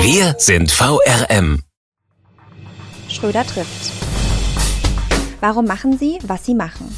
Wir 0.00 0.36
sind 0.38 0.70
VRM. 0.70 1.62
Schröder 3.08 3.44
trifft. 3.44 3.92
Warum 5.40 5.66
machen 5.66 5.98
Sie, 5.98 6.18
was 6.22 6.46
Sie 6.46 6.54
machen? 6.54 6.94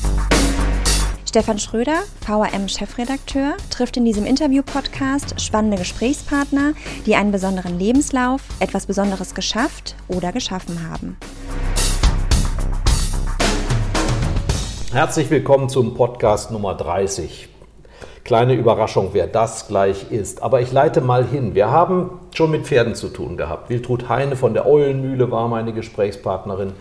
Stefan 1.27 1.59
Schröder, 1.59 2.03
VRM-Chefredakteur, 2.27 3.57
trifft 3.71 3.97
in 3.97 4.05
diesem 4.05 4.27
Interview-Podcast 4.27 5.41
spannende 5.41 5.79
Gesprächspartner, 5.79 6.75
die 7.07 7.17
einen 7.17 7.33
besonderen 7.33 7.79
Lebenslauf, 7.79 8.43
etwas 8.61 8.87
Besonderes 8.87 9.35
geschafft 9.35 9.97
oder 10.09 10.33
geschaffen 10.33 10.89
haben. 10.91 11.17
Herzlich 14.93 15.30
willkommen 15.30 15.69
zum 15.69 15.95
Podcast 15.95 16.51
Nummer 16.51 16.75
30. 16.75 17.50
Kleine 18.30 18.55
Überraschung, 18.55 19.09
wer 19.11 19.27
das 19.27 19.66
gleich 19.66 20.12
ist. 20.12 20.41
Aber 20.41 20.61
ich 20.61 20.71
leite 20.71 21.01
mal 21.01 21.27
hin. 21.27 21.57
Wir 21.57 21.73
haben 21.73 22.21
schon 22.33 22.52
mit 22.52 22.65
Pferden 22.65 22.95
zu 22.95 23.09
tun 23.09 23.37
gehabt. 23.37 23.71
Wiltrud 23.71 24.09
Heine 24.09 24.37
von 24.37 24.55
der 24.55 24.69
Eulenmühle 24.69 25.33
war 25.33 25.48
meine 25.48 25.73
Gesprächspartnerin. 25.73 26.74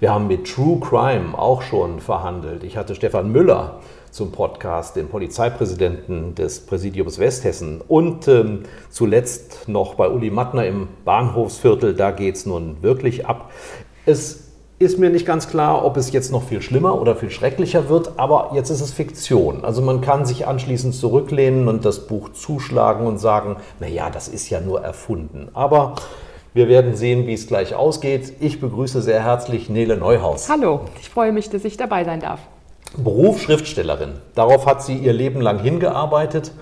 Wir 0.00 0.14
haben 0.14 0.28
mit 0.28 0.46
True 0.50 0.80
Crime 0.80 1.36
auch 1.36 1.60
schon 1.60 2.00
verhandelt. 2.00 2.64
Ich 2.64 2.78
hatte 2.78 2.94
Stefan 2.94 3.30
Müller 3.30 3.80
zum 4.10 4.32
Podcast, 4.32 4.96
den 4.96 5.08
Polizeipräsidenten 5.08 6.36
des 6.36 6.60
Präsidiums 6.64 7.18
Westhessen. 7.18 7.82
Und 7.86 8.26
ähm, 8.26 8.62
zuletzt 8.88 9.68
noch 9.68 9.96
bei 9.96 10.08
Uli 10.08 10.30
Mattner 10.30 10.64
im 10.64 10.88
Bahnhofsviertel. 11.04 11.92
Da 11.92 12.12
geht 12.12 12.36
es 12.36 12.46
nun 12.46 12.78
wirklich 12.80 13.26
ab. 13.26 13.50
Es 14.06 14.43
ist 14.84 14.98
mir 14.98 15.10
nicht 15.10 15.26
ganz 15.26 15.48
klar, 15.48 15.84
ob 15.84 15.96
es 15.96 16.12
jetzt 16.12 16.30
noch 16.30 16.44
viel 16.44 16.62
schlimmer 16.62 17.00
oder 17.00 17.16
viel 17.16 17.30
schrecklicher 17.30 17.88
wird, 17.88 18.12
aber 18.18 18.50
jetzt 18.54 18.70
ist 18.70 18.80
es 18.80 18.92
Fiktion. 18.92 19.64
Also 19.64 19.82
man 19.82 20.00
kann 20.00 20.26
sich 20.26 20.46
anschließend 20.46 20.94
zurücklehnen 20.94 21.66
und 21.66 21.84
das 21.84 22.06
Buch 22.06 22.28
zuschlagen 22.30 23.06
und 23.06 23.18
sagen, 23.18 23.56
naja, 23.80 24.10
das 24.10 24.28
ist 24.28 24.50
ja 24.50 24.60
nur 24.60 24.82
erfunden. 24.82 25.48
Aber 25.54 25.96
wir 26.52 26.68
werden 26.68 26.94
sehen, 26.94 27.26
wie 27.26 27.32
es 27.34 27.46
gleich 27.46 27.74
ausgeht. 27.74 28.34
Ich 28.40 28.60
begrüße 28.60 29.02
sehr 29.02 29.24
herzlich 29.24 29.68
Nele 29.68 29.96
Neuhaus. 29.96 30.48
Hallo, 30.48 30.82
ich 31.00 31.10
freue 31.10 31.32
mich, 31.32 31.50
dass 31.50 31.64
ich 31.64 31.76
dabei 31.76 32.04
sein 32.04 32.20
darf. 32.20 32.40
Beruf 32.96 33.40
Schriftstellerin. 33.42 34.12
Darauf 34.36 34.66
hat 34.66 34.82
sie 34.82 34.96
ihr 34.96 35.12
Leben 35.12 35.40
lang 35.40 35.58
hingearbeitet. 35.58 36.52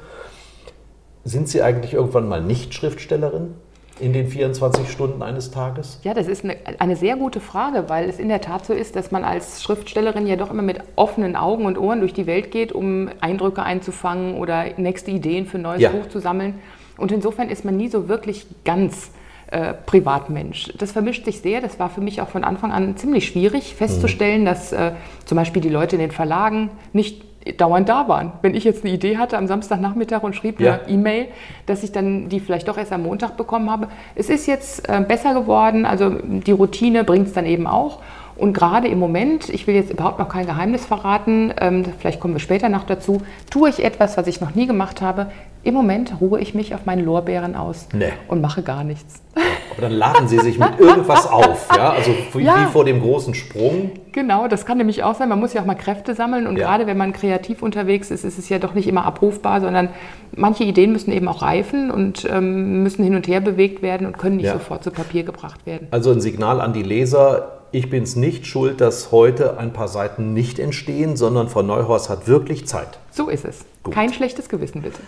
Sind 1.25 1.48
Sie 1.48 1.62
eigentlich 1.62 1.95
irgendwann 1.95 2.29
mal 2.29 2.42
nicht 2.42 2.75
Schriftstellerin? 2.75 3.55
In 4.03 4.12
den 4.12 4.27
24 4.27 4.91
Stunden 4.91 5.22
eines 5.22 5.50
Tages? 5.50 6.00
Ja, 6.03 6.12
das 6.12 6.27
ist 6.27 6.45
eine, 6.45 6.56
eine, 6.78 6.97
sehr 6.97 7.17
gute 7.17 7.41
Frage, 7.41 7.84
weil 7.89 8.08
es 8.08 8.19
in 8.19 8.28
der 8.28 8.41
Tat 8.41 8.67
so 8.67 8.72
ist, 8.72 8.97
dass 8.97 9.12
man 9.12 9.22
als 9.22 9.62
Schriftstellerin 9.62 10.27
ja 10.27 10.36
doch 10.36 10.50
immer 10.50 10.62
mit 10.62 10.81
offenen 10.97 11.36
Augen 11.36 11.67
und 11.67 11.78
Ohren 11.78 12.00
durch 12.00 12.12
die 12.12 12.27
Welt 12.27 12.50
geht, 12.50 12.73
um 12.73 13.08
Eindrücke 13.20 13.62
einzufangen 13.62 14.36
oder 14.36 14.64
nächste 14.77 15.12
Ideen 15.12 15.47
für 15.47 15.58
ein 15.58 15.62
neues 15.62 15.83
ja. 15.83 15.91
Buch 15.91 16.08
zu 16.08 16.19
sammeln. 16.19 16.55
Und 16.98 17.12
insofern 17.12 17.48
ist 17.48 17.64
man 17.64 17.77
nie 17.77 17.89
so 17.89 18.08
wirklich 18.08 18.47
ganz 18.64 19.12
äh, 19.53 19.75
Privatmensch. 19.75 20.73
Das 20.78 20.92
vermischt 20.92 21.25
sich 21.25 21.41
sehr. 21.41 21.61
Das 21.61 21.78
war 21.78 21.89
für 21.89 22.00
mich 22.00 22.20
auch 22.20 22.28
von 22.28 22.42
Anfang 22.42 22.73
an 22.73 22.97
ziemlich 22.97 23.27
schwierig 23.27 23.75
festzustellen, 23.75 24.42
mhm. 24.42 24.47
dass 24.47 24.73
äh, 24.73 24.92
zum 25.25 25.36
Beispiel 25.36 25.62
die 25.62 25.69
Leute 25.69 25.97
in 25.97 26.00
den 26.00 26.11
Verlagen 26.11 26.70
nicht 26.92 27.23
dauernd 27.57 27.89
da 27.89 28.08
waren. 28.08 28.33
Wenn 28.42 28.55
ich 28.55 28.64
jetzt 28.64 28.85
eine 28.85 28.92
Idee 28.92 29.19
hatte 29.19 29.36
am 29.36 29.47
Samstagnachmittag 29.47 30.23
und 30.23 30.36
schrieb 30.36 30.61
ja. 30.61 30.75
eine 30.75 30.89
E-Mail, 30.89 31.27
dass 31.67 31.83
ich 31.83 31.92
dann 31.92 32.29
die 32.29 32.41
vielleicht 32.41 32.69
doch 32.69 32.79
erst 32.79 32.92
am 32.92 33.03
Montag 33.03 33.36
bekommen 33.36 33.70
habe. 33.70 33.89
Es 34.14 34.30
ist 34.30 34.47
jetzt 34.47 34.89
äh, 34.89 35.01
besser 35.01 35.35
geworden, 35.35 35.85
also 35.85 36.11
die 36.11 36.52
Routine 36.52 37.05
bringt 37.05 37.29
es 37.29 37.33
dann 37.33 37.47
eben 37.47 37.67
auch. 37.67 38.01
Und 38.37 38.55
gerade 38.55 38.89
im 38.89 38.98
Moment, 38.98 39.48
ich 39.48 39.67
will 39.67 39.75
jetzt 39.75 39.91
überhaupt 39.91 40.19
noch 40.19 40.29
kein 40.29 40.47
Geheimnis 40.47 40.85
verraten, 40.85 41.53
ähm, 41.61 41.85
vielleicht 41.98 42.20
kommen 42.20 42.35
wir 42.35 42.41
später 42.41 42.69
noch 42.69 42.85
dazu, 42.85 43.23
tue 43.51 43.69
ich 43.69 43.85
etwas, 43.85 44.17
was 44.17 44.27
ich 44.27 44.41
noch 44.41 44.55
nie 44.55 44.67
gemacht 44.67 45.01
habe. 45.03 45.31
Im 45.65 45.75
Moment 45.75 46.15
ruhe 46.20 46.41
ich 46.41 46.55
mich 46.55 46.75
auf 46.75 46.87
meinen 46.87 47.05
Lorbeeren 47.05 47.55
aus 47.55 47.89
nee. 47.93 48.13
und 48.27 48.41
mache 48.41 48.63
gar 48.63 48.83
nichts. 48.83 49.23
Aber 49.70 49.83
dann 49.83 49.93
laden 49.93 50.29
Sie 50.29 50.39
sich 50.39 50.59
mit 50.59 50.79
irgendwas 50.79 51.27
auf, 51.27 51.69
ja? 51.75 51.91
Also 51.91 52.11
wie, 52.35 52.45
ja. 52.45 52.69
vor 52.73 52.85
dem 52.85 53.01
großen 53.01 53.35
Sprung. 53.35 53.93
Genau, 54.13 54.49
das 54.49 54.67
kann 54.67 54.77
nämlich 54.79 55.03
auch 55.05 55.14
sein. 55.14 55.29
Man 55.29 55.41
muss 55.41 55.53
ja 55.55 55.63
auch 55.63 55.67
mal 55.67 55.75
Kräfte 55.75 56.14
sammeln 56.14 56.47
und 56.47 56.57
ja. 56.57 56.67
gerade 56.67 56.87
wenn 56.87 56.99
man 56.99 57.13
kreativ 57.13 57.63
unterwegs 57.63 58.11
ist, 58.11 58.25
ist 58.25 58.39
es 58.39 58.49
ja 58.49 58.59
doch 58.59 58.75
nicht 58.75 58.89
immer 58.89 59.05
abrufbar, 59.05 59.61
sondern 59.61 59.89
manche 60.37 60.64
Ideen 60.64 60.93
müssen 60.93 61.13
eben 61.13 61.29
auch 61.29 61.43
reifen 61.43 61.91
und 61.91 62.29
ähm, 62.31 62.83
müssen 62.83 63.05
hin 63.05 63.14
und 63.14 63.29
her 63.29 63.41
bewegt 63.41 63.83
werden 63.83 64.07
und 64.07 64.19
können 64.19 64.37
nicht 64.37 64.47
ja. 64.47 64.55
sofort 64.55 64.85
zu 64.85 64.91
Papier 64.91 65.23
gebracht 65.23 65.64
werden. 65.64 65.87
Also 65.91 66.11
ein 66.11 66.20
Signal 66.20 66.61
an 66.61 66.73
die 66.73 66.83
Leser, 66.83 67.61
ich 67.72 67.88
bin 67.88 68.02
es 68.02 68.16
nicht 68.16 68.46
schuld, 68.46 68.80
dass 68.80 69.10
heute 69.10 69.58
ein 69.58 69.72
paar 69.72 69.88
Seiten 69.88 70.34
nicht 70.34 70.58
entstehen, 70.58 71.16
sondern 71.16 71.48
Frau 71.48 71.62
Neuhaus 71.62 72.10
hat 72.10 72.28
wirklich 72.28 72.66
Zeit. 72.66 72.98
So 73.10 73.28
ist 73.28 73.44
es. 73.44 73.64
Gut. 73.83 73.94
Kein 73.94 74.12
schlechtes 74.12 74.48
Gewissen, 74.48 74.83
bitte. 74.83 75.00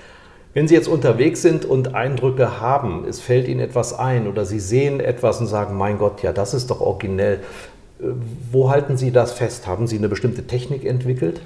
Wenn 0.55 0.67
Sie 0.67 0.75
jetzt 0.75 0.89
unterwegs 0.89 1.43
sind 1.43 1.65
und 1.65 1.95
Eindrücke 1.95 2.61
haben, 2.61 3.05
es 3.09 3.21
fällt 3.21 3.49
Ihnen 3.49 3.61
etwas 3.61 3.99
ein 3.99 4.27
oder 4.27 4.47
Sie 4.47 4.61
sehen 4.61 5.01
etwas 5.01 5.41
und 5.41 5.47
sagen, 5.47 5.77
mein 5.77 5.99
Gott, 5.99 6.23
ja, 6.23 6.33
das 6.33 6.55
ist 6.55 6.71
doch 6.71 6.81
originell. 6.81 7.41
Äh, 8.01 8.05
wo 8.51 8.71
halten 8.71 8.97
Sie 8.97 9.11
das 9.11 9.33
fest? 9.33 9.67
Haben 9.67 9.87
Sie 9.87 9.99
eine 9.99 10.09
bestimmte 10.09 10.47
Technik 10.47 10.85
entwickelt? 10.85 11.41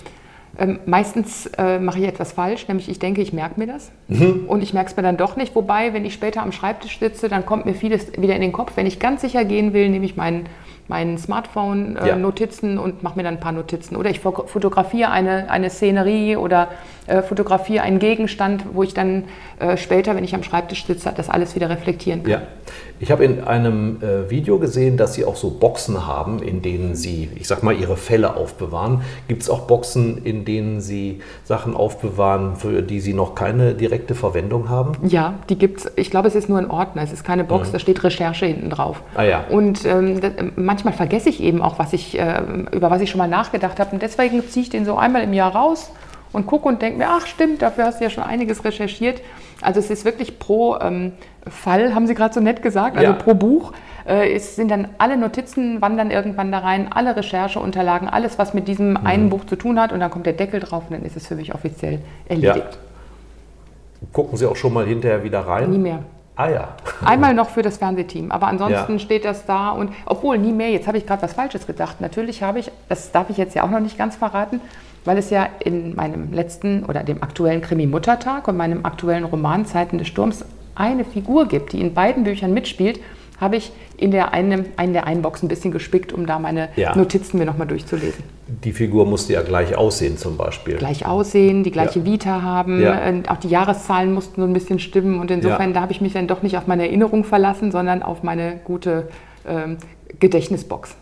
Ähm, 0.58 0.78
meistens 0.86 1.46
äh, 1.58 1.78
mache 1.78 2.00
ich 2.00 2.06
etwas 2.06 2.32
falsch, 2.32 2.68
nämlich 2.68 2.88
ich 2.88 2.98
denke, 2.98 3.22
ich 3.22 3.32
merke 3.32 3.58
mir 3.58 3.66
das 3.66 3.90
mhm. 4.08 4.44
und 4.46 4.62
ich 4.62 4.72
merke 4.72 4.90
es 4.90 4.96
mir 4.96 5.02
dann 5.02 5.16
doch 5.16 5.36
nicht. 5.36 5.54
Wobei, 5.54 5.94
wenn 5.94 6.04
ich 6.04 6.14
später 6.14 6.42
am 6.42 6.52
Schreibtisch 6.52 6.98
sitze, 6.98 7.28
dann 7.28 7.46
kommt 7.46 7.64
mir 7.64 7.74
vieles 7.74 8.12
wieder 8.18 8.34
in 8.34 8.42
den 8.42 8.52
Kopf. 8.52 8.72
Wenn 8.76 8.86
ich 8.86 8.98
ganz 8.98 9.22
sicher 9.22 9.44
gehen 9.44 9.72
will, 9.72 9.88
nehme 9.88 10.04
ich 10.04 10.16
meinen 10.16 10.46
mein 10.88 11.18
Smartphone 11.18 11.96
äh, 11.96 12.08
ja. 12.08 12.16
Notizen 12.16 12.78
und 12.78 13.02
mache 13.02 13.16
mir 13.16 13.22
dann 13.22 13.34
ein 13.34 13.40
paar 13.40 13.52
Notizen. 13.52 13.96
Oder 13.96 14.10
ich 14.10 14.20
fotografiere 14.20 15.10
eine, 15.10 15.50
eine 15.50 15.70
Szenerie 15.70 16.36
oder 16.36 16.68
äh, 17.08 17.22
fotografiere 17.22 17.82
einen 17.82 17.98
Gegenstand, 17.98 18.64
wo 18.72 18.82
ich 18.82 18.94
dann 18.94 19.24
äh, 19.58 19.76
später, 19.76 20.14
wenn 20.14 20.24
ich 20.24 20.34
am 20.34 20.42
Schreibtisch 20.42 20.86
sitze, 20.86 21.12
das 21.16 21.28
alles 21.28 21.54
wieder 21.54 21.70
reflektieren 21.70 22.22
kann. 22.22 22.32
Ja. 22.32 22.42
Ich 23.00 23.10
habe 23.12 23.24
in 23.24 23.44
einem 23.44 24.02
äh, 24.02 24.28
Video 24.28 24.58
gesehen, 24.58 24.96
dass 24.96 25.14
Sie 25.14 25.24
auch 25.24 25.36
so 25.36 25.50
Boxen 25.50 26.06
haben, 26.06 26.42
in 26.42 26.62
denen 26.62 26.96
Sie, 26.96 27.30
ich 27.36 27.46
sag 27.46 27.62
mal, 27.62 27.74
Ihre 27.74 27.96
Fälle 27.96 28.36
aufbewahren. 28.36 29.02
Gibt 29.28 29.42
es 29.42 29.50
auch 29.50 29.60
Boxen, 29.60 30.24
in 30.24 30.44
denen 30.44 30.80
Sie 30.80 31.20
Sachen 31.44 31.74
aufbewahren, 31.74 32.56
für 32.56 32.82
die 32.82 33.00
Sie 33.00 33.14
noch 33.14 33.34
keine 33.34 33.74
direkte 33.74 34.14
Verwendung 34.14 34.68
haben? 34.68 34.92
Ja, 35.06 35.34
die 35.48 35.56
gibt 35.56 35.80
es. 35.80 35.92
Ich 35.96 36.10
glaube, 36.10 36.28
es 36.28 36.34
ist 36.34 36.48
nur 36.48 36.58
ein 36.58 36.70
Ordner. 36.70 37.02
Es 37.02 37.12
ist 37.12 37.24
keine 37.24 37.44
Box, 37.44 37.68
mhm. 37.68 37.72
da 37.72 37.78
steht 37.78 38.02
Recherche 38.02 38.46
hinten 38.46 38.70
drauf. 38.70 39.02
Ah 39.14 39.22
ja. 39.22 39.44
Und 39.48 39.84
ähm, 39.84 40.20
das, 40.20 40.32
manchmal 40.56 40.92
vergesse 40.92 41.28
ich 41.28 41.40
eben 41.40 41.62
auch, 41.62 41.78
was 41.78 41.92
ich, 41.92 42.18
äh, 42.18 42.42
über 42.72 42.90
was 42.90 43.00
ich 43.00 43.10
schon 43.10 43.18
mal 43.18 43.28
nachgedacht 43.28 43.78
habe. 43.78 43.92
Und 43.92 44.02
deswegen 44.02 44.46
ziehe 44.48 44.64
ich 44.64 44.70
den 44.70 44.84
so 44.84 44.96
einmal 44.96 45.22
im 45.22 45.32
Jahr 45.32 45.54
raus 45.54 45.90
und 46.32 46.46
gucke 46.46 46.68
und 46.68 46.82
denke 46.82 46.98
mir, 46.98 47.08
ach 47.08 47.26
stimmt, 47.26 47.62
dafür 47.62 47.84
hast 47.84 48.00
du 48.00 48.04
ja 48.04 48.10
schon 48.10 48.24
einiges 48.24 48.64
recherchiert. 48.64 49.22
Also 49.60 49.80
es 49.80 49.90
ist 49.90 50.04
wirklich 50.04 50.38
pro 50.38 50.76
ähm, 50.80 51.12
Fall, 51.46 51.94
haben 51.94 52.06
Sie 52.06 52.14
gerade 52.14 52.34
so 52.34 52.40
nett 52.40 52.62
gesagt, 52.62 52.96
also 52.96 53.12
ja. 53.12 53.16
pro 53.16 53.34
Buch. 53.34 53.72
Äh, 54.06 54.34
es 54.34 54.56
sind 54.56 54.70
dann 54.70 54.88
alle 54.98 55.16
Notizen, 55.16 55.80
wandern 55.80 56.10
irgendwann 56.10 56.52
da 56.52 56.58
rein, 56.58 56.88
alle 56.92 57.16
Rechercheunterlagen, 57.16 58.08
alles, 58.08 58.38
was 58.38 58.54
mit 58.54 58.68
diesem 58.68 58.90
mhm. 58.90 59.06
einen 59.06 59.30
Buch 59.30 59.44
zu 59.44 59.56
tun 59.56 59.80
hat. 59.80 59.92
Und 59.92 60.00
dann 60.00 60.10
kommt 60.10 60.26
der 60.26 60.32
Deckel 60.32 60.60
drauf 60.60 60.84
und 60.88 60.96
dann 60.96 61.04
ist 61.04 61.16
es 61.16 61.26
für 61.26 61.34
mich 61.34 61.54
offiziell 61.54 62.00
erledigt. 62.28 62.56
Ja. 62.56 64.08
Gucken 64.12 64.38
Sie 64.38 64.46
auch 64.46 64.56
schon 64.56 64.72
mal 64.72 64.86
hinterher 64.86 65.24
wieder 65.24 65.40
rein? 65.40 65.70
Nie 65.70 65.78
mehr. 65.78 66.00
Ah 66.36 66.50
ja. 66.50 66.68
Einmal 67.04 67.34
noch 67.34 67.50
für 67.50 67.62
das 67.62 67.78
Fernsehteam, 67.78 68.30
aber 68.30 68.46
ansonsten 68.46 68.92
ja. 68.92 68.98
steht 69.00 69.24
das 69.24 69.44
da 69.44 69.70
und 69.70 69.92
obwohl 70.06 70.38
nie 70.38 70.52
mehr, 70.52 70.70
jetzt 70.70 70.86
habe 70.86 70.96
ich 70.96 71.04
gerade 71.04 71.20
was 71.22 71.32
Falsches 71.32 71.66
gedacht. 71.66 72.00
Natürlich 72.00 72.44
habe 72.44 72.60
ich, 72.60 72.70
das 72.88 73.10
darf 73.10 73.28
ich 73.28 73.36
jetzt 73.38 73.56
ja 73.56 73.64
auch 73.64 73.70
noch 73.70 73.80
nicht 73.80 73.98
ganz 73.98 74.14
verraten, 74.14 74.60
weil 75.08 75.18
es 75.18 75.30
ja 75.30 75.48
in 75.64 75.96
meinem 75.96 76.32
letzten 76.32 76.84
oder 76.84 77.02
dem 77.02 77.22
aktuellen 77.22 77.62
Krimi 77.62 77.86
Muttertag 77.86 78.46
und 78.46 78.56
meinem 78.58 78.84
aktuellen 78.84 79.24
Roman 79.24 79.64
Zeiten 79.64 79.96
des 79.96 80.06
Sturms 80.06 80.44
eine 80.74 81.04
Figur 81.04 81.48
gibt, 81.48 81.72
die 81.72 81.80
in 81.80 81.94
beiden 81.94 82.24
Büchern 82.24 82.52
mitspielt 82.52 83.00
habe 83.40 83.56
ich 83.56 83.70
in 83.96 84.10
der 84.10 84.34
einen, 84.34 84.66
einen 84.76 84.92
der 84.92 85.06
einen 85.06 85.22
Box 85.22 85.42
ein 85.42 85.48
bisschen 85.48 85.70
gespickt, 85.70 86.12
um 86.12 86.26
da 86.26 86.38
meine 86.38 86.68
ja. 86.76 86.94
Notizen 86.96 87.38
mir 87.38 87.46
nochmal 87.46 87.66
durchzulesen. 87.66 88.24
Die 88.48 88.72
Figur 88.72 89.06
musste 89.06 89.32
ja 89.32 89.42
gleich 89.42 89.76
aussehen 89.76 90.18
zum 90.18 90.36
Beispiel. 90.36 90.76
Gleich 90.76 91.06
aussehen, 91.06 91.62
die 91.62 91.70
gleiche 91.70 92.00
ja. 92.00 92.04
Vita 92.04 92.42
haben, 92.42 92.82
ja. 92.82 93.00
auch 93.28 93.36
die 93.36 93.48
Jahreszahlen 93.48 94.12
mussten 94.12 94.40
so 94.40 94.46
ein 94.46 94.52
bisschen 94.52 94.78
stimmen 94.78 95.20
und 95.20 95.30
insofern, 95.30 95.72
da 95.72 95.80
habe 95.80 95.92
ich 95.92 96.00
mich 96.00 96.12
dann 96.12 96.26
doch 96.26 96.42
nicht 96.42 96.56
auf 96.56 96.66
meine 96.66 96.86
Erinnerung 96.86 97.24
verlassen, 97.24 97.70
sondern 97.70 98.02
auf 98.02 98.22
meine 98.22 98.60
gute 98.64 99.08
ähm, 99.46 99.78
Gedächtnisbox. 100.18 100.96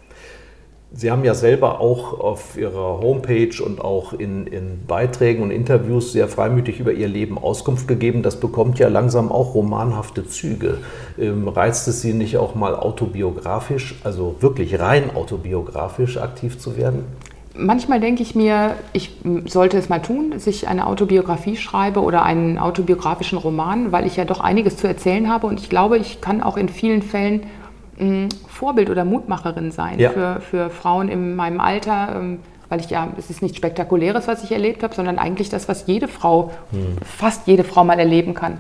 Sie 0.99 1.11
haben 1.11 1.25
ja 1.25 1.35
selber 1.35 1.79
auch 1.81 2.21
auf 2.21 2.57
Ihrer 2.57 3.01
Homepage 3.01 3.63
und 3.63 3.83
auch 3.83 4.15
in, 4.15 4.47
in, 4.47 4.87
Beiträgen 4.87 5.43
und 5.43 5.51
Interviews 5.51 6.13
sehr 6.13 6.27
freimütig 6.27 6.81
über 6.81 6.91
Ihr 6.91 7.07
Leben 7.07 7.37
Auskunft 7.37 7.87
gegeben. 7.87 8.23
Das 8.23 8.41
bekommt 8.41 8.79
ja 8.79 8.89
langsam 8.89 9.31
auch 9.31 9.55
romanhafte 9.55 10.27
Züge. 10.27 10.79
Ähm, 11.19 11.49
reizt 11.49 11.87
es 11.87 12.01
Sie 12.01 12.15
nicht 12.15 12.39
auch 12.39 12.55
mal 12.55 12.75
autobiografisch, 12.75 13.97
also 14.05 14.37
wirklich 14.41 14.81
rein 14.81 15.15
autobiografisch 15.15 16.17
aktiv 16.17 16.59
zu 16.59 16.79
werden? 16.79 17.05
Manchmal 17.55 18.01
denke 18.01 18.23
ich 18.23 18.35
mir, 18.35 18.77
ich 18.95 19.19
sollte 19.45 19.77
es 19.77 19.91
mal 19.91 20.01
tun, 20.01 20.31
dass 20.31 20.47
ich 20.47 20.67
eine 20.67 20.87
Autobiografie 20.87 21.57
schreibe 21.57 22.01
oder 22.01 22.23
einen 22.23 22.59
autobiografischen 22.59 23.37
Roman, 23.37 23.93
weil 23.93 24.07
ich 24.07 24.17
ja 24.17 24.25
doch 24.25 24.41
einiges 24.41 24.79
zu 24.79 24.87
erzählen 24.87 25.29
habe 25.31 25.47
und 25.47 25.61
ich 25.61 25.69
glaube, 25.69 25.99
ich 25.99 26.23
kann 26.23 26.43
auch 26.43 26.57
in 26.57 26.71
vielen 26.71 27.03
Fällen 27.03 27.43
Vorbild 28.49 28.91
oder 28.91 29.05
Mutmacherin 29.05 29.73
sein 29.73 29.99
ja. 29.99 30.11
für, 30.11 30.41
für 30.41 30.71
Frauen 30.71 31.09
in 31.09 31.35
meinem 31.35 31.61
Alter, 31.61 32.17
ähm, 32.17 32.41
weil 32.69 32.81
ich 32.81 32.91
ja, 32.91 33.09
es 33.17 33.31
ist 33.31 33.43
nichts 33.43 33.57
Spektakuläres, 33.57 34.29
was 34.29 34.45
ich 34.45 34.53
erlebt 34.53 34.83
habe, 34.83 34.95
sondern 34.95 35.19
eigentlich 35.19 35.49
das, 35.49 35.69
was 35.69 35.87
jede 35.87 36.09
Frau, 36.09 36.51
hm. 36.73 36.97
fast 37.05 37.47
jede 37.47 37.65
Frau 37.65 37.85
mal 37.85 37.99
erleben 37.99 38.35
kann. 38.35 38.59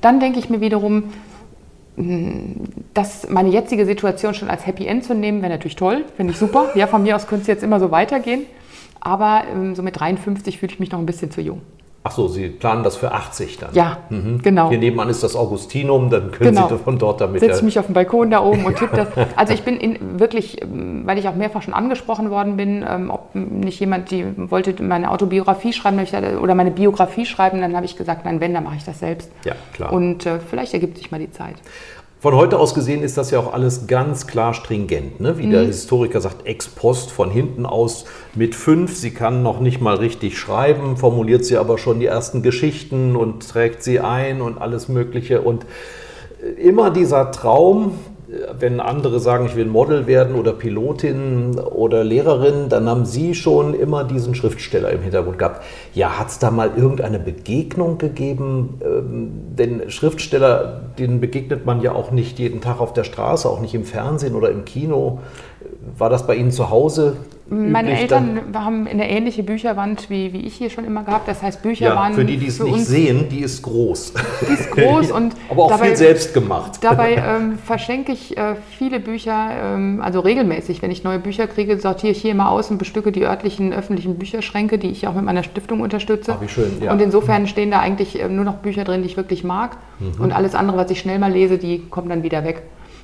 Dann 0.00 0.20
denke 0.20 0.38
ich 0.38 0.50
mir 0.50 0.60
wiederum, 0.60 1.04
dass 2.92 3.28
meine 3.30 3.48
jetzige 3.48 3.86
Situation 3.86 4.34
schon 4.34 4.50
als 4.50 4.66
Happy 4.66 4.86
End 4.86 5.04
zu 5.04 5.14
nehmen, 5.14 5.40
wäre 5.40 5.52
natürlich 5.52 5.76
toll, 5.76 6.04
finde 6.16 6.34
ich 6.34 6.38
super. 6.38 6.70
Ja, 6.74 6.86
von 6.86 7.02
mir 7.02 7.16
aus 7.16 7.26
könnte 7.26 7.42
es 7.42 7.46
jetzt 7.46 7.62
immer 7.62 7.80
so 7.80 7.90
weitergehen. 7.90 8.44
Aber 9.00 9.44
ähm, 9.50 9.74
so 9.74 9.82
mit 9.82 9.98
53 9.98 10.58
fühle 10.58 10.72
ich 10.72 10.80
mich 10.80 10.90
noch 10.90 10.98
ein 10.98 11.06
bisschen 11.06 11.30
zu 11.30 11.40
jung. 11.40 11.62
Ach 12.08 12.12
so, 12.12 12.28
Sie 12.28 12.50
planen 12.50 12.84
das 12.84 12.94
für 12.94 13.10
80 13.10 13.58
dann? 13.58 13.70
Ja, 13.74 13.98
mhm. 14.10 14.40
genau. 14.40 14.68
Hier 14.68 14.78
nebenan 14.78 15.08
ist 15.08 15.24
das 15.24 15.34
Augustinum, 15.34 16.08
dann 16.08 16.30
können 16.30 16.54
genau. 16.54 16.68
Sie 16.68 16.78
von 16.78 17.00
dort 17.00 17.20
damit... 17.20 17.40
Setze 17.40 17.56
ich 17.56 17.62
mich 17.64 17.80
auf 17.80 17.86
den 17.86 17.94
Balkon 17.94 18.30
da 18.30 18.44
oben 18.44 18.64
und 18.64 18.76
tippe 18.76 18.94
das. 18.94 19.08
Also 19.36 19.52
ich 19.52 19.64
bin 19.64 19.76
in, 19.76 20.20
wirklich, 20.20 20.60
weil 20.62 21.18
ich 21.18 21.26
auch 21.26 21.34
mehrfach 21.34 21.62
schon 21.62 21.74
angesprochen 21.74 22.30
worden 22.30 22.56
bin, 22.56 22.86
ähm, 22.88 23.10
ob 23.10 23.34
nicht 23.34 23.80
jemand, 23.80 24.12
die 24.12 24.24
wollte 24.36 24.80
meine 24.84 25.10
Autobiografie 25.10 25.72
schreiben 25.72 25.98
oder 26.40 26.54
meine 26.54 26.70
Biografie 26.70 27.26
schreiben, 27.26 27.60
dann 27.60 27.74
habe 27.74 27.86
ich 27.86 27.96
gesagt, 27.96 28.24
nein, 28.24 28.40
wenn, 28.40 28.54
dann 28.54 28.62
mache 28.62 28.76
ich 28.76 28.84
das 28.84 29.00
selbst. 29.00 29.32
Ja, 29.44 29.54
klar. 29.72 29.92
Und 29.92 30.26
äh, 30.26 30.38
vielleicht 30.38 30.74
ergibt 30.74 30.98
sich 30.98 31.10
mal 31.10 31.18
die 31.18 31.32
Zeit. 31.32 31.56
Von 32.26 32.34
heute 32.34 32.58
aus 32.58 32.74
gesehen 32.74 33.04
ist 33.04 33.16
das 33.16 33.30
ja 33.30 33.38
auch 33.38 33.52
alles 33.52 33.86
ganz 33.86 34.26
klar 34.26 34.52
stringent. 34.52 35.20
Ne? 35.20 35.38
Wie 35.38 35.46
mhm. 35.46 35.52
der 35.52 35.62
Historiker 35.62 36.20
sagt, 36.20 36.44
ex 36.44 36.66
post 36.66 37.12
von 37.12 37.30
hinten 37.30 37.64
aus 37.64 38.04
mit 38.34 38.56
fünf. 38.56 38.96
Sie 38.96 39.12
kann 39.12 39.44
noch 39.44 39.60
nicht 39.60 39.80
mal 39.80 39.94
richtig 39.94 40.36
schreiben, 40.36 40.96
formuliert 40.96 41.44
sie 41.44 41.56
aber 41.56 41.78
schon 41.78 42.00
die 42.00 42.06
ersten 42.06 42.42
Geschichten 42.42 43.14
und 43.14 43.48
trägt 43.48 43.84
sie 43.84 44.00
ein 44.00 44.40
und 44.40 44.58
alles 44.60 44.88
Mögliche. 44.88 45.42
Und 45.42 45.66
immer 46.60 46.90
dieser 46.90 47.30
Traum, 47.30 47.92
wenn 48.58 48.80
andere 48.80 49.20
sagen, 49.20 49.46
ich 49.46 49.56
will 49.56 49.66
Model 49.66 50.06
werden 50.06 50.34
oder 50.34 50.52
Pilotin 50.52 51.58
oder 51.58 52.04
Lehrerin, 52.04 52.68
dann 52.68 52.88
haben 52.88 53.04
Sie 53.04 53.34
schon 53.34 53.74
immer 53.74 54.04
diesen 54.04 54.34
Schriftsteller 54.34 54.90
im 54.90 55.02
Hintergrund 55.02 55.38
gehabt. 55.38 55.62
Ja, 55.94 56.18
hat 56.18 56.28
es 56.28 56.38
da 56.38 56.50
mal 56.50 56.72
irgendeine 56.76 57.18
Begegnung 57.18 57.98
gegeben? 57.98 58.80
Ähm, 58.84 59.30
denn 59.56 59.90
Schriftsteller, 59.90 60.82
denen 60.98 61.20
begegnet 61.20 61.66
man 61.66 61.80
ja 61.80 61.92
auch 61.92 62.10
nicht 62.10 62.38
jeden 62.38 62.60
Tag 62.60 62.80
auf 62.80 62.92
der 62.92 63.04
Straße, 63.04 63.48
auch 63.48 63.60
nicht 63.60 63.74
im 63.74 63.84
Fernsehen 63.84 64.34
oder 64.34 64.50
im 64.50 64.64
Kino. 64.64 65.20
War 65.96 66.10
das 66.10 66.26
bei 66.26 66.36
Ihnen 66.36 66.50
zu 66.50 66.70
Hause? 66.70 67.16
Meine 67.48 67.96
Eltern 67.96 68.40
haben 68.54 68.88
eine 68.88 69.08
ähnliche 69.08 69.44
Bücherwand 69.44 70.10
wie, 70.10 70.32
wie 70.32 70.40
ich 70.40 70.56
hier 70.56 70.68
schon 70.68 70.84
immer 70.84 71.04
gehabt. 71.04 71.28
Das 71.28 71.42
heißt, 71.42 71.62
Bücher 71.62 71.86
ja, 71.86 71.94
waren. 71.94 72.14
Für 72.14 72.24
die, 72.24 72.38
die 72.38 72.46
es 72.46 72.58
nicht 72.60 72.84
sehen, 72.84 73.28
die 73.28 73.40
ist 73.40 73.62
groß. 73.62 74.14
Die 74.48 74.52
ist 74.52 74.70
groß 74.72 75.10
und. 75.12 75.34
Aber 75.48 75.64
auch 75.64 75.70
dabei, 75.70 75.88
viel 75.88 75.96
selbst 75.96 76.34
gemacht. 76.34 76.78
Dabei 76.80 77.14
ähm, 77.26 77.56
verschenke 77.58 78.10
ich 78.10 78.36
äh, 78.36 78.56
viele 78.76 78.98
Bücher, 78.98 79.50
ähm, 79.62 80.00
also 80.02 80.20
regelmäßig. 80.20 80.82
Wenn 80.82 80.90
ich 80.90 81.04
neue 81.04 81.20
Bücher 81.20 81.46
kriege, 81.46 81.78
sortiere 81.78 82.10
ich 82.10 82.20
hier 82.20 82.32
immer 82.32 82.50
aus 82.50 82.70
und 82.70 82.78
bestücke 82.78 83.12
die 83.12 83.24
örtlichen 83.24 83.72
öffentlichen 83.72 84.18
Bücherschränke, 84.18 84.78
die 84.78 84.90
ich 84.90 85.06
auch 85.06 85.14
mit 85.14 85.24
meiner 85.24 85.44
Stiftung 85.44 85.80
unterstütze. 85.80 86.34
Ach, 86.36 86.42
wie 86.42 86.48
schön, 86.48 86.82
ja. 86.82 86.90
Und 86.90 87.00
insofern 87.00 87.46
stehen 87.46 87.70
da 87.70 87.78
eigentlich 87.78 88.20
äh, 88.20 88.28
nur 88.28 88.44
noch 88.44 88.56
Bücher 88.56 88.82
drin, 88.82 89.02
die 89.02 89.08
ich 89.08 89.16
wirklich 89.16 89.44
mag. 89.44 89.76
Mhm. 90.00 90.20
Und 90.20 90.32
alles 90.32 90.56
andere, 90.56 90.78
was 90.78 90.90
ich 90.90 90.98
schnell 90.98 91.20
mal 91.20 91.30
lese, 91.30 91.58
die 91.58 91.84
kommen 91.90 92.08
dann 92.08 92.24
wieder 92.24 92.42
weg. 92.42 92.62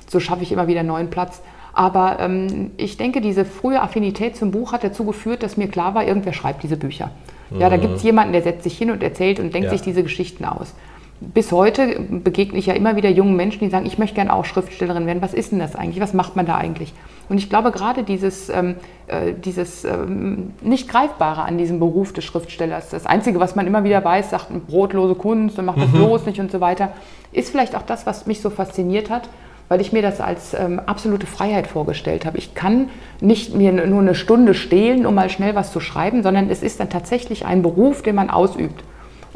So 0.09 0.19
schaffe 0.19 0.43
ich 0.43 0.51
immer 0.51 0.67
wieder 0.67 0.83
neuen 0.83 1.09
Platz. 1.09 1.41
Aber 1.73 2.17
ähm, 2.19 2.71
ich 2.77 2.97
denke, 2.97 3.19
diese 3.19 3.45
frühe 3.45 3.81
Affinität 3.81 4.35
zum 4.35 4.51
Buch 4.51 4.71
hat 4.71 4.83
dazu 4.83 5.05
geführt, 5.05 5.41
dass 5.41 5.57
mir 5.57 5.67
klar 5.67 5.95
war, 5.95 6.05
irgendwer 6.05 6.33
schreibt 6.33 6.63
diese 6.63 6.77
Bücher. 6.77 7.09
Mhm. 7.49 7.61
Ja, 7.61 7.69
da 7.69 7.77
gibt 7.77 7.95
es 7.95 8.03
jemanden, 8.03 8.31
der 8.33 8.43
setzt 8.43 8.63
sich 8.63 8.77
hin 8.77 8.91
und 8.91 9.01
erzählt 9.01 9.39
und 9.39 9.53
denkt 9.53 9.65
ja. 9.65 9.71
sich 9.71 9.81
diese 9.81 10.03
Geschichten 10.03 10.45
aus. 10.45 10.73
Bis 11.19 11.51
heute 11.51 11.99
begegne 11.99 12.59
ich 12.59 12.65
ja 12.65 12.73
immer 12.73 12.95
wieder 12.95 13.09
jungen 13.09 13.35
Menschen, 13.35 13.61
die 13.61 13.69
sagen, 13.69 13.85
ich 13.85 13.97
möchte 13.97 14.15
gerne 14.15 14.33
auch 14.33 14.45
Schriftstellerin 14.45 15.05
werden. 15.07 15.21
Was 15.21 15.33
ist 15.33 15.51
denn 15.51 15.59
das 15.59 15.75
eigentlich? 15.75 16.01
Was 16.01 16.13
macht 16.13 16.35
man 16.35 16.45
da 16.45 16.57
eigentlich? 16.57 16.93
Und 17.29 17.37
ich 17.37 17.49
glaube, 17.49 17.71
gerade 17.71 18.03
dieses, 18.03 18.49
ähm, 18.49 18.75
äh, 19.07 19.33
dieses 19.33 19.85
ähm, 19.85 20.51
nicht 20.61 20.89
Greifbare 20.89 21.43
an 21.43 21.57
diesem 21.57 21.79
Beruf 21.79 22.11
des 22.11 22.25
Schriftstellers, 22.25 22.89
das 22.89 23.05
Einzige, 23.05 23.39
was 23.39 23.55
man 23.55 23.65
immer 23.65 23.85
wieder 23.85 24.03
weiß, 24.03 24.31
sagt, 24.31 24.67
brotlose 24.67 25.15
Kunst 25.15 25.57
und 25.57 25.65
macht 25.65 25.77
das 25.77 25.87
mhm. 25.87 25.93
bloß 25.93 26.25
nicht 26.25 26.39
und 26.39 26.51
so 26.51 26.59
weiter, 26.59 26.91
ist 27.31 27.49
vielleicht 27.49 27.75
auch 27.75 27.83
das, 27.83 28.05
was 28.05 28.27
mich 28.27 28.41
so 28.41 28.49
fasziniert 28.49 29.09
hat 29.09 29.29
weil 29.73 29.81
ich 29.81 29.91
mir 29.91 30.03
das 30.03 30.21
als 30.21 30.53
ähm, 30.53 30.79
absolute 30.85 31.25
Freiheit 31.25 31.65
vorgestellt 31.65 32.27
habe. 32.27 32.37
Ich 32.37 32.53
kann 32.53 32.89
nicht 33.21 33.55
mir 33.55 33.71
nur 33.71 34.01
eine 34.01 34.13
Stunde 34.13 34.53
stehlen, 34.53 35.07
um 35.07 35.15
mal 35.15 35.31
schnell 35.31 35.55
was 35.55 35.71
zu 35.71 35.79
schreiben, 35.79 36.21
sondern 36.21 36.51
es 36.51 36.61
ist 36.61 36.79
dann 36.79 36.91
tatsächlich 36.91 37.47
ein 37.47 37.63
Beruf, 37.63 38.03
den 38.03 38.13
man 38.13 38.29
ausübt. 38.29 38.83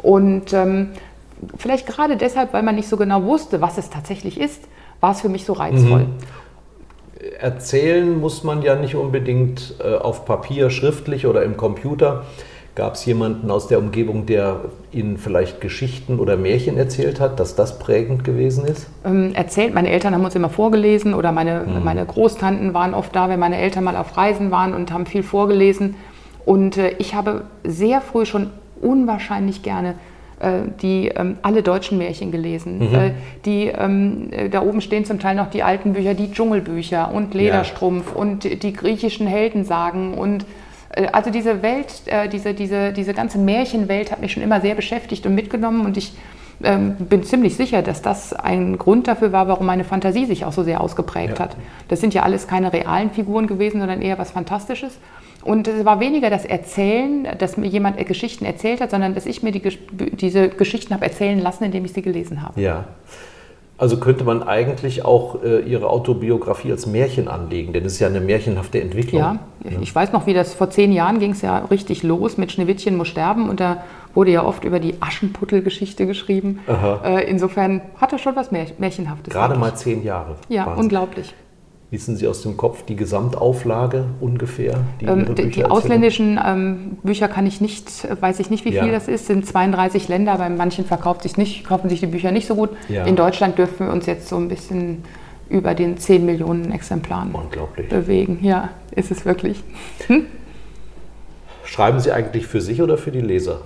Und 0.00 0.52
ähm, 0.52 0.90
vielleicht 1.56 1.88
gerade 1.88 2.16
deshalb, 2.16 2.52
weil 2.52 2.62
man 2.62 2.76
nicht 2.76 2.88
so 2.88 2.96
genau 2.96 3.24
wusste, 3.24 3.60
was 3.60 3.78
es 3.78 3.90
tatsächlich 3.90 4.38
ist, 4.40 4.62
war 5.00 5.10
es 5.10 5.22
für 5.22 5.28
mich 5.28 5.44
so 5.44 5.54
reizvoll. 5.54 6.04
Mhm. 6.04 6.14
Erzählen 7.40 8.20
muss 8.20 8.44
man 8.44 8.62
ja 8.62 8.76
nicht 8.76 8.94
unbedingt 8.94 9.74
äh, 9.80 9.96
auf 9.96 10.24
Papier, 10.24 10.70
schriftlich 10.70 11.26
oder 11.26 11.42
im 11.42 11.56
Computer. 11.56 12.26
Gab 12.78 12.94
es 12.94 13.04
jemanden 13.06 13.50
aus 13.50 13.66
der 13.66 13.80
Umgebung, 13.80 14.26
der 14.26 14.60
Ihnen 14.92 15.18
vielleicht 15.18 15.60
Geschichten 15.60 16.20
oder 16.20 16.36
Märchen 16.36 16.76
erzählt 16.76 17.18
hat, 17.18 17.40
dass 17.40 17.56
das 17.56 17.80
prägend 17.80 18.22
gewesen 18.22 18.64
ist? 18.66 18.86
Ähm, 19.04 19.34
erzählt, 19.34 19.74
meine 19.74 19.90
Eltern 19.90 20.14
haben 20.14 20.24
uns 20.24 20.36
immer 20.36 20.48
vorgelesen 20.48 21.12
oder 21.12 21.32
meine, 21.32 21.64
mhm. 21.66 21.82
meine 21.82 22.06
Großtanten 22.06 22.74
waren 22.74 22.94
oft 22.94 23.16
da, 23.16 23.28
wenn 23.28 23.40
meine 23.40 23.56
Eltern 23.56 23.82
mal 23.82 23.96
auf 23.96 24.16
Reisen 24.16 24.52
waren 24.52 24.74
und 24.74 24.92
haben 24.92 25.06
viel 25.06 25.24
vorgelesen. 25.24 25.96
Und 26.44 26.76
äh, 26.76 26.94
ich 26.98 27.16
habe 27.16 27.46
sehr 27.64 28.00
früh 28.00 28.24
schon 28.24 28.50
unwahrscheinlich 28.80 29.64
gerne 29.64 29.96
äh, 30.38 30.60
die 30.80 31.08
ähm, 31.08 31.38
alle 31.42 31.64
deutschen 31.64 31.98
Märchen 31.98 32.30
gelesen. 32.30 32.78
Mhm. 32.78 32.94
Äh, 32.94 33.10
die 33.44 33.66
ähm, 33.76 34.28
äh, 34.30 34.48
da 34.48 34.62
oben 34.62 34.82
stehen 34.82 35.04
zum 35.04 35.18
Teil 35.18 35.34
noch 35.34 35.50
die 35.50 35.64
alten 35.64 35.94
Bücher, 35.94 36.14
die 36.14 36.30
Dschungelbücher 36.30 37.12
und 37.12 37.34
Lederstrumpf 37.34 38.12
ja. 38.14 38.20
und 38.20 38.62
die 38.62 38.72
griechischen 38.72 39.26
Heldensagen 39.26 40.14
und 40.14 40.46
also 41.12 41.30
diese 41.30 41.62
Welt, 41.62 42.02
äh, 42.06 42.28
diese, 42.28 42.54
diese, 42.54 42.92
diese 42.92 43.14
ganze 43.14 43.38
Märchenwelt 43.38 44.10
hat 44.10 44.20
mich 44.20 44.32
schon 44.32 44.42
immer 44.42 44.60
sehr 44.60 44.74
beschäftigt 44.74 45.26
und 45.26 45.34
mitgenommen 45.34 45.84
und 45.84 45.96
ich 45.96 46.12
ähm, 46.62 46.96
bin 46.96 47.22
ziemlich 47.22 47.56
sicher, 47.56 47.82
dass 47.82 48.02
das 48.02 48.32
ein 48.32 48.78
Grund 48.78 49.06
dafür 49.06 49.32
war, 49.32 49.46
warum 49.48 49.66
meine 49.66 49.84
Fantasie 49.84 50.26
sich 50.26 50.44
auch 50.44 50.52
so 50.52 50.64
sehr 50.64 50.80
ausgeprägt 50.80 51.38
ja. 51.38 51.44
hat. 51.44 51.56
Das 51.88 52.00
sind 52.00 52.14
ja 52.14 52.22
alles 52.22 52.48
keine 52.48 52.72
realen 52.72 53.10
Figuren 53.10 53.46
gewesen, 53.46 53.78
sondern 53.78 54.02
eher 54.02 54.18
was 54.18 54.32
Fantastisches. 54.32 54.98
Und 55.44 55.68
es 55.68 55.84
war 55.84 56.00
weniger 56.00 56.30
das 56.30 56.44
Erzählen, 56.44 57.28
dass 57.38 57.56
mir 57.56 57.68
jemand 57.68 58.04
Geschichten 58.06 58.44
erzählt 58.44 58.80
hat, 58.80 58.90
sondern 58.90 59.14
dass 59.14 59.24
ich 59.24 59.42
mir 59.42 59.52
die, 59.52 59.62
diese 59.92 60.48
Geschichten 60.48 60.92
habe 60.92 61.04
erzählen 61.04 61.38
lassen, 61.38 61.64
indem 61.64 61.84
ich 61.84 61.92
sie 61.92 62.02
gelesen 62.02 62.42
habe. 62.42 62.60
Ja. 62.60 62.86
Also 63.78 63.98
könnte 63.98 64.24
man 64.24 64.42
eigentlich 64.42 65.04
auch 65.04 65.42
äh, 65.44 65.60
Ihre 65.60 65.88
Autobiografie 65.88 66.72
als 66.72 66.86
Märchen 66.86 67.28
anlegen, 67.28 67.72
denn 67.72 67.84
es 67.84 67.94
ist 67.94 67.98
ja 68.00 68.08
eine 68.08 68.20
märchenhafte 68.20 68.80
Entwicklung. 68.80 69.20
Ja, 69.20 69.38
ja. 69.64 69.78
ich 69.80 69.94
weiß 69.94 70.12
noch, 70.12 70.26
wie 70.26 70.34
das 70.34 70.52
vor 70.52 70.68
zehn 70.68 70.90
Jahren 70.90 71.20
ging 71.20 71.30
es 71.30 71.42
ja 71.42 71.58
richtig 71.58 72.02
los 72.02 72.38
mit 72.38 72.50
Schneewittchen 72.50 72.96
muss 72.96 73.06
sterben 73.06 73.48
und 73.48 73.60
da 73.60 73.84
wurde 74.14 74.32
ja 74.32 74.44
oft 74.44 74.64
über 74.64 74.80
die 74.80 74.96
Aschenputtel-Geschichte 75.00 76.06
geschrieben. 76.06 76.58
Äh, 77.04 77.30
insofern 77.30 77.80
hat 77.98 78.12
das 78.12 78.20
schon 78.20 78.34
was 78.34 78.50
Märchenhaftes. 78.50 79.32
Gerade 79.32 79.56
mal 79.56 79.74
zehn 79.76 80.02
Jahre. 80.02 80.34
Ja, 80.48 80.66
Wahnsinn. 80.66 80.82
unglaublich. 80.82 81.34
Wissen 81.90 82.16
Sie 82.16 82.28
aus 82.28 82.42
dem 82.42 82.58
Kopf 82.58 82.84
die 82.84 82.96
Gesamtauflage 82.96 84.04
ungefähr? 84.20 84.80
Die, 85.00 85.06
ähm, 85.06 85.34
die 85.34 85.64
ausländischen 85.64 86.38
ähm, 86.44 86.98
Bücher 87.02 87.28
kann 87.28 87.46
ich 87.46 87.62
nicht, 87.62 88.06
weiß 88.20 88.40
ich 88.40 88.50
nicht, 88.50 88.66
wie 88.66 88.74
ja. 88.74 88.82
viel 88.82 88.92
das 88.92 89.08
ist. 89.08 89.26
Sind 89.26 89.46
32 89.46 90.06
Länder, 90.08 90.36
bei 90.36 90.50
manchen 90.50 90.84
verkauft 90.84 91.22
sich 91.22 91.38
nicht, 91.38 91.64
kaufen 91.64 91.88
sich 91.88 92.00
die 92.00 92.06
Bücher 92.06 92.30
nicht 92.30 92.46
so 92.46 92.56
gut. 92.56 92.70
Ja. 92.90 93.04
In 93.04 93.16
Deutschland 93.16 93.56
dürfen 93.56 93.86
wir 93.86 93.92
uns 93.92 94.04
jetzt 94.04 94.28
so 94.28 94.36
ein 94.36 94.48
bisschen 94.48 95.02
über 95.48 95.74
den 95.74 95.96
10 95.96 96.26
Millionen 96.26 96.72
Exemplaren 96.72 97.34
bewegen. 97.88 98.40
Ja, 98.42 98.68
ist 98.90 99.10
es 99.10 99.24
wirklich. 99.24 99.62
Schreiben 101.64 102.00
Sie 102.00 102.12
eigentlich 102.12 102.46
für 102.46 102.60
sich 102.60 102.82
oder 102.82 102.98
für 102.98 103.12
die 103.12 103.22
Leser? 103.22 103.62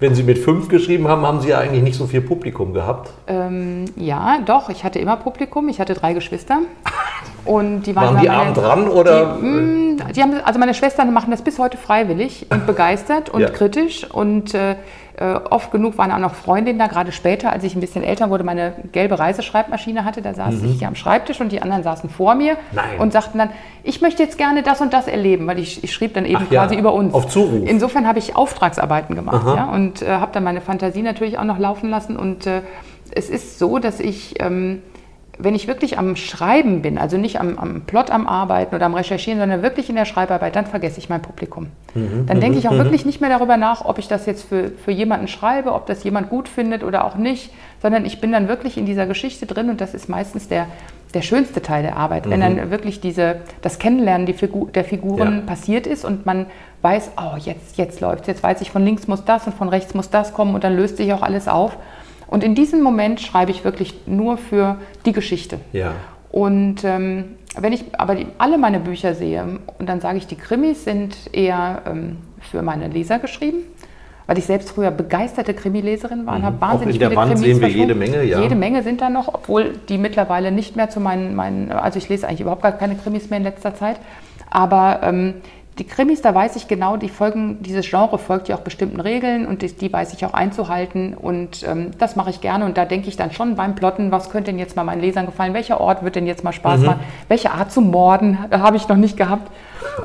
Wenn 0.00 0.14
Sie 0.14 0.22
mit 0.22 0.38
fünf 0.38 0.68
geschrieben 0.68 1.08
haben, 1.08 1.22
haben 1.22 1.40
Sie 1.40 1.48
ja 1.48 1.58
eigentlich 1.58 1.82
nicht 1.82 1.96
so 1.96 2.06
viel 2.06 2.20
Publikum 2.20 2.72
gehabt. 2.74 3.10
Ähm, 3.26 3.84
ja, 3.96 4.38
doch. 4.44 4.68
Ich 4.68 4.84
hatte 4.84 4.98
immer 4.98 5.16
Publikum. 5.16 5.68
Ich 5.68 5.80
hatte 5.80 5.94
drei 5.94 6.12
Geschwister. 6.12 6.58
Und 7.44 7.82
die 7.82 7.94
waren, 7.94 8.14
waren 8.14 8.22
die 8.22 8.30
arm 8.30 8.54
dran 8.54 8.88
oder? 8.88 9.36
Die, 9.36 9.44
mh, 9.46 9.60
mm, 9.60 10.12
die, 10.14 10.22
haben, 10.22 10.40
also 10.44 10.58
meine 10.58 10.72
Schwestern 10.72 11.12
machen 11.12 11.30
das 11.30 11.42
bis 11.42 11.58
heute 11.58 11.76
freiwillig 11.76 12.46
und 12.50 12.66
begeistert 12.66 13.28
und 13.28 13.42
ja. 13.42 13.50
kritisch. 13.50 14.10
Und 14.10 14.54
äh, 14.54 14.76
äh, 15.16 15.34
oft 15.50 15.70
genug 15.70 15.96
waren 15.96 16.10
auch 16.10 16.18
noch 16.18 16.34
Freundinnen 16.34 16.78
da, 16.78 16.86
gerade 16.86 17.12
später, 17.12 17.52
als 17.52 17.62
ich 17.64 17.74
ein 17.74 17.80
bisschen 17.80 18.02
älter 18.02 18.30
wurde, 18.30 18.42
meine 18.42 18.72
gelbe 18.92 19.18
Reiseschreibmaschine 19.18 20.04
hatte, 20.04 20.22
da 20.22 20.34
saß 20.34 20.54
mhm. 20.56 20.70
ich 20.70 20.78
hier 20.78 20.88
am 20.88 20.96
Schreibtisch 20.96 21.40
und 21.40 21.52
die 21.52 21.62
anderen 21.62 21.82
saßen 21.82 22.10
vor 22.10 22.34
mir 22.34 22.56
Nein. 22.72 22.98
und 22.98 23.12
sagten 23.12 23.38
dann, 23.38 23.50
ich 23.84 24.00
möchte 24.00 24.22
jetzt 24.22 24.38
gerne 24.38 24.62
das 24.62 24.80
und 24.80 24.92
das 24.92 25.06
erleben, 25.06 25.46
weil 25.46 25.58
ich, 25.58 25.84
ich 25.84 25.92
schrieb 25.92 26.14
dann 26.14 26.24
eben 26.24 26.42
Ach 26.44 26.48
quasi 26.48 26.74
ja, 26.74 26.80
über 26.80 26.92
uns. 26.92 27.14
Auf 27.14 27.28
Zuruf. 27.28 27.62
Insofern 27.64 28.06
habe 28.08 28.18
ich 28.18 28.34
Auftragsarbeiten 28.34 29.14
gemacht 29.14 29.46
ja, 29.46 29.66
und 29.66 30.02
äh, 30.02 30.08
habe 30.08 30.32
dann 30.32 30.42
meine 30.42 30.60
Fantasie 30.60 31.02
natürlich 31.02 31.38
auch 31.38 31.44
noch 31.44 31.58
laufen 31.58 31.90
lassen 31.90 32.16
und 32.16 32.46
äh, 32.46 32.62
es 33.10 33.30
ist 33.30 33.58
so, 33.58 33.78
dass 33.78 34.00
ich... 34.00 34.40
Ähm, 34.40 34.82
wenn 35.38 35.54
ich 35.54 35.66
wirklich 35.66 35.98
am 35.98 36.16
Schreiben 36.16 36.82
bin, 36.82 36.98
also 36.98 37.16
nicht 37.16 37.40
am, 37.40 37.58
am, 37.58 37.82
Plot 37.82 38.10
am 38.10 38.26
Arbeiten 38.26 38.74
oder 38.74 38.86
am 38.86 38.94
Recherchieren, 38.94 39.40
sondern 39.40 39.62
wirklich 39.62 39.88
in 39.88 39.96
der 39.96 40.04
Schreibarbeit, 40.04 40.54
dann 40.56 40.66
vergesse 40.66 40.98
ich 40.98 41.08
mein 41.08 41.22
Publikum. 41.22 41.68
Mhm. 41.94 42.26
Dann 42.26 42.40
denke 42.40 42.58
ich 42.58 42.68
auch 42.68 42.72
mhm. 42.72 42.78
wirklich 42.78 43.04
nicht 43.04 43.20
mehr 43.20 43.30
darüber 43.30 43.56
nach, 43.56 43.84
ob 43.84 43.98
ich 43.98 44.08
das 44.08 44.26
jetzt 44.26 44.48
für, 44.48 44.70
für 44.70 44.90
jemanden 44.90 45.28
schreibe, 45.28 45.72
ob 45.72 45.86
das 45.86 46.04
jemand 46.04 46.30
gut 46.30 46.48
findet 46.48 46.84
oder 46.84 47.04
auch 47.04 47.16
nicht, 47.16 47.52
sondern 47.82 48.04
ich 48.04 48.20
bin 48.20 48.32
dann 48.32 48.48
wirklich 48.48 48.76
in 48.76 48.86
dieser 48.86 49.06
Geschichte 49.06 49.46
drin 49.46 49.70
und 49.70 49.80
das 49.80 49.94
ist 49.94 50.08
meistens 50.08 50.48
der, 50.48 50.66
der 51.14 51.22
schönste 51.22 51.62
Teil 51.62 51.82
der 51.82 51.96
Arbeit, 51.96 52.26
mhm. 52.26 52.30
wenn 52.30 52.40
dann 52.40 52.70
wirklich 52.70 53.00
diese, 53.00 53.36
das 53.62 53.78
Kennenlernen 53.78 54.32
Figur, 54.34 54.68
der 54.68 54.84
Figuren 54.84 55.36
ja. 55.36 55.40
passiert 55.42 55.86
ist 55.86 56.04
und 56.04 56.26
man 56.26 56.46
weiß, 56.82 57.12
oh, 57.16 57.36
jetzt, 57.38 57.76
jetzt 57.76 58.00
läuft 58.00 58.28
jetzt 58.28 58.42
weiß 58.42 58.60
ich, 58.60 58.70
von 58.70 58.84
links 58.84 59.08
muss 59.08 59.24
das 59.24 59.46
und 59.46 59.54
von 59.54 59.68
rechts 59.68 59.94
muss 59.94 60.10
das 60.10 60.34
kommen 60.34 60.54
und 60.54 60.64
dann 60.64 60.76
löst 60.76 60.96
sich 60.96 61.12
auch 61.12 61.22
alles 61.22 61.48
auf. 61.48 61.76
Und 62.26 62.44
in 62.44 62.54
diesem 62.54 62.82
Moment 62.82 63.20
schreibe 63.20 63.50
ich 63.50 63.64
wirklich 63.64 63.94
nur 64.06 64.38
für 64.38 64.78
die 65.06 65.12
Geschichte. 65.12 65.60
Ja. 65.72 65.92
Und 66.30 66.82
ähm, 66.84 67.36
wenn 67.56 67.72
ich 67.72 67.84
aber 67.96 68.16
die, 68.16 68.26
alle 68.38 68.58
meine 68.58 68.80
Bücher 68.80 69.14
sehe, 69.14 69.60
und 69.78 69.88
dann 69.88 70.00
sage 70.00 70.18
ich, 70.18 70.26
die 70.26 70.36
Krimis 70.36 70.84
sind 70.84 71.16
eher 71.32 71.82
ähm, 71.86 72.16
für 72.40 72.62
meine 72.62 72.88
Leser 72.88 73.18
geschrieben, 73.18 73.58
weil 74.26 74.38
ich 74.38 74.44
selbst 74.44 74.70
früher 74.70 74.90
begeisterte 74.90 75.54
Krimileserin 75.54 76.26
war 76.26 76.34
und 76.34 76.40
mhm. 76.40 76.46
habe 76.46 76.60
wahnsinnig 76.60 76.94
Auch 76.94 76.94
in 76.94 76.98
der 77.00 77.08
viele 77.10 77.20
Wand 77.20 77.32
Krimis 77.34 77.46
sehen 77.46 77.60
wir 77.60 77.68
jede 77.68 77.94
Menge, 77.94 78.24
ja. 78.24 78.40
Jede 78.40 78.54
Menge 78.54 78.82
sind 78.82 79.00
da 79.00 79.10
noch, 79.10 79.32
obwohl 79.32 79.74
die 79.88 79.98
mittlerweile 79.98 80.50
nicht 80.50 80.76
mehr 80.76 80.90
zu 80.90 80.98
meinen, 80.98 81.34
meinen 81.34 81.70
also 81.70 81.98
ich 81.98 82.08
lese 82.08 82.26
eigentlich 82.26 82.40
überhaupt 82.40 82.62
gar 82.62 82.72
keine 82.72 82.96
Krimis 82.96 83.30
mehr 83.30 83.38
in 83.38 83.44
letzter 83.44 83.74
Zeit. 83.74 84.00
Aber 84.50 85.00
ähm, 85.02 85.34
die 85.78 85.84
Krimis, 85.84 86.22
da 86.22 86.34
weiß 86.34 86.54
ich 86.54 86.68
genau, 86.68 86.96
die 86.96 87.08
folgen, 87.08 87.60
dieses 87.60 87.88
Genre 87.88 88.18
folgt 88.18 88.48
ja 88.48 88.56
auch 88.56 88.60
bestimmten 88.60 89.00
Regeln 89.00 89.46
und 89.46 89.62
die, 89.62 89.72
die 89.72 89.92
weiß 89.92 90.12
ich 90.12 90.24
auch 90.24 90.32
einzuhalten 90.32 91.14
und 91.14 91.64
ähm, 91.66 91.90
das 91.98 92.14
mache 92.14 92.30
ich 92.30 92.40
gerne 92.40 92.64
und 92.64 92.76
da 92.76 92.84
denke 92.84 93.08
ich 93.08 93.16
dann 93.16 93.32
schon 93.32 93.56
beim 93.56 93.74
Plotten, 93.74 94.12
was 94.12 94.30
könnte 94.30 94.52
denn 94.52 94.60
jetzt 94.60 94.76
mal 94.76 94.84
meinen 94.84 95.00
Lesern 95.00 95.26
gefallen, 95.26 95.52
welcher 95.52 95.80
Ort 95.80 96.04
wird 96.04 96.14
denn 96.14 96.26
jetzt 96.26 96.44
mal 96.44 96.52
Spaß 96.52 96.80
mhm. 96.80 96.86
machen, 96.86 97.00
welche 97.26 97.50
Art 97.50 97.72
zu 97.72 97.80
morden 97.80 98.38
äh, 98.50 98.58
habe 98.58 98.76
ich 98.76 98.88
noch 98.88 98.96
nicht 98.96 99.16
gehabt 99.16 99.50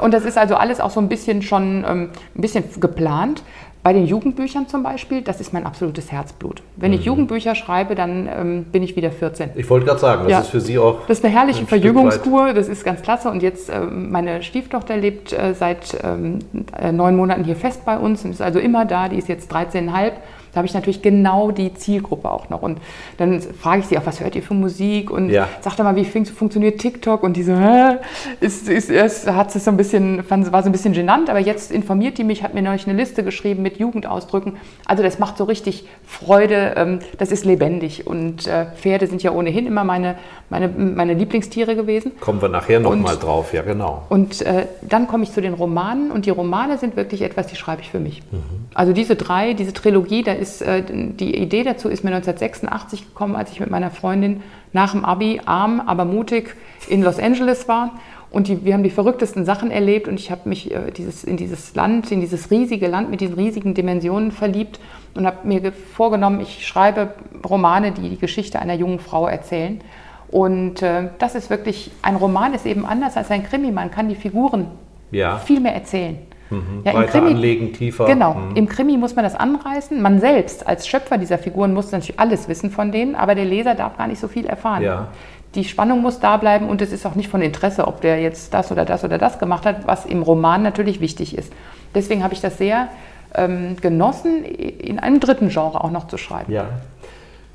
und 0.02 0.14
das 0.14 0.26
ist 0.26 0.38
also 0.38 0.56
alles 0.56 0.80
auch 0.80 0.90
so 0.90 1.00
ein 1.00 1.10
bisschen 1.10 1.42
schon 1.44 1.86
ähm, 1.88 2.10
ein 2.36 2.42
bisschen 2.42 2.64
geplant. 2.80 3.44
Bei 3.82 3.94
den 3.94 4.06
Jugendbüchern 4.06 4.68
zum 4.68 4.84
Beispiel, 4.84 5.22
das 5.22 5.40
ist 5.40 5.54
mein 5.54 5.66
absolutes 5.66 6.12
Herzblut. 6.12 6.62
Wenn 6.76 6.92
mhm. 6.92 6.98
ich 6.98 7.06
Jugendbücher 7.06 7.56
schreibe, 7.56 7.96
dann 7.96 8.28
ähm, 8.28 8.64
bin 8.66 8.84
ich 8.84 8.98
wieder 8.98 9.10
14. 9.10 9.52
Ich 9.56 9.70
wollte 9.70 9.86
gerade 9.86 10.00
sagen, 10.00 10.24
das 10.24 10.32
ja. 10.32 10.40
ist 10.42 10.50
für 10.50 10.60
Sie 10.60 10.78
auch. 10.78 11.06
Das 11.08 11.20
ist 11.20 11.26
eine 11.26 11.34
herrliche 11.34 11.62
ein 11.62 11.68
Verjüngungskur, 11.68 12.54
das 12.54 12.68
ist 12.68 12.84
ganz 12.84 13.02
klasse. 13.02 13.30
Und 13.30 13.42
jetzt, 13.42 13.70
äh, 13.70 13.80
meine 13.80 14.44
Stieftochter 14.44 14.98
lebt 14.98 15.32
äh, 15.32 15.54
seit 15.54 15.98
ähm, 16.04 16.40
äh, 16.78 16.92
neun 16.92 17.16
Monaten 17.16 17.46
hier 17.46 17.56
fest 17.56 17.86
bei 17.86 17.98
uns 17.98 18.26
und 18.26 18.32
ist 18.32 18.42
also 18.42 18.60
immer 18.60 18.84
da. 18.84 19.08
Die 19.08 19.18
ist 19.18 19.30
jetzt 19.30 19.54
13,5 19.54 20.12
da 20.52 20.58
habe 20.58 20.68
ich 20.68 20.74
natürlich 20.74 21.02
genau 21.02 21.52
die 21.52 21.74
Zielgruppe 21.74 22.30
auch 22.32 22.50
noch. 22.50 22.62
Und 22.62 22.80
dann 23.18 23.42
frage 23.42 23.82
ich 23.82 23.88
sie 23.88 23.98
auch, 23.98 24.06
was 24.06 24.20
hört 24.20 24.36
ihr 24.36 24.44
für 24.44 24.54
Musik? 24.54 25.12
Und 25.12 25.30
ja. 25.30 25.48
sagt 25.62 25.80
mal, 25.80 25.96
wie 25.96 26.06
funktioniert 26.06 26.80
TikTok? 26.80 27.24
Und 27.24 27.38
die 27.38 27.44
so, 27.44 27.54
hä? 27.56 27.98
Ist, 28.40 28.68
ist, 28.68 28.90
ist, 28.90 29.32
hat 29.32 29.56
es 29.56 29.64
so 29.64 29.72
ein 29.72 29.78
bisschen, 29.78 30.24
war 30.30 30.64
so 30.64 30.70
ein 30.70 30.72
bisschen 30.72 30.94
genannt, 30.94 31.30
aber 31.30 31.40
jetzt 31.40 31.72
informiert 31.72 32.18
die 32.18 32.24
mich, 32.24 32.44
hat 32.44 32.54
mir 32.54 32.62
neulich 32.62 32.88
eine 32.88 32.98
Liste 32.98 33.24
geschrieben 33.24 33.62
mit 33.62 33.78
Jugendausdrücken. 33.78 34.58
Also 34.86 35.04
das 35.04 35.20
macht 35.20 35.38
so 35.38 35.44
richtig 35.44 35.88
Freude, 36.06 36.74
ähm, 36.76 37.00
das 37.18 37.32
ist 37.32 37.46
lebendig. 37.46 38.08
Und 38.08 38.48
äh, 38.48 38.66
Pferde 38.76 39.08
sind 39.08 39.24
ja 39.24 39.32
ohnehin 39.32 39.68
immer 39.68 39.84
meine, 39.84 40.16
meine, 40.50 40.68
meine 40.68 41.14
Lieblingstiere 41.14 41.76
gewesen. 41.76 42.12
Kommen 42.20 42.42
wir 42.42 42.50
nachher 42.50 42.80
nochmal 42.80 43.18
drauf, 43.18 43.54
ja 43.54 43.62
genau. 43.62 44.04
Und 44.10 44.42
äh, 44.42 44.68
dann 44.82 45.08
komme 45.08 45.24
ich 45.24 45.32
zu 45.32 45.42
den 45.42 45.54
Romanen 45.54 46.12
und 46.12 46.26
die 46.26 46.32
Romane 46.32 46.78
sind 46.78 46.96
wirklich 46.96 47.22
etwas, 47.22 47.48
die 47.48 47.56
schreibe 47.56 47.82
ich 47.82 47.90
für 47.90 48.00
mich. 48.00 48.22
Mhm. 48.32 48.40
Also 48.74 48.94
diese 48.94 49.16
drei, 49.16 49.54
diese 49.54 49.74
Trilogie, 49.74 50.24
da 50.24 50.34
ist, 50.40 50.62
äh, 50.62 50.84
die 50.84 51.36
Idee 51.36 51.64
dazu 51.64 51.90
ist 51.90 52.04
mir 52.04 52.10
1986 52.12 53.08
gekommen, 53.08 53.36
als 53.36 53.52
ich 53.52 53.60
mit 53.60 53.70
meiner 53.70 53.92
Freundin 53.92 54.42
nach 54.74 54.92
dem 54.92 55.06
Abi 55.06 55.42
arm, 55.46 55.82
aber 55.86 56.06
mutig 56.06 56.56
in 56.88 57.02
Los 57.04 57.20
Angeles 57.20 57.68
war. 57.68 58.00
Und 58.32 58.48
die, 58.48 58.64
wir 58.64 58.76
haben 58.76 58.84
die 58.84 58.92
verrücktesten 58.92 59.44
Sachen 59.44 59.72
erlebt 59.72 60.08
und 60.08 60.20
ich 60.20 60.30
habe 60.30 60.48
mich 60.48 60.72
äh, 60.72 60.92
dieses, 60.92 61.24
in 61.24 61.38
dieses 61.38 61.74
Land, 61.76 62.12
in 62.12 62.22
dieses 62.22 62.52
riesige 62.52 62.88
Land 62.88 63.10
mit 63.10 63.22
diesen 63.22 63.36
riesigen 63.36 63.74
Dimensionen 63.74 64.32
verliebt 64.32 64.80
und 65.16 65.26
habe 65.26 65.48
mir 65.48 65.72
vorgenommen, 65.72 66.40
ich 66.40 66.68
schreibe 66.68 67.14
Romane, 67.48 67.92
die 67.92 68.10
die 68.10 68.18
Geschichte 68.18 68.60
einer 68.60 68.76
jungen 68.76 69.00
Frau 69.00 69.28
erzählen. 69.28 69.82
Und 70.30 70.84
äh, 70.84 71.10
das 71.18 71.34
ist 71.34 71.50
wirklich, 71.50 71.92
ein 72.04 72.16
Roman 72.16 72.54
ist 72.54 72.68
eben 72.68 72.86
anders 72.86 73.18
als 73.18 73.32
ein 73.32 73.44
Krimi. 73.44 73.72
Man 73.72 73.90
kann 73.90 74.10
die 74.10 74.16
Figuren 74.16 74.68
ja. 75.12 75.38
viel 75.38 75.60
mehr 75.60 75.74
erzählen. 75.74 76.20
Mhm. 76.50 76.82
Ja, 76.84 76.94
Weiter 76.94 77.12
Krimi, 77.20 77.32
anlegen, 77.32 77.74
tiefer. 77.74 78.06
Genau. 78.06 78.34
Mhm. 78.34 78.56
Im 78.56 78.68
Krimi 78.68 78.98
muss 78.98 79.16
man 79.16 79.24
das 79.24 79.36
anreißen. 79.36 80.02
Man 80.02 80.20
selbst 80.20 80.68
als 80.68 80.88
Schöpfer 80.88 81.18
dieser 81.18 81.38
Figuren 81.38 81.74
muss 81.74 81.92
natürlich 81.92 82.20
alles 82.20 82.48
wissen 82.48 82.72
von 82.72 82.92
denen, 82.92 83.16
aber 83.16 83.36
der 83.36 83.46
Leser 83.46 83.76
darf 83.76 83.98
gar 83.98 84.08
nicht 84.08 84.20
so 84.20 84.28
viel 84.28 84.46
erfahren. 84.46 84.84
Ja. 84.84 85.08
Die 85.56 85.64
Spannung 85.64 86.02
muss 86.02 86.20
da 86.20 86.38
bleiben 86.38 86.70
und 86.70 86.82
es 86.82 86.92
ist 86.92 87.06
auch 87.06 87.16
nicht 87.16 87.30
von 87.30 87.42
Interesse, 87.42 87.88
ob 87.88 88.02
der 88.02 88.22
jetzt 88.22 88.54
das 88.54 88.72
oder 88.72 88.86
das 88.86 89.04
oder 89.04 89.18
das 89.18 89.40
gemacht 89.40 89.66
hat, 89.66 89.88
was 89.88 90.06
im 90.06 90.22
Roman 90.22 90.62
natürlich 90.62 91.02
wichtig 91.02 91.36
ist. 91.38 91.52
Deswegen 91.96 92.24
habe 92.24 92.36
ich 92.36 92.42
das 92.42 92.60
sehr 92.60 92.90
ähm, 93.34 93.76
genossen, 93.82 94.44
in 94.46 95.00
einem 95.00 95.20
dritten 95.20 95.50
Genre 95.50 95.84
auch 95.84 95.92
noch 95.92 96.08
zu 96.08 96.18
schreiben. 96.18 96.52
Ja. 96.52 96.66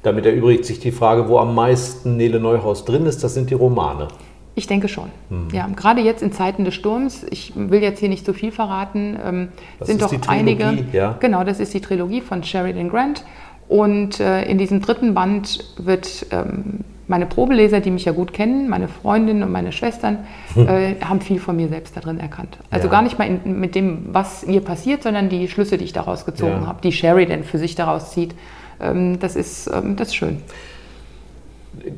Damit 0.03 0.27
erübrigt 0.27 0.65
sich 0.65 0.81
die 0.81 0.93
Frage, 0.93 1.29
wo 1.29 1.39
am 1.39 1.55
meisten 1.55 2.17
Nele 2.17 2.41
Neuhaus 2.41 2.85
drin 2.85 3.07
ist, 3.07 3.25
das 3.25 3.35
sind 3.35 3.51
die 3.51 3.55
Romane. 3.55 4.09
Ich 4.57 4.67
denke 4.67 4.89
schon. 4.89 5.11
Hm. 5.31 5.49
Ja, 5.53 5.67
gerade 5.75 6.01
jetzt 6.01 6.23
in 6.23 6.33
Zeiten 6.33 6.65
des 6.65 6.75
Sturms, 6.75 7.27
ich 7.31 7.53
will 7.57 7.83
jetzt 7.83 7.99
hier 7.99 8.09
nicht 8.09 8.25
so 8.25 8.33
viel 8.33 8.53
verraten, 8.53 9.19
ähm, 9.25 9.49
sind 9.81 10.01
doch 10.01 10.15
einige. 10.29 10.85
Ja? 10.93 11.17
Genau, 11.19 11.43
das 11.45 11.61
ist 11.61 11.75
die 11.75 11.81
Trilogie 11.81 12.21
von 12.21 12.45
Sheridan 12.45 12.89
Grant. 12.89 13.25
Und 13.69 14.21
äh, 14.21 14.45
in 14.45 14.59
diesem 14.59 14.81
dritten 14.81 15.15
Band 15.15 15.75
wird 15.79 16.27
ähm, 16.31 16.81
meine 17.09 17.27
Probeleser, 17.27 17.81
die 17.81 17.91
mich 17.91 18.05
ja 18.05 18.13
gut 18.13 18.33
kennen, 18.33 18.69
meine 18.69 18.89
Freundinnen 18.89 19.43
und 19.43 19.53
meine 19.53 19.73
Schwestern, 19.73 20.19
äh, 20.57 20.95
haben 21.03 21.21
viel 21.21 21.41
von 21.41 21.57
mir 21.57 21.69
selbst 21.69 21.97
da 21.97 22.01
drin 22.01 22.21
erkannt. 22.21 22.59
Also 22.71 22.87
ja. 22.87 22.91
gar 22.91 23.03
nicht 23.03 23.19
mal 23.19 23.27
in, 23.27 23.59
mit 23.59 23.75
dem, 23.75 24.07
was 24.13 24.47
mir 24.47 24.61
passiert, 24.61 25.03
sondern 25.03 25.29
die 25.29 25.49
Schlüsse, 25.49 25.79
die 25.79 25.85
ich 25.85 25.93
daraus 25.93 26.25
gezogen 26.25 26.63
ja. 26.63 26.67
habe, 26.67 26.81
die 26.83 26.93
Sheridan 26.93 27.45
für 27.45 27.59
sich 27.59 27.75
daraus 27.75 28.13
zieht. 28.13 28.35
Ähm, 28.81 29.19
das, 29.19 29.37
ist, 29.37 29.71
ähm, 29.73 29.97
das 29.97 30.09
ist 30.09 30.17
schön. 30.17 30.43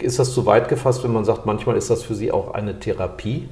Ist 0.00 0.18
das 0.18 0.32
zu 0.32 0.46
weit 0.46 0.68
gefasst, 0.68 1.04
wenn 1.04 1.12
man 1.12 1.24
sagt, 1.24 1.46
manchmal 1.46 1.76
ist 1.76 1.90
das 1.90 2.02
für 2.02 2.14
Sie 2.14 2.32
auch 2.32 2.54
eine 2.54 2.78
Therapie? 2.78 3.48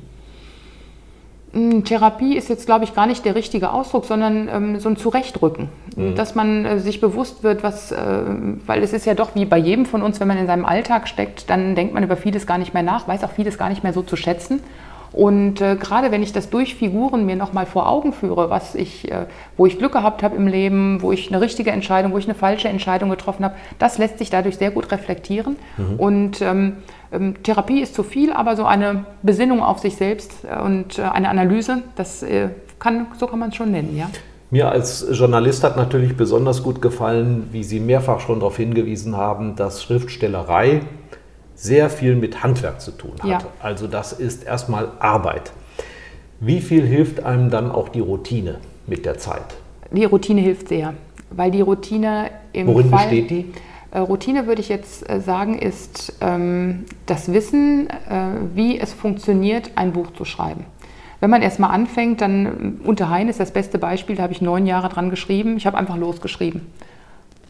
Hm, 1.54 1.84
Therapie 1.84 2.36
ist 2.36 2.48
jetzt, 2.48 2.66
glaube 2.66 2.84
ich, 2.84 2.94
gar 2.94 3.06
nicht 3.06 3.24
der 3.24 3.36
richtige 3.36 3.72
Ausdruck, 3.72 4.04
sondern 4.04 4.48
ähm, 4.48 4.80
so 4.80 4.88
ein 4.88 4.96
Zurechtrücken. 4.96 5.68
Mhm. 5.96 6.16
Dass 6.16 6.34
man 6.34 6.64
äh, 6.64 6.78
sich 6.80 7.00
bewusst 7.00 7.44
wird, 7.44 7.62
was, 7.62 7.92
äh, 7.92 7.96
weil 8.66 8.82
es 8.82 8.92
ist 8.92 9.06
ja 9.06 9.14
doch 9.14 9.36
wie 9.36 9.44
bei 9.44 9.58
jedem 9.58 9.86
von 9.86 10.02
uns, 10.02 10.18
wenn 10.18 10.26
man 10.26 10.38
in 10.38 10.48
seinem 10.48 10.64
Alltag 10.64 11.06
steckt, 11.06 11.48
dann 11.48 11.76
denkt 11.76 11.94
man 11.94 12.02
über 12.02 12.16
vieles 12.16 12.46
gar 12.46 12.58
nicht 12.58 12.74
mehr 12.74 12.82
nach, 12.82 13.06
weiß 13.06 13.22
auch 13.22 13.30
vieles 13.30 13.56
gar 13.56 13.68
nicht 13.68 13.84
mehr 13.84 13.92
so 13.92 14.02
zu 14.02 14.16
schätzen. 14.16 14.60
Und 15.14 15.60
äh, 15.60 15.76
gerade 15.76 16.10
wenn 16.10 16.24
ich 16.24 16.32
das 16.32 16.50
durch 16.50 16.74
Figuren 16.74 17.24
mir 17.24 17.36
nochmal 17.36 17.66
vor 17.66 17.88
Augen 17.88 18.12
führe, 18.12 18.50
was 18.50 18.74
ich, 18.74 19.10
äh, 19.12 19.26
wo 19.56 19.64
ich 19.64 19.78
Glück 19.78 19.92
gehabt 19.92 20.24
habe 20.24 20.34
im 20.34 20.48
Leben, 20.48 21.02
wo 21.02 21.12
ich 21.12 21.28
eine 21.28 21.40
richtige 21.40 21.70
Entscheidung, 21.70 22.12
wo 22.12 22.18
ich 22.18 22.24
eine 22.24 22.34
falsche 22.34 22.68
Entscheidung 22.68 23.10
getroffen 23.10 23.44
habe, 23.44 23.54
das 23.78 23.96
lässt 23.96 24.18
sich 24.18 24.28
dadurch 24.30 24.56
sehr 24.56 24.72
gut 24.72 24.90
reflektieren. 24.90 25.54
Mhm. 25.76 26.00
Und 26.00 26.42
ähm, 26.42 26.72
ähm, 27.12 27.42
Therapie 27.44 27.80
ist 27.80 27.94
zu 27.94 28.02
viel, 28.02 28.32
aber 28.32 28.56
so 28.56 28.64
eine 28.64 29.04
Besinnung 29.22 29.62
auf 29.62 29.78
sich 29.78 29.94
selbst 29.94 30.32
äh, 30.44 30.60
und 30.60 30.98
äh, 30.98 31.02
eine 31.02 31.28
Analyse, 31.28 31.82
das 31.94 32.24
äh, 32.24 32.48
kann, 32.80 33.06
so 33.16 33.28
kann 33.28 33.38
man 33.38 33.50
es 33.50 33.54
schon 33.54 33.70
nennen, 33.70 33.96
ja. 33.96 34.10
Mir 34.50 34.68
als 34.68 35.06
Journalist 35.10 35.64
hat 35.64 35.76
natürlich 35.76 36.16
besonders 36.16 36.62
gut 36.62 36.80
gefallen, 36.80 37.48
wie 37.50 37.64
Sie 37.64 37.80
mehrfach 37.80 38.20
schon 38.20 38.40
darauf 38.40 38.56
hingewiesen 38.56 39.16
haben, 39.16 39.56
dass 39.56 39.82
Schriftstellerei 39.82 40.82
sehr 41.54 41.90
viel 41.90 42.16
mit 42.16 42.42
Handwerk 42.42 42.80
zu 42.80 42.90
tun 42.90 43.12
hat. 43.20 43.30
Ja. 43.30 43.38
Also 43.60 43.86
das 43.86 44.12
ist 44.12 44.44
erstmal 44.44 44.92
Arbeit. 44.98 45.52
Wie 46.40 46.60
viel 46.60 46.84
hilft 46.86 47.24
einem 47.24 47.50
dann 47.50 47.70
auch 47.70 47.88
die 47.88 48.00
Routine 48.00 48.58
mit 48.86 49.06
der 49.06 49.18
Zeit? 49.18 49.54
Die 49.90 50.04
Routine 50.04 50.40
hilft 50.40 50.68
sehr, 50.68 50.94
weil 51.30 51.50
die 51.50 51.60
Routine 51.60 52.30
im 52.52 52.66
Worin 52.66 52.90
Fall, 52.90 53.06
besteht 53.06 53.30
die? 53.30 53.52
Äh, 53.92 54.00
Routine 54.00 54.46
würde 54.46 54.60
ich 54.60 54.68
jetzt 54.68 55.08
äh, 55.08 55.20
sagen, 55.20 55.58
ist 55.58 56.14
ähm, 56.20 56.84
das 57.06 57.32
Wissen, 57.32 57.88
äh, 57.88 57.94
wie 58.54 58.78
es 58.78 58.92
funktioniert, 58.92 59.70
ein 59.76 59.92
Buch 59.92 60.12
zu 60.12 60.24
schreiben. 60.24 60.64
Wenn 61.20 61.30
man 61.30 61.40
erstmal 61.40 61.70
anfängt, 61.70 62.20
dann 62.20 62.80
unter 62.84 63.08
Hein 63.08 63.28
ist 63.28 63.40
das 63.40 63.52
beste 63.52 63.78
Beispiel, 63.78 64.16
da 64.16 64.24
habe 64.24 64.32
ich 64.32 64.42
neun 64.42 64.66
Jahre 64.66 64.88
dran 64.88 65.08
geschrieben. 65.08 65.56
Ich 65.56 65.66
habe 65.66 65.78
einfach 65.78 65.96
losgeschrieben. 65.96 66.66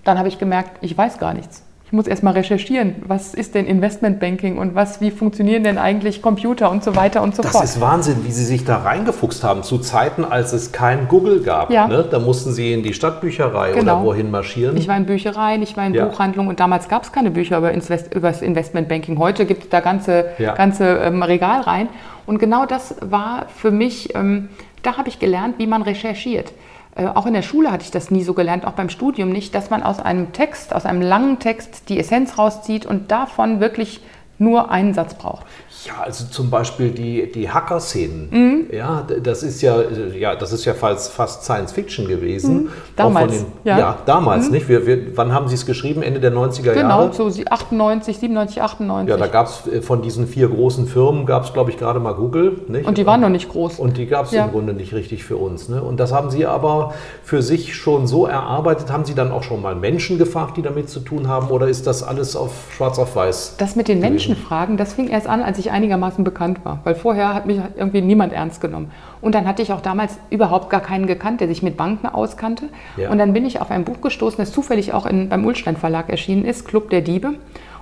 Dann 0.04 0.18
habe 0.18 0.28
ich 0.28 0.38
gemerkt, 0.38 0.78
ich 0.82 0.96
weiß 0.96 1.18
gar 1.18 1.34
nichts 1.34 1.63
muss 1.94 2.06
erstmal 2.06 2.34
recherchieren, 2.34 2.96
was 3.06 3.32
ist 3.34 3.54
denn 3.54 3.66
Investmentbanking 3.66 4.58
und 4.58 4.74
was, 4.74 5.00
wie 5.00 5.10
funktionieren 5.10 5.64
denn 5.64 5.78
eigentlich 5.78 6.20
Computer 6.20 6.70
und 6.70 6.84
so 6.84 6.94
weiter 6.96 7.22
und 7.22 7.34
so 7.34 7.42
das 7.42 7.52
fort. 7.52 7.64
Das 7.64 7.76
ist 7.76 7.80
Wahnsinn, 7.80 8.24
wie 8.24 8.32
Sie 8.32 8.44
sich 8.44 8.64
da 8.64 8.78
reingefuchst 8.78 9.42
haben, 9.44 9.62
zu 9.62 9.78
Zeiten, 9.78 10.24
als 10.24 10.52
es 10.52 10.72
kein 10.72 11.08
Google 11.08 11.40
gab. 11.42 11.70
Ja. 11.70 11.88
Ne? 11.88 12.04
Da 12.10 12.18
mussten 12.18 12.52
Sie 12.52 12.72
in 12.72 12.82
die 12.82 12.92
Stadtbücherei 12.94 13.72
Genau. 13.72 13.96
oder 14.00 14.04
wohin 14.04 14.30
marschieren. 14.30 14.76
Ich 14.76 14.88
war 14.88 14.96
in 14.96 15.06
Büchereien, 15.06 15.62
ich 15.62 15.76
war 15.76 15.86
in 15.86 15.94
Ja. 15.94 16.04
Buchhandlungen 16.06 16.50
und 16.50 16.60
damals 16.60 16.88
gab 16.88 17.04
es 17.04 17.12
keine 17.12 17.30
Bücher 17.30 17.58
über, 17.58 17.72
Invest 17.72 18.14
über 18.14 18.28
das 18.28 18.42
Investmentbanking. 18.42 19.18
Heute 19.18 19.46
gibt 19.46 19.64
es 19.64 19.68
da 19.70 19.80
ganze, 19.80 20.26
Ja. 20.38 20.54
ganze 20.54 20.84
ähm, 20.84 21.22
Regal 21.22 21.60
rein. 21.62 21.88
Und 22.26 22.38
genau 22.38 22.66
das 22.66 22.96
war 23.00 23.46
für 23.54 23.70
mich, 23.70 24.14
ähm, 24.14 24.48
da 24.82 24.96
habe 24.96 25.08
ich 25.08 25.18
gelernt, 25.18 25.54
wie 25.58 25.66
man 25.66 25.82
recherchiert. 25.82 26.52
Äh, 26.96 27.06
auch 27.06 27.26
in 27.26 27.34
der 27.34 27.42
Schule 27.42 27.70
hatte 27.70 27.84
ich 27.84 27.90
das 27.90 28.10
nie 28.10 28.24
so 28.24 28.34
gelernt, 28.34 28.66
auch 28.66 28.72
beim 28.72 28.88
Studium 28.88 29.30
nicht, 29.30 29.54
dass 29.54 29.70
man 29.70 29.82
aus 29.82 29.98
einem 29.98 30.32
Text, 30.32 30.74
aus 30.74 30.86
einem 30.86 31.02
langen 31.02 31.38
Text 31.38 31.88
die 31.88 31.98
Essenz 31.98 32.38
rauszieht 32.38 32.86
und 32.86 33.10
davon 33.10 33.60
wirklich 33.60 34.00
nur 34.38 34.70
einen 34.70 34.94
Satz 34.94 35.14
braucht. 35.14 35.46
Ja, 35.86 36.02
also 36.02 36.24
zum 36.30 36.48
Beispiel 36.50 36.90
die, 36.90 37.30
die 37.30 37.50
Hacker-Szenen. 37.50 38.28
Mhm. 38.30 38.66
Ja, 38.72 39.06
das 39.22 39.42
ist 39.42 39.60
ja, 39.60 39.80
äh, 39.80 40.18
ja, 40.18 40.34
das 40.34 40.52
ist 40.52 40.64
ja 40.64 40.72
fast, 40.72 41.12
fast 41.12 41.44
Science 41.44 41.72
Fiction 41.72 42.08
gewesen. 42.08 42.54
Mhm. 42.64 42.68
Damals, 42.96 43.36
Von 43.36 43.44
den, 43.44 43.52
ja. 43.64 43.74
Mhm. 43.74 43.80
ja. 43.80 43.98
damals, 44.06 44.50
nicht? 44.50 44.68
Wir, 44.68 44.86
wir, 44.86 45.16
wann 45.16 45.32
haben 45.32 45.48
Sie 45.48 45.54
es 45.54 45.66
geschrieben? 45.66 46.02
Ende 46.02 46.20
der 46.20 46.32
90er 46.32 46.72
Genau, 46.72 47.02
Jahre? 47.02 47.12
so 47.12 47.28
sie- 47.28 47.46
98, 47.46 48.18
97, 48.18 48.62
98. 48.62 49.10
Ja, 49.10 49.16
da 49.18 49.26
gab 49.26 49.46
es 49.48 49.84
von 49.84 50.00
diesen 50.00 50.26
vier 50.26 50.48
großen 50.48 50.86
Firmen, 50.86 51.26
gab 51.26 51.44
es, 51.44 51.52
glaube 51.52 51.70
ich, 51.70 51.76
gerade 51.76 52.00
mal 52.00 52.14
Google. 52.14 52.60
Nicht? 52.68 52.86
und 52.86 52.96
die 52.96 53.06
waren 53.06 53.20
noch 53.20 53.28
nicht 53.28 53.48
groß. 53.50 53.78
Und 53.78 53.96
die 53.98 54.06
gab 54.06 54.26
es 54.26 54.32
Ja. 54.32 54.46
im 54.46 54.52
Grunde 54.52 54.72
nicht 54.72 54.94
richtig 54.94 55.24
für 55.24 55.36
uns. 55.36 55.68
Ne? 55.68 55.82
Und 55.82 56.00
das 56.00 56.12
haben 56.12 56.30
Sie 56.30 56.46
aber 56.46 56.94
für 57.22 57.42
sich 57.42 57.74
schon 57.76 58.06
so 58.06 58.26
erarbeitet. 58.26 58.90
Haben 58.90 59.04
Sie 59.04 59.14
dann 59.14 59.30
auch 59.32 59.42
schon 59.42 59.60
mal 59.60 59.74
Menschen 59.74 60.16
gefragt, 60.18 60.56
die 60.56 60.62
damit 60.62 60.88
zu 60.88 61.00
tun 61.00 61.28
haben? 61.28 61.48
Oder 61.48 61.68
ist 61.68 61.86
das 61.86 62.02
alles 62.02 62.36
auf 62.36 62.52
schwarz 62.74 62.98
auf 62.98 63.14
weiß? 63.16 63.56
Das 63.58 63.76
mit 63.76 63.88
den 63.88 64.00
Menschenfragen, 64.00 64.76
das 64.76 64.94
fing 64.94 65.08
erst 65.08 65.26
an, 65.26 65.42
als 65.42 65.58
ich 65.58 65.70
einigermaßen 65.74 66.24
bekannt 66.24 66.64
war. 66.64 66.78
Weil 66.84 66.94
vorher 66.94 67.34
hat 67.34 67.46
mich 67.46 67.58
irgendwie 67.76 68.00
niemand 68.00 68.32
ernst 68.32 68.60
genommen. 68.60 68.90
Und 69.20 69.34
dann 69.34 69.46
hatte 69.46 69.60
ich 69.62 69.72
auch 69.72 69.80
damals 69.80 70.18
überhaupt 70.30 70.70
gar 70.70 70.80
keinen 70.80 71.06
gekannt, 71.06 71.40
der 71.40 71.48
sich 71.48 71.62
mit 71.62 71.76
Banken 71.76 72.06
auskannte. 72.06 72.66
Ja. 72.96 73.10
Und 73.10 73.18
dann 73.18 73.32
bin 73.32 73.44
ich 73.44 73.60
auf 73.60 73.70
ein 73.70 73.84
Buch 73.84 74.00
gestoßen, 74.00 74.38
das 74.38 74.52
zufällig 74.52 74.92
auch 74.94 75.04
in, 75.04 75.28
beim 75.28 75.44
Ulstein 75.44 75.76
Verlag 75.76 76.08
erschienen 76.08 76.44
ist, 76.44 76.66
Club 76.66 76.90
der 76.90 77.00
Diebe. 77.00 77.34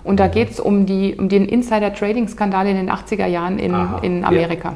Und 0.04 0.18
da 0.18 0.26
geht 0.26 0.50
es 0.50 0.58
um, 0.58 0.84
die, 0.84 1.14
um 1.16 1.28
den 1.28 1.46
Insider-Trading-Skandal 1.46 2.66
in 2.66 2.75
den 2.76 2.90
80er 2.90 3.26
Jahren 3.26 3.61
in, 3.61 3.72
Aha, 3.72 4.00
in 4.02 4.22
ja. 4.22 4.26
Amerika. 4.26 4.75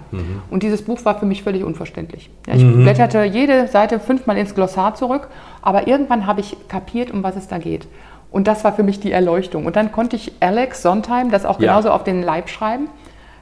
Und 0.50 0.62
dieses 0.62 0.82
Buch 0.82 1.04
war 1.04 1.18
für 1.18 1.26
mich 1.26 1.42
völlig 1.42 1.64
unverständlich. 1.64 2.30
Ja, 2.46 2.54
ich 2.54 2.62
blätterte 2.64 3.24
jede 3.24 3.66
Seite 3.66 3.98
fünfmal 3.98 4.36
ins 4.36 4.54
Glossar 4.54 4.94
zurück, 4.94 5.26
aber 5.62 5.88
irgendwann 5.88 6.26
habe 6.26 6.40
ich 6.40 6.56
kapiert, 6.68 7.10
um 7.10 7.24
was 7.24 7.34
es 7.34 7.48
da 7.48 7.58
geht. 7.58 7.88
Und 8.30 8.46
das 8.46 8.62
war 8.64 8.72
für 8.72 8.82
mich 8.82 9.00
die 9.00 9.10
Erleuchtung. 9.12 9.66
Und 9.66 9.74
dann 9.76 9.90
konnte 9.92 10.14
ich 10.14 10.32
Alex 10.40 10.82
Sondheim 10.82 11.30
das 11.30 11.44
auch 11.44 11.58
Ja. 11.58 11.68
genauso 11.70 11.90
auf 11.90 12.04
den 12.04 12.22
Leib 12.22 12.48
schreiben. 12.48 12.88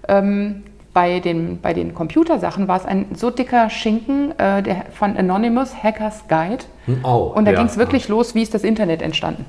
Ähm, 0.09 0.63
bei, 0.95 1.19
den, 1.19 1.61
bei 1.61 1.75
den 1.75 1.93
Computersachen 1.93 2.69
war 2.69 2.77
es 2.77 2.87
ein 2.87 3.07
so 3.15 3.31
dicker 3.31 3.69
Schinken 3.69 4.31
äh, 4.39 4.63
der, 4.63 4.85
von 4.93 5.17
Anonymous 5.17 5.83
Hackers 5.83 6.25
Guide. 6.29 6.65
Oh, 7.03 7.33
Und 7.35 7.47
da 7.47 7.51
ja. 7.51 7.59
ging 7.59 7.67
es 7.67 7.77
wirklich 7.77 8.09
los, 8.09 8.35
wie 8.37 8.43
ist 8.43 8.55
das 8.55 8.63
Internet 8.63 9.03
entstanden. 9.03 9.45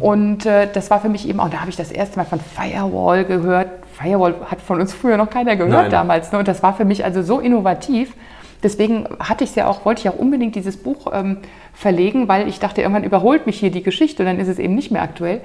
Und 0.00 0.46
äh, 0.46 0.68
das 0.72 0.90
war 0.90 1.00
für 1.00 1.08
mich 1.08 1.28
eben 1.28 1.40
auch, 1.40 1.50
da 1.50 1.60
habe 1.60 1.70
ich 1.70 1.76
das 1.76 1.90
erste 1.90 2.18
Mal 2.18 2.24
von 2.24 2.38
Firewall 2.40 3.24
gehört. 3.24 3.68
Firewall 4.00 4.36
hat 4.48 4.60
von 4.60 4.80
uns 4.80 4.94
früher 4.94 5.16
noch 5.16 5.28
keiner 5.28 5.56
gehört 5.56 5.72
Nein. 5.72 5.90
damals. 5.90 6.30
Ne? 6.30 6.38
Und 6.38 6.48
das 6.48 6.62
war 6.62 6.74
für 6.74 6.84
mich 6.84 7.04
also 7.04 7.22
so 7.22 7.40
innovativ. 7.40 8.14
Deswegen 8.62 9.06
hatte 9.18 9.44
ich 9.44 9.54
ja 9.56 9.66
auch, 9.66 9.84
wollte 9.84 10.02
ich 10.02 10.08
auch 10.08 10.18
unbedingt 10.18 10.54
dieses 10.54 10.76
Buch 10.76 11.12
ähm, 11.12 11.38
verlegen, 11.74 12.28
weil 12.28 12.48
ich 12.48 12.60
dachte, 12.60 12.82
irgendwann 12.82 13.04
überholt 13.04 13.46
mich 13.46 13.58
hier 13.58 13.70
die 13.70 13.82
Geschichte 13.82 14.22
und 14.22 14.26
dann 14.26 14.38
ist 14.38 14.48
es 14.48 14.58
eben 14.58 14.74
nicht 14.74 14.90
mehr 14.90 15.02
aktuell. 15.02 15.40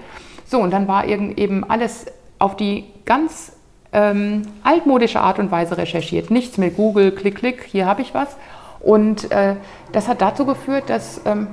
So, 0.45 0.59
und 0.59 0.71
dann 0.71 0.87
war 0.87 1.05
eben 1.05 1.63
alles 1.63 2.05
auf 2.39 2.55
die 2.55 2.85
ganz 3.05 3.53
ähm, 3.93 4.43
altmodische 4.63 5.19
Art 5.19 5.39
und 5.39 5.51
Weise 5.51 5.77
recherchiert. 5.77 6.31
Nichts 6.31 6.57
mit 6.57 6.75
Google, 6.77 7.11
klick, 7.11 7.35
klick, 7.35 7.63
hier 7.63 7.85
habe 7.85 8.01
ich 8.01 8.13
was. 8.13 8.37
Und 8.79 9.31
äh, 9.31 9.55
das 9.91 10.07
hat 10.07 10.21
dazu 10.21 10.45
geführt, 10.45 10.85
dass 10.87 11.21
ähm, 11.25 11.47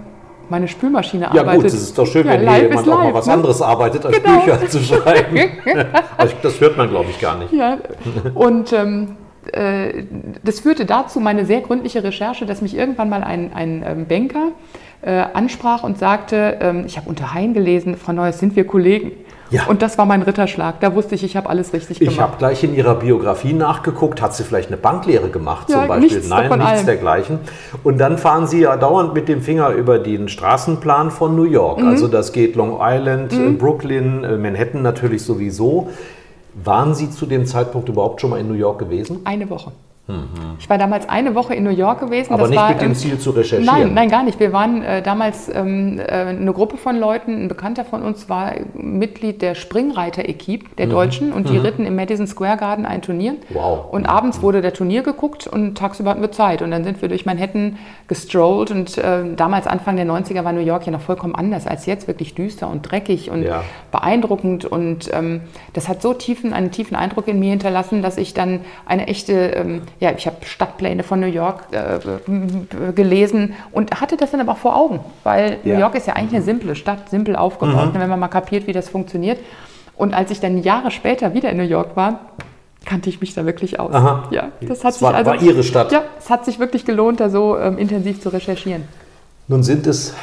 meine 0.48 0.68
Spülmaschine 0.68 1.24
Ja 1.24 1.42
arbeitet. 1.42 1.54
gut, 1.62 1.64
es 1.66 1.74
ist 1.74 1.98
doch 1.98 2.06
schön, 2.06 2.26
Ja, 2.26 2.32
wenn 2.32 2.44
live 2.44 2.54
hier 2.54 2.68
jemand 2.68 2.86
ist 2.86 2.92
auch 2.92 2.98
mal 2.98 3.04
live, 3.06 3.14
was 3.14 3.26
ne? 3.26 3.32
anderes 3.34 3.62
arbeitet, 3.62 4.06
als 4.06 4.22
Genau. 4.22 4.40
Bücher 4.40 4.68
zu 4.68 4.78
schreiben. 4.80 5.38
also 6.16 6.34
das 6.42 6.60
hört 6.60 6.76
man, 6.76 6.88
glaube 6.88 7.10
ich, 7.10 7.20
gar 7.20 7.36
nicht. 7.38 7.52
Ja, 7.52 7.78
und 8.34 8.72
ähm, 8.72 9.16
äh, 9.52 10.04
das 10.44 10.60
führte 10.60 10.86
dazu, 10.86 11.20
meine 11.20 11.44
sehr 11.44 11.60
gründliche 11.60 12.02
Recherche, 12.02 12.46
dass 12.46 12.62
mich 12.62 12.76
irgendwann 12.76 13.08
mal 13.10 13.22
ein, 13.22 13.52
ein 13.54 13.84
ähm, 13.86 14.06
Banker 14.06 14.52
äh, 15.02 15.22
ansprach 15.32 15.84
und 15.84 15.98
sagte, 15.98 16.58
ähm, 16.60 16.84
ich 16.86 16.96
habe 16.96 17.08
unter 17.08 17.34
Hein 17.34 17.52
gelesen, 17.54 17.96
Frau 17.96 18.12
Neues, 18.12 18.38
sind 18.38 18.56
wir 18.56 18.66
Kollegen? 18.66 19.12
Ja. 19.50 19.66
Und 19.66 19.80
das 19.82 19.96
war 19.98 20.04
mein 20.06 20.22
Ritterschlag. 20.22 20.80
Da 20.80 20.94
wusste 20.94 21.14
ich, 21.14 21.24
ich 21.24 21.36
habe 21.36 21.48
alles 21.48 21.72
richtig 21.72 22.00
Ich 22.02 22.08
gemacht. 22.08 22.20
habe 22.20 22.36
gleich 22.38 22.62
in 22.64 22.74
Ihrer 22.74 22.94
Biografie 22.96 23.52
nachgeguckt. 23.54 24.20
Hat 24.20 24.34
sie 24.34 24.44
vielleicht 24.44 24.68
eine 24.68 24.76
Banklehre 24.76 25.30
gemacht 25.30 25.68
Ja, 25.70 25.78
zum 25.80 25.88
Beispiel? 25.88 26.08
nichts 26.16 26.28
Nein, 26.28 26.48
nichts 26.50 26.64
allem. 26.66 26.86
dergleichen. 26.86 27.38
Und 27.82 27.98
dann 27.98 28.18
fahren 28.18 28.46
Sie 28.46 28.60
ja 28.60 28.76
dauernd 28.76 29.14
mit 29.14 29.28
dem 29.28 29.40
Finger 29.40 29.70
über 29.70 29.98
den 29.98 30.28
Straßenplan 30.28 31.10
von 31.10 31.34
New 31.34 31.44
York. 31.44 31.80
Mhm. 31.80 31.88
Also 31.88 32.08
das 32.08 32.32
geht 32.32 32.56
Long 32.56 32.78
Island, 32.80 33.32
äh, 33.32 33.50
Brooklyn, 33.50 34.24
äh, 34.24 34.36
Manhattan 34.36 34.82
natürlich 34.82 35.22
sowieso. 35.22 35.88
Waren 36.62 36.94
Sie 36.94 37.10
zu 37.10 37.24
dem 37.26 37.46
Zeitpunkt 37.46 37.88
überhaupt 37.88 38.20
schon 38.20 38.30
mal 38.30 38.40
in 38.40 38.48
New 38.48 38.54
York 38.54 38.78
gewesen? 38.78 39.20
Eine 39.24 39.48
Woche. 39.48 39.72
Ich 40.58 40.70
war 40.70 40.78
damals 40.78 41.06
eine 41.08 41.34
Woche 41.34 41.54
in 41.54 41.64
New 41.64 41.70
York 41.70 42.00
gewesen. 42.00 42.32
Mhm. 42.32 42.34
Aber 42.34 42.42
das 42.44 42.50
nicht 42.50 42.60
war, 42.60 42.68
mit 42.70 42.80
dem 42.80 42.94
Ziel 42.94 43.18
zu 43.18 43.30
recherchieren. 43.30 43.64
Nein, 43.66 43.94
nein, 43.94 44.08
gar 44.08 44.22
nicht. 44.22 44.40
Wir 44.40 44.52
waren 44.54 44.82
äh, 44.82 45.02
damals 45.02 45.50
ähm, 45.54 45.98
äh, 45.98 46.02
eine 46.04 46.52
Gruppe 46.52 46.78
von 46.78 46.98
Leuten. 46.98 47.44
Ein 47.44 47.48
Bekannter 47.48 47.84
von 47.84 48.02
uns 48.02 48.28
war 48.28 48.54
Mitglied 48.74 49.42
der 49.42 49.54
Springreiter-Equipe 49.54 50.76
der 50.76 50.86
Deutschen 50.86 51.32
und 51.32 51.50
die 51.50 51.58
ritten 51.58 51.84
im 51.84 51.94
Madison 51.94 52.26
Square 52.26 52.56
Garden 52.56 52.86
ein 52.86 53.02
Turnier. 53.02 53.32
Mhm. 53.32 53.36
Wow. 53.50 53.92
Und 53.92 54.06
abends 54.06 54.40
wurde 54.40 54.62
der 54.62 54.72
Turnier 54.72 55.02
geguckt 55.02 55.46
und 55.46 55.76
tagsüber 55.76 56.10
hatten 56.10 56.22
wir 56.22 56.32
Zeit. 56.32 56.62
Und 56.62 56.70
dann 56.70 56.84
sind 56.84 57.02
wir 57.02 57.08
durch 57.08 57.26
Manhattan 57.26 57.76
gestrollt 58.06 58.70
und 58.70 58.96
äh, 58.96 59.34
damals, 59.36 59.66
Anfang 59.66 59.96
der 59.96 60.06
90er, 60.06 60.42
war 60.42 60.52
New 60.52 60.60
York 60.60 60.86
ja 60.86 60.92
noch 60.92 61.02
vollkommen 61.02 61.34
anders 61.34 61.66
als 61.66 61.84
jetzt. 61.86 62.08
Wirklich 62.08 62.34
düster 62.34 62.68
und 62.70 62.82
dreckig 62.90 63.30
und 63.30 63.42
Ja. 63.42 63.62
beeindruckend. 63.92 64.64
Und 64.64 65.10
ähm, 65.12 65.42
das 65.74 65.88
hat 65.88 66.00
so 66.00 66.14
tiefen, 66.14 66.54
einen 66.54 66.70
tiefen 66.70 66.96
Eindruck 66.96 67.28
in 67.28 67.38
mir 67.38 67.50
hinterlassen, 67.50 68.00
dass 68.00 68.16
ich 68.16 68.32
dann 68.32 68.60
eine 68.86 69.06
echte, 69.06 69.32
ähm, 69.32 69.82
ja, 70.00 70.12
ich 70.16 70.26
habe 70.26 70.36
Stadtpläne 70.44 71.02
von 71.02 71.18
New 71.20 71.26
York 71.26 71.64
äh, 71.72 71.98
m- 72.26 72.68
gelesen 72.94 73.54
und 73.72 74.00
hatte 74.00 74.16
das 74.16 74.30
dann 74.30 74.40
aber 74.40 74.52
auch 74.52 74.58
vor 74.58 74.76
Augen, 74.76 75.00
weil 75.24 75.58
Ja. 75.64 75.74
New 75.74 75.80
York 75.80 75.94
ist 75.96 76.06
ja 76.06 76.14
eigentlich 76.14 76.34
eine 76.36 76.44
simple 76.44 76.74
Stadt, 76.76 77.08
simpel 77.10 77.34
aufgebaut, 77.36 77.90
wenn 77.94 78.08
man 78.08 78.20
mal 78.20 78.28
kapiert, 78.28 78.66
wie 78.66 78.72
das 78.72 78.88
funktioniert. 78.88 79.38
Und 79.96 80.14
als 80.14 80.30
ich 80.30 80.38
dann 80.40 80.62
Jahre 80.62 80.90
später 80.92 81.34
wieder 81.34 81.50
in 81.50 81.56
New 81.56 81.64
York 81.64 81.96
war, 81.96 82.20
kannte 82.84 83.08
ich 83.10 83.20
mich 83.20 83.34
da 83.34 83.44
wirklich 83.44 83.80
aus. 83.80 83.92
Aha. 83.92 84.28
Ja, 84.30 84.48
das 84.60 84.84
hat 84.84 84.90
Es 84.90 84.98
sich 85.00 85.02
war- 85.02 85.14
also 85.14 85.30
war 85.32 85.42
Ihre 85.42 85.62
Stadt. 85.64 85.90
Ja, 85.90 86.02
es 86.18 86.30
hat 86.30 86.44
sich 86.44 86.58
wirklich 86.60 86.84
gelohnt, 86.84 87.18
da 87.20 87.28
so 87.28 87.58
ähm, 87.58 87.76
intensiv 87.78 88.20
zu 88.20 88.28
recherchieren. 88.28 88.84
Nun 89.48 89.62
sind 89.64 89.86
es 89.86 90.14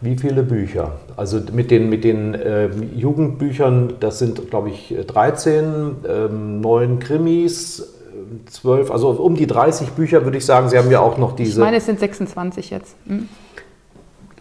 wie 0.00 0.16
viele 0.18 0.42
Bücher? 0.42 0.92
Also 1.16 1.40
mit 1.52 1.70
den, 1.70 1.88
mit 1.88 2.04
den 2.04 2.36
ähm, 2.44 2.90
Jugendbüchern, 2.94 3.94
das 4.00 4.18
sind, 4.18 4.50
glaube 4.50 4.68
ich, 4.68 4.94
13, 5.06 5.96
ähm, 6.06 6.60
9 6.60 6.98
Krimis, 6.98 7.93
12, 8.46 8.90
also 8.90 9.10
um 9.10 9.34
die 9.34 9.46
30 9.46 9.90
Bücher 9.90 10.24
würde 10.24 10.38
ich 10.38 10.46
sagen. 10.46 10.68
Sie 10.68 10.78
haben 10.78 10.90
ja 10.90 11.00
auch 11.00 11.18
noch 11.18 11.30
Ich 11.30 11.36
diese. 11.46 11.60
meine, 11.60 11.76
es 11.78 11.86
sind 11.86 11.98
26 12.00 12.70
jetzt. 12.70 12.96
Hm? 13.06 13.28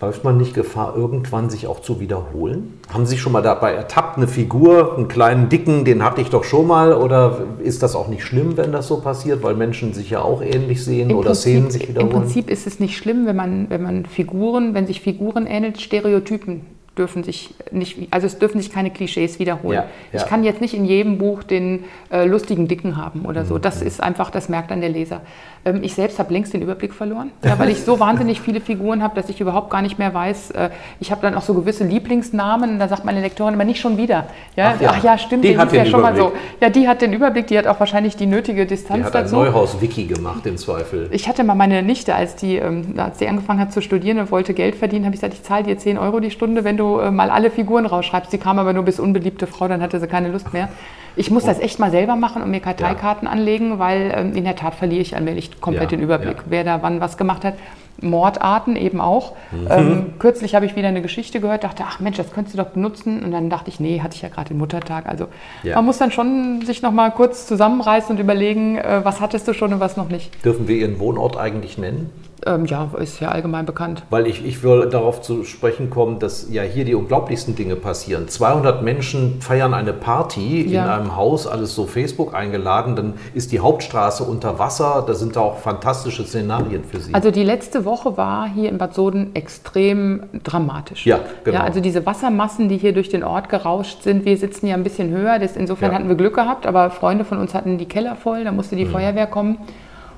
Läuft 0.02 0.26
man 0.26 0.36
nicht 0.38 0.54
Gefahr, 0.54 0.98
irgendwann 0.98 1.50
sich 1.50 1.66
auch 1.66 1.80
zu 1.80 2.02
wiederholen? 2.02 2.78
Haben 2.94 3.06
Sie 3.06 3.12
sich 3.12 3.22
schon 3.22 3.32
mal 3.32 3.42
dabei 3.42 3.72
ertappt, 3.74 4.18
eine 4.18 4.28
Figur, 4.28 4.98
einen 4.98 5.08
kleinen 5.08 5.48
Dicken, 5.48 5.86
den 5.86 6.04
hatte 6.04 6.20
ich 6.20 6.30
doch 6.30 6.44
schon 6.44 6.68
mal? 6.68 6.92
Oder 6.94 7.38
ist 7.64 7.84
das 7.84 7.96
auch 7.96 8.10
nicht 8.10 8.26
schlimm, 8.26 8.58
wenn 8.58 8.74
das 8.74 8.88
so 8.90 8.98
passiert, 9.00 9.44
weil 9.44 9.56
Menschen 9.56 9.94
sich 9.94 10.10
ja 10.10 10.22
auch 10.22 10.42
ähnlich 10.42 10.84
sehen 10.84 11.10
Im 11.12 11.16
oder 11.18 11.28
Prinzip- 11.30 11.42
Szenen 11.54 11.72
sich 11.72 11.84
Im 11.84 11.90
wiederholen? 11.90 12.12
Prinzip 12.24 12.50
ist 12.50 12.68
es 12.68 12.82
nicht 12.82 12.98
schlimm, 12.98 13.26
wenn 13.28 13.38
man, 13.38 13.70
wenn 13.70 13.82
man 13.82 14.06
Figuren, 14.06 14.74
wenn 14.74 14.88
sich 14.88 15.00
Figuren 15.00 15.46
ähnelt, 15.46 15.80
Stereotypen 15.80 16.66
dürfen 16.98 17.24
sich 17.24 17.56
nicht, 17.72 17.98
also 18.12 18.28
es 18.28 18.38
dürfen 18.38 18.62
sich 18.62 18.72
keine 18.72 18.92
Klischees 18.92 19.40
wiederholen. 19.40 19.78
Ja, 19.80 19.86
ja. 20.12 20.20
Ich 20.20 20.26
kann 20.28 20.44
jetzt 20.44 20.62
nicht 20.62 20.76
in 20.76 20.86
jedem 20.86 21.18
Buch 21.18 21.42
den 21.44 21.86
äh, 22.12 22.26
lustigen 22.26 22.68
Dicken 22.68 22.98
haben 22.98 23.26
oder 23.26 23.42
Mhm. 23.42 23.48
so. 23.48 23.58
Das 23.58 23.82
ist 23.82 24.02
einfach, 24.04 24.30
das 24.30 24.48
merkt 24.48 24.70
dann 24.70 24.80
der 24.82 24.90
Leser. 24.92 25.22
Ähm, 25.66 25.80
ich 25.82 25.96
selbst 25.96 26.20
habe 26.20 26.32
längst 26.32 26.54
den 26.54 26.62
Überblick 26.62 26.94
verloren, 26.94 27.32
ja, 27.44 27.58
weil 27.58 27.70
ich 27.70 27.82
so 27.82 28.00
wahnsinnig 28.00 28.42
viele 28.42 28.62
Figuren 28.62 29.02
habe, 29.02 29.16
dass 29.16 29.28
ich 29.30 29.42
überhaupt 29.42 29.72
gar 29.72 29.82
nicht 29.82 29.98
mehr 29.98 30.14
weiß. 30.14 30.52
Äh, 30.52 30.70
ich 31.00 31.10
habe 31.12 31.22
dann 31.24 31.34
auch 31.34 31.42
so 31.42 31.56
gewisse 31.56 31.84
Lieblingsnamen. 31.84 32.78
Da 32.78 32.88
sagt 32.88 33.06
meine 33.06 33.22
Lektorin 33.22 33.56
immer 33.56 33.64
nicht 33.64 33.80
schon 33.82 33.98
wieder. 33.98 34.28
Ja? 34.56 34.76
Ach 34.86 35.04
ja. 35.04 35.18
stimmt, 35.18 35.44
Die 35.46 35.50
den 35.50 35.58
hat 35.58 35.70
hieß 35.70 35.78
ja 35.78 35.84
den 35.86 35.92
schon 35.92 36.02
mal 36.02 36.16
so. 36.16 36.28
Überblick. 36.28 36.42
Ja, 36.62 36.70
die 36.70 36.88
hat 36.88 37.02
den 37.02 37.14
Überblick, 37.14 37.48
die 37.48 37.58
hat 37.58 37.66
auch 37.66 37.80
wahrscheinlich 37.80 38.16
die 38.18 38.28
nötige 38.28 38.66
Distanz 38.68 39.00
Die 39.00 39.04
hat 39.06 39.16
ein 39.16 39.24
dazu. 39.24 39.36
Neuhaus-Wiki 39.36 40.06
gemacht, 40.06 40.46
im 40.46 40.58
Zweifel. 40.58 41.10
Ich 41.12 41.28
hatte 41.28 41.44
mal 41.44 41.56
meine 41.56 41.82
Nichte, 41.82 42.14
als 42.14 42.36
die, 42.36 42.58
ähm, 42.58 42.94
als 42.98 43.18
sie 43.20 43.28
angefangen 43.28 43.60
hat 43.60 43.74
zu 43.74 43.82
studieren 43.82 44.20
und 44.20 44.30
wollte 44.32 44.54
Geld 44.54 44.76
verdienen, 44.76 45.06
habe 45.06 45.16
ich 45.16 45.22
gesagt, 45.22 45.34
ich 45.34 45.44
zahle 45.44 45.64
dir 45.64 45.78
10 45.78 45.98
Euro 45.98 46.20
die 46.20 46.30
Stunde, 46.32 46.64
wenn 46.64 46.78
du 46.78 46.83
du 46.84 47.00
äh, 47.00 47.12
mal 47.12 47.30
alle 47.30 47.50
Figuren 47.50 47.86
rausschreibst. 47.86 48.32
Sie 48.32 48.38
kam 48.38 48.60
aber 48.60 48.74
nur 48.74 48.84
bis 48.84 49.00
unbeliebte 49.00 49.48
Frau, 49.48 49.68
dann 49.68 49.82
hatte 49.82 50.00
sie 50.00 50.08
keine 50.08 50.30
Lust 50.30 50.54
mehr. 50.54 50.70
Ich 51.16 51.30
muss 51.30 51.46
das 51.46 51.60
echt 51.60 51.80
mal 51.80 51.92
selber 51.92 52.16
machen 52.16 52.42
und 52.42 52.50
mir 52.50 52.60
Karteikarten 52.60 53.28
ja. 53.28 53.32
anlegen, 53.32 53.80
weil 53.80 54.14
ähm, 54.16 54.36
in 54.36 54.44
der 54.44 54.56
Tat 54.56 54.76
verliere 54.76 55.02
ich 55.02 55.16
allmählich 55.16 55.62
komplett 55.62 55.92
ja, 55.92 55.98
den 55.98 56.04
Überblick, 56.04 56.38
ja. 56.38 56.44
wer 56.48 56.64
da 56.64 56.82
wann 56.82 57.02
was 57.02 57.18
gemacht 57.18 57.46
hat. 57.46 57.54
Mordarten 58.02 58.76
eben 58.76 59.00
auch. 59.00 59.34
Mhm. 59.52 59.68
Ähm, 59.70 60.14
kürzlich 60.20 60.56
habe 60.56 60.66
ich 60.66 60.76
wieder 60.76 60.88
eine 60.88 61.02
Geschichte 61.02 61.40
gehört, 61.40 61.64
dachte, 61.64 61.84
ach 61.88 62.00
Mensch, 62.00 62.18
das 62.18 62.32
könntest 62.34 62.58
du 62.58 62.62
doch 62.62 62.72
benutzen. 62.72 63.24
Und 63.24 63.32
dann 63.32 63.50
dachte 63.50 63.70
ich, 63.70 63.80
nee, 63.80 64.02
hatte 64.02 64.16
ich 64.16 64.24
ja 64.24 64.30
gerade 64.30 64.50
den 64.50 64.58
Muttertag. 64.58 65.06
Also 65.08 65.28
ja. 65.62 65.76
man 65.76 65.86
muss 65.86 66.00
dann 66.00 66.12
schon 66.12 66.64
sich 66.66 66.82
noch 66.82 66.92
mal 66.92 67.12
kurz 67.12 67.46
zusammenreißen 67.46 68.16
und 68.16 68.20
überlegen, 68.20 68.78
äh, 68.78 69.02
was 69.04 69.22
hattest 69.22 69.48
du 69.48 69.54
schon 69.54 69.74
und 69.74 69.80
was 69.80 69.96
noch 69.96 70.10
nicht. 70.10 70.44
Dürfen 70.44 70.68
wir 70.68 70.76
Ihren 70.76 71.00
Wohnort 71.00 71.38
eigentlich 71.38 71.78
nennen? 71.78 72.10
Ähm, 72.46 72.66
ja, 72.66 72.90
ist 73.00 73.20
ja 73.20 73.30
allgemein 73.30 73.66
bekannt. 73.66 74.04
Weil 74.10 74.28
ich, 74.28 74.46
ich 74.46 74.64
will 74.64 74.90
darauf 74.90 75.22
zu 75.22 75.44
sprechen 75.44 75.90
kommen, 75.90 76.20
dass 76.20 76.48
ja 76.50 76.64
hier 76.64 76.86
die 76.86 76.96
unglaublichsten 76.96 77.56
Dinge 77.56 77.76
passieren. 77.76 78.28
200 78.28 78.82
Menschen 78.82 79.42
feiern 79.42 79.74
eine 79.74 79.94
Party 79.94 80.68
ja. 80.68 80.84
in 80.84 80.90
einem 80.90 81.16
Haus, 81.16 81.48
alles 81.48 81.76
so 81.76 81.86
Facebook 81.86 82.34
eingeladen, 82.34 82.96
dann 82.96 83.14
ist 83.34 83.52
die 83.52 83.60
Hauptstraße 83.60 84.24
unter 84.24 84.60
Wasser, 84.60 85.04
da 85.06 85.14
sind 85.14 85.36
da 85.36 85.42
auch 85.42 85.58
fantastische 85.58 86.24
Szenarien 86.24 86.84
für 86.84 87.00
Sie. 87.00 87.14
Also 87.14 87.32
die 87.32 87.44
letzte 87.44 87.86
Woche 87.86 88.18
war 88.18 88.48
hier 88.48 88.70
in 88.70 88.78
Bad 88.78 88.94
Soden 88.94 89.36
extrem 89.36 90.24
dramatisch. 90.44 91.06
Ja, 91.06 91.20
genau. 91.44 91.58
Ja, 91.58 91.64
also 91.64 91.80
diese 91.80 92.06
Wassermassen, 92.06 92.70
die 92.70 92.78
hier 92.78 92.94
durch 92.94 93.10
den 93.10 93.24
Ort 93.24 93.50
gerauscht 93.50 94.04
sind, 94.04 94.26
wir 94.26 94.38
sitzen 94.38 94.68
ja 94.68 94.76
ein 94.76 94.84
bisschen 94.84 95.10
höher, 95.12 95.40
das, 95.40 95.56
insofern 95.56 95.92
ja. 95.92 95.98
hatten 95.98 96.10
wir 96.10 96.16
Glück 96.16 96.36
gehabt, 96.36 96.66
aber 96.66 96.90
Freunde 96.90 97.26
von 97.26 97.38
uns 97.38 97.54
hatten 97.54 97.78
die 97.78 97.86
Keller 97.86 98.16
voll, 98.16 98.44
da 98.44 98.52
musste 98.52 98.76
die 98.76 98.86
mhm. 98.86 98.92
Feuerwehr 98.92 99.28
kommen. 99.28 99.58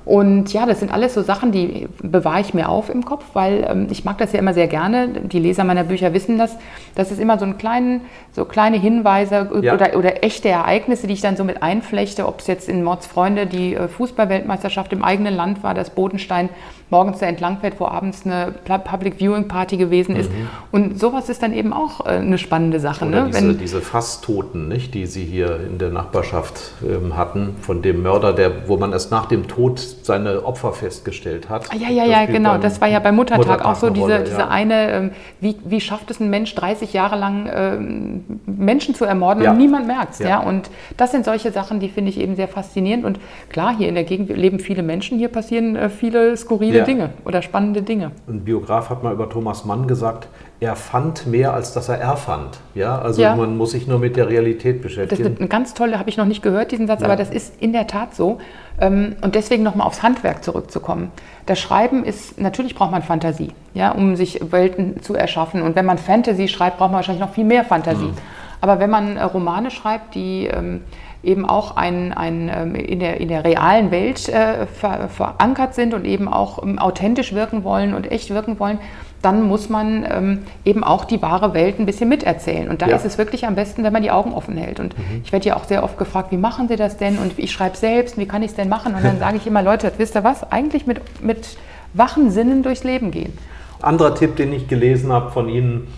Und 0.06 0.52
ja, 0.52 0.66
das 0.66 0.78
sind 0.78 0.92
alles 0.92 1.14
so 1.14 1.22
Sachen, 1.22 1.50
die 1.50 1.88
bewahre 2.00 2.40
ich 2.40 2.54
mir 2.54 2.68
auf 2.68 2.90
im 2.90 3.04
Kopf, 3.04 3.24
weil 3.32 3.66
ähm, 3.68 3.88
ich 3.90 4.04
mag 4.04 4.18
das 4.18 4.32
ja 4.32 4.38
immer 4.38 4.54
sehr 4.54 4.68
gerne. 4.68 5.08
Die 5.08 5.40
Leser 5.40 5.64
meiner 5.64 5.82
Bücher 5.82 6.14
wissen 6.14 6.38
das. 6.38 6.56
Das 6.94 7.10
ist 7.10 7.18
immer 7.18 7.40
so, 7.40 7.44
einen 7.44 7.58
kleinen, 7.58 8.02
so 8.30 8.44
kleine 8.44 8.76
Hinweise 8.76 9.50
ja. 9.62 9.74
oder, 9.74 9.96
oder 9.96 10.22
echte 10.22 10.48
Ereignisse, 10.48 11.08
die 11.08 11.14
ich 11.14 11.22
dann 11.22 11.36
so 11.36 11.42
mit 11.42 11.60
einflechte, 11.60 12.28
ob 12.28 12.38
es 12.38 12.46
jetzt 12.46 12.68
in 12.68 12.84
Mordsfreunde 12.84 13.46
die 13.46 13.74
äh, 13.74 13.88
Fußballweltmeisterschaft 13.88 14.92
im 14.92 15.02
eigenen 15.02 15.34
Land 15.34 15.64
war, 15.64 15.74
das 15.74 15.90
Bodenstein 15.90 16.50
morgens 16.88 17.18
da 17.18 17.26
entlang 17.26 17.58
fährt, 17.58 17.80
wo 17.80 17.86
abends 17.86 18.24
eine 18.24 18.54
Public 18.84 19.16
Viewing 19.18 19.48
Party 19.48 19.76
gewesen 19.76 20.14
ist. 20.14 20.30
Mhm. 20.30 20.48
Und 20.70 21.00
sowas 21.00 21.28
ist 21.28 21.42
dann 21.42 21.52
eben 21.52 21.72
auch 21.72 22.06
äh, 22.06 22.10
eine 22.10 22.38
spannende 22.38 22.78
Sache. 22.78 23.04
Oder 23.04 23.24
ne? 23.24 23.26
diese, 23.26 23.48
Wenn, 23.48 23.58
diese 23.58 23.80
Fasstoten, 23.80 24.68
nicht, 24.68 24.94
die 24.94 25.06
Sie 25.06 25.24
hier 25.24 25.58
in 25.66 25.78
der 25.78 25.90
Nachbarschaft 25.90 26.74
ähm, 26.84 27.16
hatten, 27.16 27.56
von 27.60 27.82
dem 27.82 28.02
Mörder, 28.02 28.32
der, 28.32 28.68
wo 28.68 28.76
man 28.76 28.92
erst 28.92 29.10
nach 29.10 29.26
dem 29.26 29.48
Tod 29.48 29.80
seine 29.80 30.44
Opfer 30.44 30.72
festgestellt 30.72 31.48
hat. 31.48 31.66
Ah, 31.72 31.76
ja, 31.76 31.90
ja, 31.90 32.04
ja, 32.04 32.26
genau. 32.26 32.58
Das 32.58 32.80
war 32.80 32.88
ja 32.88 33.00
beim 33.00 33.16
Muttertag, 33.16 33.46
Muttertag 33.46 33.66
auch 33.66 33.74
so 33.74 33.90
diese, 33.90 34.04
Rolle, 34.04 34.24
diese 34.24 34.38
ja. 34.38 34.48
eine, 34.48 34.90
ähm, 34.92 35.10
wie, 35.40 35.56
wie 35.64 35.80
schafft 35.80 36.10
es 36.10 36.20
ein 36.20 36.30
Mensch, 36.30 36.54
30 36.54 36.92
Jahre 36.92 37.16
lang 37.16 37.50
ähm, 37.52 38.24
Menschen 38.46 38.94
zu 38.94 39.04
ermorden 39.04 39.42
ja. 39.42 39.50
und 39.50 39.58
niemand 39.58 39.88
merkt 39.88 40.14
es. 40.14 40.18
Ja. 40.20 40.28
ja. 40.28 40.38
Und 40.40 40.70
das 40.96 41.10
sind 41.10 41.24
solche 41.24 41.50
Sachen, 41.50 41.80
die 41.80 41.88
finde 41.88 42.10
ich 42.10 42.20
eben 42.20 42.36
sehr 42.36 42.48
faszinierend. 42.48 43.04
Und 43.04 43.18
klar, 43.48 43.76
hier 43.76 43.88
in 43.88 43.96
der 43.96 44.04
Gegend 44.04 44.28
leben 44.28 44.60
viele 44.60 44.84
Menschen, 44.84 45.18
hier 45.18 45.28
passieren 45.28 45.74
äh, 45.74 45.88
viele 45.88 46.36
skurrile 46.36 46.75
ja. 46.78 46.84
Dinge 46.84 47.10
oder 47.24 47.42
spannende 47.42 47.82
Dinge. 47.82 48.12
Ein 48.28 48.44
Biograf 48.44 48.90
hat 48.90 49.02
mal 49.02 49.12
über 49.12 49.28
Thomas 49.28 49.64
Mann 49.64 49.86
gesagt, 49.86 50.28
er 50.58 50.74
fand 50.74 51.26
mehr, 51.26 51.52
als 51.52 51.72
dass 51.72 51.88
er 51.88 51.98
erfand. 51.98 52.58
Ja, 52.74 52.98
also 52.98 53.20
ja. 53.20 53.36
man 53.36 53.56
muss 53.56 53.72
sich 53.72 53.86
nur 53.86 53.98
mit 53.98 54.16
der 54.16 54.28
Realität 54.28 54.80
beschäftigen. 54.80 55.22
Das 55.22 55.32
ist 55.32 55.38
eine 55.38 55.48
ganz 55.48 55.74
tolle, 55.74 55.98
habe 55.98 56.08
ich 56.08 56.16
noch 56.16 56.24
nicht 56.24 56.42
gehört, 56.42 56.72
diesen 56.72 56.86
Satz, 56.86 57.00
ja. 57.00 57.06
aber 57.06 57.16
das 57.16 57.30
ist 57.30 57.60
in 57.60 57.72
der 57.72 57.86
Tat 57.86 58.14
so. 58.14 58.38
Ähm, 58.80 59.16
und 59.20 59.34
deswegen 59.34 59.62
nochmal 59.62 59.86
aufs 59.86 60.02
Handwerk 60.02 60.42
zurückzukommen. 60.42 61.10
Das 61.44 61.58
Schreiben 61.58 62.04
ist, 62.04 62.40
natürlich 62.40 62.74
braucht 62.74 62.90
man 62.90 63.02
Fantasie, 63.02 63.52
ja, 63.74 63.92
um 63.92 64.16
sich 64.16 64.40
Welten 64.50 65.02
zu 65.02 65.14
erschaffen. 65.14 65.62
Und 65.62 65.76
wenn 65.76 65.84
man 65.86 65.98
Fantasy 65.98 66.48
schreibt, 66.48 66.78
braucht 66.78 66.90
man 66.90 66.96
wahrscheinlich 66.96 67.24
noch 67.24 67.34
viel 67.34 67.44
mehr 67.44 67.64
Fantasie. 67.64 68.06
Mhm. 68.06 68.14
Aber 68.60 68.80
wenn 68.80 68.90
man 68.90 69.16
äh, 69.16 69.22
Romane 69.22 69.70
schreibt, 69.70 70.14
die 70.14 70.46
ähm, 70.46 70.82
eben 71.22 71.44
auch 71.46 71.76
ein, 71.76 72.12
ein, 72.12 72.50
ähm, 72.54 72.74
in, 72.74 73.00
der, 73.00 73.20
in 73.20 73.28
der 73.28 73.44
realen 73.44 73.90
Welt 73.90 74.28
äh, 74.28 74.66
ver, 74.66 75.08
verankert 75.08 75.74
sind 75.74 75.94
und 75.94 76.04
eben 76.04 76.28
auch 76.28 76.62
ähm, 76.62 76.78
authentisch 76.78 77.32
wirken 77.32 77.64
wollen 77.64 77.94
und 77.94 78.10
echt 78.10 78.30
wirken 78.30 78.58
wollen, 78.58 78.78
dann 79.22 79.42
muss 79.42 79.68
man 79.68 80.06
ähm, 80.08 80.42
eben 80.64 80.84
auch 80.84 81.04
die 81.04 81.20
wahre 81.20 81.52
Welt 81.54 81.80
ein 81.80 81.86
bisschen 81.86 82.08
miterzählen. 82.08 82.68
Und 82.68 82.82
da 82.82 82.86
ja. 82.86 82.96
ist 82.96 83.04
es 83.04 83.18
wirklich 83.18 83.46
am 83.46 83.54
besten, 83.54 83.82
wenn 83.82 83.92
man 83.92 84.02
die 84.02 84.10
Augen 84.10 84.32
offen 84.32 84.56
hält. 84.56 84.78
Und 84.78 84.96
mhm. 84.96 85.22
ich 85.24 85.32
werde 85.32 85.48
ja 85.48 85.56
auch 85.56 85.64
sehr 85.64 85.82
oft 85.82 85.98
gefragt, 85.98 86.30
wie 86.30 86.36
machen 86.36 86.68
Sie 86.68 86.76
das 86.76 86.96
denn? 86.96 87.18
Und 87.18 87.38
ich 87.38 87.50
schreibe 87.50 87.76
selbst, 87.76 88.18
wie 88.18 88.26
kann 88.26 88.42
ich 88.42 88.50
es 88.50 88.56
denn 88.56 88.68
machen? 88.68 88.94
Und 88.94 89.04
dann 89.04 89.18
sage 89.20 89.38
ich 89.38 89.46
immer, 89.46 89.62
Leute, 89.62 89.90
wisst 89.96 90.14
ihr 90.14 90.22
was? 90.22 90.50
Eigentlich 90.52 90.86
mit, 90.86 91.00
mit 91.22 91.56
wachen 91.92 92.30
Sinnen 92.30 92.62
durchs 92.62 92.84
Leben 92.84 93.10
gehen. 93.10 93.36
Anderer 93.82 94.14
Tipp, 94.14 94.36
den 94.36 94.52
ich 94.52 94.68
gelesen 94.68 95.12
habe 95.12 95.30
von 95.32 95.48
Ihnen, 95.48 95.88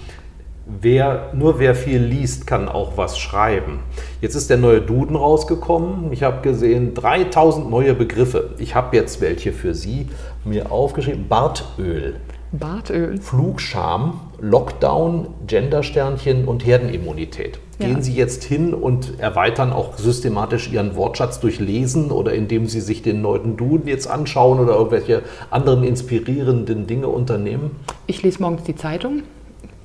wer, 0.81 1.31
nur 1.35 1.59
wer 1.59 1.75
viel 1.75 2.01
liest, 2.01 2.47
kann 2.47 2.69
auch 2.69 2.97
was 2.97 3.19
schreiben. 3.19 3.81
Jetzt 4.21 4.35
ist 4.35 4.51
der 4.51 4.59
neue 4.59 4.81
Duden 4.81 5.17
rausgekommen. 5.17 6.13
Ich 6.13 6.23
habe 6.23 6.43
gesehen 6.43 6.95
3000 6.95 7.71
neue 7.71 7.95
Begriffe. 7.95 8.51
Ich 8.59 8.75
habe 8.75 8.97
jetzt 8.97 9.21
welche 9.21 9.53
für 9.53 9.75
Sie 9.75 10.09
mir 10.45 10.71
aufgeschrieben. 10.71 11.27
Bartöl. 11.29 12.17
Bartöl. 12.53 13.21
Flugscham, 13.21 14.21
Lockdown, 14.41 15.29
Gendersternchen 15.47 16.47
und 16.47 16.65
Herdenimmunität. 16.65 17.59
Gehen 17.79 17.97
ja. 17.97 18.03
Sie 18.03 18.15
jetzt 18.15 18.43
hin 18.43 18.75
und 18.75 19.21
erweitern 19.21 19.73
auch 19.73 19.99
systematisch 19.99 20.73
Ihren 20.73 20.97
Wortschatz 20.97 21.41
durch 21.41 21.61
Lesen 21.61 22.11
oder 22.11 22.33
indem 22.33 22.67
Sie 22.67 22.81
sich 22.81 23.03
den 23.03 23.23
neuen 23.23 23.57
Duden 23.57 23.87
jetzt 23.87 24.09
anschauen 24.09 24.59
oder 24.59 24.75
irgendwelche 24.75 25.23
anderen 25.51 25.85
inspirierenden 25.85 26.87
Dinge 26.87 27.09
unternehmen? 27.09 27.77
Ich 28.07 28.23
lese 28.23 28.43
morgens 28.43 28.65
die 28.65 28.75
Zeitung. 28.75 29.23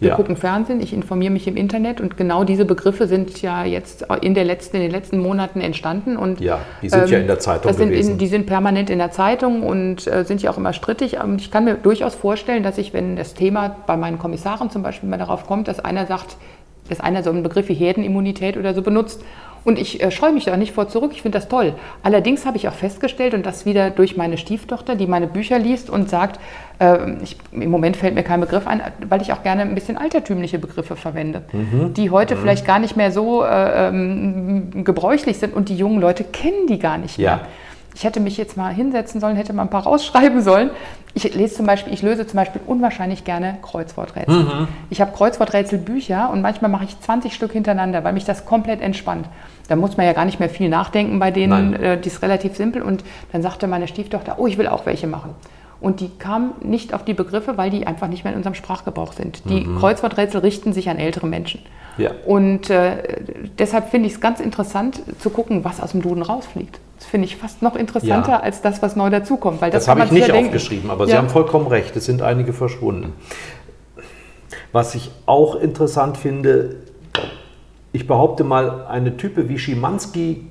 Wir 0.04 0.10
ja. 0.10 0.16
gucken 0.16 0.36
Fernsehen, 0.36 0.82
ich 0.82 0.94
informiere 0.94 1.32
mich 1.32 1.48
im 1.48 1.56
Internet 1.56 2.02
und 2.02 2.18
genau 2.18 2.44
diese 2.44 2.66
Begriffe 2.66 3.08
sind 3.08 3.42
ja 3.42 3.64
jetzt 3.64 4.06
in, 4.22 4.34
der 4.34 4.44
letzten, 4.44 4.76
in 4.76 4.84
den 4.84 4.92
letzten 4.92 5.18
Monaten 5.18 5.62
entstanden. 5.62 6.18
Und, 6.18 6.42
ja, 6.42 6.60
die 6.82 6.90
sind 6.90 7.04
ähm, 7.04 7.08
ja 7.08 7.20
in 7.20 7.28
der 7.28 7.40
Zeitung 7.40 7.72
gewesen. 7.72 8.12
In, 8.12 8.18
die 8.18 8.28
sind 8.28 8.46
permanent 8.46 8.90
in 8.90 8.98
der 8.98 9.12
Zeitung 9.12 9.64
und 9.64 10.06
äh, 10.06 10.26
sind 10.26 10.42
ja 10.42 10.52
auch 10.52 10.58
immer 10.58 10.74
strittig. 10.74 11.24
Und 11.24 11.40
ich 11.40 11.52
kann 11.52 11.64
mir 11.64 11.76
durchaus 11.76 12.16
vorstellen, 12.16 12.64
dass 12.64 12.78
ich, 12.78 12.94
wenn 12.94 13.16
das 13.16 13.34
Thema 13.34 13.76
bei 13.88 13.96
meinen 13.96 14.20
Kommissaren 14.20 14.70
zum 14.70 14.84
Beispiel 14.84 15.08
mal 15.08 15.18
darauf 15.18 15.48
kommt, 15.48 15.70
dass 15.70 15.80
einer 15.80 16.06
sagt, 16.06 16.36
dass 16.90 17.00
einer 17.00 17.24
so 17.24 17.30
einen 17.30 17.44
Begriff 17.44 17.70
wie 17.70 17.74
Herdenimmunität 17.74 18.58
oder 18.58 18.74
so 18.74 18.82
benutzt 18.82 19.24
und 19.64 19.80
ich 19.80 20.02
äh, 20.02 20.12
scheue 20.12 20.32
mich 20.34 20.46
da 20.46 20.58
nicht 20.58 20.74
vor 20.74 20.88
zurück, 20.88 21.12
ich 21.14 21.22
finde 21.22 21.38
das 21.38 21.48
toll. 21.48 21.74
Allerdings 22.02 22.46
habe 22.46 22.58
ich 22.58 22.68
auch 22.68 22.74
festgestellt, 22.74 23.34
und 23.34 23.46
das 23.46 23.66
wieder 23.66 23.90
durch 23.90 24.18
meine 24.18 24.38
Stieftochter, 24.38 24.96
die 24.96 25.08
meine 25.08 25.28
Bücher 25.28 25.60
liest 25.60 25.90
und 25.90 26.10
sagt, 26.10 26.40
äh, 26.80 27.14
ich, 27.22 27.38
im 27.52 27.70
Moment 27.70 27.98
fällt 27.98 28.16
mir 28.16 28.24
kein 28.24 28.42
Begriff 28.42 28.68
ein, 28.68 28.82
weil 29.08 29.22
ich 29.22 29.32
auch 29.34 29.44
gerne 29.44 29.62
ein 29.62 29.76
bisschen 29.76 29.98
altertümliche 29.98 30.60
Begriffe 30.60 30.96
verwende, 30.96 31.44
mhm. 31.52 31.94
die 31.94 32.10
heute 32.10 32.36
mhm. 32.36 32.40
vielleicht 32.40 32.66
gar 32.66 32.80
nicht 32.80 32.96
mehr 32.96 33.12
so 33.12 33.44
äh, 33.44 33.88
ähm, 33.88 34.84
gebräuchlich 34.84 35.38
sind 35.38 35.54
und 35.54 35.70
die 35.70 35.76
jungen 35.76 36.02
Leute 36.02 36.24
kennen 36.24 36.68
die 36.68 36.80
gar 36.80 36.98
nicht 36.98 37.18
mehr. 37.18 37.42
Ich 37.96 38.04
hätte 38.04 38.20
mich 38.20 38.38
jetzt 38.38 38.58
mal 38.58 38.74
hinsetzen 38.74 39.22
sollen, 39.22 39.36
hätte 39.36 39.54
mal 39.54 39.64
ein 39.64 39.70
paar 39.70 39.84
rausschreiben 39.84 40.42
sollen. 40.42 40.72
Ich 41.14 41.32
lese 41.36 41.56
zum 41.56 41.68
Beispiel, 41.68 41.94
ich 41.94 42.02
löse 42.02 42.26
zum 42.26 42.38
Beispiel 42.38 42.60
unwahrscheinlich 42.66 43.24
gerne 43.24 43.58
Kreuzworträtsel. 43.62 44.44
Mhm. 44.44 44.68
Ich 44.90 45.00
habe 45.00 45.12
Kreuzworträtselbücher 45.16 46.32
und 46.32 46.42
manchmal 46.42 46.72
mache 46.72 46.86
ich 46.86 47.00
20 47.00 47.34
Stück 47.34 47.52
hintereinander, 47.52 48.04
weil 48.04 48.14
mich 48.14 48.26
das 48.26 48.46
komplett 48.46 48.82
entspannt. 48.82 49.28
Da 49.68 49.76
muss 49.76 49.96
man 49.96 50.08
ja 50.08 50.14
gar 50.14 50.26
nicht 50.26 50.40
mehr 50.40 50.50
viel 50.50 50.70
nachdenken 50.70 51.20
bei 51.20 51.30
denen, 51.30 51.74
äh, 51.76 52.00
die 52.00 52.08
ist 52.08 52.24
relativ 52.24 52.56
simpel. 52.56 52.82
Und 52.82 53.04
dann 53.32 53.44
sagte 53.44 53.68
meine 53.68 53.88
Stieftochter, 53.88 54.36
oh, 54.40 54.48
ich 54.48 54.58
will 54.58 54.68
auch 54.68 54.86
welche 54.88 55.08
machen. 55.08 55.36
Und 55.84 56.00
die 56.00 56.10
kam 56.18 56.54
nicht 56.62 56.94
auf 56.94 57.04
die 57.04 57.14
Begriffe, 57.14 57.58
weil 57.58 57.70
die 57.70 57.86
einfach 57.86 58.08
nicht 58.08 58.24
mehr 58.24 58.32
in 58.32 58.38
unserem 58.38 58.56
Sprachgebrauch 58.56 59.12
sind. 59.12 59.42
Die 59.50 59.66
mhm. 59.66 59.80
Kreuzworträtsel 59.80 60.40
richten 60.40 60.72
sich 60.72 60.90
an 60.90 60.98
ältere 60.98 61.28
Menschen. 61.28 61.60
Ja. 61.98 62.12
Und 62.26 62.70
äh, 62.70 63.04
deshalb 63.60 63.90
finde 63.90 64.08
ich 64.08 64.14
es 64.14 64.22
ganz 64.22 64.40
interessant 64.40 65.02
zu 65.20 65.30
gucken, 65.30 65.66
was 65.66 65.82
aus 65.82 65.92
dem 65.92 66.02
Duden 66.02 66.24
rausfliegt. 66.24 66.80
Das 66.98 67.06
finde 67.08 67.28
ich 67.28 67.36
fast 67.36 67.62
noch 67.62 67.76
interessanter 67.76 68.32
ja. 68.32 68.40
als 68.40 68.62
das, 68.62 68.82
was 68.82 68.96
neu 68.96 69.10
dazukommt. 69.10 69.62
Weil 69.62 69.72
das, 69.72 69.84
das 69.84 69.90
habe 69.90 70.06
ich 70.06 70.12
nicht 70.12 70.32
aufgeschrieben, 70.32 70.90
aber 70.90 71.04
ja. 71.04 71.12
Sie 71.12 71.18
haben 71.18 71.28
vollkommen 71.28 71.68
recht, 71.68 71.94
es 71.98 72.06
sind 72.06 72.22
einige 72.22 72.54
verschwunden. 72.54 73.12
Was 74.72 74.96
ich 74.96 75.12
auch 75.26 75.56
interessant 75.56 76.16
finde, 76.16 76.78
ich 77.92 78.08
behaupte 78.08 78.46
mal, 78.46 78.86
eine 78.88 79.18
Type 79.18 79.50
wie 79.50 79.60
Schimanski 79.60 80.48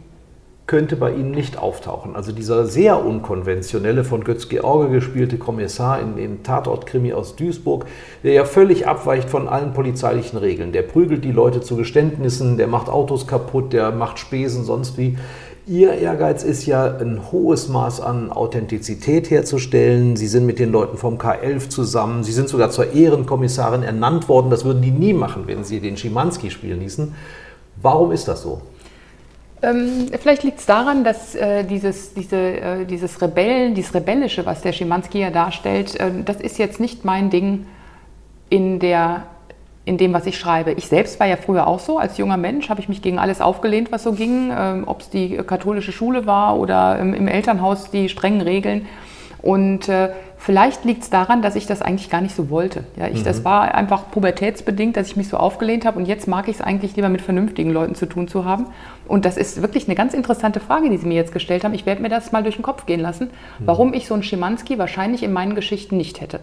könnte 0.72 0.96
bei 0.96 1.12
Ihnen 1.12 1.32
nicht 1.32 1.58
auftauchen. 1.58 2.16
Also 2.16 2.32
dieser 2.32 2.64
sehr 2.64 3.04
unkonventionelle, 3.04 4.04
von 4.04 4.24
Götz 4.24 4.48
George 4.48 4.90
gespielte 4.90 5.36
Kommissar 5.36 6.00
in 6.00 6.16
den 6.16 6.42
Tatortkrimi 6.44 7.12
aus 7.12 7.36
Duisburg, 7.36 7.84
der 8.24 8.32
ja 8.32 8.46
völlig 8.46 8.88
abweicht 8.88 9.28
von 9.28 9.48
allen 9.48 9.74
polizeilichen 9.74 10.38
Regeln. 10.38 10.72
Der 10.72 10.80
prügelt 10.80 11.26
die 11.26 11.30
Leute 11.30 11.60
zu 11.60 11.76
Geständnissen, 11.76 12.56
der 12.56 12.68
macht 12.68 12.88
Autos 12.88 13.26
kaputt, 13.26 13.74
der 13.74 13.90
macht 13.90 14.18
Spesen, 14.18 14.64
sonst 14.64 14.96
wie. 14.96 15.18
Ihr 15.66 15.92
Ehrgeiz 15.92 16.42
ist 16.42 16.64
ja 16.64 16.86
ein 16.86 17.20
hohes 17.30 17.68
Maß 17.68 18.00
an 18.00 18.32
Authentizität 18.32 19.28
herzustellen. 19.28 20.16
Sie 20.16 20.26
sind 20.26 20.46
mit 20.46 20.58
den 20.58 20.72
Leuten 20.72 20.96
vom 20.96 21.18
K11 21.18 21.68
zusammen. 21.68 22.24
Sie 22.24 22.32
sind 22.32 22.48
sogar 22.48 22.70
zur 22.70 22.94
Ehrenkommissarin 22.94 23.82
ernannt 23.82 24.30
worden. 24.30 24.48
Das 24.48 24.64
würden 24.64 24.80
die 24.80 24.90
nie 24.90 25.12
machen, 25.12 25.42
wenn 25.44 25.64
Sie 25.64 25.80
den 25.80 25.98
Schimanski 25.98 26.50
spielen 26.50 26.80
ließen. 26.80 27.14
Warum 27.82 28.10
ist 28.12 28.26
das 28.26 28.42
so? 28.42 28.62
Ähm, 29.62 30.08
vielleicht 30.20 30.42
liegt 30.42 30.58
es 30.58 30.66
daran, 30.66 31.04
dass 31.04 31.34
äh, 31.34 31.64
dieses, 31.64 32.14
diese, 32.14 32.36
äh, 32.36 32.84
dieses 32.84 33.22
Rebellen, 33.22 33.74
dieses 33.74 33.94
Rebellische, 33.94 34.44
was 34.44 34.60
der 34.60 34.72
Schimanski 34.72 35.20
ja 35.20 35.30
darstellt, 35.30 35.98
äh, 36.00 36.10
das 36.24 36.40
ist 36.40 36.58
jetzt 36.58 36.80
nicht 36.80 37.04
mein 37.04 37.30
Ding 37.30 37.66
in 38.48 38.80
der 38.80 39.24
in 39.84 39.98
dem, 39.98 40.12
was 40.12 40.26
ich 40.26 40.38
schreibe. 40.38 40.72
Ich 40.72 40.86
selbst 40.86 41.18
war 41.18 41.26
ja 41.26 41.36
früher 41.36 41.66
auch 41.66 41.80
so. 41.80 41.98
Als 41.98 42.16
junger 42.16 42.36
Mensch 42.36 42.68
habe 42.68 42.80
ich 42.80 42.88
mich 42.88 43.02
gegen 43.02 43.18
alles 43.18 43.40
aufgelehnt, 43.40 43.90
was 43.90 44.04
so 44.04 44.12
ging, 44.12 44.52
ähm, 44.56 44.84
ob 44.86 45.00
es 45.00 45.10
die 45.10 45.36
katholische 45.38 45.90
Schule 45.90 46.24
war 46.24 46.56
oder 46.58 47.00
ähm, 47.00 47.14
im 47.14 47.26
Elternhaus 47.26 47.90
die 47.90 48.08
strengen 48.08 48.42
Regeln. 48.42 48.86
Und 49.42 49.88
äh, 49.88 50.10
vielleicht 50.38 50.84
liegt 50.84 51.02
es 51.02 51.10
daran, 51.10 51.42
dass 51.42 51.56
ich 51.56 51.66
das 51.66 51.82
eigentlich 51.82 52.10
gar 52.10 52.20
nicht 52.20 52.36
so 52.36 52.48
wollte. 52.48 52.84
Ja, 52.96 53.08
ich, 53.08 53.20
mhm. 53.20 53.24
Das 53.24 53.44
war 53.44 53.74
einfach 53.74 54.08
pubertätsbedingt, 54.12 54.96
dass 54.96 55.08
ich 55.08 55.16
mich 55.16 55.28
so 55.28 55.36
aufgelehnt 55.36 55.84
habe. 55.84 55.98
Und 55.98 56.06
jetzt 56.06 56.28
mag 56.28 56.46
ich 56.46 56.56
es 56.56 56.60
eigentlich 56.60 56.94
lieber 56.94 57.08
mit 57.08 57.20
vernünftigen 57.20 57.72
Leuten 57.72 57.96
zu 57.96 58.06
tun 58.06 58.28
zu 58.28 58.44
haben. 58.44 58.66
Und 59.12 59.26
das 59.26 59.36
ist 59.36 59.60
wirklich 59.60 59.88
eine 59.88 59.94
ganz 59.94 60.14
interessante 60.14 60.58
Frage, 60.58 60.88
die 60.88 60.96
Sie 60.96 61.06
mir 61.06 61.16
jetzt 61.16 61.34
gestellt 61.34 61.64
haben. 61.64 61.74
Ich 61.74 61.84
werde 61.84 62.00
mir 62.00 62.08
das 62.08 62.32
mal 62.32 62.42
durch 62.42 62.54
den 62.54 62.62
Kopf 62.62 62.86
gehen 62.86 62.98
lassen, 62.98 63.24
mhm. 63.58 63.66
warum 63.66 63.92
ich 63.92 64.08
so 64.08 64.14
einen 64.14 64.22
Schimanski 64.22 64.78
wahrscheinlich 64.78 65.22
in 65.22 65.34
meinen 65.34 65.54
Geschichten 65.54 65.98
nicht 65.98 66.22
hätte 66.22 66.40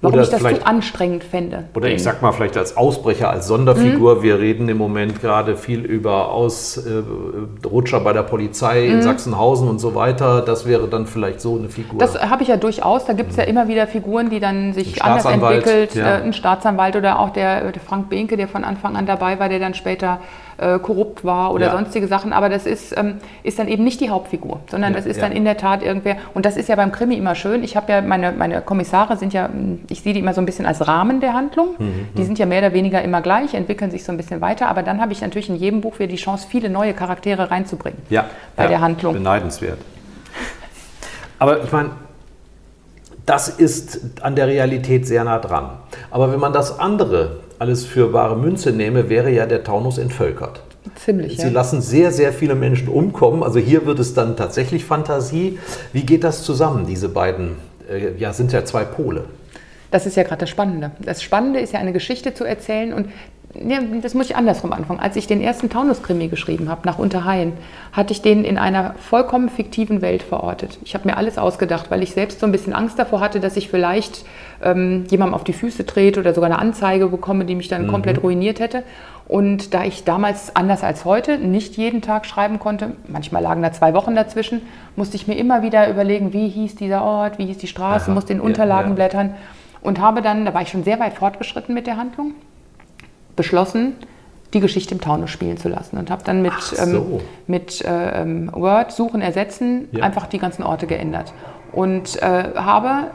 warum 0.00 0.14
oder 0.14 0.22
ich 0.22 0.30
das 0.30 0.40
zu 0.40 0.66
anstrengend 0.66 1.24
fände. 1.24 1.64
Oder 1.74 1.88
ich 1.88 2.02
sag 2.02 2.22
mal 2.22 2.32
vielleicht 2.32 2.56
als 2.56 2.76
Ausbrecher, 2.76 3.30
als 3.30 3.46
Sonderfigur. 3.48 4.16
Mhm. 4.16 4.22
Wir 4.22 4.38
reden 4.38 4.68
im 4.68 4.78
Moment 4.78 5.20
gerade 5.20 5.56
viel 5.56 5.84
über 5.84 6.30
Ausrutscher 6.30 7.96
äh, 7.96 8.00
bei 8.00 8.12
der 8.12 8.22
Polizei 8.22 8.86
mhm. 8.86 8.94
in 8.94 9.02
Sachsenhausen 9.02 9.68
und 9.68 9.78
so 9.80 9.94
weiter. 9.94 10.42
Das 10.42 10.66
wäre 10.66 10.86
dann 10.88 11.06
vielleicht 11.06 11.40
so 11.40 11.56
eine 11.56 11.68
Figur. 11.68 11.98
Das 11.98 12.20
habe 12.20 12.42
ich 12.42 12.48
ja 12.48 12.56
durchaus. 12.56 13.06
Da 13.06 13.12
gibt 13.12 13.30
es 13.30 13.36
mhm. 13.36 13.42
ja 13.42 13.48
immer 13.48 13.68
wieder 13.68 13.86
Figuren, 13.86 14.30
die 14.30 14.40
dann 14.40 14.72
sich 14.72 15.02
anders 15.02 15.24
entwickelt. 15.24 15.94
Ja. 15.94 16.18
Äh, 16.18 16.22
ein 16.22 16.32
Staatsanwalt 16.32 16.96
oder 16.96 17.18
auch 17.18 17.30
der, 17.30 17.72
der 17.72 17.82
Frank 17.82 18.08
Behnke, 18.08 18.36
der 18.36 18.48
von 18.48 18.64
Anfang 18.64 18.96
an 18.96 19.06
dabei 19.06 19.38
war, 19.40 19.48
der 19.48 19.58
dann 19.58 19.74
später 19.74 20.20
äh, 20.58 20.78
korrupt 20.78 21.24
war 21.24 21.52
oder 21.52 21.66
ja. 21.66 21.72
sonstige 21.72 22.06
Sachen. 22.06 22.32
Aber 22.32 22.48
das 22.48 22.66
ist, 22.66 22.96
ähm, 22.96 23.18
ist 23.42 23.58
dann 23.58 23.68
eben 23.68 23.84
nicht 23.84 24.00
die 24.00 24.10
Hauptfigur, 24.10 24.60
sondern 24.70 24.92
ja, 24.92 24.98
das 24.98 25.06
ist 25.06 25.16
ja. 25.16 25.22
dann 25.22 25.32
in 25.32 25.44
der 25.44 25.56
Tat 25.56 25.82
irgendwer. 25.82 26.16
Und 26.34 26.44
das 26.44 26.56
ist 26.56 26.68
ja 26.68 26.76
beim 26.76 26.92
Krimi 26.92 27.16
immer 27.16 27.34
schön. 27.34 27.62
Ich 27.62 27.76
habe 27.76 27.92
ja 27.92 28.02
meine, 28.02 28.32
meine 28.32 28.60
Kommissare 28.60 29.16
sind 29.16 29.32
ja, 29.32 29.48
ich 29.88 30.02
sehe 30.02 30.12
die 30.12 30.20
immer 30.20 30.34
so 30.34 30.40
ein 30.40 30.46
bisschen 30.46 30.66
als 30.66 30.86
Rahmen 30.86 31.20
der 31.20 31.32
Handlung. 31.32 31.74
Mhm. 31.78 32.08
Die 32.16 32.20
mhm. 32.20 32.26
sind 32.26 32.38
ja 32.38 32.46
mehr 32.46 32.58
oder 32.58 32.72
weniger 32.72 33.02
immer 33.02 33.20
gleich, 33.22 33.54
entwickeln 33.54 33.90
sich 33.90 34.04
so 34.04 34.12
ein 34.12 34.16
bisschen 34.18 34.40
weiter. 34.40 34.68
Aber 34.68 34.82
dann 34.82 35.00
habe 35.00 35.12
ich 35.12 35.20
natürlich 35.20 35.48
in 35.48 35.56
jedem 35.56 35.80
Buch 35.80 35.98
wieder 35.98 36.08
die 36.08 36.16
Chance, 36.16 36.46
viele 36.48 36.68
neue 36.68 36.92
Charaktere 36.92 37.50
reinzubringen 37.50 38.00
ja, 38.10 38.26
bei 38.56 38.66
der 38.66 38.80
Handlung. 38.80 39.14
Beneidenswert. 39.14 39.78
Aber 41.38 41.62
ich 41.62 41.70
meine, 41.70 41.90
das 43.26 43.48
ist 43.48 44.00
an 44.22 44.36
der 44.36 44.46
Realität 44.46 45.06
sehr 45.06 45.22
nah 45.24 45.38
dran. 45.38 45.70
Aber 46.10 46.32
wenn 46.32 46.40
man 46.40 46.52
das 46.52 46.80
andere, 46.80 47.40
alles 47.58 47.84
für 47.84 48.12
wahre 48.12 48.36
Münze 48.36 48.72
nehme, 48.72 49.08
wäre 49.08 49.30
ja 49.30 49.46
der 49.46 49.64
Taunus 49.64 49.98
entvölkert. 49.98 50.62
Ziemlich. 50.94 51.36
Sie 51.36 51.42
ja. 51.42 51.48
lassen 51.50 51.82
sehr, 51.82 52.12
sehr 52.12 52.32
viele 52.32 52.54
Menschen 52.54 52.88
umkommen. 52.88 53.42
Also 53.42 53.58
hier 53.58 53.86
wird 53.86 53.98
es 53.98 54.14
dann 54.14 54.36
tatsächlich 54.36 54.84
Fantasie. 54.84 55.58
Wie 55.92 56.02
geht 56.02 56.24
das 56.24 56.42
zusammen, 56.42 56.86
diese 56.86 57.08
beiden? 57.08 57.56
Äh, 57.90 58.16
ja, 58.18 58.32
sind 58.32 58.52
ja 58.52 58.64
zwei 58.64 58.84
Pole. 58.84 59.24
Das 59.90 60.06
ist 60.06 60.16
ja 60.16 60.22
gerade 60.22 60.40
das 60.40 60.50
Spannende. 60.50 60.90
Das 61.00 61.22
Spannende 61.22 61.60
ist 61.60 61.72
ja 61.72 61.80
eine 61.80 61.92
Geschichte 61.92 62.34
zu 62.34 62.44
erzählen 62.44 62.92
und 62.92 63.08
ja, 63.54 63.78
das 64.02 64.14
muss 64.14 64.28
ich 64.28 64.36
andersrum 64.36 64.72
anfangen. 64.72 65.00
Als 65.00 65.16
ich 65.16 65.26
den 65.26 65.40
ersten 65.40 65.70
Taunus-Krimi 65.70 66.28
geschrieben 66.28 66.68
habe, 66.68 66.82
nach 66.84 66.98
Unterhaien, 66.98 67.54
hatte 67.92 68.12
ich 68.12 68.20
den 68.20 68.44
in 68.44 68.58
einer 68.58 68.94
vollkommen 68.98 69.48
fiktiven 69.48 70.02
Welt 70.02 70.22
verortet. 70.22 70.78
Ich 70.84 70.94
habe 70.94 71.08
mir 71.08 71.16
alles 71.16 71.38
ausgedacht, 71.38 71.90
weil 71.90 72.02
ich 72.02 72.12
selbst 72.12 72.40
so 72.40 72.46
ein 72.46 72.52
bisschen 72.52 72.74
Angst 72.74 72.98
davor 72.98 73.20
hatte, 73.20 73.40
dass 73.40 73.56
ich 73.56 73.68
vielleicht 73.68 74.24
ähm, 74.62 75.06
jemandem 75.08 75.34
auf 75.34 75.44
die 75.44 75.54
Füße 75.54 75.86
trete 75.86 76.20
oder 76.20 76.34
sogar 76.34 76.50
eine 76.50 76.58
Anzeige 76.58 77.08
bekomme, 77.08 77.46
die 77.46 77.54
mich 77.54 77.68
dann 77.68 77.86
mhm. 77.86 77.90
komplett 77.90 78.22
ruiniert 78.22 78.60
hätte. 78.60 78.82
Und 79.26 79.72
da 79.72 79.84
ich 79.84 80.04
damals 80.04 80.54
anders 80.54 80.84
als 80.84 81.04
heute 81.04 81.38
nicht 81.38 81.76
jeden 81.76 82.02
Tag 82.02 82.26
schreiben 82.26 82.58
konnte, 82.58 82.92
manchmal 83.08 83.42
lagen 83.42 83.62
da 83.62 83.72
zwei 83.72 83.94
Wochen 83.94 84.14
dazwischen, 84.14 84.62
musste 84.94 85.16
ich 85.16 85.26
mir 85.26 85.36
immer 85.36 85.62
wieder 85.62 85.90
überlegen, 85.90 86.32
wie 86.32 86.48
hieß 86.48 86.76
dieser 86.76 87.02
Ort, 87.02 87.38
wie 87.38 87.46
hieß 87.46 87.58
die 87.58 87.66
Straße, 87.66 88.06
Aha, 88.06 88.14
musste 88.14 88.32
in 88.32 88.40
Unterlagen 88.40 88.90
ja, 88.90 88.90
ja. 88.90 88.94
blättern 88.94 89.34
und 89.80 90.00
habe 90.00 90.22
dann, 90.22 90.44
da 90.44 90.54
war 90.54 90.62
ich 90.62 90.68
schon 90.68 90.84
sehr 90.84 90.98
weit 91.00 91.14
fortgeschritten 91.14 91.74
mit 91.74 91.86
der 91.86 91.96
Handlung, 91.96 92.34
beschlossen, 93.38 93.94
die 94.52 94.60
Geschichte 94.60 94.94
im 94.94 95.00
Taunus 95.00 95.30
spielen 95.30 95.56
zu 95.56 95.68
lassen 95.68 95.96
und 95.98 96.10
habe 96.10 96.22
dann 96.24 96.42
mit, 96.42 96.52
so. 96.60 96.82
ähm, 96.82 97.20
mit 97.46 97.84
äh, 97.84 98.22
ähm, 98.22 98.50
Word, 98.52 98.92
Suchen, 98.92 99.22
Ersetzen 99.22 99.88
ja. 99.92 100.04
einfach 100.04 100.26
die 100.26 100.38
ganzen 100.38 100.62
Orte 100.62 100.86
geändert 100.86 101.32
und 101.72 102.20
äh, 102.22 102.54
habe 102.54 103.10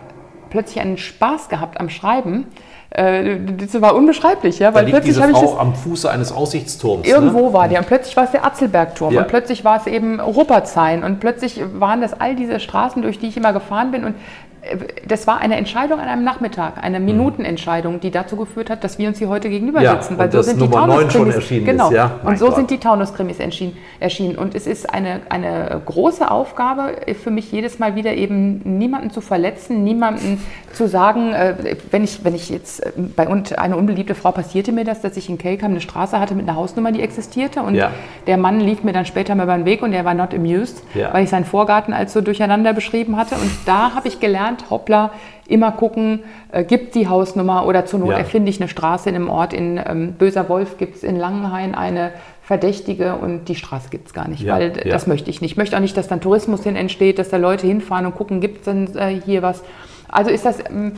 plötzlich 0.50 0.80
einen 0.80 0.98
Spaß 0.98 1.50
gehabt 1.50 1.80
am 1.80 1.90
Schreiben. 1.90 2.46
Äh, 2.92 3.38
das 3.58 3.82
war 3.82 3.96
unbeschreiblich, 3.96 4.60
ja, 4.60 4.76
weil 4.76 4.86
da 4.86 4.92
plötzlich 4.92 5.20
habe 5.20 5.32
ich 5.32 5.40
das 5.40 5.58
am 5.58 5.74
Fuße 5.74 6.10
eines 6.10 6.32
Aussichtsturms. 6.32 7.08
Irgendwo 7.08 7.48
ne? 7.48 7.54
war 7.54 7.68
der 7.68 7.80
und 7.80 7.88
plötzlich 7.88 8.16
war 8.16 8.26
es 8.26 8.32
der 8.32 8.46
Atzelbergturm 8.46 9.16
ja. 9.16 9.22
und 9.22 9.28
plötzlich 9.28 9.66
war 9.66 9.78
es 9.78 9.88
eben 9.88 10.20
Ruppertshain 10.20 11.04
und 11.04 11.20
plötzlich 11.20 11.60
waren 11.74 12.02
das 12.02 12.14
all 12.14 12.36
diese 12.36 12.60
Straßen, 12.60 13.02
durch 13.02 13.18
die 13.18 13.30
ich 13.30 13.38
immer 13.38 13.54
gefahren 13.54 13.90
bin 13.90 14.04
und 14.04 14.16
das 15.06 15.28
war 15.28 15.40
eine 15.40 15.58
Entscheidung 15.58 16.00
an 16.00 16.08
einem 16.08 16.24
Nachmittag, 16.24 16.82
eine 16.82 17.00
mhm. 17.00 17.06
Minutenentscheidung, 17.06 18.00
die 18.00 18.12
dazu 18.12 18.38
geführt 18.38 18.70
hat, 18.70 18.84
dass 18.84 18.98
wir 18.98 19.08
uns 19.10 19.18
hier 19.18 19.30
heute 19.30 19.50
gegenüber 19.50 19.82
ja, 19.82 20.02
sitzen. 20.02 20.18
Weil 20.18 20.32
so 20.32 20.42
sind 20.42 20.62
die 20.62 20.70
Taunus-Krimis 20.70 21.50
genau. 21.50 21.90
Ist, 21.90 21.96
ja? 21.96 22.20
Und 22.24 22.40
so 22.40 22.46
Gott. 22.46 22.56
sind 22.56 22.72
die 22.72 22.78
Taunus-Krimis 22.78 23.38
erschienen. 23.40 24.38
Und 24.38 24.56
es 24.56 24.68
ist 24.68 24.94
eine, 24.94 25.22
eine 25.30 25.82
große 25.86 26.30
Aufgabe 26.30 26.96
für 27.22 27.32
mich 27.32 27.52
jedes 27.52 27.80
Mal 27.80 27.96
wieder 27.96 28.14
eben 28.14 28.62
niemanden 28.78 29.12
zu 29.12 29.22
verletzen, 29.22 29.84
niemanden 29.84 30.40
zu 30.74 30.88
sagen, 30.88 31.34
äh, 31.34 31.76
wenn 31.92 32.04
ich, 32.04 32.24
wenn 32.24 32.36
ich 32.36 32.50
jetzt 32.50 32.86
äh, 32.86 32.92
bei 32.98 33.28
einer 33.28 33.78
unbeliebte 33.78 34.16
Frau 34.16 34.32
passierte 34.32 34.72
mir 34.72 34.86
das, 34.86 35.02
dass 35.02 35.18
ich 35.18 35.30
in 35.30 35.38
Kelkheim 35.38 35.72
eine 35.72 35.82
Straße 35.82 36.20
hatte 36.20 36.36
mit 36.36 36.48
einer 36.48 36.58
Hausnummer, 36.58 36.92
die 36.92 37.02
existierte 37.02 37.62
und 37.62 37.76
ja. 37.76 37.92
der 38.28 38.38
Mann 38.38 38.60
lief 38.60 38.84
mir 38.84 38.94
dann 38.94 39.06
später 39.06 39.36
mal 39.36 39.44
über 39.44 39.56
den 39.56 39.66
Weg 39.66 39.82
und 39.82 39.94
er 39.94 40.06
war 40.06 40.14
not 40.14 40.34
amused, 40.34 40.84
weil 41.12 41.24
ich 41.24 41.30
seinen 41.30 41.46
Vorgarten 41.46 41.94
als 41.94 42.14
so 42.14 42.22
durcheinander 42.22 42.74
beschrieben 42.74 43.18
hatte. 43.18 43.36
Und 43.36 43.52
da 43.66 43.94
habe 43.96 44.08
ich 44.08 44.20
gelernt, 44.20 44.53
hoppla, 44.70 45.12
immer 45.48 45.72
gucken, 45.72 46.24
äh, 46.52 46.64
gibt 46.64 46.96
die 46.96 47.08
Hausnummer 47.08 47.66
oder 47.66 47.86
zur 47.86 48.00
Not 48.00 48.12
ja. 48.12 48.18
erfinde 48.18 48.50
ich 48.50 48.60
eine 48.60 48.70
Straße 48.70 49.10
in 49.10 49.16
einem 49.16 49.30
Ort. 49.30 49.54
In 49.54 49.80
ähm, 49.86 50.14
Böser 50.14 50.50
Wolf 50.50 50.78
gibt 50.78 50.98
es 50.98 51.04
in 51.04 51.16
Langenhain 51.16 51.76
eine 51.76 52.12
Verdächtige 52.42 53.16
und 53.16 53.46
die 53.46 53.56
Straße 53.56 53.90
gibt 53.90 54.08
es 54.08 54.14
gar 54.14 54.28
nicht, 54.28 54.44
ja, 54.44 54.54
weil 54.54 54.74
ja. 54.78 54.92
das 54.92 55.08
möchte 55.08 55.30
ich 55.30 55.42
nicht. 55.42 55.52
Ich 55.52 55.58
möchte 55.58 55.78
auch 55.78 55.82
nicht, 55.82 55.96
dass 55.96 56.08
dann 56.08 56.22
Tourismus 56.22 56.64
hin 56.64 56.76
entsteht, 56.76 57.20
dass 57.20 57.30
da 57.30 57.38
Leute 57.38 57.68
hinfahren 57.68 58.06
und 58.06 58.16
gucken, 58.16 58.42
gibt 58.42 58.60
es 58.60 58.66
denn 58.66 58.96
äh, 58.98 59.20
hier 59.26 59.42
was. 59.42 59.64
Also 60.14 60.30
ist 60.30 60.46
das 60.46 60.60
ähm, 60.70 60.94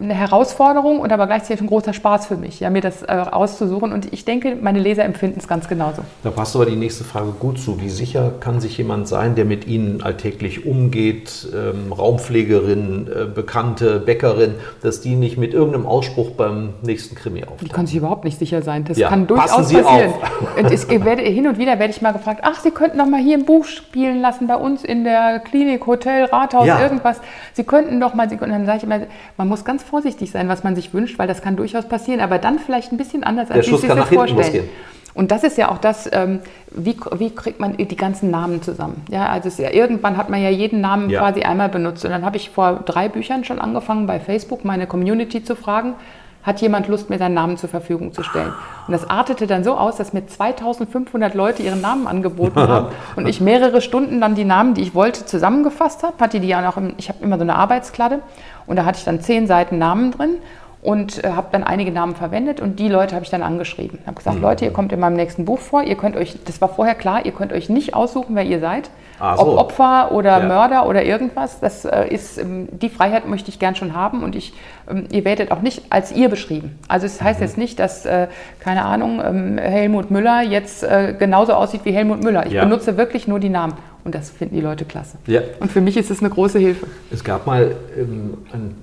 eine 0.00 0.14
Herausforderung 0.14 1.00
und 1.00 1.12
aber 1.12 1.26
gleichzeitig 1.26 1.62
ein 1.62 1.66
großer 1.66 1.92
Spaß 1.94 2.26
für 2.26 2.36
mich, 2.36 2.60
ja, 2.60 2.68
mir 2.70 2.82
das 2.82 3.02
äh, 3.02 3.06
auszusuchen. 3.06 3.92
Und 3.92 4.12
ich 4.12 4.24
denke, 4.24 4.56
meine 4.60 4.78
Leser 4.78 5.04
empfinden 5.04 5.38
es 5.38 5.48
ganz 5.48 5.68
genauso. 5.68 6.02
Da 6.22 6.30
passt 6.30 6.54
aber 6.54 6.66
die 6.66 6.76
nächste 6.76 7.04
Frage 7.04 7.32
gut 7.38 7.58
zu. 7.58 7.80
Wie 7.80 7.88
sicher 7.88 8.32
kann 8.40 8.60
sich 8.60 8.76
jemand 8.76 9.08
sein, 9.08 9.34
der 9.34 9.46
mit 9.46 9.66
Ihnen 9.66 10.02
alltäglich 10.02 10.66
umgeht, 10.66 11.48
ähm, 11.54 11.92
Raumpflegerin, 11.92 13.08
äh, 13.08 13.24
Bekannte, 13.26 14.00
Bäckerin, 14.00 14.54
dass 14.82 15.00
die 15.00 15.16
nicht 15.16 15.38
mit 15.38 15.54
irgendeinem 15.54 15.86
Ausspruch 15.86 16.32
beim 16.32 16.74
nächsten 16.82 17.14
Krimi 17.14 17.42
auftauchen? 17.42 17.66
Die 17.66 17.70
kann 17.70 17.86
sich 17.86 17.96
überhaupt 17.96 18.24
nicht 18.24 18.38
sicher 18.38 18.62
sein. 18.62 18.84
Das 18.84 18.98
ja, 18.98 19.08
kann 19.08 19.26
durchaus 19.26 19.50
passieren. 19.50 19.86
Auf. 19.86 20.58
Und 20.58 20.70
es, 20.70 20.88
werde, 20.88 21.22
hin 21.22 21.46
und 21.46 21.58
wieder 21.58 21.78
werde 21.78 21.92
ich 21.92 22.02
mal 22.02 22.12
gefragt, 22.12 22.40
ach, 22.42 22.60
Sie 22.60 22.70
könnten 22.70 22.98
doch 22.98 23.06
mal 23.06 23.20
hier 23.20 23.38
ein 23.38 23.46
Buch 23.46 23.64
spielen 23.64 24.20
lassen 24.20 24.46
bei 24.46 24.56
uns 24.56 24.84
in 24.84 25.04
der 25.04 25.40
Klinik, 25.40 25.86
Hotel, 25.86 26.24
Rathaus, 26.24 26.66
ja. 26.66 26.82
irgendwas. 26.82 27.20
Sie 27.54 27.64
könnten 27.64 28.00
doch 28.00 28.14
mal, 28.14 28.28
Sie 28.28 28.36
und 28.50 28.58
dann 28.58 28.66
sage 28.66 28.78
ich 28.78 28.84
immer, 28.84 29.00
man 29.36 29.48
muss 29.48 29.64
ganz 29.64 29.82
vorsichtig 29.82 30.30
sein, 30.30 30.48
was 30.48 30.64
man 30.64 30.74
sich 30.74 30.92
wünscht, 30.92 31.18
weil 31.18 31.28
das 31.28 31.42
kann 31.42 31.56
durchaus 31.56 31.86
passieren, 31.86 32.20
aber 32.20 32.38
dann 32.38 32.58
vielleicht 32.58 32.92
ein 32.92 32.96
bisschen 32.96 33.24
anders, 33.24 33.50
als 33.50 33.66
Sie 33.66 33.76
sich 33.76 33.88
das 33.88 34.08
vorstellen. 34.08 34.68
Und 35.12 35.32
das 35.32 35.42
ist 35.42 35.58
ja 35.58 35.70
auch 35.70 35.78
das, 35.78 36.08
ähm, 36.12 36.40
wie, 36.70 36.96
wie, 37.16 37.30
kriegt 37.30 37.58
man 37.58 37.76
die 37.76 37.96
ganzen 37.96 38.30
Namen 38.30 38.62
zusammen? 38.62 39.02
Ja, 39.10 39.28
also 39.28 39.50
ja, 39.60 39.70
irgendwann 39.70 40.16
hat 40.16 40.30
man 40.30 40.40
ja 40.40 40.50
jeden 40.50 40.80
Namen 40.80 41.10
ja. 41.10 41.20
quasi 41.20 41.42
einmal 41.42 41.68
benutzt. 41.68 42.04
Und 42.04 42.12
dann 42.12 42.24
habe 42.24 42.36
ich 42.36 42.50
vor 42.50 42.82
drei 42.84 43.08
Büchern 43.08 43.44
schon 43.44 43.58
angefangen, 43.58 44.06
bei 44.06 44.20
Facebook 44.20 44.64
meine 44.64 44.86
Community 44.86 45.42
zu 45.42 45.56
fragen, 45.56 45.94
hat 46.42 46.60
jemand 46.60 46.88
Lust, 46.88 47.10
mir 47.10 47.18
seinen 47.18 47.34
Namen 47.34 47.56
zur 47.56 47.68
Verfügung 47.68 48.12
zu 48.12 48.22
stellen. 48.22 48.52
Und 48.86 48.92
das 48.92 49.08
artete 49.08 49.46
dann 49.46 49.62
so 49.62 49.74
aus, 49.74 49.96
dass 49.96 50.12
mir 50.12 50.26
2500 50.26 51.34
Leute 51.34 51.62
ihren 51.62 51.80
Namen 51.80 52.06
angeboten 52.06 52.60
haben 52.60 52.88
und 53.16 53.26
ich 53.26 53.40
mehrere 53.40 53.80
Stunden 53.80 54.20
dann 54.20 54.34
die 54.34 54.44
Namen, 54.44 54.74
die 54.74 54.82
ich 54.82 54.94
wollte, 54.94 55.26
zusammengefasst 55.26 56.02
habe. 56.02 56.14
Hatte 56.18 56.40
die 56.40 56.48
ja 56.48 56.62
noch, 56.62 56.76
im, 56.76 56.94
ich 56.96 57.08
habe 57.08 57.22
immer 57.22 57.36
so 57.36 57.42
eine 57.42 57.56
Arbeitskladde 57.56 58.20
und 58.66 58.76
da 58.76 58.84
hatte 58.84 58.98
ich 58.98 59.04
dann 59.04 59.20
zehn 59.20 59.46
Seiten 59.46 59.78
Namen 59.78 60.12
drin 60.12 60.36
und 60.82 61.22
äh, 61.22 61.30
habe 61.30 61.48
dann 61.52 61.62
einige 61.62 61.92
Namen 61.92 62.14
verwendet 62.14 62.60
und 62.60 62.78
die 62.78 62.88
Leute 62.88 63.14
habe 63.14 63.24
ich 63.24 63.30
dann 63.30 63.42
angeschrieben. 63.42 63.98
Ich 64.00 64.06
habe 64.06 64.16
gesagt, 64.16 64.36
mhm. 64.36 64.42
Leute, 64.42 64.64
ihr 64.64 64.72
kommt 64.72 64.92
in 64.92 65.00
meinem 65.00 65.16
nächsten 65.16 65.44
Buch 65.44 65.58
vor, 65.58 65.82
ihr 65.82 65.96
könnt 65.96 66.16
euch, 66.16 66.36
das 66.44 66.60
war 66.60 66.68
vorher 66.70 66.94
klar, 66.94 67.26
ihr 67.26 67.32
könnt 67.32 67.52
euch 67.52 67.68
nicht 67.68 67.94
aussuchen, 67.94 68.34
wer 68.34 68.44
ihr 68.44 68.60
seid, 68.60 68.88
ah, 69.18 69.36
so. 69.36 69.42
ob 69.42 69.58
Opfer 69.58 70.12
oder 70.12 70.38
ja. 70.38 70.46
Mörder 70.46 70.86
oder 70.86 71.04
irgendwas. 71.04 71.60
Das 71.60 71.84
äh, 71.84 72.08
ist, 72.08 72.38
ähm, 72.38 72.68
die 72.72 72.88
Freiheit 72.88 73.28
möchte 73.28 73.50
ich 73.50 73.58
gern 73.58 73.74
schon 73.74 73.94
haben 73.94 74.22
und 74.22 74.34
ich, 74.34 74.54
ähm, 74.90 75.04
ihr 75.10 75.26
werdet 75.26 75.52
auch 75.52 75.60
nicht 75.60 75.84
als 75.90 76.12
ihr 76.12 76.30
beschrieben. 76.30 76.78
Also 76.88 77.04
es 77.04 77.20
heißt 77.20 77.40
mhm. 77.40 77.46
jetzt 77.46 77.58
nicht, 77.58 77.78
dass, 77.78 78.06
äh, 78.06 78.28
keine 78.58 78.86
Ahnung, 78.86 79.20
ähm, 79.22 79.58
Helmut 79.58 80.10
Müller 80.10 80.40
jetzt 80.40 80.82
äh, 80.82 81.14
genauso 81.18 81.52
aussieht 81.52 81.82
wie 81.84 81.92
Helmut 81.92 82.22
Müller. 82.22 82.46
Ich 82.46 82.52
ja. 82.52 82.64
benutze 82.64 82.96
wirklich 82.96 83.28
nur 83.28 83.38
die 83.38 83.50
Namen. 83.50 83.74
Und 84.04 84.14
das 84.14 84.30
finden 84.30 84.54
die 84.54 84.60
Leute 84.60 84.84
klasse. 84.84 85.18
Ja. 85.26 85.42
Und 85.60 85.70
für 85.70 85.80
mich 85.80 85.96
ist 85.96 86.10
es 86.10 86.20
eine 86.20 86.30
große 86.30 86.58
Hilfe. 86.58 86.86
Es 87.10 87.22
gab 87.22 87.46
mal 87.46 87.76
ähm, 87.98 88.34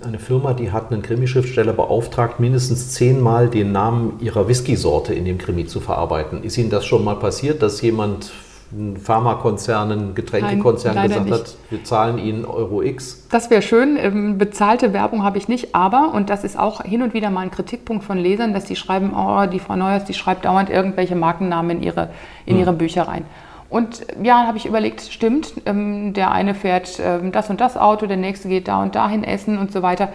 eine 0.06 0.20
Firma, 0.20 0.54
die 0.54 0.72
hat 0.72 0.92
einen 0.92 1.02
Krimischriftsteller 1.02 1.74
beauftragt, 1.74 2.40
mindestens 2.40 2.92
zehnmal 2.92 3.50
den 3.50 3.72
Namen 3.72 4.20
ihrer 4.20 4.48
Whisky-Sorte 4.48 5.14
in 5.14 5.26
dem 5.26 5.38
Krimi 5.38 5.66
zu 5.66 5.80
verarbeiten. 5.80 6.44
Ist 6.44 6.58
Ihnen 6.58 6.70
das 6.70 6.86
schon 6.86 7.04
mal 7.04 7.16
passiert, 7.16 7.62
dass 7.62 7.82
jemand 7.82 8.32
ein 8.72 8.98
Pharmakonzern, 8.98 9.92
ein 9.92 10.14
Getränkekonzern 10.16 10.96
Nein, 10.96 11.08
gesagt 11.08 11.26
nicht. 11.26 11.34
hat, 11.40 11.56
wir 11.70 11.84
zahlen 11.86 12.18
Ihnen 12.18 12.44
Euro 12.46 12.82
X. 12.84 13.26
Das 13.32 13.50
wäre 13.50 13.62
schön. 13.62 13.98
Ähm, 13.98 14.38
bezahlte 14.38 14.92
Werbung 14.92 15.24
habe 15.24 15.38
ich 15.38 15.48
nicht, 15.48 15.74
aber, 15.74 16.12
und 16.14 16.30
das 16.30 16.44
ist 16.44 16.60
auch 16.60 16.84
hin 16.84 17.02
und 17.02 17.14
wieder 17.14 17.30
mal 17.30 17.42
ein 17.42 17.52
Kritikpunkt 17.52 18.04
von 18.04 18.18
Lesern, 18.18 18.54
dass 18.54 18.66
die 18.66 18.76
schreiben, 18.76 19.14
oh, 19.16 19.46
die 19.46 19.60
Frau 19.60 19.78
Neuers, 19.78 20.04
die 20.04 20.14
schreibt 20.14 20.44
dauernd 20.46 20.70
irgendwelche 20.70 21.16
Markennamen 21.16 21.78
in 21.78 21.84
ihre, 21.84 22.10
in 22.46 22.56
Hm. 22.56 22.60
ihre 22.62 22.74
Bücher 22.74 23.08
rein. 23.08 23.24
Und 23.70 24.06
ja, 24.24 24.48
habe 24.48 24.58
ich 24.58 24.66
überlegt, 24.66 25.02
stimmt, 25.02 25.54
ähm, 25.66 26.14
der 26.14 26.32
eine 26.32 26.56
fährt 26.56 27.00
ähm, 27.04 27.32
das 27.32 27.50
und 27.50 27.60
das 27.60 27.76
Auto, 27.78 28.06
der 28.08 28.18
nächste 28.18 28.48
geht 28.48 28.68
da 28.68 28.82
und 28.82 28.96
dahin 28.96 29.24
essen 29.26 29.58
und 29.58 29.72
so 29.74 29.82
weiter. 29.82 30.10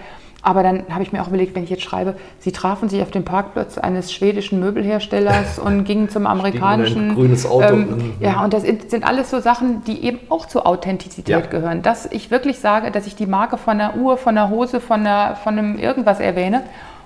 Aber 0.45 0.65
dann 0.65 0.83
habe 0.91 1.05
ich 1.05 1.13
mir 1.13 1.23
auch 1.23 1.29
überlegt, 1.29 1.55
wenn 1.55 1.63
ich 1.63 1.71
jetzt 1.71 1.85
schreibe, 1.85 2.17
sie 2.41 2.51
trafen 2.51 2.89
sich 2.89 3.01
auf 3.03 3.13
dem 3.13 3.25
Parkplatz 3.25 3.79
eines 3.79 4.13
schwedischen 4.13 4.59
Möbelherstellers 4.59 5.61
und 5.61 5.85
gingen 5.91 6.09
zum 6.09 6.27
amerikanischen. 6.27 7.11
ein 7.11 7.15
grünes 7.15 7.47
Auto. 7.47 7.75
Ähm, 7.75 7.91
Mhm. 7.91 8.13
ja, 8.19 8.43
und 8.43 8.53
das 8.53 8.63
sind 8.63 8.91
sind 8.91 9.05
alles 9.07 9.31
so 9.31 9.39
Sachen, 9.39 9.85
die 9.85 10.03
eben 10.05 10.19
auch 10.31 10.47
zur 10.47 10.67
Authentizität 10.67 11.29
Ja. 11.29 11.41
gehören. 11.47 11.83
Dass 11.83 12.07
ich 12.07 12.31
wirklich 12.33 12.59
sage, 12.59 12.91
dass 12.91 13.07
ich 13.07 13.15
die 13.15 13.27
Marke 13.27 13.57
von 13.57 13.81
einer 13.81 13.95
Uhr, 13.97 14.17
von 14.17 14.37
einer 14.37 14.51
Hose, 14.51 14.81
von, 14.81 15.07
einer, 15.07 15.37
von 15.37 15.57
einem 15.59 15.79
irgendwas 15.79 16.19
erwähne. 16.19 16.63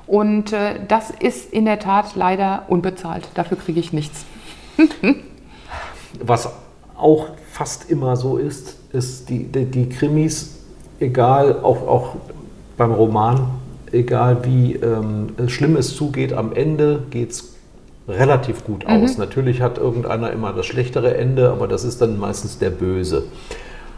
Und 0.06 0.52
äh, 0.54 0.76
das 0.88 1.10
ist 1.10 1.52
in 1.52 1.66
der 1.66 1.78
Tat 1.78 2.14
leider 2.14 2.62
unbezahlt. 2.68 3.28
Dafür 3.34 3.58
kriege 3.58 3.80
ich 3.80 3.92
nichts. 3.92 4.24
Was 6.24 6.48
auch 6.96 7.26
fast 7.50 7.90
immer 7.90 8.16
so 8.16 8.36
ist, 8.36 8.76
ist 8.92 9.28
die, 9.28 9.44
die, 9.44 9.64
die 9.66 9.88
Krimis, 9.88 10.56
egal, 11.00 11.60
auch, 11.62 11.86
auch 11.86 12.16
beim 12.76 12.92
Roman, 12.92 13.50
egal 13.92 14.44
wie 14.44 14.74
ähm, 14.74 15.28
schlimm 15.48 15.76
es 15.76 15.96
zugeht, 15.96 16.32
am 16.32 16.52
Ende 16.52 17.02
geht 17.10 17.30
es 17.30 17.54
relativ 18.08 18.64
gut 18.64 18.86
aus. 18.86 19.18
Natürlich 19.18 19.60
hat 19.60 19.78
irgendeiner 19.78 20.30
immer 20.30 20.52
das 20.52 20.66
schlechtere 20.66 21.16
Ende, 21.16 21.50
aber 21.50 21.66
das 21.66 21.84
ist 21.84 22.00
dann 22.00 22.18
meistens 22.18 22.58
der 22.58 22.70
Böse. 22.70 23.24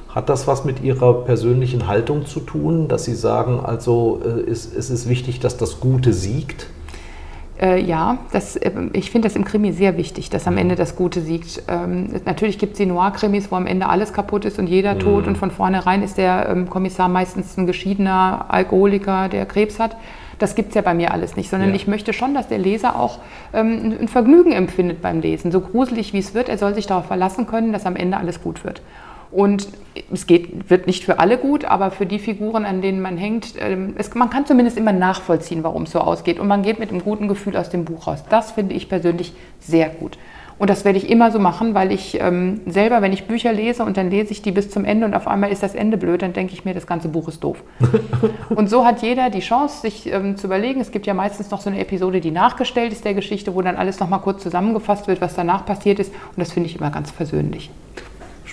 Hat 0.08 0.28
das 0.28 0.46
was 0.46 0.64
mit 0.64 0.82
Ihrer 0.82 1.24
persönlichen 1.24 1.86
Haltung 1.86 2.26
zu 2.26 2.40
tun, 2.40 2.88
dass 2.88 3.04
Sie 3.04 3.14
sagen, 3.14 3.60
also 3.60 4.20
äh, 4.24 4.50
es, 4.50 4.72
es 4.72 4.90
ist 4.90 5.08
wichtig, 5.08 5.40
dass 5.40 5.56
das 5.56 5.80
Gute 5.80 6.12
siegt? 6.12 6.68
Äh, 7.60 7.80
ja, 7.80 8.18
das, 8.32 8.56
äh, 8.56 8.70
ich 8.92 9.10
finde 9.10 9.28
das 9.28 9.36
im 9.36 9.44
Krimi 9.44 9.72
sehr 9.72 9.96
wichtig, 9.96 10.30
dass 10.30 10.46
am 10.46 10.56
Ende 10.56 10.76
das 10.76 10.94
Gute 10.94 11.20
siegt. 11.20 11.62
Ähm, 11.68 12.08
natürlich 12.24 12.58
gibt 12.58 12.72
es 12.72 12.78
die 12.78 12.86
Noir-Krimis, 12.86 13.50
wo 13.50 13.56
am 13.56 13.66
Ende 13.66 13.88
alles 13.88 14.12
kaputt 14.12 14.44
ist 14.44 14.58
und 14.58 14.68
jeder 14.68 14.98
tot 14.98 15.26
und 15.26 15.36
von 15.36 15.50
vornherein 15.50 16.02
ist 16.02 16.18
der 16.18 16.48
ähm, 16.50 16.70
Kommissar 16.70 17.08
meistens 17.08 17.56
ein 17.56 17.66
geschiedener 17.66 18.46
Alkoholiker, 18.48 19.28
der 19.28 19.44
Krebs 19.46 19.80
hat. 19.80 19.96
Das 20.38 20.54
gibt 20.54 20.68
es 20.68 20.76
ja 20.76 20.82
bei 20.82 20.94
mir 20.94 21.12
alles 21.12 21.34
nicht, 21.34 21.50
sondern 21.50 21.70
Ja. 21.70 21.74
ich 21.74 21.88
möchte 21.88 22.12
schon, 22.12 22.32
dass 22.32 22.46
der 22.46 22.58
Leser 22.58 22.94
auch 22.94 23.18
ähm, 23.52 23.96
ein 24.00 24.06
Vergnügen 24.06 24.52
empfindet 24.52 25.02
beim 25.02 25.20
Lesen. 25.20 25.50
So 25.50 25.60
gruselig 25.60 26.12
wie 26.12 26.18
es 26.18 26.32
wird, 26.34 26.48
er 26.48 26.58
soll 26.58 26.74
sich 26.74 26.86
darauf 26.86 27.06
verlassen 27.06 27.48
können, 27.48 27.72
dass 27.72 27.86
am 27.86 27.96
Ende 27.96 28.18
alles 28.18 28.40
gut 28.40 28.64
wird. 28.64 28.82
Und 29.30 29.68
es 30.12 30.26
geht, 30.26 30.70
wird 30.70 30.86
nicht 30.86 31.04
für 31.04 31.18
alle 31.18 31.38
gut, 31.38 31.64
aber 31.64 31.90
für 31.90 32.06
die 32.06 32.18
Figuren, 32.18 32.64
an 32.64 32.80
denen 32.80 33.00
man 33.00 33.16
hängt, 33.16 33.54
ähm, 33.58 33.94
es, 33.98 34.14
man 34.14 34.30
kann 34.30 34.46
zumindest 34.46 34.78
immer 34.78 34.92
nachvollziehen, 34.92 35.62
warum 35.64 35.82
es 35.82 35.92
so 35.92 36.00
ausgeht. 36.00 36.38
Und 36.38 36.48
man 36.48 36.62
geht 36.62 36.78
mit 36.78 36.90
einem 36.90 37.02
guten 37.02 37.28
Gefühl 37.28 37.56
aus 37.56 37.68
dem 37.70 37.84
Buch 37.84 38.06
raus. 38.06 38.24
Das 38.30 38.52
finde 38.52 38.74
ich 38.74 38.88
persönlich 38.88 39.34
sehr 39.60 39.88
gut. 39.88 40.18
Und 40.58 40.70
das 40.70 40.84
werde 40.84 40.98
ich 40.98 41.08
immer 41.08 41.30
so 41.30 41.38
machen, 41.38 41.74
weil 41.74 41.92
ich 41.92 42.20
ähm, 42.20 42.62
selber, 42.66 43.00
wenn 43.00 43.12
ich 43.12 43.26
Bücher 43.26 43.52
lese 43.52 43.84
und 43.84 43.96
dann 43.96 44.10
lese 44.10 44.32
ich 44.32 44.42
die 44.42 44.50
bis 44.50 44.70
zum 44.70 44.84
Ende 44.84 45.06
und 45.06 45.14
auf 45.14 45.28
einmal 45.28 45.52
ist 45.52 45.62
das 45.62 45.74
Ende 45.74 45.96
blöd, 45.96 46.22
dann 46.22 46.32
denke 46.32 46.52
ich 46.52 46.64
mir, 46.64 46.74
das 46.74 46.86
ganze 46.86 47.08
Buch 47.08 47.28
ist 47.28 47.44
doof. 47.44 47.62
und 48.50 48.68
so 48.68 48.84
hat 48.84 49.00
jeder 49.02 49.30
die 49.30 49.38
Chance, 49.38 49.82
sich 49.82 50.12
ähm, 50.12 50.36
zu 50.36 50.48
überlegen. 50.48 50.80
Es 50.80 50.90
gibt 50.90 51.06
ja 51.06 51.14
meistens 51.14 51.50
noch 51.52 51.60
so 51.60 51.70
eine 51.70 51.78
Episode, 51.78 52.20
die 52.20 52.32
nachgestellt 52.32 52.92
ist 52.92 53.04
der 53.04 53.14
Geschichte, 53.14 53.54
wo 53.54 53.62
dann 53.62 53.76
alles 53.76 54.00
nochmal 54.00 54.20
kurz 54.20 54.42
zusammengefasst 54.42 55.06
wird, 55.06 55.20
was 55.20 55.36
danach 55.36 55.64
passiert 55.64 56.00
ist. 56.00 56.12
Und 56.12 56.38
das 56.38 56.50
finde 56.50 56.68
ich 56.68 56.76
immer 56.76 56.90
ganz 56.90 57.12
versöhnlich. 57.12 57.70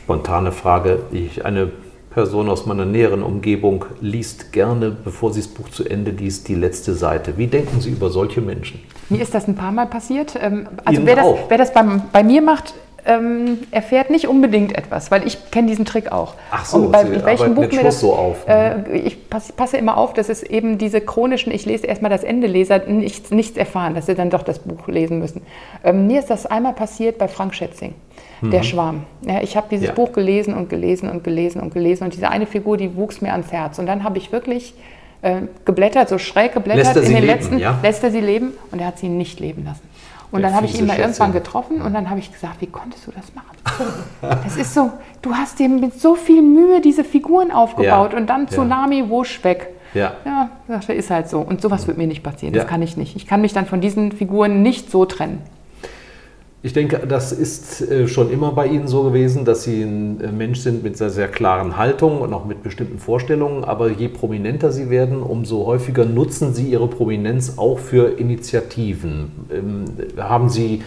Spontane 0.05 0.51
Frage. 0.51 0.99
Ich, 1.11 1.45
eine 1.45 1.71
Person 2.11 2.47
aus 2.47 2.67
meiner 2.67 2.85
näheren 2.85 3.23
Umgebung 3.23 3.85
liest 4.01 4.53
gerne, 4.53 4.91
bevor 4.91 5.33
sie 5.33 5.41
das 5.41 5.47
Buch 5.47 5.69
zu 5.69 5.83
Ende 5.83 6.11
liest, 6.11 6.47
die 6.47 6.53
letzte 6.53 6.93
Seite. 6.93 7.39
Wie 7.39 7.47
denken 7.47 7.81
Sie 7.81 7.89
über 7.89 8.11
solche 8.11 8.39
Menschen? 8.39 8.79
Mir 9.09 9.23
ist 9.23 9.33
das 9.33 9.47
ein 9.47 9.55
paar 9.55 9.71
Mal 9.71 9.87
passiert. 9.87 10.37
Ähm, 10.39 10.67
Also 10.85 10.99
Ihnen 10.99 11.07
wer 11.07 11.15
das, 11.15 11.25
wer 11.47 11.57
das 11.57 11.73
beim, 11.73 12.03
bei 12.13 12.21
mir 12.21 12.43
macht, 12.43 12.75
ähm, 13.07 13.57
erfährt 13.71 14.11
nicht 14.11 14.27
unbedingt 14.27 14.77
etwas, 14.77 15.09
weil 15.09 15.25
ich 15.25 15.49
kenne 15.49 15.69
diesen 15.69 15.85
Trick 15.85 16.11
auch. 16.11 16.35
Ach 16.51 16.65
so, 16.65 16.77
Und 16.77 16.91
bei 16.91 17.03
Sie 17.03 17.25
welchem 17.25 17.55
Buch 17.55 17.71
mir 17.71 17.83
das, 17.83 17.99
so 17.99 18.13
auf. 18.13 18.47
Äh, 18.47 18.95
ich 18.95 19.27
pass, 19.27 19.51
passe 19.53 19.77
immer 19.77 19.97
auf, 19.97 20.13
dass 20.13 20.29
es 20.29 20.43
eben 20.43 20.77
diese 20.77 21.01
chronischen, 21.01 21.51
ich 21.51 21.65
lese 21.65 21.87
erstmal 21.87 22.11
das 22.11 22.23
Ende, 22.23 22.45
Leser 22.45 22.85
nichts, 22.85 23.31
nichts 23.31 23.57
erfahren, 23.57 23.95
dass 23.95 24.05
sie 24.05 24.13
dann 24.13 24.29
doch 24.29 24.43
das 24.43 24.59
Buch 24.59 24.87
lesen 24.87 25.17
müssen. 25.17 25.41
Ähm, 25.83 26.05
mir 26.05 26.19
ist 26.19 26.29
das 26.29 26.45
einmal 26.45 26.73
passiert 26.73 27.17
bei 27.17 27.27
Frank 27.27 27.55
Schätzing. 27.55 27.95
Der 28.41 28.63
Schwarm. 28.63 29.03
Ja, 29.21 29.41
ich 29.41 29.55
habe 29.57 29.67
dieses 29.71 29.83
Mhm. 29.85 29.89
Ja. 29.89 29.93
Buch 29.93 30.11
gelesen 30.11 30.53
und 30.53 30.69
gelesen 30.69 31.09
und 31.09 31.23
gelesen 31.23 31.61
und 31.61 31.73
gelesen 31.73 32.03
und 32.03 32.13
diese 32.13 32.29
eine 32.29 32.45
Figur, 32.45 32.77
die 32.77 32.95
wuchs 32.95 33.21
mir 33.21 33.31
ans 33.31 33.51
Herz. 33.51 33.79
Und 33.79 33.85
dann 33.85 34.03
habe 34.03 34.17
ich 34.17 34.31
wirklich 34.31 34.73
äh, 35.21 35.41
geblättert, 35.63 36.09
so 36.09 36.17
schräg 36.17 36.53
geblättert 36.53 36.95
Lässt 36.95 36.97
er 36.97 37.03
in 37.03 37.09
den 37.09 37.15
leben, 37.23 37.27
letzten, 37.27 37.57
ja? 37.59 37.79
lässt 37.81 38.03
er 38.03 38.11
sie 38.11 38.19
leben 38.21 38.51
und 38.71 38.79
er 38.79 38.87
hat 38.87 38.99
sie 38.99 39.09
nicht 39.09 39.39
leben 39.39 39.63
lassen. 39.65 39.81
Und 40.31 40.41
Der 40.41 40.49
dann 40.49 40.57
habe 40.57 40.65
ich 40.65 40.77
ihn 40.77 40.85
mal 40.85 40.97
irgendwann 40.99 41.31
getroffen 41.31 41.81
und 41.81 41.93
dann 41.93 42.09
habe 42.09 42.19
ich 42.19 42.31
gesagt, 42.33 42.59
wie 42.59 42.67
konntest 42.67 43.07
du 43.07 43.11
das 43.11 43.33
machen? 43.33 43.55
Das 44.43 44.57
ist 44.57 44.73
so, 44.73 44.91
du 45.21 45.33
hast 45.33 45.59
dir 45.59 45.69
mit 45.69 45.99
so 45.99 46.15
viel 46.15 46.41
Mühe 46.41 46.81
diese 46.81 47.03
Figuren 47.03 47.51
aufgebaut 47.51 48.11
Ja, 48.13 48.17
und 48.19 48.27
dann 48.27 48.41
ja. 48.43 48.47
Tsunami, 48.49 49.09
wusch, 49.09 49.43
weg. 49.43 49.69
Ja. 49.93 50.13
Ja, 50.25 50.49
das 50.67 50.89
ist 50.89 51.09
halt 51.09 51.29
so. 51.29 51.39
Und 51.39 51.61
sowas 51.61 51.87
wird 51.87 51.97
mir 51.97 52.07
nicht 52.07 52.21
passieren. 52.21 52.53
Das 52.53 52.63
Ja. 52.63 52.69
kann 52.69 52.81
ich 52.81 52.97
nicht. 52.97 53.15
Ich 53.15 53.25
kann 53.27 53.39
mich 53.41 53.53
dann 53.53 53.65
von 53.65 53.79
diesen 53.81 54.11
Figuren 54.11 54.61
nicht 54.61 54.91
so 54.91 55.05
trennen. 55.05 55.41
Ich 56.65 56.73
denke, 56.73 57.05
das 57.07 57.31
ist 57.31 57.91
äh, 57.91 58.07
schon 58.07 58.31
immer 58.31 58.51
bei 58.51 58.65
Ihnen 58.65 58.87
so 58.87 59.03
gewesen, 59.03 59.45
dass 59.45 59.65
Sie 59.65 59.83
ein 59.83 60.19
äh, 60.19 60.31
Mensch 60.31 60.61
sind 60.61 60.83
mit 60.83 60.97
sehr, 60.97 61.11
sehr 61.11 61.27
klaren 61.27 61.77
Haltungen 61.77 62.21
und 62.21 62.33
auch 62.33 62.45
mit 62.45 62.63
bestimmten 62.63 62.97
Vorstellungen. 62.97 63.63
Aber 63.63 63.91
je 63.91 64.07
prominenter 64.07 64.71
Sie 64.71 64.89
werden, 64.89 65.21
umso 65.21 65.67
häufiger 65.67 66.05
nutzen 66.05 66.55
Sie 66.55 66.63
Ihre 66.63 66.87
Prominenz 66.87 67.59
auch 67.59 67.77
für 67.77 68.17
Initiativen. 68.17 69.31
Ähm, 69.53 69.85
Haben 70.17 70.49
Sie, 70.49 70.81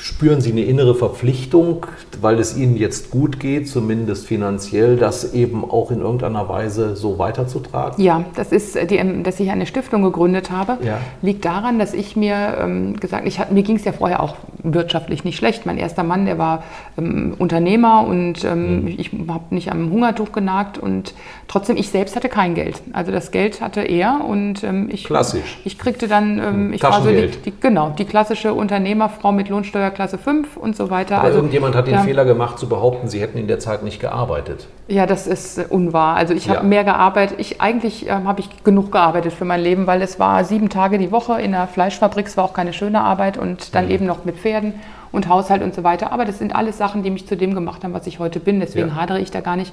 spüren 0.00 0.40
Sie 0.40 0.50
eine 0.50 0.62
innere 0.62 0.94
Verpflichtung, 0.94 1.86
weil 2.20 2.38
es 2.38 2.56
Ihnen 2.56 2.76
jetzt 2.76 3.10
gut 3.10 3.38
geht, 3.38 3.68
zumindest 3.68 4.26
finanziell, 4.26 4.96
das 4.96 5.34
eben 5.34 5.64
auch 5.68 5.90
in 5.90 6.00
irgendeiner 6.00 6.48
Weise 6.48 6.96
so 6.96 7.18
weiterzutragen? 7.18 8.02
Ja, 8.02 8.24
das 8.34 8.50
ist, 8.52 8.76
äh, 8.76 8.86
die, 8.86 8.96
ähm, 8.96 9.22
dass 9.22 9.38
ich 9.40 9.50
eine 9.50 9.66
Stiftung 9.66 10.02
gegründet 10.02 10.50
habe, 10.50 10.78
Ja. 10.82 10.98
liegt 11.22 11.44
daran, 11.44 11.78
dass 11.78 11.92
ich 11.92 12.16
mir 12.16 12.56
ähm, 12.60 12.96
gesagt, 12.98 13.26
ich 13.26 13.38
mir 13.50 13.62
ging 13.62 13.76
es 13.76 13.84
ja 13.84 13.92
vorher 13.92 14.22
auch 14.22 14.36
wirtschaftlich 14.62 15.24
nicht 15.24 15.36
schlecht. 15.36 15.66
Mein 15.66 15.78
erster 15.78 16.02
Mann, 16.02 16.24
der 16.26 16.38
war 16.38 16.62
ähm, 16.98 17.34
Unternehmer 17.38 18.06
und 18.06 18.44
ähm, 18.44 18.86
ich 18.88 19.10
habe 19.28 19.54
nicht 19.54 19.70
am 19.70 19.90
Hungertuch 19.90 20.32
genagt 20.32 20.78
und 20.78 21.14
trotzdem, 21.48 21.76
ich 21.76 21.90
selbst 21.90 22.16
hatte 22.16 22.28
kein 22.28 22.54
Geld. 22.54 22.80
Also 22.92 23.12
das 23.12 23.30
Geld 23.30 23.60
hatte 23.60 23.80
er 23.82 24.24
und 24.26 24.64
ähm, 24.64 24.88
ich, 24.90 25.04
Klassisch. 25.04 25.58
ich 25.64 25.78
kriegte 25.78 26.08
dann, 26.08 26.38
ähm, 26.38 26.72
ich 26.72 26.82
war 26.82 27.02
so 27.02 27.10
die, 27.10 27.28
die, 27.44 27.52
genau, 27.60 27.90
die 27.90 28.04
klassische 28.04 28.54
Unternehmerfrau 28.54 29.32
mit 29.32 29.48
Lohnsteuer 29.48 29.89
Klasse 29.90 30.18
5 30.18 30.56
und 30.56 30.76
so 30.76 30.90
weiter. 30.90 31.16
Aber 31.16 31.24
also, 31.24 31.38
irgendjemand 31.38 31.74
hat 31.74 31.86
den 31.86 31.94
ja. 31.94 32.00
Fehler 32.02 32.24
gemacht 32.24 32.58
zu 32.58 32.68
behaupten, 32.68 33.08
Sie 33.08 33.20
hätten 33.20 33.38
in 33.38 33.46
der 33.48 33.58
Zeit 33.58 33.82
nicht 33.82 34.00
gearbeitet. 34.00 34.66
Ja, 34.88 35.06
das 35.06 35.26
ist 35.26 35.58
äh, 35.58 35.64
unwahr. 35.68 36.16
Also 36.16 36.34
ich 36.34 36.48
habe 36.48 36.60
Ja. 36.60 36.64
mehr 36.64 36.84
gearbeitet. 36.84 37.38
Ich 37.40 37.60
eigentlich 37.60 38.08
ähm, 38.08 38.26
habe 38.26 38.40
ich 38.40 38.64
genug 38.64 38.92
gearbeitet 38.92 39.32
für 39.32 39.44
mein 39.44 39.60
Leben, 39.60 39.86
weil 39.86 40.02
es 40.02 40.18
war 40.18 40.44
sieben 40.44 40.68
Tage 40.68 40.98
die 40.98 41.12
Woche 41.12 41.40
in 41.40 41.52
der 41.52 41.66
Fleischfabrik. 41.66 42.26
Es 42.26 42.36
war 42.36 42.44
auch 42.44 42.54
keine 42.54 42.72
schöne 42.72 43.00
Arbeit 43.00 43.36
und 43.38 43.74
dann 43.74 43.90
eben 43.90 44.06
noch 44.06 44.24
mit 44.24 44.36
Pferden 44.36 44.74
und 45.12 45.28
Haushalt 45.28 45.62
und 45.62 45.74
so 45.74 45.82
weiter. 45.84 46.12
Aber 46.12 46.24
das 46.24 46.38
sind 46.38 46.54
alles 46.54 46.78
Sachen, 46.78 47.02
die 47.02 47.10
mich 47.10 47.26
zu 47.26 47.36
dem 47.36 47.54
gemacht 47.54 47.82
haben, 47.84 47.92
was 47.94 48.06
ich 48.06 48.18
heute 48.18 48.40
bin. 48.40 48.60
Deswegen 48.60 48.88
Ja. 48.90 48.94
hadere 48.94 49.20
ich 49.20 49.30
da 49.30 49.40
gar 49.40 49.56
nicht. 49.56 49.72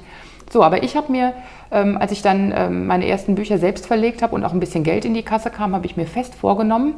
So, 0.50 0.64
aber 0.64 0.82
ich 0.84 0.96
habe 0.96 1.12
mir, 1.12 1.34
ähm, 1.72 1.98
als 2.00 2.14
ich 2.14 2.22
dann 2.22 2.54
ähm, 2.56 2.88
meine 2.88 3.06
ersten 3.06 3.36
Bücher 3.36 3.58
selbst 3.58 3.86
verlegt 3.86 4.22
habe 4.22 4.34
und 4.34 4.46
auch 4.46 4.54
ein 4.54 4.62
bisschen 4.62 4.84
Geld 4.86 5.04
in 5.04 5.14
die 5.14 5.22
Kasse 5.24 5.50
kam, 5.50 5.76
habe 5.76 5.86
ich 5.86 5.98
mir 5.98 6.06
fest 6.08 6.36
vorgenommen, 6.36 6.94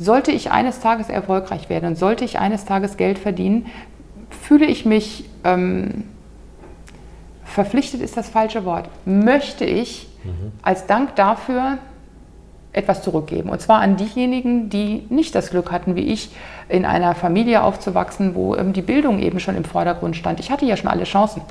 sollte 0.00 0.32
ich 0.32 0.50
eines 0.50 0.80
Tages 0.80 1.10
erfolgreich 1.10 1.68
werden 1.68 1.90
und 1.90 1.96
sollte 1.96 2.24
ich 2.24 2.38
eines 2.38 2.64
Tages 2.64 2.96
Geld 2.96 3.18
verdienen, 3.18 3.66
fühle 4.30 4.64
ich 4.64 4.86
mich 4.86 5.28
ähm, 5.44 6.04
verpflichtet 7.44 8.00
ist 8.00 8.16
das 8.16 8.28
falsche 8.28 8.64
Wort, 8.64 8.88
möchte 9.04 9.64
ich 9.64 10.08
als 10.62 10.86
Dank 10.86 11.16
dafür 11.16 11.78
etwas 12.72 13.02
zurückgeben. 13.02 13.50
Und 13.50 13.60
zwar 13.60 13.80
an 13.80 13.96
diejenigen, 13.96 14.70
die 14.70 15.04
nicht 15.10 15.34
das 15.34 15.50
Glück 15.50 15.72
hatten, 15.72 15.96
wie 15.96 16.04
ich, 16.04 16.30
in 16.68 16.84
einer 16.84 17.14
Familie 17.14 17.62
aufzuwachsen, 17.64 18.34
wo 18.34 18.54
ähm, 18.54 18.72
die 18.72 18.82
Bildung 18.82 19.18
eben 19.18 19.40
schon 19.40 19.56
im 19.56 19.64
Vordergrund 19.64 20.14
stand. 20.16 20.38
Ich 20.38 20.50
hatte 20.50 20.64
ja 20.66 20.76
schon 20.76 20.88
alle 20.88 21.04
Chancen. 21.04 21.42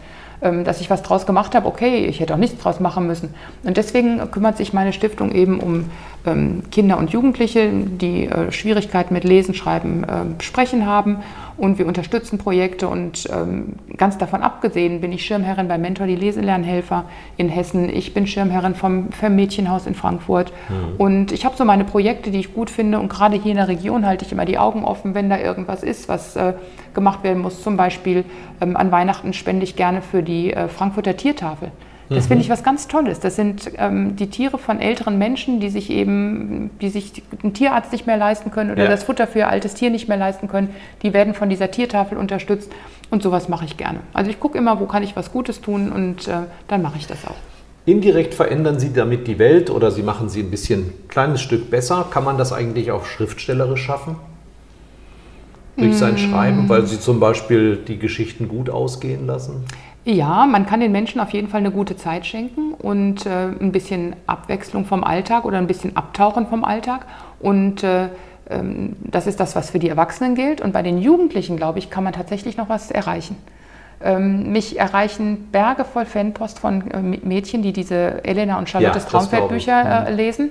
Ähm, 0.41 0.63
dass 0.63 0.79
ich 0.79 0.89
was 0.89 1.03
draus 1.03 1.25
gemacht 1.25 1.53
habe, 1.53 1.67
okay, 1.67 2.05
ich 2.05 2.21
hätte 2.21 2.33
auch 2.33 2.37
nichts 2.37 2.63
draus 2.63 2.79
machen 2.79 3.07
müssen. 3.07 3.33
Und 3.63 3.75
deswegen 3.75 4.31
kümmert 4.31 4.55
sich 4.55 4.71
meine 4.71 4.93
Stiftung 4.93 5.33
eben 5.33 5.59
um 5.59 5.89
ähm, 6.25 6.63
Kinder 6.71 6.97
und 6.97 7.09
Jugendliche, 7.09 7.69
die 7.69 8.25
äh, 8.27 8.49
Schwierigkeiten 8.49 9.13
mit 9.13 9.25
Lesen, 9.25 9.53
Schreiben, 9.53 10.05
äh, 10.05 10.41
Sprechen 10.41 10.85
haben. 10.85 11.17
und 11.59 11.77
wir 11.77 11.87
unterstützen 11.87 12.37
Projekte 12.37 12.87
und 12.87 13.27
ähm, 13.31 13.73
ganz 13.97 14.17
davon 14.17 14.41
abgesehen 14.41 15.01
bin 15.01 15.11
ich 15.11 15.25
Schirmherrin 15.25 15.67
bei 15.67 15.77
Mentor 15.77 16.07
die 16.07 16.15
Leselernhelfer 16.15 17.03
in 17.35 17.49
Hessen. 17.49 17.89
Ich 17.89 18.13
bin 18.13 18.27
Schirmherrin 18.27 18.75
vom, 18.75 19.11
vom 19.11 19.35
Mädchenhaus 19.35 19.85
in 19.85 19.93
Frankfurt 19.93 20.53
mhm. 20.69 20.95
und 20.97 21.31
ich 21.31 21.45
habe 21.45 21.57
so 21.57 21.65
meine 21.65 21.83
Projekte, 21.83 22.31
die 22.31 22.39
ich 22.39 22.53
gut 22.53 22.69
finde 22.69 22.99
und 22.99 23.09
gerade 23.09 23.35
hier 23.35 23.51
in 23.51 23.57
der 23.57 23.67
Region 23.67 24.05
halte 24.05 24.25
ich 24.25 24.31
immer 24.31 24.45
die 24.45 24.57
Augen 24.57 24.85
offen, 24.85 25.13
wenn 25.13 25.29
da 25.29 25.37
irgendwas 25.37 25.83
ist, 25.83 26.07
was 26.07 26.35
äh, 26.37 26.53
gemacht 26.93 27.23
werden 27.23 27.41
muss. 27.41 27.61
Zum 27.61 27.77
Beispiel 27.77 28.25
ähm, 28.61 28.77
an 28.77 28.91
Weihnachten 28.91 29.33
spende 29.33 29.63
ich 29.63 29.75
gerne 29.75 30.01
für 30.01 30.23
die 30.23 30.53
äh, 30.53 30.67
Frankfurter 30.67 31.15
Tiertafel. 31.17 31.71
Das 32.09 32.27
finde 32.27 32.43
ich 32.43 32.49
was 32.49 32.63
ganz 32.63 32.87
Tolles. 32.87 33.19
Das 33.19 33.35
sind 33.35 33.71
ähm, 33.77 34.15
die 34.15 34.29
Tiere 34.29 34.57
von 34.57 34.79
älteren 34.79 35.17
Menschen, 35.17 35.59
die 35.59 35.69
sich 35.69 35.91
eben, 35.91 36.71
die 36.81 36.89
sich 36.89 37.21
einen 37.43 37.53
Tierarzt 37.53 37.91
nicht 37.91 38.07
mehr 38.07 38.17
leisten 38.17 38.49
können 38.51 38.71
oder 38.71 38.85
ja. 38.85 38.89
das 38.89 39.03
Futter 39.03 39.27
für 39.27 39.39
ihr 39.39 39.49
altes 39.49 39.75
Tier 39.75 39.91
nicht 39.91 40.07
mehr 40.07 40.17
leisten 40.17 40.47
können. 40.47 40.69
Die 41.03 41.13
werden 41.13 41.35
von 41.35 41.49
dieser 41.49 41.69
Tiertafel 41.69 42.17
unterstützt 42.17 42.71
und 43.11 43.21
sowas 43.21 43.47
mache 43.47 43.65
ich 43.65 43.77
gerne. 43.77 43.99
Also 44.13 44.31
ich 44.31 44.39
gucke 44.39 44.57
immer, 44.57 44.79
wo 44.79 44.85
kann 44.85 45.03
ich 45.03 45.15
was 45.15 45.31
Gutes 45.31 45.61
tun 45.61 45.91
und 45.91 46.27
äh, 46.27 46.47
dann 46.67 46.81
mache 46.81 46.97
ich 46.97 47.05
das 47.05 47.25
auch. 47.27 47.35
Indirekt 47.85 48.33
verändern 48.33 48.79
Sie 48.79 48.91
damit 48.91 49.27
die 49.27 49.39
Welt 49.39 49.69
oder 49.69 49.91
Sie 49.91 50.03
machen 50.03 50.29
sie 50.29 50.41
ein 50.41 50.51
bisschen 50.51 50.81
ein 50.81 51.07
kleines 51.07 51.41
Stück 51.41 51.69
besser. 51.69 52.07
Kann 52.11 52.23
man 52.23 52.37
das 52.37 52.53
eigentlich 52.53 52.91
auch 52.91 53.05
schriftstellerisch 53.05 53.83
schaffen? 53.83 54.15
Durch 55.81 55.97
sein 55.97 56.15
mm. 56.15 56.17
Schreiben, 56.17 56.69
weil 56.69 56.85
Sie 56.85 56.99
zum 56.99 57.19
Beispiel 57.19 57.77
die 57.77 57.97
Geschichten 57.97 58.47
gut 58.47 58.69
ausgehen 58.69 59.27
lassen? 59.27 59.65
Ja, 60.05 60.45
man 60.45 60.65
kann 60.65 60.79
den 60.79 60.91
Menschen 60.91 61.19
auf 61.19 61.31
jeden 61.31 61.49
Fall 61.49 61.59
eine 61.59 61.71
gute 61.71 61.95
Zeit 61.95 62.25
schenken 62.25 62.73
und 62.73 63.25
äh, 63.25 63.47
ein 63.59 63.71
bisschen 63.71 64.15
Abwechslung 64.27 64.85
vom 64.85 65.03
Alltag 65.03 65.45
oder 65.45 65.57
ein 65.57 65.67
bisschen 65.67 65.95
Abtauchen 65.95 66.47
vom 66.47 66.63
Alltag. 66.63 67.05
Und 67.39 67.83
äh, 67.83 68.07
ähm, 68.49 68.95
das 68.99 69.27
ist 69.27 69.39
das, 69.39 69.55
was 69.55 69.69
für 69.69 69.79
die 69.79 69.89
Erwachsenen 69.89 70.35
gilt. 70.35 70.61
Und 70.61 70.73
bei 70.73 70.81
den 70.81 70.99
Jugendlichen, 70.99 71.57
glaube 71.57 71.79
ich, 71.79 71.89
kann 71.89 72.03
man 72.03 72.13
tatsächlich 72.13 72.57
noch 72.57 72.69
was 72.69 72.91
erreichen. 72.91 73.35
Ähm, 74.01 74.51
mich 74.51 74.79
erreichen 74.79 75.49
Berge 75.51 75.83
voll 75.83 76.05
Fanpost 76.05 76.59
von 76.59 76.89
äh, 76.89 77.01
Mädchen, 77.01 77.61
die 77.61 77.73
diese 77.73 78.23
Elena 78.23 78.57
und 78.57 78.69
Charlottes 78.69 79.03
ja, 79.03 79.09
Traumfeld-Bücher 79.09 80.07
äh, 80.07 80.11
mhm. 80.11 80.17
lesen. 80.17 80.49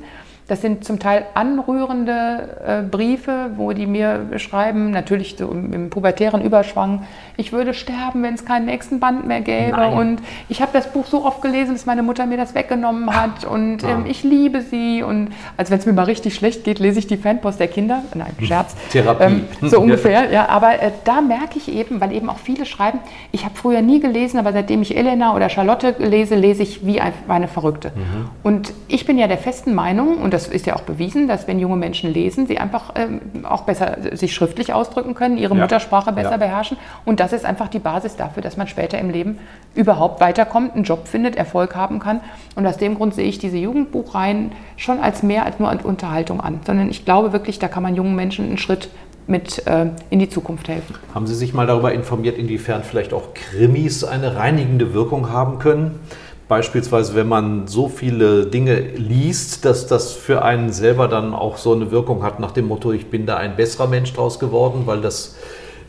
Das 0.49 0.63
sind 0.63 0.83
zum 0.83 0.99
Teil 0.99 1.27
anrührende 1.35 2.57
äh, 2.67 2.83
Briefe, 2.83 3.51
wo 3.57 3.73
die 3.73 3.87
mir 3.87 4.27
schreiben, 4.39 4.91
natürlich 4.91 5.37
so 5.39 5.51
im, 5.51 5.75
im 5.75 5.91
pubertären 5.91 6.43
Überschwang, 6.43 7.05
ich 7.37 7.53
würde 7.53 7.75
sterben, 7.75 8.23
wenn 8.23 8.35
es 8.35 8.47
keinen 8.47 8.65
nächsten 8.65 8.99
Band 8.99 9.27
mehr 9.27 9.43
gäbe. 9.43 9.77
Nein. 9.77 9.93
Und 9.93 10.23
ich 10.49 10.63
habe 10.63 10.73
das 10.73 10.91
Buch 10.91 11.05
so 11.07 11.25
oft 11.25 11.43
gelesen, 11.43 11.75
dass 11.75 11.85
meine 11.85 12.03
Mutter 12.03 12.25
mir 12.25 12.39
das 12.39 12.55
weggenommen 12.55 13.15
hat. 13.15 13.45
Und 13.45 13.85
ähm, 13.85 14.07
ich 14.07 14.25
liebe 14.25 14.63
sie. 14.63 15.03
Und 15.03 15.29
als 15.59 15.71
wenn 15.71 15.79
es 15.79 15.87
mir 15.87 15.93
mal 15.93 16.05
richtig 16.05 16.35
schlecht 16.35 16.65
geht, 16.65 16.79
lese 16.79 16.99
ich 16.99 17.07
die 17.07 17.19
Fanpost 17.19 17.61
der 17.61 17.69
Kinder. 17.69 18.03
Nein, 18.15 18.33
Scherz. 18.43 18.75
Therapie. 18.91 19.25
Ähm, 19.25 19.45
so 19.61 19.79
ungefähr, 19.81 20.33
ja. 20.33 20.49
Aber 20.49 20.81
äh, 20.81 20.91
da 21.05 21.21
merke 21.21 21.59
ich 21.59 21.71
eben, 21.71 22.01
weil 22.01 22.13
eben 22.13 22.31
auch 22.31 22.39
viele 22.39 22.65
schreiben, 22.65 23.01
ich 23.33 23.45
habe 23.45 23.55
früher 23.55 23.83
nie 23.83 24.01
gelesen, 24.01 24.39
aber 24.39 24.53
seitdem 24.53 24.81
ich 24.81 24.97
Elena 24.97 25.37
oder 25.37 25.51
Charlotte 25.51 25.95
lese, 25.99 26.37
lese 26.37 26.63
ich 26.63 26.87
wie 26.87 27.01
eine 27.01 27.49
Verrückte. 27.49 27.93
Mhm. 27.95 28.31
Und 28.43 28.73
ich 28.89 29.05
bin 29.05 29.19
ja 29.19 29.29
der 29.29 29.39
festen 29.39 29.75
Meinung, 29.75 30.17
und 30.17 30.33
das 30.38 30.38
ist 30.47 30.67
ja 30.67 30.77
auch 30.77 30.83
bewiesen, 30.83 31.27
dass 31.27 31.49
wenn 31.49 31.59
junge 31.59 31.77
Menschen 31.77 32.13
lesen, 32.13 32.47
sie 32.47 32.59
einfach 32.59 32.93
ähm, 32.95 33.21
auch 33.45 33.63
besser 33.63 33.97
sich 34.13 34.35
schriftlich 34.35 34.73
ausdrücken 34.73 35.15
können, 35.15 35.37
ihre 35.37 35.55
ja. 35.55 35.61
Muttersprache 35.61 36.13
besser 36.13 36.33
ja. 36.33 36.37
beherrschen. 36.37 36.77
Und 37.05 37.21
das 37.21 37.33
ist 37.33 37.45
einfach 37.45 37.69
die 37.69 37.79
Basis 37.79 38.17
dafür, 38.17 38.43
dass 38.43 38.57
man 38.57 38.69
später 38.69 38.99
im 38.99 39.11
Leben 39.11 39.39
überhaupt 39.75 40.21
weiterkommt, 40.21 40.75
einen 40.75 40.85
Job 40.85 41.09
findet, 41.09 41.37
Erfolg 41.37 41.75
haben 41.75 41.99
kann. 41.99 42.21
Und 42.55 42.67
aus 42.67 42.77
dem 42.77 42.95
Grund 42.95 43.15
sehe 43.15 43.29
ich 43.29 43.39
diese 43.39 43.57
Jugendbuchreihen 43.57 44.53
schon 44.77 45.01
als 45.01 45.23
mehr 45.23 45.45
als 45.45 45.59
nur 45.59 45.69
Unterhaltung 45.85 46.41
an, 46.41 46.61
sondern 46.67 46.91
ich 46.91 47.05
glaube 47.05 47.33
wirklich, 47.33 47.59
da 47.59 47.69
kann 47.69 47.83
man 47.83 47.95
jungen 47.95 48.15
Menschen 48.15 48.47
einen 48.47 48.59
Schritt 48.59 48.89
mit 49.29 49.67
äh, 49.67 49.87
in 50.11 50.19
die 50.19 50.29
Zukunft 50.29 50.69
helfen. 50.69 50.97
Haben 51.15 51.27
Sie 51.27 51.35
sich 51.35 51.53
mal 51.53 51.67
darüber 51.67 51.93
informiert, 51.93 52.39
inwiefern 52.39 52.83
vielleicht 52.83 53.13
auch 53.13 53.35
Krimis 53.35 54.03
eine 54.03 54.37
reinigende 54.37 54.95
Wirkung 54.95 55.31
haben 55.31 55.59
können? 55.59 56.01
Beispielsweise, 56.49 57.15
wenn 57.15 57.29
man 57.29 57.67
so 57.67 57.89
viele 57.89 58.47
Dinge 58.47 58.81
liest, 58.97 59.67
dass 59.67 59.87
das 59.87 60.13
für 60.13 60.43
einen 60.43 60.73
selber 60.73 61.07
dann 61.07 61.35
auch 61.35 61.59
so 61.59 61.75
eine 61.75 61.91
Wirkung 61.91 62.23
hat 62.23 62.41
nach 62.41 62.53
dem 62.53 62.69
Motto, 62.69 62.93
ich 62.93 63.11
bin 63.11 63.27
da 63.27 63.37
ein 63.37 63.55
besserer 63.55 63.87
Mensch 63.87 64.15
draus 64.15 64.39
geworden, 64.39 64.83
weil 64.87 65.03
das 65.03 65.37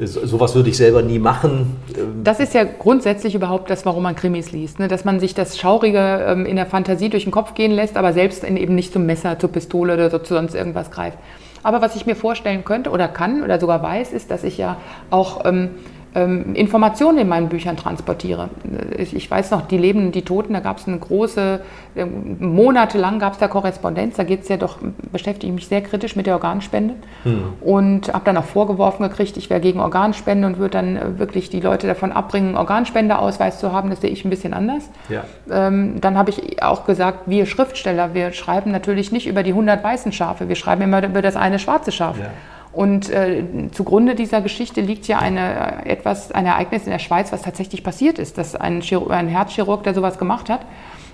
sowas 0.06 0.56
würde 0.56 0.70
ich 0.70 0.78
selber 0.78 1.02
nie 1.02 1.20
machen. 1.20 1.76
Das 2.24 2.40
ist 2.40 2.54
ja 2.54 2.64
grundsätzlich 2.64 3.36
überhaupt 3.36 3.70
das, 3.70 3.86
warum 3.86 4.04
man 4.04 4.16
Krimis 4.16 4.52
liest. 4.52 4.80
Ne? 4.80 4.88
Dass 4.88 5.04
man 5.04 5.20
sich 5.20 5.34
das 5.34 5.58
Schaurige 5.58 6.26
ähm, 6.26 6.46
in 6.46 6.56
der 6.56 6.66
Fantasie 6.66 7.10
durch 7.10 7.24
den 7.24 7.32
Kopf 7.32 7.54
gehen 7.54 7.72
lässt, 7.72 7.98
aber 7.98 8.14
selbst 8.14 8.44
eben 8.44 8.76
nicht 8.76 8.94
zum 8.94 9.06
Messer, 9.06 9.38
zur 9.40 9.52
Pistole 9.52 9.94
oder 9.94 10.10
so, 10.10 10.20
zu 10.20 10.34
sonst 10.34 10.56
irgendwas 10.56 10.90
greift. 10.92 11.18
Aber 11.64 11.82
was 11.82 11.98
ich 11.98 12.06
mir 12.06 12.16
vorstellen 12.16 12.64
könnte 12.64 12.92
oder 12.92 13.10
kann 13.10 13.44
oder 13.44 13.60
sogar 13.60 13.84
weiß, 13.84 14.14
ist, 14.14 14.32
dass 14.32 14.46
ich 14.46 14.58
ja 14.58 14.78
auch 15.10 15.44
ähm, 15.46 15.72
ähm, 16.16 16.56
Informationen 16.56 17.20
in 17.20 17.28
meinen 17.28 17.50
Büchern 17.50 17.78
transportiere. 17.78 18.50
Ich 18.98 19.30
weiß 19.30 19.52
noch, 19.52 19.68
die 19.68 19.78
Lebenden, 19.78 20.12
die 20.12 20.24
Toten, 20.24 20.54
da 20.54 20.60
gab 20.60 20.80
es 20.80 20.88
eine 20.88 20.98
große, 20.98 21.62
äh, 21.96 22.06
monatelang 22.06 23.20
gab 23.20 23.34
es 23.34 23.40
da 23.40 23.48
Korrespondenz, 23.48 24.16
da 24.16 24.24
geht 24.24 24.42
es 24.42 24.50
ja 24.50 24.58
doch, 24.58 24.80
beschäftige 25.12 25.48
ich 25.48 25.54
mich 25.54 25.68
sehr 25.68 25.82
kritisch 25.82 26.16
mit 26.16 26.26
der 26.26 26.34
Organspende 26.34 26.96
hm. 27.24 27.54
und 27.62 28.12
habe 28.12 28.26
dann 28.26 28.38
auch 28.38 28.46
vorgeworfen 28.46 29.04
gekriegt, 29.04 29.38
ich 29.38 29.50
wäre 29.50 29.60
gegen 29.60 29.80
Organspende 29.80 30.48
und 30.48 30.58
würde 30.58 30.72
dann 30.72 30.96
äh, 30.98 31.20
wirklich 31.20 31.50
die 31.50 31.60
Leute 31.60 31.86
davon 31.86 32.12
abbringen, 32.12 32.58
Organspendeausweis 32.58 33.60
zu 33.60 33.72
haben, 33.72 33.92
das 33.92 34.02
sehe 34.02 34.10
ich 34.10 34.26
ein 34.26 34.32
bisschen 34.32 34.54
anders. 34.54 34.90
Ja. 35.10 35.24
Ähm, 35.52 36.02
dann 36.02 36.18
habe 36.18 36.32
ich 36.32 36.64
auch 36.64 36.86
gesagt, 36.86 37.22
wir 37.28 37.46
Schriftsteller, 37.46 38.16
wir 38.16 38.32
schreiben 38.32 38.72
natürlich 38.72 39.12
nicht 39.12 39.28
über 39.28 39.44
die 39.44 39.52
100 39.52 39.84
weißen 39.84 40.12
Schafe, 40.12 40.50
wir 40.50 40.56
schreiben 40.56 40.82
immer 40.82 41.04
über 41.04 41.22
das 41.22 41.36
eine 41.36 41.60
schwarze 41.60 41.92
Schaf. 41.92 42.18
Ja. 42.18 42.32
Und 42.80 43.10
äh, 43.10 43.44
zugrunde 43.74 44.16
dieser 44.16 44.40
Geschichte 44.40 44.80
liegt 44.80 45.06
ja 45.10 45.20
eine, 45.20 45.84
äh, 45.84 45.90
etwas, 45.90 46.32
ein 46.32 46.46
Ereignis 46.46 46.86
in 46.86 46.92
der 46.92 47.00
Schweiz, 47.00 47.30
was 47.34 47.42
tatsächlich 47.42 47.84
passiert 47.84 48.20
ist, 48.20 48.38
dass 48.38 48.56
ein, 48.56 48.80
Chirurg, 48.80 49.12
ein 49.12 49.28
Herzchirurg, 49.28 49.84
der 49.84 49.94
sowas 49.94 50.18
gemacht 50.18 50.50
hat. 50.50 50.62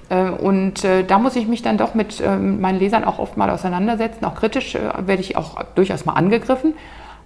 Äh, 0.09 0.30
und 0.30 0.84
äh, 0.84 1.03
da 1.03 1.18
muss 1.18 1.36
ich 1.36 1.47
mich 1.47 1.63
dann 1.63 1.80
doch 1.80 1.95
mit 1.95 2.22
meinen 2.24 2.78
Lesern 2.78 3.03
auch 3.03 3.18
oft 3.18 3.36
mal 3.36 3.49
auseinandersetzen. 3.49 4.26
Auch 4.26 4.36
kritisch 4.36 4.76
werde 4.76 5.22
ich 5.22 5.38
auch 5.38 5.63
durchaus 5.74 6.05
mal 6.05 6.13
angegriffen. 6.13 6.76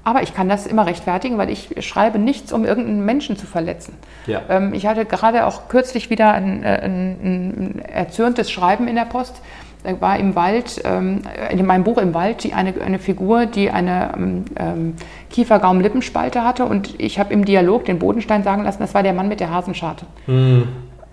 Aber 0.06 0.24
ich 0.24 0.34
kann 0.34 0.48
das 0.48 0.66
immer 0.66 0.86
rechtfertigen, 0.86 1.38
weil 1.38 1.50
ich 1.50 1.76
schreibe 1.86 2.18
nichts, 2.18 2.54
um 2.54 2.64
irgendeinen 2.64 3.04
Menschen 3.04 3.36
zu 3.36 3.46
verletzen. 3.46 3.98
Ja. 4.26 4.44
Ähm, 4.48 4.74
ich 4.74 4.88
hatte 4.88 5.04
gerade 5.04 5.46
auch 5.46 5.68
kürzlich 5.68 6.10
wieder 6.10 6.32
ein, 6.32 6.64
ein, 6.64 7.18
ein 7.22 7.80
erzürntes 7.80 8.50
Schreiben 8.50 8.88
in 8.88 8.96
der 8.96 9.04
Post 9.04 9.42
da 9.84 10.00
war 10.02 10.20
im 10.20 10.36
Wald, 10.36 10.82
ähm, 10.84 11.22
in 11.50 11.66
meinem 11.66 11.84
Buch 11.84 11.98
im 11.98 12.14
Wald, 12.14 12.44
die 12.44 12.54
eine, 12.54 12.74
eine 12.82 13.00
Figur, 13.00 13.46
die 13.46 13.72
eine 13.72 14.12
ähm, 14.16 14.46
ähm 14.58 14.96
Kiefer-Gaum-Lippenspalte 15.30 16.44
hatte 16.44 16.66
und 16.66 17.00
ich 17.00 17.20
habe 17.20 17.34
im 17.34 17.46
Dialog 17.46 17.86
den 17.86 18.00
Bodenstein 18.00 18.44
sagen 18.44 18.64
lassen, 18.64 18.80
das 18.80 18.94
war 18.94 19.04
der 19.04 19.14
Mann 19.14 19.28
mit 19.28 19.40
der 19.40 19.52
Hasenscharte. 19.52 20.06
Mhm. 20.26 20.68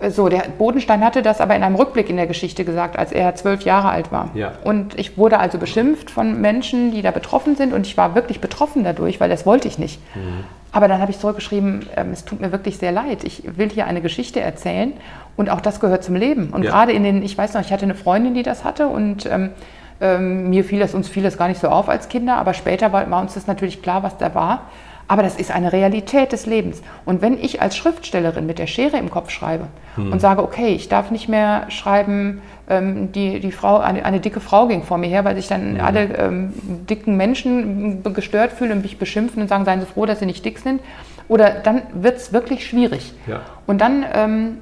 So, 0.09 0.29
der 0.29 0.43
Bodenstein 0.57 1.03
hatte 1.03 1.23
das 1.23 1.41
aber 1.41 1.55
in 1.55 1.63
einem 1.63 1.75
Rückblick 1.75 2.09
in 2.09 2.17
der 2.17 2.27
Geschichte 2.27 2.63
gesagt, 2.65 2.99
als 2.99 3.11
er 3.11 3.33
zwölf 3.35 3.61
Jahre 3.61 3.89
alt 3.89 4.11
war. 4.11 4.29
Ja. 4.35 4.53
Und 4.63 4.97
ich 4.99 5.17
wurde 5.17 5.39
also 5.39 5.57
beschimpft 5.57 6.11
von 6.11 6.39
Menschen, 6.39 6.91
die 6.91 7.01
da 7.01 7.09
betroffen 7.11 7.55
sind 7.55 7.73
und 7.73 7.87
ich 7.87 7.97
war 7.97 8.13
wirklich 8.13 8.39
betroffen 8.39 8.83
dadurch, 8.83 9.19
weil 9.19 9.29
das 9.29 9.45
wollte 9.45 9.67
ich 9.67 9.79
nicht. 9.79 9.99
Mhm. 10.15 10.43
Aber 10.71 10.87
dann 10.87 11.01
habe 11.01 11.11
ich 11.11 11.19
zurückgeschrieben, 11.19 11.87
ähm, 11.95 12.11
es 12.11 12.25
tut 12.25 12.41
mir 12.41 12.51
wirklich 12.51 12.77
sehr 12.77 12.91
leid. 12.91 13.23
Ich 13.23 13.43
will 13.57 13.69
hier 13.69 13.87
eine 13.87 14.01
Geschichte 14.01 14.41
erzählen 14.41 14.93
und 15.35 15.49
auch 15.49 15.61
das 15.61 15.79
gehört 15.79 16.03
zum 16.03 16.15
Leben. 16.15 16.49
Und 16.49 16.63
ja. 16.63 16.71
gerade 16.71 16.91
in 16.91 17.03
den, 17.03 17.23
ich 17.23 17.37
weiß 17.37 17.53
noch, 17.53 17.61
ich 17.61 17.71
hatte 17.71 17.85
eine 17.85 17.95
Freundin, 17.95 18.33
die 18.33 18.43
das 18.43 18.63
hatte 18.63 18.87
und 18.87 19.25
ähm, 19.25 19.51
ähm, 19.99 20.49
mir 20.49 20.63
fiel 20.63 20.79
das, 20.79 20.93
uns 20.93 21.07
fiel 21.07 21.23
das 21.23 21.37
gar 21.37 21.47
nicht 21.47 21.59
so 21.59 21.69
auf 21.69 21.89
als 21.89 22.09
Kinder, 22.09 22.35
aber 22.35 22.53
später 22.53 22.91
war, 22.91 23.09
war 23.09 23.21
uns 23.21 23.33
das 23.33 23.47
natürlich 23.47 23.81
klar, 23.81 24.03
was 24.03 24.17
da 24.17 24.35
war. 24.35 24.65
Aber 25.07 25.23
das 25.23 25.37
ist 25.37 25.51
eine 25.51 25.71
Realität 25.71 26.33
des 26.33 26.45
Lebens. 26.45 26.81
Und 27.05 27.21
wenn 27.21 27.37
ich 27.37 27.61
als 27.61 27.77
Schriftstellerin 27.77 28.45
mit 28.45 28.59
der 28.59 28.67
Schere 28.67 28.97
im 28.97 29.09
Kopf 29.09 29.29
schreibe 29.29 29.67
hm. 29.95 30.11
und 30.11 30.19
sage, 30.19 30.43
okay, 30.43 30.69
ich 30.69 30.89
darf 30.89 31.11
nicht 31.11 31.29
mehr 31.29 31.69
schreiben, 31.69 32.41
ähm, 32.69 33.11
die, 33.13 33.39
die 33.39 33.53
Frau, 33.53 33.77
eine, 33.77 34.03
eine, 34.03 34.19
dicke 34.19 34.41
Frau 34.41 34.67
ging 34.67 34.83
vor 34.83 34.97
mir 34.97 35.07
her, 35.07 35.23
weil 35.23 35.35
sich 35.35 35.47
dann 35.47 35.75
hm. 35.75 35.81
alle 35.81 36.03
ähm, 36.17 36.53
dicken 36.89 37.15
Menschen 37.15 38.03
gestört 38.13 38.51
fühlen 38.51 38.73
und 38.73 38.81
mich 38.81 38.97
beschimpfen 38.97 39.41
und 39.41 39.47
sagen, 39.47 39.63
seien 39.63 39.79
Sie 39.79 39.85
froh, 39.85 40.05
dass 40.05 40.19
Sie 40.19 40.25
nicht 40.25 40.43
dick 40.43 40.59
sind. 40.59 40.81
Oder 41.29 41.51
dann 41.51 41.83
wird 41.93 42.17
es 42.17 42.33
wirklich 42.33 42.65
schwierig. 42.65 43.13
Ja. 43.27 43.41
Und 43.65 43.79
dann 43.79 44.05
ähm, 44.13 44.57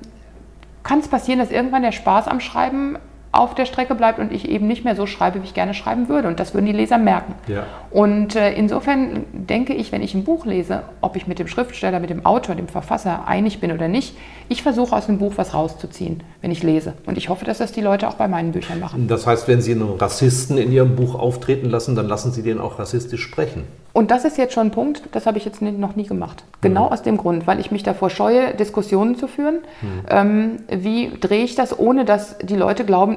kann 0.83 0.99
es 0.99 1.07
passieren, 1.07 1.39
dass 1.39 1.51
irgendwann 1.51 1.81
der 1.81 1.91
Spaß 1.91 2.27
am 2.27 2.39
Schreiben 2.39 2.97
auf 3.35 3.55
der 3.55 3.65
Strecke 3.65 3.95
bleibt 3.95 4.19
und 4.19 4.31
ich 4.31 4.49
eben 4.49 4.67
nicht 4.67 4.83
mehr 4.83 4.95
so 4.95 5.05
schreibe, 5.05 5.41
wie 5.41 5.45
ich 5.45 5.53
gerne 5.53 5.73
schreiben 5.73 6.09
würde. 6.09 6.27
Und 6.27 6.39
das 6.39 6.53
würden 6.53 6.65
die 6.65 6.71
Leser 6.71 6.97
merken. 6.97 7.35
Ja. 7.47 7.65
Und 7.91 8.35
äh, 8.35 8.53
insofern 8.53 9.25
denke 9.33 9.73
ich, 9.73 9.91
wenn 9.91 10.01
ich 10.01 10.13
ein 10.13 10.23
Buch 10.23 10.45
lese, 10.45 10.83
ob 11.01 11.15
ich 11.15 11.27
mit 11.27 11.39
dem 11.39 11.47
Schriftsteller, 11.47 11.99
mit 11.99 12.09
dem 12.09 12.25
Autor, 12.25 12.55
dem 12.55 12.67
Verfasser 12.67 13.27
einig 13.27 13.59
bin 13.59 13.71
oder 13.71 13.87
nicht, 13.87 14.15
ich 14.49 14.63
versuche 14.63 14.95
aus 14.95 15.07
dem 15.07 15.17
Buch 15.17 15.33
was 15.35 15.53
rauszuziehen, 15.53 16.23
wenn 16.41 16.51
ich 16.51 16.63
lese. 16.63 16.93
Und 17.05 17.17
ich 17.17 17.29
hoffe, 17.29 17.45
dass 17.45 17.57
das 17.57 17.71
die 17.71 17.81
Leute 17.81 18.07
auch 18.07 18.15
bei 18.15 18.27
meinen 18.27 18.51
Büchern 18.51 18.79
machen. 18.79 19.07
Das 19.07 19.27
heißt, 19.27 19.47
wenn 19.47 19.61
Sie 19.61 19.71
einen 19.71 19.97
Rassisten 19.97 20.57
in 20.57 20.71
Ihrem 20.71 20.95
Buch 20.95 21.15
auftreten 21.15 21.69
lassen, 21.69 21.95
dann 21.95 22.07
lassen 22.07 22.31
Sie 22.31 22.43
den 22.43 22.59
auch 22.59 22.79
rassistisch 22.79 23.21
sprechen. 23.21 23.63
Und 23.95 24.11
das 24.11 24.25
ist 24.25 24.37
jetzt 24.37 24.53
schon 24.53 24.67
ein 24.67 24.71
Punkt, 24.71 25.03
das 25.13 25.25
habe 25.25 25.37
ich 25.37 25.45
jetzt 25.45 25.61
noch 25.61 25.95
nie 25.95 26.05
gemacht. 26.05 26.43
Genau 26.59 26.87
mhm. 26.87 26.91
aus 26.91 27.01
dem 27.01 27.15
Grund, 27.15 27.47
weil 27.47 27.61
ich 27.61 27.71
mich 27.71 27.81
davor 27.81 28.09
scheue, 28.09 28.53
Diskussionen 28.53 29.15
zu 29.15 29.29
führen. 29.29 29.59
Mhm. 29.81 30.03
Ähm, 30.09 30.57
wie 30.67 31.11
drehe 31.17 31.45
ich 31.45 31.55
das, 31.55 31.79
ohne 31.79 32.03
dass 32.03 32.37
die 32.39 32.57
Leute 32.57 32.83
glauben, 32.83 33.15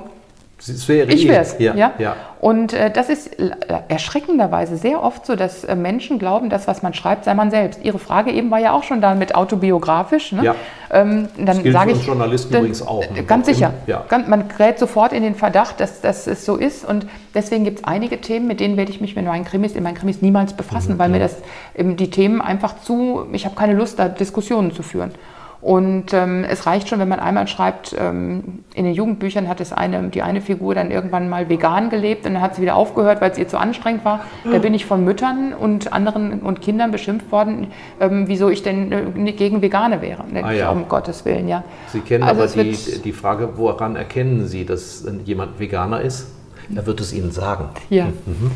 wäre 0.66 1.12
ich 1.12 1.28
wäre 1.28 1.42
es, 1.42 1.56
ja, 1.58 1.74
ja. 1.74 1.92
ja, 1.98 2.16
Und 2.40 2.72
äh, 2.72 2.90
das 2.90 3.08
ist 3.08 3.38
äh, 3.38 3.50
erschreckenderweise 3.88 4.76
sehr 4.76 5.02
oft 5.02 5.24
so, 5.24 5.36
dass 5.36 5.62
äh, 5.62 5.76
Menschen 5.76 6.18
glauben, 6.18 6.50
dass 6.50 6.66
was 6.66 6.82
man 6.82 6.94
schreibt, 6.94 7.24
sei 7.24 7.34
man 7.34 7.50
selbst. 7.50 7.84
Ihre 7.84 7.98
Frage 8.00 8.32
eben 8.32 8.50
war 8.50 8.58
ja 8.58 8.72
auch 8.72 8.82
schon 8.82 9.00
da 9.00 9.14
mit 9.14 9.36
autobiografisch. 9.36 10.32
Ne? 10.32 10.44
Ja. 10.44 10.54
Ähm, 10.90 11.28
dann 11.38 11.62
sage 11.70 11.92
ich 11.92 12.04
Journalisten 12.04 12.52
dann, 12.52 12.62
übrigens 12.62 12.84
auch. 12.84 13.08
Ne? 13.08 13.22
Ganz 13.22 13.46
sicher. 13.46 13.72
Ja. 13.86 14.04
Ganz, 14.08 14.26
man 14.26 14.48
gerät 14.48 14.80
sofort 14.80 15.12
in 15.12 15.22
den 15.22 15.36
Verdacht, 15.36 15.78
dass, 15.80 16.00
dass 16.00 16.26
es 16.26 16.44
so 16.44 16.56
ist. 16.56 16.84
Und 16.84 17.06
deswegen 17.34 17.64
gibt 17.64 17.80
es 17.80 17.84
einige 17.84 18.20
Themen, 18.20 18.48
mit 18.48 18.58
denen 18.58 18.76
werde 18.76 18.90
ich 18.90 19.00
mich 19.00 19.14
mit 19.14 19.26
meinen 19.26 19.44
Krimis, 19.44 19.74
in 19.74 19.84
meinen 19.84 19.94
Krimis 19.96 20.22
niemals 20.22 20.54
befassen, 20.54 20.94
mhm, 20.94 20.98
weil 20.98 21.08
mir 21.10 21.20
das 21.20 21.36
eben 21.76 21.96
die 21.96 22.10
Themen 22.10 22.40
einfach 22.40 22.80
zu. 22.80 23.26
Ich 23.32 23.44
habe 23.44 23.54
keine 23.54 23.74
Lust, 23.74 23.98
da 23.98 24.08
Diskussionen 24.08 24.72
zu 24.72 24.82
führen. 24.82 25.12
Und 25.60 26.12
ähm, 26.12 26.44
es 26.48 26.66
reicht 26.66 26.88
schon, 26.88 27.00
wenn 27.00 27.08
man 27.08 27.18
einmal 27.18 27.48
schreibt, 27.48 27.94
ähm, 27.98 28.64
in 28.74 28.84
den 28.84 28.94
Jugendbüchern 28.94 29.48
hat 29.48 29.60
es 29.60 29.72
eine, 29.72 30.08
die 30.08 30.22
eine 30.22 30.40
Figur 30.40 30.74
dann 30.74 30.92
irgendwann 30.92 31.28
mal 31.28 31.48
vegan 31.48 31.90
gelebt 31.90 32.26
und 32.26 32.34
dann 32.34 32.42
hat 32.42 32.54
sie 32.54 32.62
wieder 32.62 32.76
aufgehört, 32.76 33.20
weil 33.20 33.32
es 33.32 33.38
ihr 33.38 33.48
zu 33.48 33.58
anstrengend 33.58 34.04
war. 34.04 34.20
Da 34.44 34.58
bin 34.58 34.72
ich 34.72 34.86
von 34.86 35.04
Müttern 35.04 35.52
und 35.52 35.92
anderen 35.92 36.40
und 36.40 36.62
Kindern 36.62 36.92
beschimpft 36.92 37.32
worden, 37.32 37.68
ähm, 38.00 38.28
wieso 38.28 38.48
ich 38.50 38.62
denn 38.62 38.92
äh, 38.92 39.32
gegen 39.32 39.60
Vegane 39.60 40.00
wäre. 40.00 40.24
Ah, 40.42 40.52
ja. 40.52 40.70
Um 40.70 40.88
Gottes 40.88 41.24
Willen, 41.24 41.48
ja. 41.48 41.64
Sie 41.88 42.00
kennen 42.00 42.22
also 42.22 42.42
aber 42.42 42.64
die, 42.64 42.76
die 43.04 43.12
Frage, 43.12 43.50
woran 43.56 43.96
erkennen 43.96 44.46
Sie, 44.46 44.64
dass 44.64 45.04
jemand 45.24 45.58
Veganer 45.58 46.00
ist? 46.00 46.28
Er 46.74 46.86
wird 46.86 47.00
es 47.00 47.12
Ihnen 47.12 47.32
sagen. 47.32 47.70
Ja. 47.90 48.06
Mhm. 48.06 48.50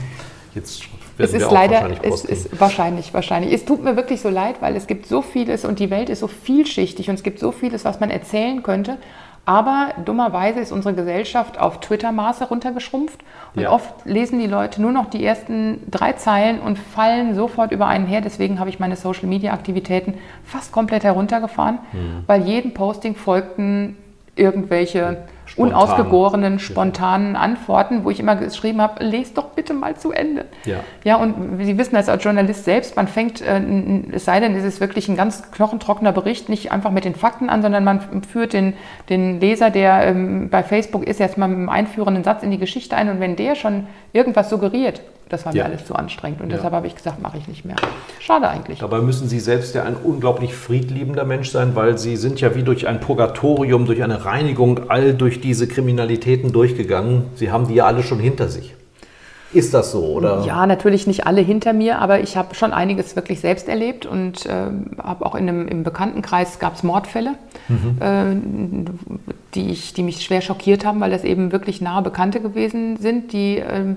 Jetzt 0.54 0.84
es 1.18 1.32
ist 1.34 1.50
leider, 1.50 1.88
es 2.02 2.24
ist 2.24 2.60
wahrscheinlich, 2.60 3.12
wahrscheinlich. 3.12 3.52
Es 3.52 3.64
tut 3.64 3.82
mir 3.82 3.96
wirklich 3.96 4.20
so 4.20 4.28
leid, 4.28 4.56
weil 4.60 4.76
es 4.76 4.86
gibt 4.86 5.06
so 5.06 5.22
vieles 5.22 5.64
und 5.64 5.78
die 5.78 5.90
Welt 5.90 6.08
ist 6.08 6.20
so 6.20 6.28
vielschichtig 6.28 7.08
und 7.08 7.16
es 7.16 7.22
gibt 7.22 7.38
so 7.38 7.52
vieles, 7.52 7.84
was 7.84 8.00
man 8.00 8.10
erzählen 8.10 8.62
könnte. 8.62 8.98
Aber 9.44 9.88
dummerweise 10.04 10.60
ist 10.60 10.70
unsere 10.70 10.94
Gesellschaft 10.94 11.58
auf 11.58 11.80
Twitter-Maß 11.80 12.40
heruntergeschrumpft 12.40 13.20
und 13.56 13.62
ja. 13.62 13.70
oft 13.70 13.92
lesen 14.04 14.38
die 14.38 14.46
Leute 14.46 14.80
nur 14.80 14.92
noch 14.92 15.10
die 15.10 15.24
ersten 15.24 15.82
drei 15.90 16.12
Zeilen 16.12 16.60
und 16.60 16.78
fallen 16.78 17.34
sofort 17.34 17.72
über 17.72 17.88
einen 17.88 18.06
her. 18.06 18.20
Deswegen 18.20 18.60
habe 18.60 18.70
ich 18.70 18.78
meine 18.78 18.94
Social-Media-Aktivitäten 18.94 20.14
fast 20.44 20.70
komplett 20.70 21.02
heruntergefahren, 21.02 21.80
mhm. 21.92 22.22
weil 22.26 22.42
jedem 22.42 22.72
Posting 22.72 23.16
folgten 23.16 23.96
irgendwelche 24.36 25.24
Spontan. 25.52 25.82
unausgegorenen, 25.82 26.58
spontanen 26.58 27.36
Antworten, 27.36 28.04
wo 28.04 28.10
ich 28.10 28.18
immer 28.18 28.36
geschrieben 28.36 28.80
habe, 28.80 29.04
lest 29.04 29.36
doch 29.36 29.50
bitte 29.50 29.74
mal 29.74 29.96
zu 29.96 30.10
Ende. 30.10 30.46
Ja, 30.64 30.80
ja 31.04 31.16
und 31.16 31.58
Sie 31.62 31.76
wissen 31.76 31.94
das 31.94 32.08
als 32.08 32.24
Journalist 32.24 32.64
selbst, 32.64 32.96
man 32.96 33.06
fängt, 33.06 33.42
äh, 33.42 33.60
es 34.12 34.24
sei 34.24 34.40
denn, 34.40 34.56
es 34.56 34.64
ist 34.64 34.80
wirklich 34.80 35.08
ein 35.08 35.16
ganz 35.16 35.50
knochentrockener 35.50 36.12
Bericht, 36.12 36.48
nicht 36.48 36.72
einfach 36.72 36.90
mit 36.90 37.04
den 37.04 37.14
Fakten 37.14 37.50
an, 37.50 37.60
sondern 37.60 37.84
man 37.84 38.00
führt 38.22 38.54
den, 38.54 38.72
den 39.10 39.40
Leser, 39.40 39.70
der 39.70 40.06
ähm, 40.06 40.48
bei 40.48 40.62
Facebook 40.62 41.06
ist, 41.06 41.20
jetzt 41.20 41.36
mal 41.36 41.48
mit 41.48 41.58
einem 41.58 41.68
einführenden 41.68 42.24
Satz 42.24 42.42
in 42.42 42.50
die 42.50 42.58
Geschichte 42.58 42.96
ein 42.96 43.10
und 43.10 43.20
wenn 43.20 43.36
der 43.36 43.54
schon 43.54 43.86
irgendwas 44.14 44.48
suggeriert, 44.48 45.02
das 45.28 45.46
war 45.46 45.52
mir 45.52 45.60
ja. 45.60 45.64
alles 45.64 45.84
zu 45.86 45.94
anstrengend. 45.94 46.40
Und 46.40 46.50
ja. 46.50 46.56
deshalb 46.56 46.74
habe 46.74 46.86
ich 46.86 46.94
gesagt, 46.94 47.20
mache 47.22 47.38
ich 47.38 47.48
nicht 47.48 47.64
mehr. 47.64 47.76
Schade 48.20 48.48
eigentlich. 48.48 48.80
Dabei 48.80 49.00
müssen 49.00 49.28
Sie 49.28 49.40
selbst 49.40 49.74
ja 49.74 49.84
ein 49.84 49.96
unglaublich 49.96 50.54
friedliebender 50.54 51.24
Mensch 51.24 51.50
sein, 51.50 51.74
weil 51.74 51.98
Sie 51.98 52.16
sind 52.16 52.40
ja 52.40 52.54
wie 52.54 52.62
durch 52.62 52.86
ein 52.86 53.00
Purgatorium, 53.00 53.86
durch 53.86 54.02
eine 54.02 54.24
Reinigung 54.24 54.90
all 54.90 55.14
durch 55.14 55.40
diese 55.40 55.66
Kriminalitäten 55.66 56.52
durchgegangen. 56.52 57.24
Sie 57.34 57.50
haben 57.50 57.66
die 57.66 57.74
ja 57.74 57.86
alle 57.86 58.02
schon 58.02 58.18
hinter 58.18 58.48
sich. 58.48 58.74
Ist 59.54 59.74
das 59.74 59.92
so, 59.92 60.04
oder? 60.04 60.44
Ja, 60.46 60.66
natürlich 60.66 61.06
nicht 61.06 61.26
alle 61.26 61.42
hinter 61.42 61.72
mir, 61.74 61.98
aber 61.98 62.20
ich 62.20 62.36
habe 62.36 62.54
schon 62.54 62.72
einiges 62.72 63.16
wirklich 63.16 63.40
selbst 63.40 63.68
erlebt 63.68 64.06
und 64.06 64.46
äh, 64.46 64.70
habe 65.02 65.26
auch 65.26 65.34
in 65.34 65.48
einem, 65.48 65.68
im 65.68 65.82
Bekanntenkreis 65.82 66.58
gab 66.58 66.76
es 66.76 66.82
Mordfälle, 66.82 67.34
mhm. 67.68 67.96
äh, 68.00 69.20
die, 69.54 69.70
ich, 69.70 69.92
die 69.92 70.02
mich 70.02 70.22
schwer 70.22 70.40
schockiert 70.40 70.86
haben, 70.86 71.00
weil 71.00 71.10
das 71.10 71.24
eben 71.24 71.52
wirklich 71.52 71.82
nahe 71.82 72.02
Bekannte 72.02 72.40
gewesen 72.40 72.96
sind, 72.96 73.32
die 73.34 73.58
äh, 73.58 73.94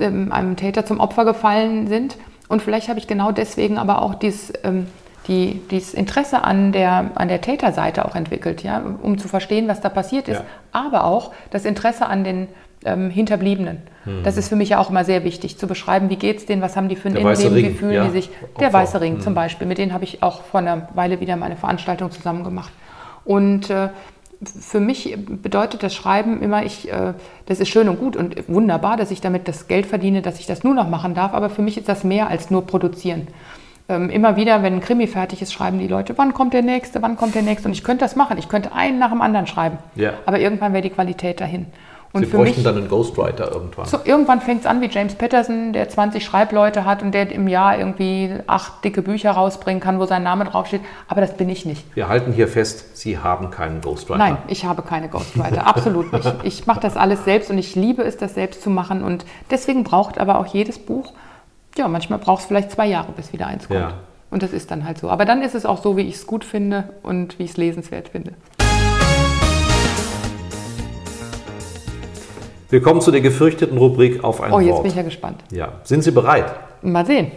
ähm, 0.00 0.32
einem 0.32 0.56
Täter 0.56 0.84
zum 0.84 1.00
Opfer 1.00 1.24
gefallen 1.24 1.88
sind. 1.88 2.16
Und 2.48 2.62
vielleicht 2.62 2.88
habe 2.88 2.98
ich 2.98 3.06
genau 3.06 3.32
deswegen 3.32 3.78
aber 3.78 4.02
auch 4.02 4.14
dies, 4.14 4.52
ähm, 4.64 4.86
die, 5.28 5.60
dieses 5.70 5.94
Interesse 5.94 6.44
an 6.44 6.72
der, 6.72 7.10
an 7.14 7.28
der 7.28 7.40
Täterseite 7.40 8.04
auch 8.04 8.14
entwickelt, 8.14 8.62
ja, 8.62 8.82
um 9.02 9.18
zu 9.18 9.28
verstehen, 9.28 9.68
was 9.68 9.80
da 9.80 9.88
passiert 9.88 10.28
ist, 10.28 10.38
ja. 10.38 10.44
aber 10.72 11.04
auch 11.04 11.32
das 11.50 11.64
Interesse 11.64 12.06
an 12.06 12.22
den 12.22 12.48
ähm, 12.84 13.10
Hinterbliebenen. 13.10 13.78
Hm. 14.04 14.22
Das 14.22 14.36
ist 14.36 14.48
für 14.48 14.56
mich 14.56 14.70
ja 14.70 14.78
auch 14.78 14.90
immer 14.90 15.04
sehr 15.04 15.24
wichtig, 15.24 15.58
zu 15.58 15.66
beschreiben, 15.66 16.10
wie 16.10 16.16
geht 16.16 16.38
es 16.38 16.46
denen, 16.46 16.62
was 16.62 16.76
haben 16.76 16.88
die 16.88 16.96
für 16.96 17.08
ein 17.08 17.16
Innenleben, 17.16 17.56
wie 17.56 17.70
fühlen 17.70 17.92
ja. 17.92 18.04
die 18.04 18.10
sich. 18.10 18.30
Der 18.60 18.68
Opfer. 18.68 18.78
Weiße 18.78 19.00
Ring 19.00 19.14
hm. 19.14 19.20
zum 19.20 19.34
Beispiel, 19.34 19.66
mit 19.66 19.78
denen 19.78 19.92
habe 19.92 20.04
ich 20.04 20.22
auch 20.22 20.42
vor 20.42 20.60
einer 20.60 20.88
Weile 20.94 21.20
wieder 21.20 21.36
meine 21.36 21.56
Veranstaltung 21.56 22.10
zusammen 22.12 22.44
gemacht. 22.44 22.72
Und 23.24 23.70
äh, 23.70 23.88
für 24.44 24.80
mich 24.80 25.16
bedeutet 25.26 25.82
das 25.82 25.94
Schreiben 25.94 26.42
immer, 26.42 26.64
ich, 26.64 26.92
äh, 26.92 27.14
das 27.46 27.60
ist 27.60 27.68
schön 27.68 27.88
und 27.88 27.98
gut 27.98 28.16
und 28.16 28.48
wunderbar, 28.48 28.96
dass 28.96 29.10
ich 29.10 29.20
damit 29.20 29.48
das 29.48 29.68
Geld 29.68 29.86
verdiene, 29.86 30.22
dass 30.22 30.40
ich 30.40 30.46
das 30.46 30.64
nur 30.64 30.74
noch 30.74 30.88
machen 30.88 31.14
darf, 31.14 31.32
aber 31.32 31.50
für 31.50 31.62
mich 31.62 31.78
ist 31.78 31.88
das 31.88 32.04
mehr 32.04 32.28
als 32.28 32.50
nur 32.50 32.66
produzieren. 32.66 33.28
Ähm, 33.88 34.10
immer 34.10 34.36
wieder, 34.36 34.62
wenn 34.62 34.74
ein 34.74 34.80
Krimi 34.80 35.06
fertig 35.06 35.42
ist, 35.42 35.52
schreiben 35.52 35.78
die 35.78 35.86
Leute, 35.86 36.18
wann 36.18 36.34
kommt 36.34 36.54
der 36.54 36.62
nächste, 36.62 37.00
wann 37.02 37.16
kommt 37.16 37.34
der 37.34 37.42
nächste 37.42 37.68
und 37.68 37.72
ich 37.72 37.84
könnte 37.84 38.04
das 38.04 38.16
machen, 38.16 38.36
ich 38.36 38.48
könnte 38.48 38.72
einen 38.72 38.98
nach 38.98 39.10
dem 39.10 39.20
anderen 39.20 39.46
schreiben, 39.46 39.78
ja. 39.94 40.14
aber 40.26 40.40
irgendwann 40.40 40.72
wäre 40.72 40.82
die 40.82 40.90
Qualität 40.90 41.40
dahin. 41.40 41.66
Und 42.16 42.24
Sie 42.24 42.30
bräuchten 42.30 42.56
mich, 42.56 42.64
dann 42.64 42.76
einen 42.76 42.88
Ghostwriter 42.88 43.52
irgendwann. 43.52 43.86
So, 43.86 43.98
irgendwann 44.04 44.40
fängt 44.40 44.60
es 44.60 44.66
an 44.66 44.80
wie 44.80 44.88
James 44.88 45.14
Patterson, 45.14 45.72
der 45.72 45.88
20 45.88 46.24
Schreibleute 46.24 46.84
hat 46.84 47.02
und 47.02 47.12
der 47.12 47.30
im 47.30 47.46
Jahr 47.46 47.78
irgendwie 47.78 48.34
acht 48.46 48.82
dicke 48.84 49.02
Bücher 49.02 49.32
rausbringen 49.32 49.80
kann, 49.80 50.00
wo 50.00 50.06
sein 50.06 50.22
Name 50.22 50.44
draufsteht. 50.44 50.80
Aber 51.08 51.20
das 51.20 51.36
bin 51.36 51.48
ich 51.48 51.66
nicht. 51.66 51.84
Wir 51.94 52.08
halten 52.08 52.32
hier 52.32 52.48
fest, 52.48 52.96
Sie 52.96 53.18
haben 53.18 53.50
keinen 53.50 53.80
Ghostwriter. 53.80 54.18
Nein, 54.18 54.38
ich 54.48 54.64
habe 54.64 54.82
keine 54.82 55.08
Ghostwriter. 55.08 55.66
Absolut 55.66 56.12
nicht. 56.12 56.34
Ich 56.42 56.66
mache 56.66 56.80
das 56.80 56.96
alles 56.96 57.24
selbst 57.24 57.50
und 57.50 57.58
ich 57.58 57.74
liebe 57.74 58.02
es, 58.02 58.16
das 58.16 58.34
selbst 58.34 58.62
zu 58.62 58.70
machen. 58.70 59.04
Und 59.04 59.24
deswegen 59.50 59.84
braucht 59.84 60.18
aber 60.18 60.38
auch 60.38 60.46
jedes 60.46 60.78
Buch, 60.78 61.12
ja, 61.76 61.88
manchmal 61.88 62.18
braucht 62.18 62.40
es 62.40 62.46
vielleicht 62.46 62.70
zwei 62.70 62.86
Jahre, 62.86 63.12
bis 63.12 63.32
wieder 63.32 63.46
eins 63.46 63.68
kommt. 63.68 63.80
Ja. 63.80 63.94
Und 64.30 64.42
das 64.42 64.52
ist 64.52 64.70
dann 64.70 64.84
halt 64.84 64.98
so. 64.98 65.08
Aber 65.08 65.24
dann 65.24 65.42
ist 65.42 65.54
es 65.54 65.66
auch 65.66 65.82
so, 65.82 65.96
wie 65.96 66.02
ich 66.02 66.16
es 66.16 66.26
gut 66.26 66.44
finde 66.44 66.90
und 67.02 67.38
wie 67.38 67.44
ich 67.44 67.50
es 67.50 67.56
lesenswert 67.56 68.08
finde. 68.08 68.32
Wir 72.68 72.82
kommen 72.82 73.00
zu 73.00 73.10
der 73.10 73.20
gefürchteten 73.20 73.78
Rubrik 73.78 74.24
auf 74.24 74.40
ein 74.40 74.50
Wort. 74.50 74.60
Oh, 74.60 74.64
jetzt 74.64 74.74
Wort. 74.74 74.82
bin 74.82 74.90
ich 74.90 74.96
ja 74.96 75.02
gespannt. 75.02 75.40
Ja. 75.52 75.72
Sind 75.84 76.02
Sie 76.02 76.10
bereit? 76.10 76.52
Mal 76.82 77.06
sehen. 77.06 77.30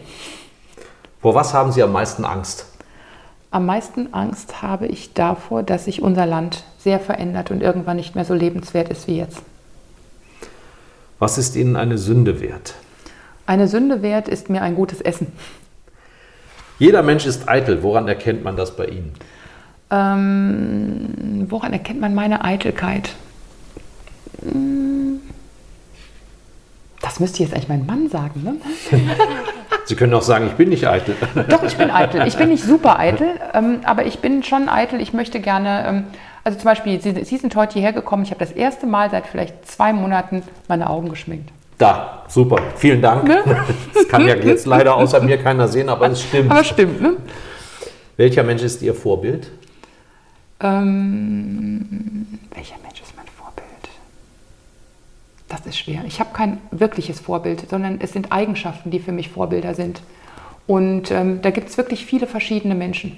Vor 1.22 1.36
was 1.36 1.54
haben 1.54 1.72
Sie 1.72 1.84
am 1.84 1.92
meisten 1.92 2.26
Angst? 2.26 2.66
Am 3.52 3.66
meisten 3.66 4.14
Angst 4.14 4.62
habe 4.62 4.88
ich 4.88 5.14
davor, 5.14 5.64
dass 5.64 5.86
sich 5.86 6.02
unser 6.02 6.26
Land 6.26 6.64
sehr 6.78 7.00
verändert 7.00 7.52
und 7.52 7.62
irgendwann 7.62 7.98
nicht 7.98 8.16
mehr 8.16 8.26
so 8.26 8.34
lebenswert 8.34 8.90
ist 8.90 9.08
wie 9.08 9.18
jetzt. 9.18 9.42
Was 11.18 11.38
ist 11.38 11.56
Ihnen 11.56 11.76
eine 11.76 11.98
Sünde 11.98 12.42
wert? 12.42 12.76
Eine 13.46 13.68
Sünde 13.68 14.02
wert 14.02 14.28
ist 14.28 14.50
mir 14.50 14.62
ein 14.62 14.76
gutes 14.76 15.02
Essen. 15.02 15.28
Jeder 16.78 17.04
Mensch 17.04 17.26
ist 17.26 17.50
eitel. 17.50 17.84
Woran 17.84 18.08
erkennt 18.08 18.44
man 18.44 18.56
das 18.56 18.76
bei 18.76 18.86
Ihnen? 18.86 19.12
Ähm, 19.92 21.48
woran 21.50 21.74
erkennt 21.74 22.00
man 22.00 22.14
meine 22.14 22.44
Eitelkeit? 22.46 23.16
Das 27.02 27.20
müsste 27.20 27.44
jetzt 27.44 27.54
eigentlich 27.54 27.70
mein 27.70 27.86
Mann 27.86 28.10
sagen, 28.10 28.44
ne? 28.44 28.56
Sie 29.86 29.96
können 29.96 30.14
auch 30.14 30.22
sagen, 30.22 30.48
ich 30.48 30.54
bin 30.54 30.70
nicht 30.70 30.88
eitel. 30.88 31.16
Doch, 31.50 31.64
ich 31.64 31.76
bin 31.76 31.90
eitel. 31.90 32.28
Ich 32.28 32.38
bin 32.38 32.50
nicht 32.50 32.64
super 32.64 33.00
eitel, 33.00 33.28
ähm, 33.54 33.80
aber 33.86 34.06
ich 34.06 34.20
bin 34.20 34.44
schon 34.44 34.70
eitel. 34.70 35.02
Ich 35.02 35.14
möchte 35.14 35.40
gerne, 35.40 35.86
ähm, 35.88 36.04
also 36.44 36.60
zum 36.60 36.66
Beispiel, 36.66 37.02
Sie, 37.02 37.24
Sie 37.24 37.38
sind 37.38 37.56
heute 37.56 37.74
hierher 37.74 37.94
gekommen. 37.94 38.24
Ich 38.24 38.32
habe 38.32 38.40
das 38.40 38.52
erste 38.52 38.86
Mal 38.86 39.10
seit 39.10 39.26
vielleicht 39.26 39.66
zwei 39.68 39.94
Monaten 39.94 40.44
meine 40.68 40.90
Augen 40.90 41.10
geschminkt. 41.10 41.50
Da, 41.80 42.24
super. 42.28 42.58
Vielen 42.76 43.02
Dank. 43.02 43.24
Ne? 43.28 43.42
Das 43.94 44.08
kann 44.08 44.28
ja 44.28 44.36
jetzt 44.36 44.66
leider 44.68 44.96
außer 44.96 45.22
mir 45.22 45.38
keiner 45.38 45.68
sehen, 45.68 45.90
aber 45.90 46.08
es 46.10 46.22
stimmt. 46.22 46.52
Aber 46.52 46.64
stimmt, 46.64 47.02
ne? 47.02 47.14
Welcher 48.18 48.44
Mensch 48.44 48.62
ist 48.62 48.82
Ihr 48.82 48.94
Vorbild? 48.94 49.50
Ähm, 50.62 52.28
welcher 52.54 52.76
Mensch? 52.84 52.89
Das 55.50 55.66
ist 55.66 55.78
schwer. 55.78 56.04
Ich 56.06 56.20
habe 56.20 56.30
kein 56.32 56.60
wirkliches 56.72 57.20
Vorbild, 57.20 57.70
sondern 57.70 58.00
es 58.00 58.14
sind 58.14 58.32
Eigenschaften, 58.32 58.92
die 58.92 59.00
für 59.00 59.12
mich 59.12 59.30
Vorbilder 59.30 59.74
sind. 59.74 60.02
Und 60.68 61.10
ähm, 61.10 61.42
da 61.42 61.50
gibt 61.50 61.70
es 61.70 61.78
wirklich 61.78 62.06
viele 62.06 62.28
verschiedene 62.28 62.76
Menschen. 62.76 63.18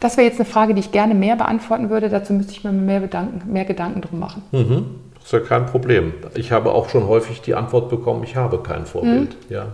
Das 0.00 0.16
wäre 0.16 0.28
jetzt 0.28 0.38
eine 0.38 0.48
Frage, 0.48 0.74
die 0.74 0.80
ich 0.80 0.92
gerne 0.92 1.14
mehr 1.14 1.36
beantworten 1.36 1.90
würde. 1.90 2.10
Dazu 2.10 2.34
müsste 2.34 2.52
ich 2.52 2.62
mir 2.62 2.72
mehr, 2.72 3.00
Gedanken, 3.00 3.50
mehr 3.50 3.64
Gedanken 3.64 4.02
drum 4.02 4.20
machen. 4.20 4.42
Mhm. 4.52 4.86
Das 5.14 5.24
ist 5.24 5.32
ja 5.32 5.40
kein 5.40 5.66
Problem. 5.66 6.12
Ich 6.34 6.52
habe 6.52 6.72
auch 6.72 6.90
schon 6.90 7.08
häufig 7.08 7.40
die 7.40 7.54
Antwort 7.54 7.88
bekommen, 7.88 8.22
ich 8.22 8.36
habe 8.36 8.62
kein 8.62 8.86
Vorbild. 8.86 9.30
Mhm. 9.30 9.54
Ja. 9.54 9.68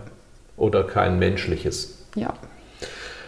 Oder 0.57 0.85
kein 0.85 1.19
menschliches. 1.19 2.07
Ja. 2.15 2.33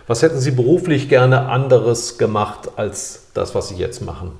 Was 0.06 0.22
hätten 0.22 0.38
Sie 0.38 0.52
beruflich 0.52 1.08
gerne 1.08 1.48
anderes 1.48 2.16
gemacht 2.16 2.70
als 2.76 3.32
das, 3.34 3.56
was 3.56 3.68
Sie 3.68 3.76
jetzt 3.76 4.02
machen? 4.02 4.38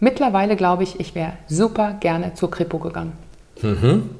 Mittlerweile 0.00 0.56
glaube 0.56 0.82
ich, 0.82 0.98
ich 0.98 1.14
wäre 1.14 1.34
super 1.46 1.96
gerne 2.00 2.34
zur 2.34 2.50
Kripo 2.50 2.78
gegangen. 2.78 3.12
Mhm. 3.60 4.10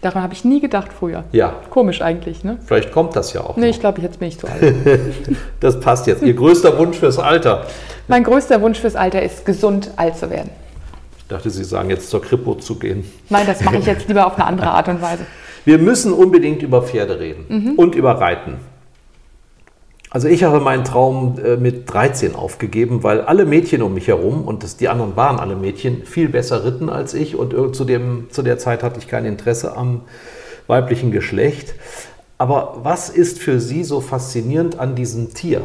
Daran 0.00 0.22
habe 0.22 0.34
ich 0.34 0.44
nie 0.44 0.60
gedacht 0.60 0.92
früher. 0.92 1.24
Ja. 1.32 1.54
Komisch 1.70 2.00
eigentlich, 2.00 2.44
ne? 2.44 2.58
Vielleicht 2.64 2.92
kommt 2.92 3.16
das 3.16 3.32
ja 3.32 3.42
auch. 3.42 3.56
Nee, 3.56 3.66
noch. 3.66 3.70
ich 3.70 3.80
glaube, 3.80 4.00
jetzt 4.00 4.18
bin 4.18 4.28
ich 4.28 4.38
zu 4.38 4.46
alt. 4.46 4.74
das 5.60 5.80
passt 5.80 6.06
jetzt. 6.06 6.22
Ihr 6.22 6.34
größter 6.34 6.78
Wunsch 6.78 6.98
fürs 6.98 7.18
Alter? 7.18 7.66
Mein 8.08 8.24
größter 8.24 8.60
Wunsch 8.62 8.78
fürs 8.78 8.96
Alter 8.96 9.22
ist, 9.22 9.44
gesund 9.44 9.90
alt 9.96 10.16
zu 10.16 10.30
werden. 10.30 10.50
Ich 11.18 11.26
dachte, 11.26 11.50
Sie 11.50 11.64
sagen 11.64 11.90
jetzt 11.90 12.08
zur 12.08 12.22
Kripo 12.22 12.54
zu 12.54 12.78
gehen. 12.78 13.04
Nein, 13.28 13.46
das 13.46 13.62
mache 13.62 13.78
ich 13.78 13.86
jetzt 13.86 14.06
lieber 14.06 14.26
auf 14.26 14.36
eine 14.36 14.46
andere 14.46 14.70
Art 14.70 14.88
und 14.88 15.02
Weise. 15.02 15.26
Wir 15.64 15.78
müssen 15.78 16.12
unbedingt 16.12 16.62
über 16.62 16.82
Pferde 16.82 17.18
reden 17.18 17.44
mhm. 17.48 17.72
und 17.72 17.94
über 17.96 18.12
Reiten. 18.12 18.58
Also 20.10 20.28
ich 20.28 20.44
habe 20.44 20.60
meinen 20.60 20.84
Traum 20.84 21.38
äh, 21.44 21.56
mit 21.56 21.92
13 21.92 22.34
aufgegeben, 22.34 23.02
weil 23.02 23.20
alle 23.20 23.44
Mädchen 23.44 23.82
um 23.82 23.94
mich 23.94 24.08
herum, 24.08 24.46
und 24.46 24.62
das, 24.62 24.76
die 24.76 24.88
anderen 24.88 25.16
waren 25.16 25.38
alle 25.38 25.56
Mädchen, 25.56 26.04
viel 26.04 26.28
besser 26.28 26.64
ritten 26.64 26.88
als 26.88 27.12
ich. 27.14 27.36
Und 27.36 27.74
zu, 27.74 27.84
dem, 27.84 28.28
zu 28.30 28.42
der 28.42 28.58
Zeit 28.58 28.82
hatte 28.82 28.98
ich 28.98 29.08
kein 29.08 29.24
Interesse 29.24 29.76
am 29.76 30.02
weiblichen 30.66 31.10
Geschlecht. 31.10 31.74
Aber 32.38 32.78
was 32.82 33.08
ist 33.08 33.38
für 33.38 33.60
Sie 33.60 33.82
so 33.82 34.00
faszinierend 34.00 34.78
an 34.78 34.94
diesem 34.94 35.34
Tier? 35.34 35.62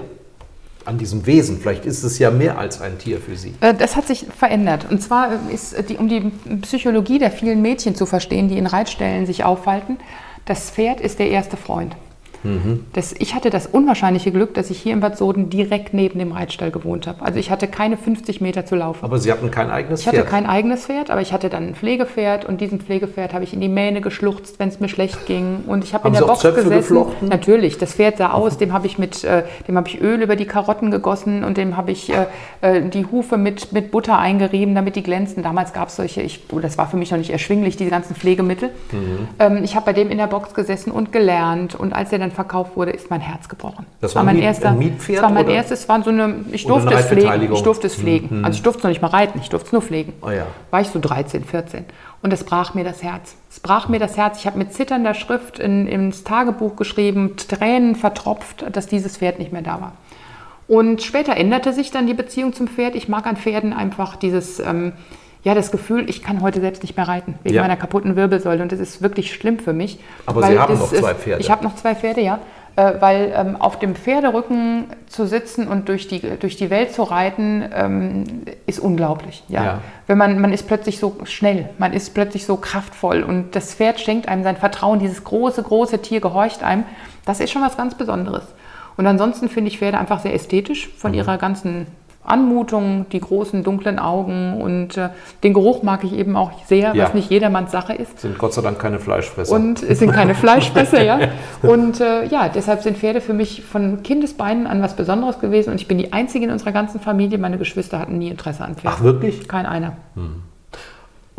an 0.84 0.98
diesem 0.98 1.28
Wesen? 1.28 1.60
Vielleicht 1.60 1.86
ist 1.86 2.04
es 2.04 2.18
ja 2.20 2.32
mehr 2.32 2.58
als 2.58 2.82
ein 2.82 2.98
Tier 2.98 3.20
für 3.20 3.36
Sie. 3.36 3.54
Äh, 3.62 3.74
das 3.74 3.96
hat 3.96 4.08
sich 4.08 4.26
verändert. 4.36 4.88
Und 4.90 5.02
zwar 5.02 5.30
ist 5.52 5.76
die, 5.90 5.98
um 5.98 6.08
die 6.08 6.32
Psychologie 6.62 7.20
der 7.20 7.32
vielen 7.32 7.62
Mädchen 7.62 7.96
zu 7.96 8.06
verstehen, 8.06 8.50
die 8.50 8.58
in 8.58 8.66
Reitstellen 8.66 9.26
sich 9.26 9.44
aufhalten, 9.44 9.98
das 10.46 10.72
Pferd 10.72 11.00
ist 11.00 11.20
der 11.20 11.30
erste 11.30 11.56
Freund. 11.56 11.96
Mhm. 12.44 12.86
Das, 12.94 13.14
ich 13.18 13.36
hatte 13.36 13.50
das 13.50 13.68
unwahrscheinliche 13.68 14.32
Glück, 14.32 14.54
dass 14.54 14.70
ich 14.70 14.80
hier 14.80 14.94
in 14.94 15.00
Bad 15.00 15.18
Soden 15.18 15.50
direkt 15.50 15.94
neben 15.94 16.20
dem 16.20 16.32
Reitstall 16.32 16.72
gewohnt 16.72 17.08
habe. 17.08 17.22
Also 17.24 17.40
ich 17.40 17.52
hatte 17.52 17.68
keine 17.68 17.98
50 17.98 18.42
Meter 18.42 18.66
zu 18.66 18.76
laufen. 18.76 19.04
Aber 19.04 19.20
Sie 19.20 19.32
hatten 19.32 19.52
kein 19.52 19.70
eigenes 19.70 20.04
Pferd? 20.04 20.14
Ich 20.14 20.20
hatte 20.20 20.30
kein 20.30 20.46
eigenes 20.46 20.86
Pferd, 20.86 21.10
aber 21.10 21.22
ich 21.22 21.34
hatte 21.34 21.50
dann 21.50 21.70
ein 21.70 21.76
Pflegepferd 21.76 22.46
und 22.46 22.62
diesem 22.62 22.80
Pflegepferd 22.80 23.34
habe 23.34 23.44
ich 23.44 23.54
in 23.54 23.62
die 23.62 23.70
Mähne 23.70 24.02
geschluchzt, 24.02 24.60
wenn 24.60 24.70
es 24.70 24.80
mir 24.80 24.90
schlecht 24.90 25.26
ging. 25.26 25.64
Und 25.68 25.84
ich 25.84 25.94
habe 25.94 26.08
in 26.08 26.14
der 26.14 26.24
Sie 26.24 26.28
Box 26.28 26.40
Zöpfe 26.42 26.64
gesessen. 26.64 26.96
Geflochten? 26.96 27.30
Natürlich, 27.30 27.78
das 27.78 27.94
Pferd 27.94 28.18
sah 28.18 28.32
aus, 28.32 28.58
dem 28.58 28.74
habe 28.74 28.88
ich 28.88 28.98
mit, 28.98 29.24
äh, 29.24 29.44
dem 29.68 29.78
habe 29.78 29.88
ich 29.88 30.02
Öl 30.02 30.22
über 30.22 30.36
die 30.36 30.46
Karotten 30.46 30.92
gegossen 30.92 31.44
und 31.44 31.58
dem 31.58 31.78
habe 31.78 31.92
ich 31.92 32.12
äh, 32.12 32.26
äh, 32.62 32.82
die 32.82 33.06
Hufe 33.06 33.38
mit, 33.38 33.72
mit 33.72 33.92
Butter 33.92 34.18
eingerieben, 34.18 34.76
damit 34.76 34.96
die 34.96 35.04
glänzen. 35.04 35.44
Damals 35.44 35.74
gab 35.74 35.90
es 35.90 35.96
solche, 35.96 36.22
ich, 36.22 36.44
oh, 36.52 36.60
das 36.60 36.78
war 36.78 36.88
für 36.88 36.98
mich 36.98 37.12
noch 37.12 37.18
nicht 37.18 37.32
erschwinglich, 37.32 37.78
diese 37.78 37.90
ganzen 37.90 38.16
Pflegemittel. 38.16 38.70
Mhm. 38.92 39.28
Ähm, 39.40 39.64
ich 39.64 39.76
habe 39.76 39.86
bei 39.86 39.94
dem 39.94 40.10
in 40.10 40.18
der 40.18 40.28
Box 40.28 40.54
gesessen 40.54 40.92
und 40.92 41.12
gelernt 41.12 41.76
und 41.76 41.94
als 41.94 42.12
er 42.12 42.20
dann 42.20 42.31
verkauft 42.32 42.76
wurde, 42.76 42.92
ist 42.92 43.10
mein 43.10 43.22
Herz 43.22 43.50
gebrochen. 43.50 43.86
Das 44.00 44.16
war, 44.16 44.24
mein 44.24 44.36
Miet, 44.36 44.46
erster, 44.46 44.72
Mietpferd? 44.72 45.18
Das 45.18 45.24
war 45.24 45.32
mein 45.32 45.46
oder? 45.46 45.54
erstes, 45.56 45.88
war 45.90 46.04
so 46.04 46.10
eine, 46.10 46.36
ich 46.52 46.66
durfte 46.66 46.94
es 46.94 47.06
pflegen. 47.06 47.54
Ich 47.54 47.64
durfte 47.64 47.88
es 47.88 47.96
pflegen. 47.96 48.40
Mhm. 48.40 48.46
Also 48.46 48.58
ich 48.58 48.64
durfte 48.64 48.80
es 48.80 48.84
noch 48.84 48.90
nicht 48.90 49.02
mal 49.02 49.10
reiten, 49.10 49.40
ich 49.42 49.50
durfte 49.50 49.68
es 49.68 49.72
nur 49.74 49.82
pflegen. 49.82 50.14
Oh 50.22 50.30
ja. 50.30 50.46
War 50.70 50.82
ich 50.82 50.88
so 50.88 51.00
13, 51.00 51.44
14. 51.44 51.86
Und 52.22 52.34
es 52.34 52.44
brach 52.44 52.74
mir 52.74 52.84
das 52.84 53.02
Herz. 53.02 53.36
Es 53.50 53.60
brach 53.60 53.90
mir 53.90 54.00
das 54.00 54.18
Herz. 54.18 54.40
Ich 54.40 54.46
habe 54.46 54.58
mit 54.58 54.74
zitternder 54.74 55.14
Schrift 55.14 55.60
in, 55.60 55.88
ins 55.88 56.24
Tagebuch 56.24 56.76
geschrieben, 56.76 57.36
Tränen 57.36 57.96
vertropft, 57.96 58.66
dass 58.72 58.88
dieses 58.88 59.18
Pferd 59.18 59.40
nicht 59.40 59.52
mehr 59.52 59.64
da 59.64 59.82
war. 59.82 59.94
Und 60.68 61.02
später 61.02 61.36
änderte 61.36 61.74
sich 61.74 61.92
dann 61.92 62.08
die 62.08 62.14
Beziehung 62.14 62.54
zum 62.54 62.68
Pferd. 62.68 62.96
Ich 62.96 63.10
mag 63.10 63.26
an 63.28 63.36
Pferden 63.36 63.74
einfach 63.74 64.16
dieses, 64.16 64.60
ähm, 64.60 64.94
ja, 65.44 65.56
das 65.56 65.72
Gefühl, 65.72 66.10
ich 66.10 66.22
kann 66.22 66.42
heute 66.42 66.62
selbst 66.62 66.84
nicht 66.84 66.96
mehr 66.96 67.08
reiten, 67.08 67.36
wegen 67.44 67.56
ja. 67.56 67.62
meiner 67.62 67.78
kaputten 67.78 68.16
Wirbelsäule. 68.16 68.62
Und 68.62 68.72
das 68.72 68.80
ist 68.80 69.02
wirklich 69.02 69.34
schlimm 69.34 69.60
für 69.60 69.74
mich. 69.74 70.00
Aber 70.26 70.44
Sie 70.44 70.60
haben 70.60 70.78
noch 70.78 70.94
zwei 70.94 71.16
Pferde. 71.16 71.40
Ist, 71.40 71.46
ich 71.46 71.52
habe 71.52 71.64
noch 71.64 71.76
zwei 71.76 71.96
Pferde, 71.96 72.22
ja. 72.22 72.40
Äh, 72.78 72.94
weil 73.02 73.34
ähm, 73.36 73.58
auf 73.58 73.80
dem 73.80 73.96
Pferderücken 73.96 74.86
zu 75.08 75.28
sitzen 75.28 75.68
und 75.68 75.90
durch 75.90 76.08
die, 76.08 76.22
durch 76.40 76.56
die 76.56 76.70
Welt 76.70 76.94
zu 76.94 77.04
reiten, 77.04 77.66
ähm, 77.74 78.24
ist 78.66 78.80
unglaublich. 78.80 79.44
Ja? 79.50 79.64
ja? 79.64 79.80
Wenn 80.08 80.18
man, 80.18 80.40
man 80.40 80.54
ist 80.54 80.68
plötzlich 80.68 80.98
so 80.98 81.18
schnell, 81.26 81.70
man 81.80 81.92
ist 81.92 82.14
plötzlich 82.14 82.46
so 82.46 82.56
kraftvoll 82.56 83.24
und 83.24 83.58
das 83.58 83.74
Pferd 83.74 84.00
schenkt 84.00 84.30
einem 84.30 84.44
sein 84.44 84.56
Vertrauen, 84.56 85.00
dieses 85.00 85.26
große, 85.26 85.64
große 85.64 86.02
Tier 86.02 86.22
gehorcht 86.22 86.64
einem, 86.64 86.86
das 87.26 87.42
ist 87.42 87.52
schon 87.52 87.62
was 87.62 87.76
ganz 87.76 87.96
Besonderes. 87.96 88.44
Und 88.96 89.06
ansonsten 89.06 89.50
finde 89.50 89.70
ich 89.70 89.80
Pferde 89.80 89.98
einfach 89.98 90.22
sehr 90.22 90.34
ästhetisch 90.34 90.90
von 90.96 91.12
mhm. 91.12 91.18
ihrer 91.18 91.38
ganzen 91.38 91.88
Anmutung, 92.24 93.08
die 93.12 93.20
großen 93.20 93.64
dunklen 93.64 93.98
Augen 93.98 94.62
und 94.62 94.96
äh, 94.98 95.10
den 95.44 95.54
Geruch 95.54 95.82
mag 95.82 96.04
ich 96.04 96.14
eben 96.14 96.36
auch 96.36 96.52
sehr, 96.66 96.94
ja. 96.96 97.06
was 97.06 97.14
nicht 97.14 97.32
jedermanns 97.32 97.72
Sache 97.72 97.94
ist. 97.94 98.20
Sind 98.20 98.38
Gott 98.38 98.54
sei 98.54 98.62
Dank 98.62 98.78
keine 98.80 99.00
Fleischfresser. 99.00 99.54
Und 99.54 99.82
es 99.82 100.00
sind 100.00 100.12
keine 100.12 100.36
Fleischfresser, 100.42 101.04
ja. 101.04 101.20
Und 101.64 102.00
äh, 102.00 102.26
ja, 102.26 102.50
deshalb 102.50 102.84
sind 102.84 102.98
Pferde 102.98 103.22
für 103.22 103.34
mich 103.34 103.64
von 103.64 104.04
Kindesbeinen 104.04 104.68
an 104.68 104.82
was 104.82 104.96
Besonderes 104.96 105.40
gewesen 105.40 105.72
und 105.72 105.82
ich 105.82 105.88
bin 105.88 105.98
die 105.98 106.14
Einzige 106.14 106.46
in 106.46 106.52
unserer 106.52 106.72
ganzen 106.72 107.00
Familie. 107.00 107.38
Meine 107.38 107.58
Geschwister 107.58 108.00
hatten 108.00 108.18
nie 108.18 108.30
Interesse 108.30 108.64
an 108.64 108.76
Pferden. 108.76 108.98
Ach 109.00 109.04
wirklich? 109.04 109.48
Kein 109.48 109.66
einer. 109.66 109.94
Hm. 110.16 110.44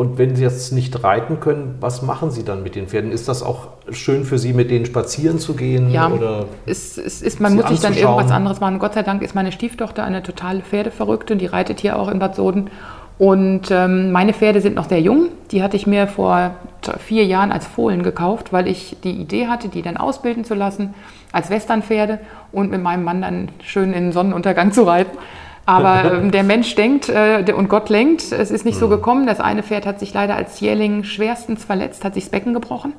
Und 0.02 0.18
wenn 0.18 0.34
Sie 0.34 0.42
jetzt 0.42 0.72
nicht 0.72 1.04
reiten 1.04 1.38
können, 1.38 1.76
was 1.78 2.02
machen 2.02 2.32
Sie 2.32 2.44
dann 2.44 2.64
mit 2.64 2.74
den 2.74 2.88
Pferden? 2.88 3.12
Ist 3.12 3.28
das 3.28 3.44
auch 3.44 3.68
schön 3.92 4.24
für 4.24 4.36
Sie, 4.36 4.52
mit 4.52 4.68
denen 4.68 4.84
spazieren 4.84 5.38
zu 5.38 5.54
gehen? 5.54 5.92
Ja, 5.92 6.08
oder 6.08 6.46
es, 6.66 6.98
es 6.98 7.22
ist, 7.22 7.38
man 7.40 7.54
muss 7.54 7.68
sich 7.68 7.78
dann 7.78 7.94
irgendwas 7.94 8.32
anderes 8.32 8.58
machen. 8.58 8.80
Gott 8.80 8.94
sei 8.94 9.04
Dank 9.04 9.22
ist 9.22 9.36
meine 9.36 9.52
Stieftochter 9.52 10.02
eine 10.02 10.24
totale 10.24 10.62
Pferdeverrückte 10.62 11.34
und 11.34 11.38
die 11.38 11.46
reitet 11.46 11.78
hier 11.78 11.96
auch 11.96 12.08
in 12.08 12.18
Bad 12.18 12.34
Soden. 12.34 12.68
Und 13.16 13.70
ähm, 13.70 14.10
meine 14.10 14.32
Pferde 14.32 14.60
sind 14.60 14.74
noch 14.74 14.88
sehr 14.88 15.00
jung. 15.00 15.28
Die 15.52 15.62
hatte 15.62 15.76
ich 15.76 15.86
mir 15.86 16.08
vor 16.08 16.56
vier 16.98 17.24
Jahren 17.24 17.52
als 17.52 17.64
Fohlen 17.64 18.02
gekauft, 18.02 18.52
weil 18.52 18.66
ich 18.66 18.96
die 19.04 19.12
Idee 19.12 19.46
hatte, 19.46 19.68
die 19.68 19.82
dann 19.82 19.96
ausbilden 19.96 20.42
zu 20.42 20.54
lassen 20.54 20.94
als 21.30 21.48
Westernpferde 21.48 22.18
und 22.50 22.72
mit 22.72 22.82
meinem 22.82 23.04
Mann 23.04 23.22
dann 23.22 23.50
schön 23.62 23.92
in 23.92 24.06
den 24.06 24.12
Sonnenuntergang 24.12 24.72
zu 24.72 24.82
reiten. 24.82 25.16
Aber 25.64 26.12
ähm, 26.12 26.30
der 26.30 26.42
Mensch 26.42 26.74
denkt 26.74 27.08
äh, 27.08 27.44
und 27.56 27.68
Gott 27.68 27.88
lenkt. 27.88 28.32
Es 28.32 28.50
ist 28.50 28.64
nicht 28.64 28.78
so 28.78 28.86
mhm. 28.86 28.90
gekommen. 28.90 29.26
Das 29.26 29.40
eine 29.40 29.62
Pferd 29.62 29.86
hat 29.86 30.00
sich 30.00 30.12
leider 30.12 30.34
als 30.34 30.60
Jährling 30.60 31.04
schwerstens 31.04 31.64
verletzt, 31.64 32.04
hat 32.04 32.14
sich 32.14 32.24
das 32.24 32.30
Becken 32.30 32.52
gebrochen. 32.52 32.94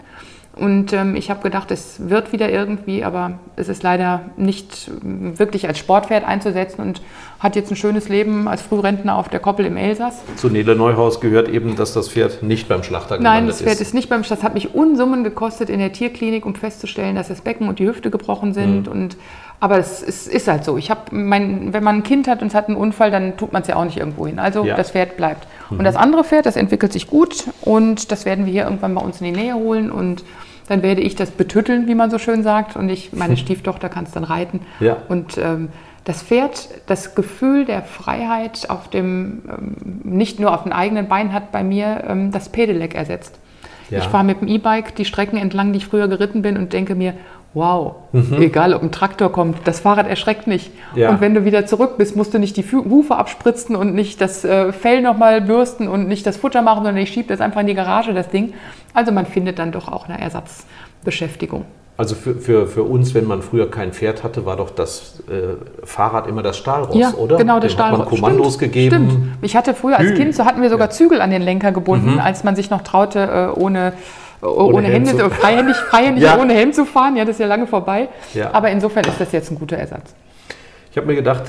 Und 0.56 0.94
ähm, 0.94 1.16
ich 1.16 1.32
habe 1.32 1.42
gedacht, 1.42 1.72
es 1.72 2.10
wird 2.10 2.32
wieder 2.32 2.48
irgendwie, 2.52 3.04
aber 3.04 3.40
es 3.56 3.70
ist 3.70 3.82
leider 3.82 4.22
nicht 4.38 4.92
wirklich 5.02 5.68
als 5.68 5.80
Sportpferd 5.80 6.24
einzusetzen 6.28 6.82
und 6.82 7.02
hat 7.40 7.56
jetzt 7.56 7.72
ein 7.72 7.76
schönes 7.76 8.08
Leben 8.08 8.48
als 8.48 8.62
Frührentner 8.62 9.18
auf 9.18 9.30
der 9.30 9.40
Koppel 9.40 9.66
im 9.66 9.78
Elsass. 9.78 10.22
Zu 10.36 10.50
Nele 10.50 10.76
Neuhaus 10.76 11.20
gehört 11.20 11.50
eben, 11.50 11.76
dass 11.76 11.94
das 11.94 12.08
Pferd 12.08 12.44
nicht 12.44 12.68
beim 12.68 12.84
Schlachter 12.84 13.18
gelandet 13.18 13.24
ist. 13.24 13.24
Nein, 13.24 13.48
das 13.48 13.62
Pferd 13.64 13.82
ist. 13.82 13.82
ist 13.82 13.94
nicht 13.96 14.10
beim 14.10 14.24
Schlachter. 14.24 14.36
Das 14.36 14.44
hat 14.44 14.54
mich 14.54 14.76
Unsummen 14.76 15.24
gekostet 15.24 15.72
in 15.72 15.80
der 15.80 15.92
Tierklinik, 15.92 16.46
um 16.46 16.54
festzustellen, 16.54 17.16
dass 17.16 17.30
das 17.30 17.42
Becken 17.42 17.68
und 17.68 17.80
die 17.80 17.88
Hüfte 17.88 18.12
gebrochen 18.12 18.54
sind. 18.54 18.86
Mhm. 18.86 18.92
Und 18.92 19.18
aber 19.64 19.78
es 19.78 20.02
ist, 20.02 20.28
ist 20.28 20.50
halt 20.50 20.66
so. 20.66 20.76
Ich 20.76 20.92
habe 20.92 21.16
mein, 21.16 21.72
wenn 21.72 21.86
man 21.86 22.00
ein 22.00 22.04
Kind 22.04 22.28
hat 22.28 22.42
und 22.42 22.50
es 22.50 22.54
hat 22.54 22.68
einen 22.68 22.76
Unfall, 22.76 23.12
dann 23.12 23.38
tut 23.38 23.54
man 23.54 23.62
es 23.62 23.70
ja 23.70 23.78
auch 23.78 23.86
nicht 23.86 23.96
irgendwo 23.96 24.28
hin. 24.28 24.38
Also 24.38 24.66
ja. 24.66 24.76
das 24.76 24.92
Pferd 24.92 25.16
bleibt. 25.16 25.48
Mhm. 25.70 25.78
Und 25.78 25.86
das 25.86 25.96
andere 25.96 26.26
Pferd, 26.26 26.46
das 26.46 26.58
entwickelt 26.58 26.92
sich 26.92 27.08
gut 27.08 27.46
und 27.62 28.12
das 28.12 28.26
werden 28.26 28.46
wir 28.46 28.52
hier 28.52 28.66
irgendwann 28.66 28.94
bei 28.94 29.00
uns 29.00 29.22
in 29.22 29.28
die 29.34 29.40
Nähe 29.40 29.54
holen 29.54 29.90
und 29.90 30.26
dann 30.68 30.84
werde 30.84 31.00
ich 31.00 31.16
das 31.16 31.32
betütteln, 31.32 31.88
wie 31.88 31.96
man 31.96 32.12
so 32.12 32.20
schön 32.20 32.44
sagt, 32.44 32.76
und 32.76 32.90
ich, 32.90 33.14
meine 33.14 33.38
Stieftochter 33.44 33.88
kann 33.88 34.04
es 34.04 34.12
dann 34.12 34.26
reiten. 34.26 34.60
Ja. 34.82 34.98
Und 35.08 35.38
ähm, 35.38 35.70
das 36.04 36.24
Pferd 36.24 36.68
das 36.88 37.16
Gefühl 37.16 37.64
der 37.64 37.84
Freiheit 37.84 38.70
auf 38.70 38.90
dem, 38.90 39.44
ähm, 39.48 39.76
nicht 40.04 40.42
nur 40.42 40.54
auf 40.54 40.64
dem 40.64 40.74
eigenen 40.74 41.08
Bein 41.08 41.32
hat 41.32 41.54
bei 41.54 41.64
mir 41.64 42.04
ähm, 42.06 42.32
das 42.32 42.50
Pedelec 42.50 42.96
ersetzt. 42.96 43.40
Ja. 43.90 44.00
Ich 44.00 44.06
fahre 44.06 44.26
mit 44.26 44.42
dem 44.42 44.50
E-Bike 44.50 44.94
die 44.96 45.06
Strecken 45.06 45.38
entlang, 45.38 45.72
die 45.72 45.78
ich 45.78 45.86
früher 45.86 46.10
geritten 46.10 46.42
bin 46.42 46.58
und 46.58 46.74
denke 46.74 46.96
mir, 46.96 47.14
wow, 47.54 47.96
mhm. 48.12 48.42
egal 48.42 48.74
ob 48.74 48.82
ein 48.82 48.92
Traktor 48.92 49.32
kommt, 49.32 49.60
das 49.66 49.80
Fahrrad 49.82 50.08
erschreckt 50.08 50.48
nicht. 50.48 50.72
Ja. 50.96 51.10
Und 51.10 51.22
wenn 51.22 51.34
du 51.34 51.46
wieder 51.46 51.66
zurück 51.66 51.98
bist, 51.98 52.16
musst 52.16 52.34
du 52.34 52.40
nicht 52.40 52.58
die 52.58 52.64
Hufe 52.64 53.16
abspritzen 53.16 53.76
und 53.76 53.94
nicht 53.94 54.22
das 54.22 54.44
äh, 54.44 54.74
Fell 54.74 55.02
nochmal 55.02 55.42
bürsten 55.42 55.88
und 55.88 56.08
nicht 56.08 56.26
das 56.26 56.38
Futter 56.38 56.62
machen, 56.62 56.84
sondern 56.84 56.98
ich 56.98 57.10
schiebe 57.10 57.28
das 57.28 57.42
einfach 57.42 57.62
in 57.62 57.68
die 57.68 57.76
Garage, 57.76 58.14
das 58.14 58.30
Ding. 58.30 58.54
Also 58.94 59.12
man 59.12 59.26
findet 59.26 59.60
dann 59.60 59.72
doch 59.72 59.92
auch 59.92 60.10
eine 60.10 60.20
Ersatzbeschäftigung. 60.20 61.66
Also 61.96 62.16
für, 62.16 62.34
für, 62.36 62.66
für 62.66 62.82
uns, 62.82 63.14
wenn 63.14 63.28
man 63.28 63.44
früher 63.44 63.70
kein 63.70 63.94
Pferd 63.94 64.24
hatte, 64.24 64.48
war 64.48 64.58
doch 64.58 64.72
das 64.72 65.22
äh, 65.30 65.86
Fahrrad 65.86 66.26
immer 66.26 66.42
das 66.42 66.58
Stahlross, 66.58 66.98
ja, 66.98 67.14
oder? 67.14 67.38
genau, 67.38 67.60
das 67.60 67.72
Stahlross. 67.72 68.00
Hat 68.00 68.12
man 68.12 68.20
Kommandos 68.20 68.56
stimmt, 68.56 68.74
gegeben. 68.74 69.10
Stimmt. 69.10 69.28
Ich 69.44 69.56
hatte 69.56 69.76
früher 69.76 70.00
als 70.00 70.16
Kind, 70.16 70.34
so 70.34 70.46
hatten 70.46 70.64
wir 70.64 70.72
sogar 70.72 70.90
Zügel 70.90 71.22
an 71.22 71.30
den 71.30 71.44
Lenker 71.44 71.72
gebunden, 71.72 72.14
mhm. 72.14 72.20
als 72.20 72.44
man 72.44 72.56
sich 72.56 72.72
noch 72.72 72.82
traute, 72.82 73.52
äh, 73.56 73.60
ohne 73.60 73.94
ohne, 74.44 74.78
ohne 74.78 74.88
Hände, 74.88 75.18
zu 75.18 75.30
freihändig, 75.30 75.76
freihändig 75.76 76.24
ja. 76.24 76.38
ohne 76.38 76.54
Helm 76.54 76.74
zu 76.74 76.86
fahren. 76.86 77.16
Ja, 77.16 77.26
das 77.26 77.36
ist 77.36 77.40
ja 77.40 77.48
lange 77.48 77.68
vorbei. 77.68 78.10
Ja. 78.34 78.54
Aber 78.54 78.70
insofern 78.70 79.06
ist 79.06 79.20
das 79.20 79.32
jetzt 79.32 79.52
ein 79.52 79.60
guter 79.60 79.78
Ersatz. 79.78 80.14
Ich 80.94 80.98
habe 80.98 81.08
mir 81.08 81.16
gedacht, 81.16 81.46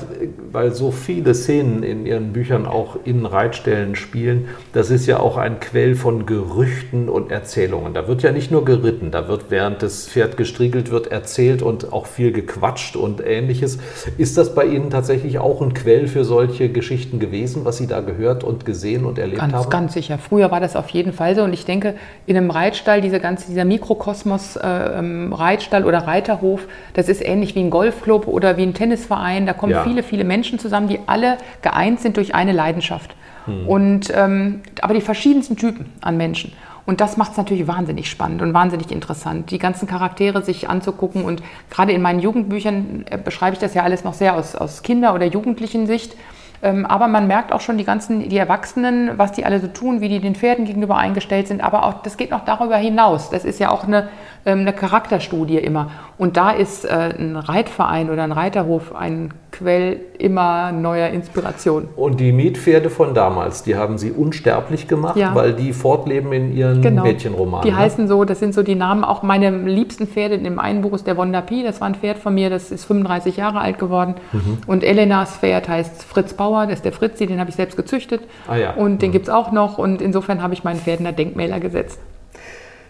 weil 0.51 0.73
so 0.73 0.89
viele 0.89 1.35
Szenen 1.35 1.83
in 1.83 2.07
Ihren 2.07 2.33
Büchern 2.33 2.65
auch 2.65 2.97
in 3.03 3.27
Reitstellen 3.27 3.95
spielen, 3.95 4.47
das 4.73 4.89
ist 4.89 5.05
ja 5.05 5.19
auch 5.19 5.37
ein 5.37 5.59
Quell 5.59 5.93
von 5.93 6.25
Gerüchten 6.25 7.09
und 7.09 7.31
Erzählungen. 7.31 7.93
Da 7.93 8.07
wird 8.07 8.23
ja 8.23 8.31
nicht 8.31 8.49
nur 8.49 8.65
geritten, 8.65 9.11
da 9.11 9.27
wird 9.27 9.51
während 9.51 9.83
das 9.83 10.07
Pferd 10.07 10.35
gestriegelt 10.35 10.89
wird 10.89 11.11
erzählt 11.11 11.61
und 11.61 11.93
auch 11.93 12.07
viel 12.07 12.31
gequatscht 12.31 12.95
und 12.95 13.21
ähnliches. 13.23 13.77
Ist 14.17 14.35
das 14.39 14.55
bei 14.55 14.65
Ihnen 14.65 14.89
tatsächlich 14.89 15.37
auch 15.37 15.61
ein 15.61 15.75
Quell 15.75 16.07
für 16.07 16.25
solche 16.25 16.69
Geschichten 16.69 17.19
gewesen, 17.19 17.65
was 17.65 17.77
Sie 17.77 17.85
da 17.85 18.01
gehört 18.01 18.43
und 18.43 18.65
gesehen 18.65 19.05
und 19.05 19.19
erlebt 19.19 19.41
ganz, 19.41 19.53
haben? 19.53 19.69
Ganz 19.69 19.93
sicher. 19.93 20.17
Früher 20.17 20.49
war 20.49 20.59
das 20.59 20.75
auf 20.75 20.89
jeden 20.89 21.13
Fall 21.13 21.35
so 21.35 21.43
und 21.43 21.53
ich 21.53 21.65
denke, 21.65 21.93
in 22.25 22.35
einem 22.35 22.49
Reitstall, 22.49 22.99
diese 22.99 23.19
ganze, 23.19 23.45
dieser 23.49 23.65
Mikrokosmos 23.65 24.55
äh, 24.55 24.67
ähm, 24.67 25.33
Reitstall 25.33 25.85
oder 25.85 25.99
Reiterhof, 25.99 26.65
das 26.95 27.09
ist 27.09 27.23
ähnlich 27.23 27.53
wie 27.53 27.59
ein 27.59 27.69
Golfclub 27.69 28.25
oder 28.27 28.57
wie 28.57 28.63
ein 28.63 28.73
Tennisverein 28.73 29.34
Verein, 29.35 29.45
da 29.45 29.53
kommen 29.53 29.73
ja. 29.73 29.83
viele, 29.83 30.03
viele 30.03 30.23
Menschen 30.23 30.59
zusammen, 30.59 30.87
die 30.87 30.99
alle 31.05 31.37
geeint 31.61 31.99
sind 31.99 32.17
durch 32.17 32.33
eine 32.35 32.51
Leidenschaft. 32.51 33.15
Hm. 33.45 33.67
Und, 33.67 34.13
ähm, 34.15 34.61
aber 34.81 34.93
die 34.93 35.01
verschiedensten 35.01 35.57
Typen 35.57 35.91
an 36.01 36.17
Menschen. 36.17 36.53
Und 36.85 37.01
das 37.01 37.17
macht 37.17 37.31
es 37.31 37.37
natürlich 37.37 37.67
wahnsinnig 37.67 38.09
spannend 38.09 38.43
und 38.43 38.53
wahnsinnig 38.53 38.91
interessant, 38.91 39.49
die 39.49 39.57
ganzen 39.57 39.87
Charaktere 39.87 40.43
sich 40.43 40.69
anzugucken. 40.69 41.25
Und 41.25 41.41
gerade 41.69 41.91
in 41.91 42.01
meinen 42.01 42.19
Jugendbüchern 42.19 43.05
äh, 43.09 43.17
beschreibe 43.17 43.53
ich 43.53 43.59
das 43.59 43.73
ja 43.73 43.83
alles 43.83 44.03
noch 44.03 44.13
sehr 44.13 44.35
aus, 44.35 44.55
aus 44.55 44.83
Kinder- 44.83 45.13
oder 45.13 45.25
Jugendlichen 45.25 45.87
Sicht. 45.87 46.15
Ähm, 46.61 46.85
aber 46.85 47.07
man 47.07 47.27
merkt 47.27 47.51
auch 47.51 47.61
schon 47.61 47.77
die 47.77 47.83
ganzen, 47.83 48.27
die 48.29 48.37
Erwachsenen, 48.37 49.11
was 49.17 49.31
die 49.31 49.45
alle 49.45 49.59
so 49.59 49.67
tun, 49.67 50.01
wie 50.01 50.09
die 50.09 50.19
den 50.19 50.35
Pferden 50.35 50.65
gegenüber 50.65 50.97
eingestellt 50.97 51.47
sind. 51.47 51.63
Aber 51.63 51.83
auch, 51.85 52.01
das 52.03 52.17
geht 52.17 52.31
noch 52.31 52.45
darüber 52.45 52.77
hinaus. 52.77 53.29
Das 53.29 53.45
ist 53.45 53.59
ja 53.59 53.71
auch 53.71 53.85
eine, 53.85 54.09
ähm, 54.45 54.59
eine 54.59 54.73
Charakterstudie 54.73 55.57
immer. 55.57 55.91
Und 56.17 56.37
da 56.37 56.51
ist 56.51 56.85
äh, 56.85 57.13
ein 57.17 57.35
Reitverein 57.35 58.09
oder 58.09 58.23
ein 58.23 58.31
Reiterhof 58.31 58.95
ein 58.95 59.33
Quell 59.51 60.01
immer 60.17 60.73
neuer 60.73 61.09
Inspiration. 61.09 61.87
Und 61.95 62.19
die 62.19 62.33
Mietpferde 62.33 62.89
von 62.89 63.13
damals, 63.13 63.63
die 63.63 63.77
haben 63.77 63.97
Sie 63.97 64.11
unsterblich 64.11 64.87
gemacht, 64.89 65.15
ja. 65.15 65.33
weil 65.33 65.53
die 65.53 65.71
fortleben 65.71 66.33
in 66.33 66.55
Ihren 66.55 66.81
genau. 66.81 67.03
Mädchenromanen. 67.03 67.65
Die 67.65 67.71
ne? 67.71 67.77
heißen 67.77 68.07
so, 68.09 68.25
das 68.25 68.39
sind 68.39 68.53
so 68.53 68.63
die 68.63 68.75
Namen. 68.75 69.05
Auch 69.05 69.23
meine 69.23 69.49
liebsten 69.51 70.07
Pferde 70.07 70.35
in 70.35 70.43
dem 70.43 70.59
einen 70.59 70.81
Buch 70.81 70.93
ist 70.93 71.07
der 71.07 71.15
Wonder 71.15 71.41
Pi. 71.41 71.63
Das 71.63 71.79
war 71.79 71.87
ein 71.87 71.95
Pferd 71.95 72.17
von 72.17 72.33
mir, 72.33 72.49
das 72.49 72.69
ist 72.69 72.83
35 72.83 73.37
Jahre 73.37 73.59
alt 73.59 73.79
geworden. 73.79 74.15
Mhm. 74.33 74.57
Und 74.67 74.83
Elenas 74.83 75.37
Pferd 75.37 75.69
heißt 75.69 76.03
Fritz 76.03 76.33
Bauer, 76.45 76.67
das 76.67 76.75
ist 76.75 76.85
der 76.85 76.91
Fritzi, 76.91 77.25
den 77.25 77.39
habe 77.39 77.49
ich 77.49 77.55
selbst 77.55 77.75
gezüchtet. 77.75 78.21
Ah, 78.47 78.55
ja. 78.55 78.73
Und 78.75 79.01
den 79.01 79.09
mhm. 79.09 79.13
gibt 79.13 79.27
es 79.27 79.33
auch 79.33 79.51
noch. 79.51 79.77
Und 79.77 80.01
insofern 80.01 80.43
habe 80.43 80.53
ich 80.53 80.63
meinen 80.63 80.79
Pferden 80.79 81.05
da 81.05 81.11
Denkmäler 81.11 81.59
gesetzt. 81.59 81.99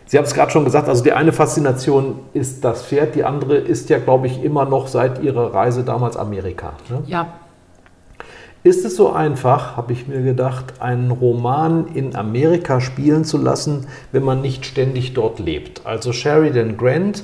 Sie 0.07 0.17
haben 0.17 0.25
es 0.25 0.33
gerade 0.33 0.51
schon 0.51 0.65
gesagt, 0.65 0.87
also 0.87 1.03
die 1.03 1.13
eine 1.13 1.31
Faszination 1.31 2.19
ist 2.33 2.63
das 2.63 2.83
Pferd, 2.83 3.15
die 3.15 3.23
andere 3.23 3.55
ist 3.55 3.89
ja, 3.89 3.97
glaube 3.97 4.27
ich, 4.27 4.43
immer 4.43 4.65
noch 4.65 4.87
seit 4.87 5.23
Ihrer 5.23 5.53
Reise 5.53 5.83
damals 5.83 6.15
Amerika. 6.15 6.73
Ne? 6.89 7.01
Ja. 7.07 7.27
Ist 8.61 8.83
es 8.83 8.95
so 8.95 9.11
einfach, 9.11 9.77
habe 9.77 9.93
ich 9.93 10.07
mir 10.07 10.21
gedacht, 10.21 10.81
einen 10.81 11.11
Roman 11.11 11.87
in 11.93 12.15
Amerika 12.15 12.81
spielen 12.81 13.23
zu 13.23 13.37
lassen, 13.37 13.87
wenn 14.11 14.23
man 14.23 14.41
nicht 14.41 14.65
ständig 14.65 15.13
dort 15.13 15.39
lebt? 15.39 15.85
Also 15.85 16.11
Sheridan 16.11 16.75
Grant 16.75 17.23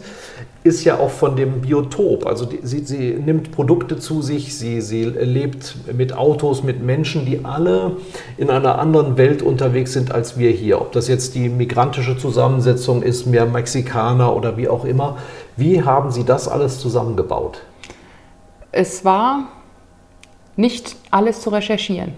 ist 0.63 0.83
ja 0.83 0.99
auch 0.99 1.09
von 1.09 1.35
dem 1.35 1.61
Biotop. 1.61 2.25
Also 2.27 2.45
die, 2.45 2.59
sie, 2.61 2.85
sie 2.85 3.13
nimmt 3.13 3.51
Produkte 3.51 3.97
zu 3.97 4.21
sich, 4.21 4.55
sie, 4.55 4.81
sie 4.81 5.05
lebt 5.05 5.75
mit 5.93 6.13
Autos, 6.13 6.63
mit 6.63 6.83
Menschen, 6.83 7.25
die 7.25 7.43
alle 7.43 7.97
in 8.37 8.49
einer 8.49 8.77
anderen 8.77 9.17
Welt 9.17 9.41
unterwegs 9.41 9.93
sind 9.93 10.11
als 10.11 10.37
wir 10.37 10.51
hier. 10.51 10.79
Ob 10.79 10.91
das 10.91 11.07
jetzt 11.07 11.33
die 11.33 11.49
migrantische 11.49 12.17
Zusammensetzung 12.17 13.01
ist, 13.01 13.25
mehr 13.25 13.45
Mexikaner 13.45 14.35
oder 14.35 14.55
wie 14.57 14.69
auch 14.69 14.85
immer. 14.85 15.17
Wie 15.57 15.83
haben 15.83 16.11
Sie 16.11 16.23
das 16.23 16.47
alles 16.47 16.79
zusammengebaut? 16.79 17.61
Es 18.71 19.03
war 19.03 19.47
nicht 20.55 20.95
alles 21.09 21.41
zu 21.41 21.49
recherchieren. 21.49 22.13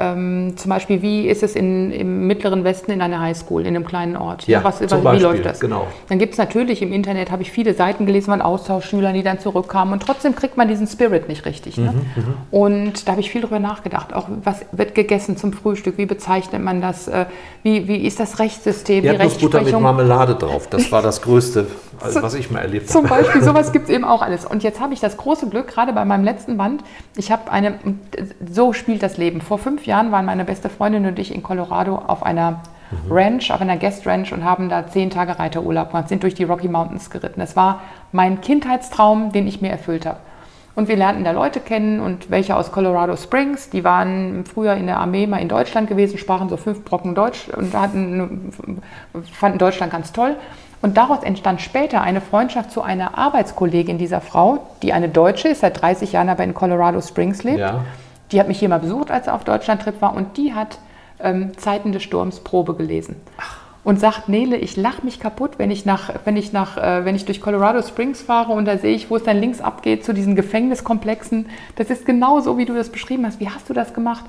Ähm, 0.00 0.54
zum 0.56 0.68
Beispiel, 0.68 1.02
wie 1.02 1.28
ist 1.28 1.42
es 1.42 1.56
in, 1.56 1.90
im 1.90 2.26
mittleren 2.26 2.62
Westen 2.62 2.92
in 2.92 3.02
einer 3.02 3.20
Highschool, 3.20 3.62
in 3.62 3.74
einem 3.74 3.84
kleinen 3.84 4.16
Ort? 4.16 4.46
Ja, 4.46 4.62
was, 4.62 4.78
zum 4.78 5.02
wie 5.02 5.18
läuft 5.18 5.44
das? 5.44 5.58
Genau. 5.58 5.88
Dann 6.08 6.18
gibt 6.18 6.34
es 6.34 6.38
natürlich 6.38 6.82
im 6.82 6.92
Internet, 6.92 7.32
habe 7.32 7.42
ich 7.42 7.50
viele 7.50 7.74
Seiten 7.74 8.06
gelesen 8.06 8.30
von 8.30 8.40
Austauschschülern, 8.40 9.14
die 9.14 9.24
dann 9.24 9.40
zurückkamen 9.40 9.92
und 9.92 10.00
trotzdem 10.00 10.36
kriegt 10.36 10.56
man 10.56 10.68
diesen 10.68 10.86
Spirit 10.86 11.28
nicht 11.28 11.44
richtig. 11.46 11.78
Ne? 11.78 11.92
Mhm, 11.92 12.22
mhm. 12.22 12.34
und 12.52 13.08
da 13.08 13.12
habe 13.12 13.20
ich 13.20 13.30
viel 13.30 13.40
drüber 13.40 13.58
nachgedacht. 13.58 14.14
Auch 14.14 14.28
was 14.44 14.64
wird 14.70 14.94
gegessen 14.94 15.36
zum 15.36 15.52
Frühstück? 15.52 15.98
Wie 15.98 16.06
bezeichnet 16.06 16.62
man 16.62 16.80
das? 16.80 17.08
Äh, 17.08 17.26
wie, 17.64 17.88
wie 17.88 18.06
ist 18.06 18.20
das 18.20 18.38
Rechtssystem? 18.38 19.02
Die, 19.02 19.08
die 19.08 19.16
Rechtsprechung? 19.16 19.64
mit 19.64 19.80
Marmelade 19.80 20.36
drauf. 20.36 20.68
Das 20.68 20.92
war 20.92 21.02
das 21.02 21.22
Größte, 21.22 21.66
also, 22.00 22.22
was 22.22 22.34
ich 22.34 22.52
mal 22.52 22.60
erlebt 22.60 22.88
habe. 22.88 22.92
Zum 22.92 23.08
Beispiel, 23.08 23.42
sowas 23.42 23.72
gibt 23.72 23.88
es 23.88 23.90
eben 23.90 24.04
auch 24.04 24.22
alles. 24.22 24.44
Und 24.44 24.62
jetzt 24.62 24.80
habe 24.80 24.94
ich 24.94 25.00
das 25.00 25.16
große 25.16 25.48
Glück, 25.48 25.66
gerade 25.66 25.92
bei 25.92 26.04
meinem 26.04 26.24
letzten 26.24 26.56
Band, 26.56 26.84
ich 27.16 27.32
habe 27.32 27.50
eine, 27.50 27.74
so 28.48 28.72
spielt 28.72 29.02
das 29.02 29.16
Leben. 29.16 29.40
Vor 29.40 29.58
fünf 29.58 29.87
Jahren 29.88 30.12
waren 30.12 30.24
meine 30.24 30.44
beste 30.44 30.68
Freundin 30.68 31.06
und 31.06 31.18
ich 31.18 31.34
in 31.34 31.42
Colorado 31.42 31.96
auf 31.96 32.22
einer 32.22 32.62
mhm. 32.90 33.10
Ranch, 33.12 33.50
auf 33.50 33.60
einer 33.60 33.76
Guest 33.76 34.06
Ranch 34.06 34.32
und 34.32 34.44
haben 34.44 34.68
da 34.68 34.86
zehn 34.86 35.10
Tage 35.10 35.38
Reiterurlaub 35.38 35.90
gemacht, 35.90 36.08
sind 36.08 36.22
durch 36.22 36.34
die 36.34 36.44
Rocky 36.44 36.68
Mountains 36.68 37.10
geritten. 37.10 37.40
Es 37.40 37.56
war 37.56 37.80
mein 38.12 38.40
Kindheitstraum, 38.40 39.32
den 39.32 39.48
ich 39.48 39.60
mir 39.60 39.70
erfüllt 39.70 40.06
habe. 40.06 40.18
Und 40.76 40.86
wir 40.86 40.96
lernten 40.96 41.24
da 41.24 41.32
Leute 41.32 41.58
kennen 41.58 41.98
und 41.98 42.30
welche 42.30 42.54
aus 42.54 42.70
Colorado 42.70 43.16
Springs, 43.16 43.68
die 43.68 43.82
waren 43.82 44.44
früher 44.44 44.74
in 44.74 44.86
der 44.86 44.98
Armee 44.98 45.26
mal 45.26 45.38
in 45.38 45.48
Deutschland 45.48 45.88
gewesen, 45.88 46.18
sprachen 46.18 46.48
so 46.48 46.56
fünf 46.56 46.84
Brocken 46.84 47.16
Deutsch 47.16 47.48
und 47.48 47.74
hatten, 47.74 48.52
fanden 49.32 49.58
Deutschland 49.58 49.90
ganz 49.90 50.12
toll. 50.12 50.36
Und 50.80 50.96
daraus 50.96 51.24
entstand 51.24 51.60
später 51.60 52.00
eine 52.02 52.20
Freundschaft 52.20 52.70
zu 52.70 52.82
einer 52.82 53.18
Arbeitskollegin 53.18 53.98
dieser 53.98 54.20
Frau, 54.20 54.68
die 54.82 54.92
eine 54.92 55.08
Deutsche 55.08 55.48
ist, 55.48 55.62
seit 55.62 55.82
30 55.82 56.12
Jahren 56.12 56.28
aber 56.28 56.44
in 56.44 56.54
Colorado 56.54 57.00
Springs 57.00 57.42
lebt. 57.42 57.58
Ja. 57.58 57.84
Die 58.32 58.40
hat 58.40 58.48
mich 58.48 58.58
hier 58.58 58.68
mal 58.68 58.80
besucht, 58.80 59.10
als 59.10 59.26
er 59.26 59.34
auf 59.34 59.44
Deutschland-Trip 59.44 60.00
war 60.00 60.14
und 60.14 60.36
die 60.36 60.54
hat 60.54 60.78
ähm, 61.20 61.56
Zeiten 61.56 61.92
des 61.92 62.02
Sturms 62.02 62.40
Probe 62.40 62.74
gelesen. 62.74 63.16
Ach. 63.38 63.58
Und 63.84 63.98
sagt, 63.98 64.28
Nele, 64.28 64.56
ich 64.56 64.76
lache 64.76 65.04
mich 65.04 65.18
kaputt, 65.18 65.52
wenn 65.56 65.70
ich, 65.70 65.86
nach, 65.86 66.10
wenn, 66.24 66.36
ich 66.36 66.52
nach, 66.52 66.76
äh, 66.76 67.04
wenn 67.04 67.14
ich 67.14 67.24
durch 67.24 67.40
Colorado 67.40 67.80
Springs 67.80 68.20
fahre 68.20 68.52
und 68.52 68.66
da 68.66 68.76
sehe 68.76 68.94
ich, 68.94 69.08
wo 69.08 69.16
es 69.16 69.22
dann 69.22 69.38
links 69.38 69.60
abgeht 69.60 70.04
zu 70.04 70.12
diesen 70.12 70.36
Gefängniskomplexen. 70.36 71.48
Das 71.76 71.88
ist 71.88 72.04
genau 72.04 72.40
so, 72.40 72.58
wie 72.58 72.66
du 72.66 72.74
das 72.74 72.90
beschrieben 72.90 73.24
hast. 73.24 73.40
Wie 73.40 73.48
hast 73.48 73.70
du 73.70 73.74
das 73.74 73.94
gemacht? 73.94 74.24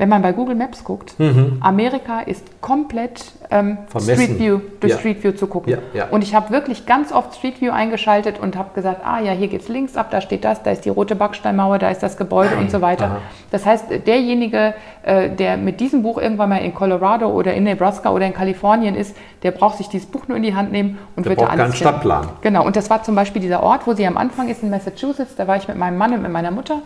Wenn 0.00 0.08
man 0.08 0.22
bei 0.22 0.32
Google 0.32 0.54
Maps 0.54 0.82
guckt, 0.82 1.20
mhm. 1.20 1.58
Amerika 1.60 2.20
ist 2.20 2.62
komplett 2.62 3.32
ähm, 3.50 3.76
Street 3.90 4.38
View, 4.38 4.60
durch 4.80 4.94
ja. 4.94 4.98
Street 4.98 5.22
View 5.22 5.32
zu 5.32 5.46
gucken. 5.46 5.72
Ja, 5.72 5.78
ja. 5.92 6.06
Und 6.10 6.24
ich 6.24 6.34
habe 6.34 6.48
wirklich 6.48 6.86
ganz 6.86 7.12
oft 7.12 7.34
Street 7.34 7.60
View 7.60 7.70
eingeschaltet 7.70 8.40
und 8.40 8.56
habe 8.56 8.70
gesagt, 8.74 9.02
ah 9.04 9.20
ja, 9.20 9.32
hier 9.32 9.48
geht 9.48 9.60
es 9.60 9.68
links 9.68 9.98
ab, 9.98 10.10
da 10.10 10.22
steht 10.22 10.46
das, 10.46 10.62
da 10.62 10.70
ist 10.70 10.86
die 10.86 10.88
rote 10.88 11.16
Backsteinmauer, 11.16 11.78
da 11.78 11.90
ist 11.90 12.02
das 12.02 12.16
Gebäude 12.16 12.56
und 12.56 12.70
so 12.70 12.80
weiter. 12.80 13.04
Aha. 13.04 13.18
Das 13.50 13.66
heißt, 13.66 14.06
derjenige, 14.06 14.72
äh, 15.02 15.28
der 15.28 15.58
mit 15.58 15.80
diesem 15.80 16.02
Buch 16.02 16.16
irgendwann 16.16 16.48
mal 16.48 16.64
in 16.64 16.72
Colorado 16.72 17.28
oder 17.28 17.52
in 17.52 17.64
Nebraska 17.64 18.10
oder 18.10 18.24
in 18.24 18.32
Kalifornien 18.32 18.94
ist, 18.94 19.14
der 19.42 19.50
braucht 19.50 19.76
sich 19.76 19.90
dieses 19.90 20.06
Buch 20.06 20.28
nur 20.28 20.38
in 20.38 20.42
die 20.42 20.54
Hand 20.54 20.72
nehmen 20.72 20.96
und 21.14 21.26
der 21.26 21.32
wird 21.32 21.42
da 21.42 21.48
alles 21.48 21.60
keinen 21.60 21.74
Stadtplan. 21.74 22.26
Genau, 22.40 22.64
und 22.64 22.74
das 22.74 22.88
war 22.88 23.02
zum 23.02 23.14
Beispiel 23.14 23.42
dieser 23.42 23.62
Ort, 23.62 23.86
wo 23.86 23.92
sie 23.92 24.06
am 24.06 24.16
Anfang 24.16 24.48
ist 24.48 24.62
in 24.62 24.70
Massachusetts, 24.70 25.36
da 25.36 25.46
war 25.46 25.56
ich 25.56 25.68
mit 25.68 25.76
meinem 25.76 25.98
Mann 25.98 26.14
und 26.14 26.22
mit 26.22 26.32
meiner 26.32 26.50
Mutter 26.50 26.80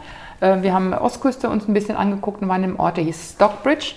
wir 0.63 0.73
haben 0.73 0.93
Ostküste 0.93 1.49
uns 1.49 1.69
ein 1.69 1.75
bisschen 1.75 1.97
angeguckt 1.97 2.43
und 2.43 2.49
waren 2.49 2.65
im 2.65 2.79
Ort, 2.79 2.97
der 2.97 3.05
hieß 3.05 3.35
Stockbridge. 3.35 3.95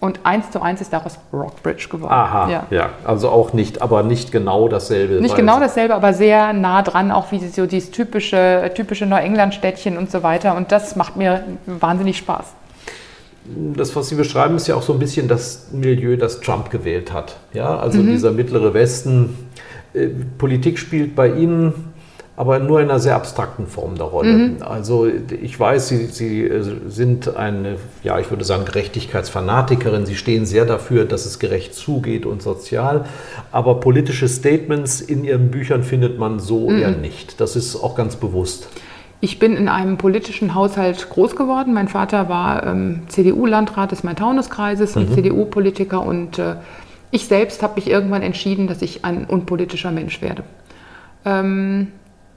Und 0.00 0.20
eins 0.24 0.50
zu 0.50 0.62
eins 0.62 0.80
ist 0.80 0.94
daraus 0.94 1.18
Rockbridge 1.30 1.88
geworden. 1.90 2.10
Aha, 2.10 2.48
ja. 2.50 2.66
ja. 2.70 2.90
Also 3.04 3.28
auch 3.28 3.52
nicht, 3.52 3.82
aber 3.82 4.02
nicht 4.02 4.32
genau 4.32 4.66
dasselbe. 4.66 5.20
Nicht 5.20 5.36
genau 5.36 5.60
dasselbe, 5.60 5.94
aber 5.94 6.14
sehr 6.14 6.54
nah 6.54 6.80
dran, 6.80 7.12
auch 7.12 7.30
wie 7.32 7.46
so 7.46 7.66
dieses 7.66 7.90
typische, 7.90 8.70
typische 8.74 9.04
Neuengland-Städtchen 9.04 9.98
und 9.98 10.10
so 10.10 10.22
weiter. 10.22 10.56
Und 10.56 10.72
das 10.72 10.96
macht 10.96 11.16
mir 11.16 11.44
wahnsinnig 11.66 12.16
Spaß. 12.16 12.46
Das, 13.76 13.94
was 13.94 14.08
Sie 14.08 14.14
beschreiben, 14.14 14.56
ist 14.56 14.68
ja 14.68 14.74
auch 14.74 14.82
so 14.82 14.94
ein 14.94 14.98
bisschen 14.98 15.28
das 15.28 15.68
Milieu, 15.72 16.16
das 16.16 16.40
Trump 16.40 16.70
gewählt 16.70 17.12
hat. 17.12 17.36
Ja, 17.52 17.78
also 17.78 17.98
mhm. 17.98 18.06
dieser 18.06 18.32
mittlere 18.32 18.72
Westen. 18.72 19.36
Äh, 19.92 20.08
Politik 20.38 20.78
spielt 20.78 21.14
bei 21.14 21.28
Ihnen 21.28 21.89
aber 22.40 22.58
nur 22.58 22.80
in 22.80 22.88
einer 22.88 23.00
sehr 23.00 23.16
abstrakten 23.16 23.66
Form 23.66 23.96
der 23.96 24.06
Rolle. 24.06 24.32
Mhm. 24.32 24.62
Also 24.62 25.06
ich 25.06 25.60
weiß, 25.60 25.88
Sie, 25.88 26.06
Sie 26.06 26.42
äh, 26.42 26.64
sind 26.88 27.36
eine, 27.36 27.76
ja, 28.02 28.18
ich 28.18 28.30
würde 28.30 28.44
sagen, 28.44 28.64
Gerechtigkeitsfanatikerin. 28.64 30.06
Sie 30.06 30.14
stehen 30.14 30.46
sehr 30.46 30.64
dafür, 30.64 31.04
dass 31.04 31.26
es 31.26 31.38
gerecht 31.38 31.74
zugeht 31.74 32.24
und 32.24 32.40
sozial. 32.40 33.04
Aber 33.52 33.78
politische 33.80 34.26
Statements 34.26 35.02
in 35.02 35.22
Ihren 35.22 35.50
Büchern 35.50 35.82
findet 35.82 36.18
man 36.18 36.38
so 36.40 36.70
mhm. 36.70 36.78
eher 36.78 36.92
nicht. 36.92 37.42
Das 37.42 37.56
ist 37.56 37.76
auch 37.76 37.94
ganz 37.94 38.16
bewusst. 38.16 38.70
Ich 39.20 39.38
bin 39.38 39.54
in 39.54 39.68
einem 39.68 39.98
politischen 39.98 40.54
Haushalt 40.54 41.10
groß 41.10 41.36
geworden. 41.36 41.74
Mein 41.74 41.88
Vater 41.88 42.30
war 42.30 42.66
ähm, 42.66 43.02
CDU-Landrat 43.08 43.92
des 43.92 44.02
Main-Taunus-Kreises 44.02 44.96
und 44.96 45.10
mhm. 45.10 45.14
CDU-Politiker. 45.14 46.00
Und 46.00 46.38
äh, 46.38 46.54
ich 47.10 47.26
selbst 47.26 47.62
habe 47.62 47.74
mich 47.74 47.90
irgendwann 47.90 48.22
entschieden, 48.22 48.66
dass 48.66 48.80
ich 48.80 49.04
ein 49.04 49.26
unpolitischer 49.26 49.90
Mensch 49.90 50.22
werde. 50.22 50.42
Ähm, 51.26 51.88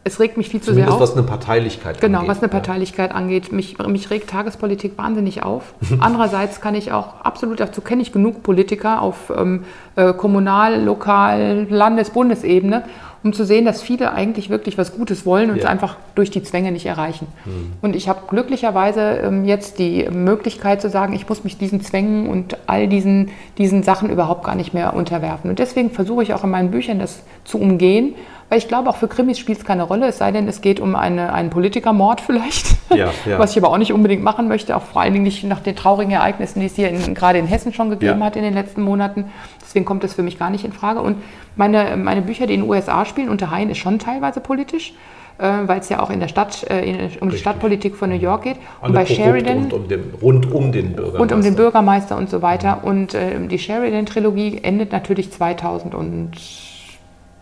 es 0.06 0.20
regt 0.20 0.36
mich 0.36 0.50
viel 0.50 0.60
zu 0.60 0.72
Zumindest 0.72 0.90
sehr 0.90 0.96
auf. 0.96 1.02
was 1.02 1.14
eine 1.14 1.24
Parteilichkeit 1.24 2.02
genau, 2.02 2.20
angeht. 2.20 2.28
Genau, 2.28 2.32
was 2.32 2.44
eine 2.44 2.50
Parteilichkeit 2.50 3.12
ja. 3.12 3.16
angeht. 3.16 3.52
Mich, 3.52 3.78
mich 3.78 4.10
regt 4.10 4.30
Tagespolitik 4.30 4.98
wahnsinnig 4.98 5.44
auf. 5.44 5.74
Andererseits 6.00 6.60
kann 6.60 6.76
ich 6.76 6.92
auch 6.92 7.22
absolut, 7.24 7.60
dazu 7.60 7.82
kenne 7.82 8.02
ich 8.02 8.12
genug 8.12 8.44
Politiker 8.44 9.02
auf 9.02 9.32
ähm, 9.36 9.64
äh, 9.96 10.14
Kommunal-, 10.14 10.84
Lokal-, 10.84 11.68
Landes-, 11.70 12.10
Bundesebene, 12.10 12.84
um 13.24 13.32
zu 13.32 13.46
sehen, 13.46 13.64
dass 13.64 13.82
viele 13.82 14.12
eigentlich 14.12 14.50
wirklich 14.50 14.78
was 14.78 14.94
Gutes 14.94 15.26
wollen 15.26 15.50
und 15.50 15.56
ja. 15.56 15.64
es 15.64 15.70
einfach 15.70 15.96
durch 16.16 16.30
die 16.30 16.44
Zwänge 16.44 16.74
nicht 16.74 16.86
erreichen. 16.86 17.28
Mhm. 17.46 17.74
Und 17.82 17.96
ich 17.96 18.10
habe 18.10 18.24
glücklicherweise 18.28 19.20
ähm, 19.24 19.46
jetzt 19.46 19.80
die 19.80 20.10
Möglichkeit 20.12 20.82
zu 20.82 20.90
sagen, 20.90 21.14
ich 21.14 21.30
muss 21.30 21.46
mich 21.46 21.58
diesen 21.58 21.80
Zwängen 21.80 22.28
und 22.28 22.58
all 22.68 22.90
diesen, 22.90 23.30
diesen 23.58 23.84
Sachen 23.84 24.10
überhaupt 24.10 24.44
gar 24.44 24.56
nicht 24.56 24.74
mehr 24.74 24.94
unterwerfen. 24.94 25.50
Und 25.50 25.60
deswegen 25.60 25.92
versuche 25.92 26.24
ich 26.24 26.34
auch 26.34 26.44
in 26.44 26.50
meinen 26.50 26.72
Büchern 26.72 27.00
das 27.00 27.22
zu 27.46 27.58
umgehen 27.58 28.16
weil 28.54 28.60
ich 28.60 28.68
glaube, 28.68 28.88
auch 28.88 28.98
für 28.98 29.08
Krimis 29.08 29.40
spielt 29.40 29.58
es 29.58 29.66
keine 29.66 29.82
Rolle, 29.82 30.10
es 30.10 30.20
sei 30.20 30.32
denn, 30.32 30.48
es 30.48 30.62
geht 30.62 30.80
um 30.80 30.94
eine, 30.96 31.34
einen 31.34 31.50
Politikermord 31.50 32.22
vielleicht, 32.22 32.68
ja, 32.96 33.10
ja. 33.26 33.40
was 33.40 33.50
ich 33.50 33.58
aber 33.58 33.70
auch 33.70 33.80
nicht 33.80 33.92
unbedingt 33.92 34.22
machen 34.22 34.48
möchte, 34.48 34.78
auch 34.78 34.84
vor 34.84 35.02
allen 35.02 35.14
Dingen 35.14 35.24
nicht 35.24 35.44
nach 35.44 35.60
den 35.60 35.76
traurigen 35.76 36.12
Ereignissen, 36.12 36.60
die 36.60 36.68
es 36.68 36.76
hier 36.76 36.88
in, 36.90 37.16
gerade 37.16 37.40
in 37.40 37.48
Hessen 37.48 37.74
schon 37.74 37.90
gegeben 37.90 38.20
ja. 38.20 38.26
hat 38.28 38.36
in 38.36 38.44
den 38.44 38.54
letzten 38.54 38.84
Monaten. 38.84 39.26
Deswegen 39.60 39.86
kommt 39.86 40.04
das 40.04 40.14
für 40.14 40.22
mich 40.22 40.38
gar 40.38 40.52
nicht 40.52 40.66
in 40.66 40.72
Frage. 40.72 41.02
Und 41.02 41.18
meine, 41.56 41.98
meine 41.98 42.22
Bücher, 42.22 42.46
die 42.46 42.54
in 42.54 42.62
den 42.62 42.70
USA 42.70 43.06
spielen, 43.06 43.30
unter 43.30 43.50
Hain 43.50 43.72
ist 43.72 43.80
schon 43.80 43.98
teilweise 43.98 44.40
politisch 44.40 44.94
äh, 45.40 45.48
weil 45.66 45.80
es 45.80 45.90
ja 45.90 46.00
auch 46.00 46.12
in 46.12 46.20
der 46.20 46.28
Stadt, 46.28 46.64
äh, 46.70 46.88
in, 46.88 46.96
um 46.96 47.02
Richtig. 47.02 47.30
die 47.32 47.38
Stadtpolitik 47.38 47.96
von 47.96 48.12
New 48.12 48.20
York 48.20 48.44
geht. 48.44 48.58
Alle 48.82 48.90
und 48.90 48.94
bei 48.94 49.06
Sheridan. 49.08 49.64
Rund 49.64 49.74
um, 49.74 49.88
den, 49.88 50.04
rund 50.22 50.52
um 50.52 50.72
den 50.72 50.94
Bürgermeister. 50.94 51.20
Rund 51.20 51.32
um 51.32 51.42
den 51.42 51.56
Bürgermeister 51.56 52.18
und 52.18 52.30
so 52.30 52.44
weiter. 52.44 52.84
Und 52.84 53.16
äh, 53.16 53.40
die 53.48 53.58
Sheridan-Trilogie 53.58 54.60
endet 54.62 54.92
natürlich 54.92 55.32
2000 55.32 55.96
und 55.96 56.38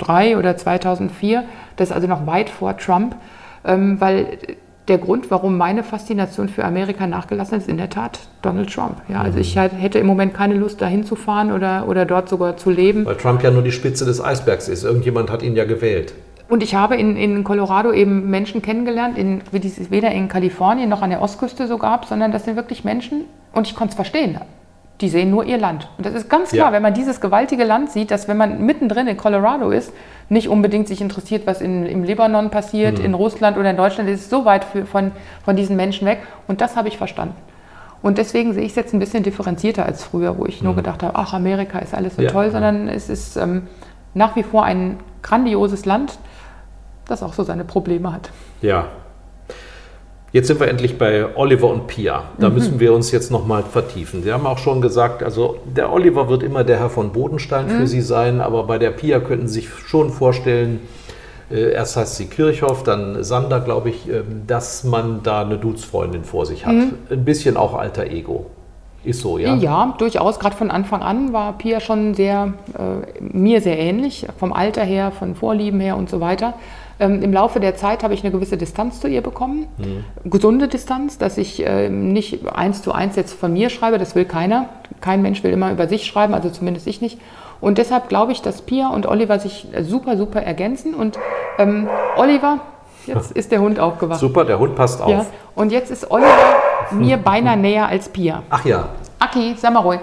2003 0.02 0.38
oder 0.38 0.58
2004, 0.58 1.44
das 1.76 1.90
ist 1.90 1.96
also 1.96 2.08
noch 2.08 2.26
weit 2.28 2.50
vor 2.50 2.78
Trump, 2.78 3.16
ähm, 3.66 4.00
weil 4.02 4.38
der 4.88 4.98
Grund, 4.98 5.30
warum 5.30 5.58
meine 5.58 5.84
Faszination 5.84 6.50
für 6.50 6.66
Amerika 6.66 7.08
nachgelassen 7.08 7.58
ist, 7.58 7.70
in 7.70 7.78
der 7.78 7.90
Tat 7.90 8.20
Donald 8.42 8.74
Trump. 8.74 8.98
Ja, 9.08 9.22
also 9.22 9.38
ich 9.38 9.56
hätte 9.56 10.00
im 10.00 10.08
Moment 10.08 10.34
keine 10.34 10.56
Lust, 10.56 10.82
dahin 10.82 11.04
zu 11.04 11.16
fahren 11.16 11.52
oder, 11.52 11.88
oder 11.88 12.06
dort 12.06 12.28
sogar 12.28 12.58
zu 12.58 12.72
leben. 12.72 13.06
Weil 13.06 13.16
Trump 13.16 13.44
ja 13.44 13.52
nur 13.52 13.62
die 13.62 13.72
Spitze 13.72 14.06
des 14.06 14.22
Eisbergs 14.22 14.68
ist. 14.68 14.84
Irgendjemand 14.84 15.32
hat 15.32 15.44
ihn 15.44 15.56
ja 15.56 15.66
gewählt. 15.66 16.14
Und 16.50 16.64
ich 16.64 16.76
habe 16.76 16.98
in, 16.98 17.16
in 17.16 17.46
Colorado 17.46 17.94
eben 17.94 18.30
Menschen 18.30 18.62
kennengelernt, 18.62 19.18
in, 19.18 19.42
weder 19.52 20.12
in 20.12 20.28
Kalifornien 20.28 20.90
noch 20.90 21.02
an 21.02 21.12
der 21.12 21.22
Ostküste 21.22 21.68
so 21.68 21.78
gab, 21.78 22.06
sondern 22.06 22.34
das 22.34 22.44
sind 22.44 22.58
wirklich 22.58 22.84
Menschen, 22.84 23.24
und 23.54 23.68
ich 23.68 23.76
konnte 23.76 23.92
es 23.92 23.96
verstehen, 23.96 24.38
die 25.02 25.10
sehen 25.10 25.32
nur 25.32 25.44
ihr 25.46 25.58
Land. 25.58 25.90
Und 25.98 26.06
das 26.06 26.14
ist 26.14 26.30
ganz 26.30 26.52
klar, 26.52 26.68
ja. 26.68 26.74
wenn 26.74 26.82
man 26.82 26.94
dieses 26.94 27.20
gewaltige 27.20 27.64
Land 27.64 27.92
sieht, 27.92 28.12
dass 28.12 28.28
wenn 28.28 28.38
man 28.38 28.66
mittendrin 28.66 29.08
in 29.08 29.18
Colorado 29.18 29.72
ist, 29.72 29.92
nicht 30.30 30.48
unbedingt 30.48 30.88
sich 30.88 31.02
interessiert, 31.02 31.46
was 31.46 31.60
in, 31.60 31.86
im 31.86 32.04
Libanon 32.04 32.50
passiert, 32.50 33.00
mhm. 33.00 33.06
in 33.06 33.14
Russland 33.14 33.58
oder 33.58 33.70
in 33.70 33.78
Deutschland, 33.78 34.10
ist 34.10 34.22
es 34.22 34.30
so 34.30 34.46
weit 34.46 34.64
für, 34.64 34.86
von, 34.86 35.12
von 35.44 35.56
diesen 35.56 35.76
Menschen 35.76 36.08
weg. 36.08 36.20
Und 36.48 36.62
das 36.62 36.76
habe 36.76 36.88
ich 36.88 36.98
verstanden. 36.98 37.36
Und 38.02 38.18
deswegen 38.18 38.54
sehe 38.54 38.64
ich 38.64 38.70
es 38.72 38.76
jetzt 38.76 38.94
ein 38.94 39.00
bisschen 39.00 39.24
differenzierter 39.24 39.86
als 39.86 40.04
früher, 40.04 40.38
wo 40.38 40.46
ich 40.46 40.62
nur 40.62 40.74
mhm. 40.74 40.78
gedacht 40.78 41.04
habe, 41.04 41.16
ach, 41.16 41.34
Amerika 41.34 41.80
ist 41.80 41.94
alles 41.94 42.16
so 42.16 42.22
ja. 42.22 42.32
toll, 42.32 42.52
sondern 42.52 42.88
es 42.88 43.10
ist 43.10 43.36
ähm, 43.38 43.64
nach 44.14 44.36
wie 44.36 44.44
vor 44.44 44.64
ein 44.64 45.00
grandioses 45.22 45.86
Land, 45.86 46.18
das 47.08 47.24
auch 47.24 47.34
so 47.34 47.44
seine 47.44 47.66
Probleme 47.66 48.14
hat. 48.14 48.30
Ja. 48.62 48.86
Jetzt 50.34 50.48
sind 50.48 50.60
wir 50.62 50.70
endlich 50.70 50.98
bei 50.98 51.36
Oliver 51.36 51.70
und 51.70 51.88
Pia. 51.88 52.24
Da 52.38 52.50
mhm. 52.50 52.56
müssen 52.56 52.80
wir 52.80 52.94
uns 52.94 53.12
jetzt 53.12 53.32
nochmal 53.32 53.64
vertiefen. 53.64 54.24
Sie 54.24 54.32
haben 54.32 54.46
auch 54.46 54.58
schon 54.58 54.82
gesagt, 54.82 55.24
also 55.24 55.58
der 55.66 55.92
Oliver 55.92 56.30
wird 56.30 56.42
immer 56.42 56.64
der 56.64 56.80
Herr 56.80 56.90
von 56.90 57.12
Bodenstein 57.12 57.66
mhm. 57.66 57.72
für 57.72 57.88
Sie 57.88 58.02
sein, 58.02 58.40
aber 58.40 58.64
bei 58.64 58.78
der 58.78 58.92
Pia 58.92 59.20
könnten 59.20 59.48
Sie 59.48 59.62
sich 59.62 59.70
schon 59.70 60.10
vorstellen, 60.10 60.80
äh, 61.52 61.74
erst 61.74 61.98
heißt 61.98 62.16
sie 62.16 62.28
Kirchhoff, 62.28 62.84
dann 62.84 63.24
Sander, 63.24 63.60
glaube 63.60 63.90
ich, 63.90 64.10
äh, 64.10 64.24
dass 64.48 64.84
man 64.84 65.22
da 65.24 65.42
eine 65.42 65.58
Duzfreundin 65.58 66.24
vor 66.24 66.46
sich 66.46 66.66
hat. 66.66 66.76
Mhm. 66.76 66.94
Ein 67.10 67.26
bisschen 67.26 67.58
auch 67.58 67.74
alter 67.74 68.06
Ego. 68.06 68.48
Ist 69.04 69.22
so, 69.22 69.38
ja? 69.38 69.56
Ja, 69.56 69.96
durchaus. 69.98 70.40
Gerade 70.40 70.56
von 70.56 70.70
Anfang 70.70 71.02
an 71.02 71.34
war 71.34 71.58
Pia 71.58 71.80
schon 71.80 72.14
sehr, 72.14 72.54
äh, 72.78 73.20
mir 73.20 73.60
sehr 73.60 73.80
ähnlich, 73.80 74.28
vom 74.38 74.54
Alter 74.54 74.84
her, 74.84 75.12
von 75.12 75.36
Vorlieben 75.36 75.80
her 75.80 75.98
und 75.98 76.10
so 76.10 76.20
weiter. 76.20 76.54
Ähm, 77.02 77.24
Im 77.24 77.34
Laufe 77.34 77.60
der 77.60 77.76
Zeit 77.76 78.04
habe 78.04 78.14
ich 78.14 78.24
eine 78.24 78.32
gewisse 78.32 78.58
Distanz 78.58 79.02
zu 79.02 79.08
ihr 79.08 79.22
bekommen. 79.22 79.66
Mhm. 79.80 80.30
Gesunde 80.30 80.68
Distanz, 80.68 81.18
dass 81.18 81.40
ich 81.40 81.66
äh, 81.66 81.90
nicht 81.90 82.48
eins 82.48 82.84
zu 82.84 82.92
eins 82.92 83.16
jetzt 83.16 83.34
von 83.34 83.52
mir 83.52 83.72
schreibe, 83.72 83.98
das 83.98 84.14
will 84.14 84.26
keiner. 84.26 84.70
Kein 85.02 85.24
Mensch 85.24 85.44
will 85.44 85.52
immer 85.52 85.72
über 85.72 85.88
sich 85.88 86.06
schreiben, 86.06 86.36
also 86.36 86.52
zumindest 86.52 86.86
ich 86.86 87.02
nicht. 87.02 87.20
Und 87.60 87.80
deshalb 87.80 88.08
glaube 88.08 88.32
ich, 88.34 88.44
dass 88.44 88.62
Pia 88.62 88.90
und 88.90 89.08
Oliver 89.08 89.40
sich 89.40 89.68
super, 89.82 90.16
super 90.16 90.44
ergänzen. 90.44 90.94
Und 90.94 91.18
ähm, 91.58 91.90
Oliver, 92.18 92.60
jetzt 93.08 93.32
ist 93.36 93.52
der 93.52 93.62
Hund 93.62 93.80
aufgewacht. 93.80 94.20
Super, 94.20 94.46
der 94.46 94.60
Hund 94.60 94.76
passt 94.76 95.02
auf. 95.02 95.10
Ja, 95.10 95.26
und 95.56 95.72
jetzt 95.72 95.90
ist 95.90 96.12
Oliver 96.12 96.28
mir 96.92 97.18
beinahe 97.18 97.58
näher 97.58 97.88
als 97.88 98.10
Pia. 98.10 98.44
Ach 98.52 98.64
ja. 98.64 98.90
Aki, 99.18 99.56
sei 99.58 99.72
mal 99.72 99.80
ruhig 99.80 100.02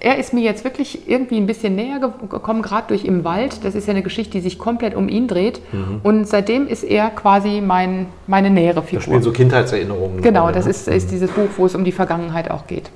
er 0.00 0.18
ist 0.18 0.32
mir 0.32 0.40
jetzt 0.40 0.64
wirklich 0.64 1.08
irgendwie 1.08 1.36
ein 1.36 1.46
bisschen 1.46 1.74
näher 1.74 1.98
gekommen, 1.98 2.62
gerade 2.62 2.88
durch 2.88 3.04
im 3.04 3.24
Wald. 3.24 3.64
Das 3.64 3.74
ist 3.74 3.86
ja 3.86 3.92
eine 3.92 4.02
Geschichte, 4.02 4.32
die 4.32 4.40
sich 4.40 4.58
komplett 4.58 4.94
um 4.94 5.08
ihn 5.08 5.26
dreht. 5.26 5.60
Mhm. 5.72 6.00
Und 6.02 6.28
seitdem 6.28 6.66
ist 6.66 6.82
er 6.82 7.10
quasi 7.10 7.60
mein, 7.60 8.06
meine 8.26 8.50
nähere 8.50 8.82
Figur. 8.82 8.98
Da 9.00 9.04
spielen 9.04 9.22
so 9.22 9.32
Kindheitserinnerungen. 9.32 10.22
Genau, 10.22 10.50
das 10.50 10.64
ne? 10.64 10.70
ist, 10.70 10.88
ist, 10.88 11.10
dieses 11.10 11.30
Buch, 11.30 11.48
wo 11.56 11.66
es 11.66 11.74
um 11.74 11.84
die 11.84 11.92
Vergangenheit 11.92 12.50
auch 12.50 12.66
geht. 12.66 12.90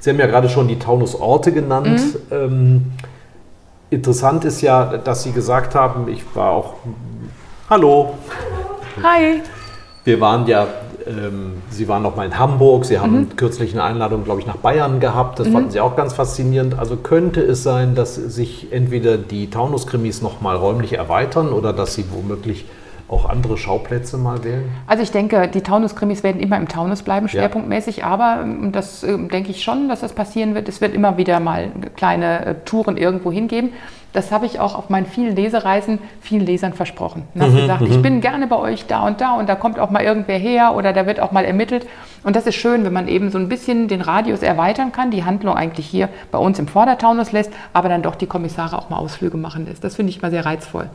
Sie 0.00 0.10
haben 0.10 0.18
ja 0.18 0.26
gerade 0.26 0.48
schon 0.48 0.68
die 0.68 0.78
Taunusorte 0.78 1.52
genannt. 1.52 2.00
Mhm. 2.30 2.36
Ähm, 2.36 2.82
interessant 3.90 4.44
ist 4.44 4.60
ja, 4.60 4.96
dass 4.98 5.22
Sie 5.22 5.32
gesagt 5.32 5.74
haben, 5.74 6.08
ich 6.08 6.22
war 6.34 6.50
auch. 6.50 6.74
Hallo. 7.70 8.14
Hi. 9.02 9.40
Wir 10.04 10.20
waren 10.20 10.46
ja 10.46 10.66
ähm, 11.06 11.62
Sie 11.70 11.88
waren 11.88 12.02
noch 12.02 12.16
mal 12.16 12.26
in 12.26 12.38
Hamburg, 12.38 12.84
Sie 12.84 12.98
haben 12.98 13.20
mhm. 13.20 13.36
kürzlich 13.36 13.72
eine 13.72 13.82
Einladung, 13.82 14.24
glaube 14.24 14.40
ich, 14.40 14.46
nach 14.46 14.56
Bayern 14.56 15.00
gehabt. 15.00 15.38
Das 15.38 15.48
mhm. 15.48 15.52
fanden 15.52 15.70
Sie 15.70 15.80
auch 15.80 15.96
ganz 15.96 16.12
faszinierend. 16.14 16.78
Also 16.78 16.96
könnte 16.96 17.40
es 17.40 17.62
sein, 17.62 17.94
dass 17.94 18.14
sich 18.14 18.72
entweder 18.72 19.16
die 19.16 19.50
Taunus-Krimis 19.50 20.22
noch 20.22 20.40
mal 20.40 20.56
räumlich 20.56 20.94
erweitern 20.94 21.52
oder 21.52 21.72
dass 21.72 21.94
Sie 21.94 22.04
womöglich 22.12 22.64
auch 23.14 23.28
andere 23.28 23.56
Schauplätze 23.56 24.18
mal 24.18 24.44
wählen? 24.44 24.64
Also 24.86 25.02
ich 25.02 25.12
denke, 25.12 25.48
die 25.48 25.62
Taunus-Krimis 25.62 26.22
werden 26.22 26.40
immer 26.40 26.56
im 26.56 26.68
Taunus 26.68 27.02
bleiben, 27.02 27.28
schwerpunktmäßig, 27.28 27.98
ja. 27.98 28.06
aber 28.06 28.40
ähm, 28.42 28.72
das 28.72 29.02
äh, 29.02 29.16
denke 29.16 29.50
ich 29.50 29.62
schon, 29.62 29.88
dass 29.88 30.00
das 30.00 30.12
passieren 30.12 30.54
wird. 30.54 30.68
Es 30.68 30.80
wird 30.80 30.94
immer 30.94 31.16
wieder 31.16 31.40
mal 31.40 31.70
kleine 31.96 32.44
äh, 32.44 32.54
Touren 32.64 32.96
irgendwo 32.96 33.30
hingeben. 33.30 33.70
Das 34.12 34.30
habe 34.30 34.46
ich 34.46 34.60
auch 34.60 34.78
auf 34.78 34.90
meinen 34.90 35.06
vielen 35.06 35.34
Lesereisen 35.34 35.98
vielen 36.20 36.46
Lesern 36.46 36.72
versprochen. 36.72 37.24
Und 37.34 37.42
habe 37.42 37.50
mhm, 37.50 37.56
gesagt, 37.56 37.82
ich 37.82 37.96
mhm. 37.96 38.02
bin 38.02 38.20
gerne 38.20 38.46
bei 38.46 38.56
euch 38.56 38.86
da 38.86 39.04
und 39.06 39.20
da 39.20 39.34
und 39.34 39.48
da 39.48 39.56
kommt 39.56 39.80
auch 39.80 39.90
mal 39.90 40.04
irgendwer 40.04 40.38
her 40.38 40.74
oder 40.76 40.92
da 40.92 41.04
wird 41.06 41.18
auch 41.18 41.32
mal 41.32 41.44
ermittelt. 41.44 41.84
Und 42.22 42.36
das 42.36 42.46
ist 42.46 42.54
schön, 42.54 42.84
wenn 42.84 42.92
man 42.92 43.08
eben 43.08 43.30
so 43.30 43.38
ein 43.38 43.48
bisschen 43.48 43.88
den 43.88 44.00
Radius 44.00 44.42
erweitern 44.42 44.92
kann, 44.92 45.10
die 45.10 45.24
Handlung 45.24 45.56
eigentlich 45.56 45.86
hier 45.86 46.08
bei 46.30 46.38
uns 46.38 46.60
im 46.60 46.68
Vordertaunus 46.68 47.32
lässt, 47.32 47.52
aber 47.72 47.88
dann 47.88 48.02
doch 48.02 48.14
die 48.14 48.26
Kommissare 48.26 48.78
auch 48.78 48.88
mal 48.88 48.98
Ausflüge 48.98 49.36
machen 49.36 49.66
lässt. 49.66 49.82
Das 49.82 49.96
finde 49.96 50.10
ich 50.10 50.22
mal 50.22 50.30
sehr 50.30 50.46
reizvoll. 50.46 50.88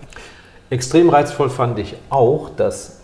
Extrem 0.69 1.09
reizvoll 1.09 1.49
fand 1.49 1.79
ich 1.79 1.95
auch, 2.09 2.49
dass 2.49 2.99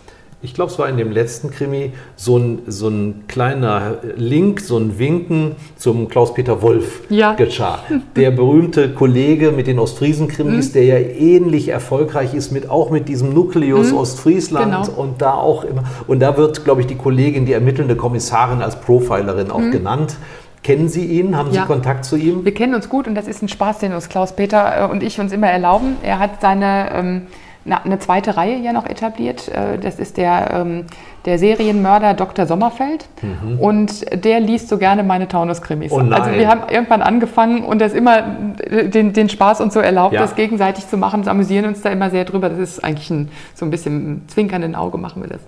ich 0.46 0.54
glaube, 0.54 0.72
es 0.72 0.78
war 0.78 0.88
in 0.88 0.98
dem 0.98 1.12
letzten 1.12 1.50
Krimi, 1.50 1.94
so 2.16 2.38
ein, 2.38 2.60
so 2.68 2.88
ein 2.88 3.24
kleiner 3.28 3.98
Link, 4.16 4.60
so 4.60 4.78
ein 4.78 5.00
Winken 5.00 5.56
zum 5.76 6.08
Klaus-Peter 6.08 6.62
Wolf 6.62 7.02
ja. 7.10 7.34
geschah. 7.34 7.80
Der 8.16 8.30
berühmte 8.30 8.94
Kollege 8.94 9.52
mit 9.52 9.66
den 9.66 9.80
Ostfriesen-Krimis, 9.80 10.70
mhm. 10.70 10.74
der 10.74 10.84
ja 10.84 10.98
ähnlich 10.98 11.70
erfolgreich 11.70 12.36
ist, 12.36 12.52
mit, 12.52 12.70
auch 12.70 12.92
mit 12.92 13.10
diesem 13.10 13.34
Nukleus 13.34 13.92
mhm. 13.92 13.98
Ostfriesland 13.98 14.86
genau. 14.86 15.02
und 15.02 15.20
da 15.20 15.34
auch 15.34 15.64
immer. 15.64 15.84
Und 16.06 16.20
da 16.20 16.38
wird, 16.38 16.64
glaube 16.64 16.82
ich, 16.82 16.88
die 16.88 16.96
Kollegin, 16.96 17.48
die 17.48 17.54
ermittelnde 17.54 17.96
Kommissarin 17.96 18.62
als 18.62 18.80
Profilerin 18.80 19.50
auch 19.50 19.60
mhm. 19.60 19.72
genannt. 19.72 20.16
Kennen 20.62 20.90
Sie 20.90 21.06
ihn? 21.06 21.36
Haben 21.36 21.52
ja. 21.52 21.62
Sie 21.62 21.68
Kontakt 21.68 22.06
zu 22.06 22.18
ihm? 22.18 22.46
Wir 22.46 22.54
kennen 22.54 22.76
uns 22.76 22.88
gut 22.88 23.08
und 23.08 23.16
das 23.16 23.28
ist 23.28 23.42
ein 23.42 23.50
Spaß, 23.50 23.80
den 23.80 23.94
uns 23.94 24.10
Klaus-Peter 24.10 24.90
äh, 24.90 24.92
und 24.92 25.02
ich 25.02 25.20
uns 25.20 25.32
immer 25.32 25.48
erlauben. 25.48 25.98
Er 26.04 26.20
hat 26.20 26.42
seine. 26.42 26.92
Ähm, 26.94 27.22
eine 27.66 28.00
zweite 28.00 28.38
Reihe 28.38 28.58
ja 28.58 28.74
noch 28.74 28.86
etabliert. 28.86 29.48
Äh, 29.48 29.80
das 29.80 30.00
ist 30.00 30.18
der, 30.18 30.52
ähm, 30.54 30.86
der 31.26 31.40
Serienmörder 31.40 32.14
Dr. 32.14 32.46
Sommerfeld. 32.46 33.08
Mhm. 33.22 33.60
Und 33.60 34.24
der 34.24 34.40
liest 34.40 34.70
so 34.70 34.78
gerne 34.78 35.04
meine 35.04 35.28
Taunus-Krimis. 35.28 35.92
Oh 35.92 36.00
also 36.00 36.32
wir 36.32 36.48
haben 36.48 36.70
irgendwann 36.70 37.02
angefangen 37.02 37.64
und 37.64 37.80
das 37.80 37.94
immer 37.94 38.22
den, 38.22 39.14
den 39.14 39.30
Spaß 39.30 39.62
uns 39.62 39.74
so 39.74 39.80
erlaubt, 39.80 40.14
ja. 40.14 40.22
das 40.22 40.36
gegenseitig 40.36 40.88
zu 40.88 40.98
machen. 40.98 41.26
Wir 41.26 41.32
amüsieren 41.32 41.66
uns 41.66 41.82
da 41.82 41.90
immer 41.90 42.10
sehr 42.12 42.26
drüber. 42.26 42.50
Das 42.50 42.60
ist 42.60 42.84
eigentlich 42.84 43.10
ein, 43.10 43.30
so 43.56 43.66
ein 43.66 43.72
bisschen 43.72 44.24
zwinkernden 44.28 44.76
Auge 44.76 44.98
machen 44.98 45.24
wir 45.24 45.30
das. 45.30 45.42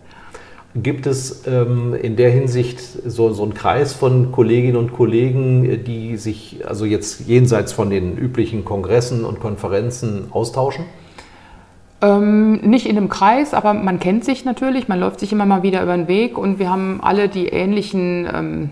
Gibt 0.76 1.08
es 1.08 1.44
ähm, 1.48 1.96
in 1.96 2.16
der 2.18 2.30
Hinsicht 2.30 2.80
so, 2.80 3.32
so 3.32 3.44
einen 3.44 3.54
Kreis 3.54 3.94
von 3.94 4.32
Kolleginnen 4.32 4.76
und 4.76 4.94
Kollegen, 4.94 5.84
die 5.86 6.18
sich 6.18 6.62
also 6.68 6.86
jetzt 6.86 7.28
jenseits 7.28 7.74
von 7.74 7.90
den 7.90 8.18
üblichen 8.18 8.64
Kongressen 8.64 9.24
und 9.26 9.40
Konferenzen 9.40 10.28
austauschen? 10.32 10.86
Ähm, 12.00 12.58
nicht 12.58 12.86
in 12.86 12.96
einem 12.96 13.10
Kreis, 13.10 13.56
aber 13.56 13.74
man 13.74 14.00
kennt 14.00 14.24
sich 14.24 14.46
natürlich, 14.46 14.88
man 14.88 15.00
läuft 15.00 15.20
sich 15.20 15.32
immer 15.32 15.48
mal 15.48 15.64
wieder 15.64 15.82
über 15.82 15.98
den 15.98 16.08
Weg 16.08 16.38
und 16.38 16.60
wir 16.60 16.70
haben 16.70 17.00
alle 17.02 17.28
die 17.28 17.48
ähnlichen, 17.48 18.30
ähm, 18.32 18.70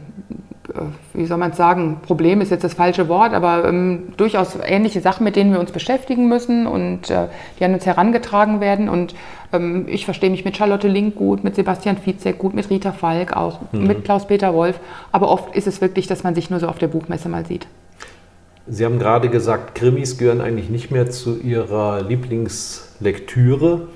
äh, 0.71 0.81
wie 1.17 1.25
soll 1.25 1.39
man 1.39 1.49
es 1.49 1.57
sagen, 1.57 1.97
Problem 2.05 2.39
ist 2.39 2.51
jetzt 2.51 2.63
das 2.63 2.75
falsche 2.75 3.09
Wort, 3.09 3.33
aber 3.33 3.67
ähm, 3.67 4.09
durchaus 4.17 4.55
ähnliche 4.63 5.01
Sachen, 5.01 5.23
mit 5.23 5.35
denen 5.35 5.51
wir 5.51 5.59
uns 5.59 5.71
beschäftigen 5.71 6.27
müssen 6.27 6.67
und 6.67 7.09
äh, 7.09 7.25
die 7.59 7.65
an 7.65 7.73
uns 7.73 7.87
herangetragen 7.87 8.59
werden. 8.59 8.89
Und 8.89 9.15
ähm, 9.51 9.87
ich 9.89 10.05
verstehe 10.05 10.29
mich 10.29 10.45
mit 10.45 10.55
Charlotte 10.55 10.87
Link 10.87 11.15
gut, 11.15 11.43
mit 11.43 11.55
Sebastian 11.55 11.97
Fizek 11.97 12.37
gut, 12.37 12.53
mit 12.53 12.69
Rita 12.69 12.91
Falk 12.91 13.35
auch, 13.35 13.59
mhm. 13.71 13.87
mit 13.87 14.03
Klaus-Peter 14.03 14.53
Wolf. 14.53 14.79
Aber 15.11 15.29
oft 15.29 15.55
ist 15.55 15.65
es 15.65 15.81
wirklich, 15.81 16.05
dass 16.05 16.23
man 16.23 16.35
sich 16.35 16.51
nur 16.51 16.59
so 16.59 16.67
auf 16.67 16.77
der 16.77 16.89
Buchmesse 16.89 17.27
mal 17.27 17.43
sieht. 17.47 17.65
Sie 18.67 18.83
haben 18.83 18.97
gerade 18.97 19.29
gesagt, 19.29 19.75
Krimis 19.75 20.17
gehören 20.17 20.41
eigentlich 20.41 20.69
nicht 20.69 20.89
mehr 20.89 21.09
zu 21.11 21.39
Ihrer 21.39 22.01
Lieblingslektüre. 22.01 23.87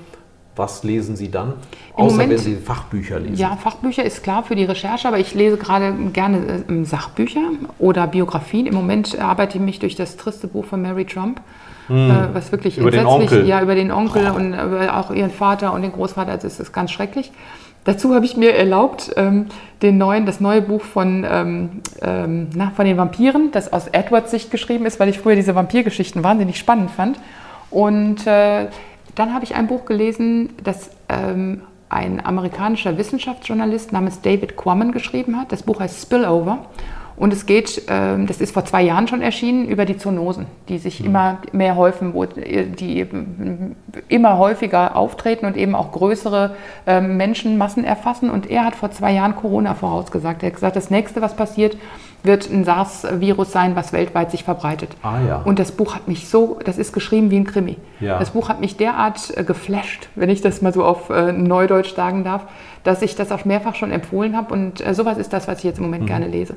Was 0.56 0.84
lesen 0.84 1.16
Sie 1.16 1.30
dann? 1.30 1.54
Im 1.96 2.04
Außer 2.04 2.12
Moment, 2.12 2.30
wenn 2.32 2.38
Sie 2.38 2.56
Fachbücher 2.56 3.18
lesen. 3.18 3.36
Ja, 3.36 3.56
Fachbücher 3.56 4.04
ist 4.04 4.22
klar 4.22 4.42
für 4.42 4.56
die 4.56 4.64
Recherche, 4.64 5.08
aber 5.08 5.18
ich 5.18 5.34
lese 5.34 5.56
gerade 5.56 5.92
gerne 6.12 6.64
äh, 6.68 6.84
Sachbücher 6.84 7.40
oder 7.78 8.06
Biografien. 8.06 8.66
Im 8.66 8.74
Moment 8.74 9.18
arbeite 9.18 9.58
ich 9.58 9.64
mich 9.64 9.78
durch 9.78 9.96
das 9.96 10.16
triste 10.16 10.48
Buch 10.48 10.66
von 10.66 10.82
Mary 10.82 11.04
Trump, 11.04 11.40
hm. 11.86 12.10
äh, 12.10 12.34
was 12.34 12.52
wirklich 12.52 12.78
über 12.78 12.92
entsetzlich, 12.92 13.30
den 13.30 13.38
Onkel. 13.38 13.46
ja, 13.46 13.62
über 13.62 13.74
den 13.74 13.90
Onkel 13.90 14.30
oh. 14.30 14.36
und 14.36 14.52
über 14.52 14.96
auch 14.98 15.10
ihren 15.10 15.30
Vater 15.30 15.72
und 15.72 15.82
den 15.82 15.92
Großvater, 15.92 16.32
also 16.32 16.46
ist 16.46 16.60
das 16.60 16.72
ganz 16.72 16.90
schrecklich. 16.90 17.32
Dazu 17.90 18.14
habe 18.14 18.24
ich 18.24 18.36
mir 18.36 18.54
erlaubt, 18.54 19.10
ähm, 19.16 19.46
den 19.82 19.98
neuen, 19.98 20.24
das 20.24 20.38
neue 20.38 20.62
Buch 20.62 20.82
von, 20.82 21.26
ähm, 21.28 21.80
ähm, 22.00 22.46
na, 22.54 22.70
von 22.70 22.84
den 22.84 22.96
Vampiren, 22.96 23.50
das 23.50 23.72
aus 23.72 23.88
Edwards 23.88 24.30
Sicht 24.30 24.52
geschrieben 24.52 24.86
ist, 24.86 25.00
weil 25.00 25.08
ich 25.08 25.18
früher 25.18 25.34
diese 25.34 25.56
Vampirgeschichten 25.56 26.22
wahnsinnig 26.22 26.56
spannend 26.56 26.92
fand. 26.92 27.18
Und 27.68 28.28
äh, 28.28 28.68
dann 29.16 29.34
habe 29.34 29.42
ich 29.42 29.56
ein 29.56 29.66
Buch 29.66 29.86
gelesen, 29.86 30.50
das 30.62 30.90
ähm, 31.08 31.62
ein 31.88 32.24
amerikanischer 32.24 32.96
Wissenschaftsjournalist 32.96 33.90
namens 33.90 34.20
David 34.20 34.56
Quammen 34.56 34.92
geschrieben 34.92 35.36
hat. 35.36 35.50
Das 35.50 35.64
Buch 35.64 35.80
heißt 35.80 36.00
Spillover. 36.00 36.66
Und 37.20 37.34
es 37.34 37.44
geht, 37.44 37.82
ähm, 37.88 38.26
das 38.26 38.40
ist 38.40 38.54
vor 38.54 38.64
zwei 38.64 38.80
Jahren 38.80 39.06
schon 39.06 39.20
erschienen, 39.20 39.68
über 39.68 39.84
die 39.84 39.98
Zoonosen, 39.98 40.46
die 40.70 40.78
sich 40.78 41.00
mhm. 41.00 41.06
immer 41.06 41.38
mehr 41.52 41.76
häufen, 41.76 42.14
wo 42.14 42.24
die 42.24 43.06
immer 44.08 44.38
häufiger 44.38 44.96
auftreten 44.96 45.44
und 45.44 45.54
eben 45.54 45.74
auch 45.74 45.92
größere 45.92 46.56
ähm, 46.86 47.18
Menschenmassen 47.18 47.84
erfassen. 47.84 48.30
Und 48.30 48.48
er 48.48 48.64
hat 48.64 48.74
vor 48.74 48.90
zwei 48.90 49.12
Jahren 49.12 49.36
Corona 49.36 49.74
vorausgesagt. 49.74 50.42
Er 50.42 50.46
hat 50.46 50.54
gesagt, 50.54 50.76
das 50.76 50.88
nächste, 50.88 51.20
was 51.20 51.36
passiert, 51.36 51.76
wird 52.22 52.50
ein 52.50 52.64
SARS-Virus 52.64 53.52
sein, 53.52 53.76
was 53.76 53.92
weltweit 53.92 54.30
sich 54.30 54.42
verbreitet. 54.44 54.88
Ah, 55.02 55.18
ja. 55.20 55.42
Und 55.44 55.58
das 55.58 55.72
Buch 55.72 55.94
hat 55.94 56.08
mich 56.08 56.26
so, 56.26 56.58
das 56.64 56.78
ist 56.78 56.94
geschrieben 56.94 57.30
wie 57.30 57.36
ein 57.36 57.44
Krimi. 57.44 57.76
Ja. 58.00 58.18
Das 58.18 58.30
Buch 58.30 58.48
hat 58.48 58.60
mich 58.60 58.78
derart 58.78 59.36
äh, 59.36 59.44
geflasht, 59.44 60.08
wenn 60.14 60.30
ich 60.30 60.40
das 60.40 60.62
mal 60.62 60.72
so 60.72 60.86
auf 60.86 61.10
äh, 61.10 61.32
Neudeutsch 61.32 61.94
sagen 61.94 62.24
darf, 62.24 62.46
dass 62.82 63.02
ich 63.02 63.14
das 63.14 63.30
auch 63.30 63.44
mehrfach 63.44 63.74
schon 63.74 63.90
empfohlen 63.90 64.34
habe. 64.34 64.54
Und 64.54 64.86
äh, 64.86 64.94
sowas 64.94 65.18
ist 65.18 65.34
das, 65.34 65.48
was 65.48 65.58
ich 65.58 65.64
jetzt 65.64 65.76
im 65.76 65.84
Moment 65.84 66.04
mhm. 66.04 66.08
gerne 66.08 66.26
lese. 66.26 66.56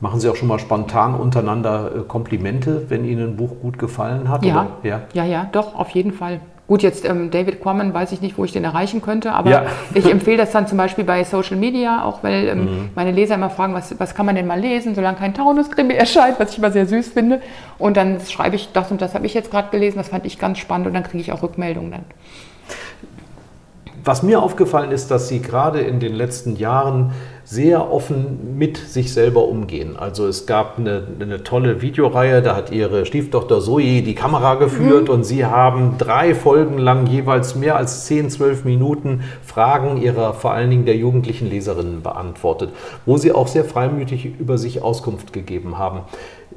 Machen 0.00 0.20
Sie 0.20 0.28
auch 0.28 0.36
schon 0.36 0.48
mal 0.48 0.58
spontan 0.58 1.14
untereinander 1.14 1.90
äh, 1.94 2.00
Komplimente, 2.06 2.84
wenn 2.88 3.04
Ihnen 3.04 3.30
ein 3.30 3.36
Buch 3.36 3.52
gut 3.62 3.78
gefallen 3.78 4.28
hat? 4.28 4.44
Ja, 4.44 4.66
ja, 4.82 5.02
ja, 5.14 5.24
ja, 5.24 5.48
doch, 5.50 5.74
auf 5.74 5.90
jeden 5.90 6.12
Fall. 6.12 6.40
Gut, 6.68 6.82
jetzt 6.82 7.08
ähm, 7.08 7.30
David 7.30 7.62
Quammen 7.62 7.94
weiß 7.94 8.10
ich 8.10 8.20
nicht, 8.20 8.36
wo 8.36 8.44
ich 8.44 8.50
den 8.50 8.64
erreichen 8.64 9.00
könnte, 9.00 9.32
aber 9.32 9.50
ja. 9.50 9.62
ich 9.94 10.10
empfehle 10.10 10.36
das 10.36 10.50
dann 10.50 10.66
zum 10.66 10.76
Beispiel 10.76 11.04
bei 11.04 11.22
Social 11.22 11.56
Media, 11.56 12.04
auch 12.04 12.24
weil 12.24 12.48
ähm, 12.48 12.58
mhm. 12.58 12.88
meine 12.96 13.12
Leser 13.12 13.36
immer 13.36 13.50
fragen, 13.50 13.72
was, 13.72 13.98
was 14.00 14.16
kann 14.16 14.26
man 14.26 14.34
denn 14.34 14.48
mal 14.48 14.58
lesen, 14.58 14.94
solange 14.94 15.16
kein 15.16 15.32
Taunuskrimi 15.32 15.94
erscheint, 15.96 16.40
was 16.40 16.52
ich 16.52 16.58
immer 16.58 16.72
sehr 16.72 16.86
süß 16.86 17.08
finde. 17.08 17.40
Und 17.78 17.96
dann 17.96 18.18
schreibe 18.20 18.56
ich, 18.56 18.72
das 18.72 18.90
und 18.90 19.00
das 19.00 19.14
habe 19.14 19.26
ich 19.26 19.34
jetzt 19.34 19.50
gerade 19.50 19.70
gelesen, 19.70 19.98
das 19.98 20.08
fand 20.08 20.26
ich 20.26 20.38
ganz 20.38 20.58
spannend 20.58 20.88
und 20.88 20.94
dann 20.94 21.04
kriege 21.04 21.20
ich 21.20 21.32
auch 21.32 21.42
Rückmeldungen 21.42 21.92
dann. 21.92 22.04
Was 24.06 24.22
mir 24.22 24.40
aufgefallen 24.40 24.92
ist, 24.92 25.10
dass 25.10 25.26
Sie 25.26 25.42
gerade 25.42 25.80
in 25.80 25.98
den 25.98 26.14
letzten 26.14 26.54
Jahren 26.54 27.10
sehr 27.42 27.92
offen 27.92 28.56
mit 28.56 28.76
sich 28.76 29.12
selber 29.12 29.48
umgehen. 29.48 29.96
Also 29.96 30.28
es 30.28 30.46
gab 30.46 30.78
eine, 30.78 31.08
eine 31.18 31.42
tolle 31.42 31.82
Videoreihe, 31.82 32.40
da 32.40 32.54
hat 32.54 32.70
ihre 32.70 33.04
Stieftochter 33.04 33.60
Zoe 33.60 34.02
die 34.02 34.14
Kamera 34.14 34.54
geführt 34.54 35.08
mhm. 35.08 35.14
und 35.14 35.24
sie 35.24 35.44
haben 35.44 35.98
drei 35.98 36.36
Folgen 36.36 36.78
lang 36.78 37.06
jeweils 37.06 37.56
mehr 37.56 37.76
als 37.76 38.06
10, 38.06 38.30
12 38.30 38.64
Minuten 38.64 39.22
Fragen 39.44 39.96
ihrer 40.00 40.34
vor 40.34 40.52
allen 40.52 40.70
Dingen 40.70 40.86
der 40.86 40.96
jugendlichen 40.96 41.50
Leserinnen 41.50 42.02
beantwortet, 42.02 42.70
wo 43.06 43.16
sie 43.16 43.32
auch 43.32 43.48
sehr 43.48 43.64
freimütig 43.64 44.38
über 44.38 44.56
sich 44.56 44.82
Auskunft 44.82 45.32
gegeben 45.32 45.78
haben. 45.78 46.00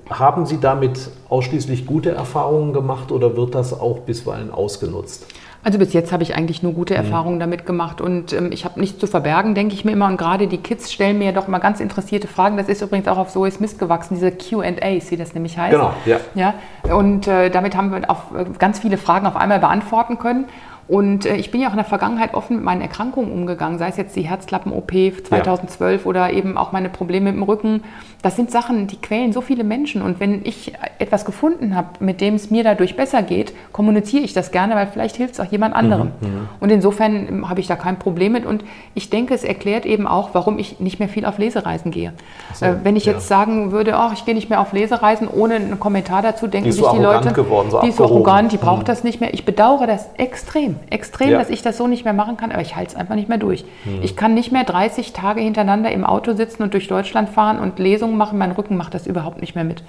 Haben 0.10 0.48
Sie 0.48 0.60
damit 0.60 1.12
ausschließlich 1.30 1.86
gute 1.86 2.12
Erfahrungen 2.12 2.74
gemacht 2.74 3.12
oder 3.12 3.38
wird 3.38 3.54
das 3.54 3.80
auch 3.80 4.00
bisweilen 4.00 4.52
ausgenutzt? 4.52 5.26
Also 5.62 5.78
bis 5.78 5.92
jetzt 5.92 6.14
habe 6.14 6.24
ich 6.24 6.36
eigentlich 6.36 6.64
nur 6.64 6.74
gute 6.74 6.94
mhm. 6.94 7.02
Erfahrungen 7.02 7.36
mhm. 7.36 7.42
damit 7.42 7.66
gemacht 7.66 8.00
und 8.00 8.32
ähm, 8.32 8.52
ich 8.52 8.64
habe 8.64 8.80
nichts 8.80 9.00
zu 9.00 9.08
verbergen, 9.08 9.56
denke 9.56 9.74
ich 9.74 9.84
mir 9.84 9.92
immer. 9.92 10.08
Und 10.08 10.18
gerade 10.18 10.48
die 10.48 10.58
Kids 10.58 10.92
stellen 10.92 11.18
mir 11.18 11.34
doch 11.34 11.48
mal 11.48 11.60
ganz 11.60 11.80
interessierte 11.80 12.28
Fragen. 12.28 12.56
Das 12.56 12.70
ist 12.70 12.82
übrigens 12.82 13.08
auch 13.08 13.18
auf 13.18 13.30
Zoe 13.30 13.52
Smith 13.52 13.78
gewachsen, 13.78 14.16
diese 14.16 14.32
Q&As, 14.32 15.12
wie 15.12 15.18
das 15.18 15.34
nämlich 15.34 15.58
heißt. 15.58 15.72
Genau, 15.72 15.94
ja. 16.06 16.20
ja 16.34 16.54
und 16.96 17.28
äh, 17.28 17.50
damit 17.50 17.76
haben 17.76 17.92
wir 17.92 18.10
auf, 18.10 18.34
äh, 18.36 18.46
ganz 18.58 18.80
viele 18.80 18.98
Fragen 18.98 19.28
auf 19.28 19.36
einmal 19.36 19.60
beantworten 19.60 20.18
können. 20.18 20.46
Und 20.90 21.28
äh, 21.28 21.36
ich 21.36 21.52
bin 21.52 21.62
ja 21.62 21.68
auch 21.68 21.74
in 21.74 21.78
der 21.78 21.86
Vergangenheit 21.86 22.34
offen 22.34 22.56
mit 22.56 22.66
meinen 22.66 22.82
Erkrankungen 22.82 23.32
umgegangen, 23.32 23.78
sei 23.78 23.90
es 23.90 23.98
jetzt 23.98 24.16
die 24.16 24.24
Herzklappen-OP 24.24 24.92
2012 25.24 26.02
ja. 26.02 26.10
oder 26.10 26.34
eben 26.34 26.58
auch 26.58 26.72
meine 26.72 26.90
Probleme 26.90 27.32
mit 27.32 27.36
dem 27.36 27.44
Rücken. 27.44 27.84
Das 28.24 28.36
sind 28.36 28.50
Sachen, 28.50 28.88
die 28.88 28.98
quälen 28.98 29.32
so 29.32 29.42
viele 29.42 29.64
Menschen. 29.64 30.02
Und 30.02 30.20
wenn 30.20 30.44
ich 30.44 30.74
etwas 30.98 31.26
gefunden 31.26 31.76
habe, 31.76 31.90
mit 32.00 32.22
dem 32.22 32.34
es 32.34 32.50
mir 32.50 32.64
dadurch 32.64 32.98
besser 32.98 33.22
geht, 33.22 33.54
kommuniziere 33.72 34.24
ich 34.24 34.34
das 34.34 34.52
gerne, 34.52 34.74
weil 34.74 34.88
vielleicht 34.88 35.16
hilft 35.16 35.36
es 35.36 35.40
auch 35.40 35.52
jemand 35.52 35.76
anderem. 35.76 36.12
Mhm, 36.22 36.28
mhm. 36.28 36.50
und 36.60 36.72
insofern 36.72 37.28
ähm, 37.28 37.50
habe 37.50 37.60
ich 37.60 37.68
da 37.68 37.76
kein 37.76 38.00
Problem 38.00 38.32
mit. 38.32 38.48
Und 38.48 38.66
ich 38.96 39.12
denke, 39.12 39.36
es 39.36 39.44
erklärt 39.44 39.86
eben 39.86 40.08
auch, 40.08 40.32
warum 40.34 40.58
ich 40.58 40.80
nicht 40.80 40.98
mehr 40.98 41.08
viel 41.08 41.26
auf 41.26 41.38
Lesereisen 41.38 41.92
gehe. 41.92 42.14
So, 42.56 42.66
äh, 42.66 42.78
wenn 42.84 42.96
ich 42.96 43.06
ja. 43.06 43.14
jetzt 43.14 43.28
sagen 43.28 43.72
würde, 43.72 43.96
oh, 43.96 44.10
ich 44.12 44.26
gehe 44.26 44.34
nicht 44.34 44.50
mehr 44.50 44.60
auf 44.60 44.74
Lesereisen, 44.74 45.28
ohne 45.28 45.56
einen 45.56 45.80
Kommentar 45.80 46.24
dazu, 46.24 46.48
denken 46.48 46.72
sich 46.72 46.84
so 46.84 46.92
die 46.94 47.00
Leute, 47.00 47.32
geworden, 47.32 47.70
so 47.70 47.80
die 47.82 47.90
ist 47.90 47.98
so 47.98 48.06
arrogant, 48.06 48.52
die 48.52 48.58
braucht 48.58 48.82
mhm. 48.82 48.86
das 48.86 49.04
nicht 49.04 49.22
mehr. 49.22 49.36
Ich 49.36 49.46
bedauere 49.46 49.86
das 49.86 50.10
extrem 50.18 50.79
extrem, 50.90 51.32
ja. 51.32 51.40
dass 51.40 51.50
ich 51.50 51.62
das 51.62 51.78
so 51.78 51.88
nicht 51.88 52.04
mehr 52.04 52.14
machen 52.14 52.38
kann, 52.38 52.52
aber 52.52 52.62
ich 52.62 52.76
halte 52.76 52.92
es 52.92 52.96
einfach 52.96 53.16
nicht 53.16 53.30
mehr 53.30 53.38
durch. 53.38 53.66
Mhm. 53.86 54.02
Ich 54.02 54.16
kann 54.16 54.34
nicht 54.34 54.52
mehr 54.52 54.64
30 54.64 55.14
Tage 55.14 55.42
hintereinander 55.42 55.92
im 55.92 56.04
Auto 56.04 56.34
sitzen 56.34 56.64
und 56.64 56.74
durch 56.74 56.88
Deutschland 56.88 57.30
fahren 57.30 57.60
und 57.60 57.80
Lesungen 57.80 58.18
machen. 58.18 58.38
Mein 58.38 58.52
Rücken 58.52 58.78
macht 58.78 58.94
das 58.94 59.08
überhaupt 59.08 59.42
nicht 59.42 59.56
mehr 59.56 59.64
mit. 59.64 59.84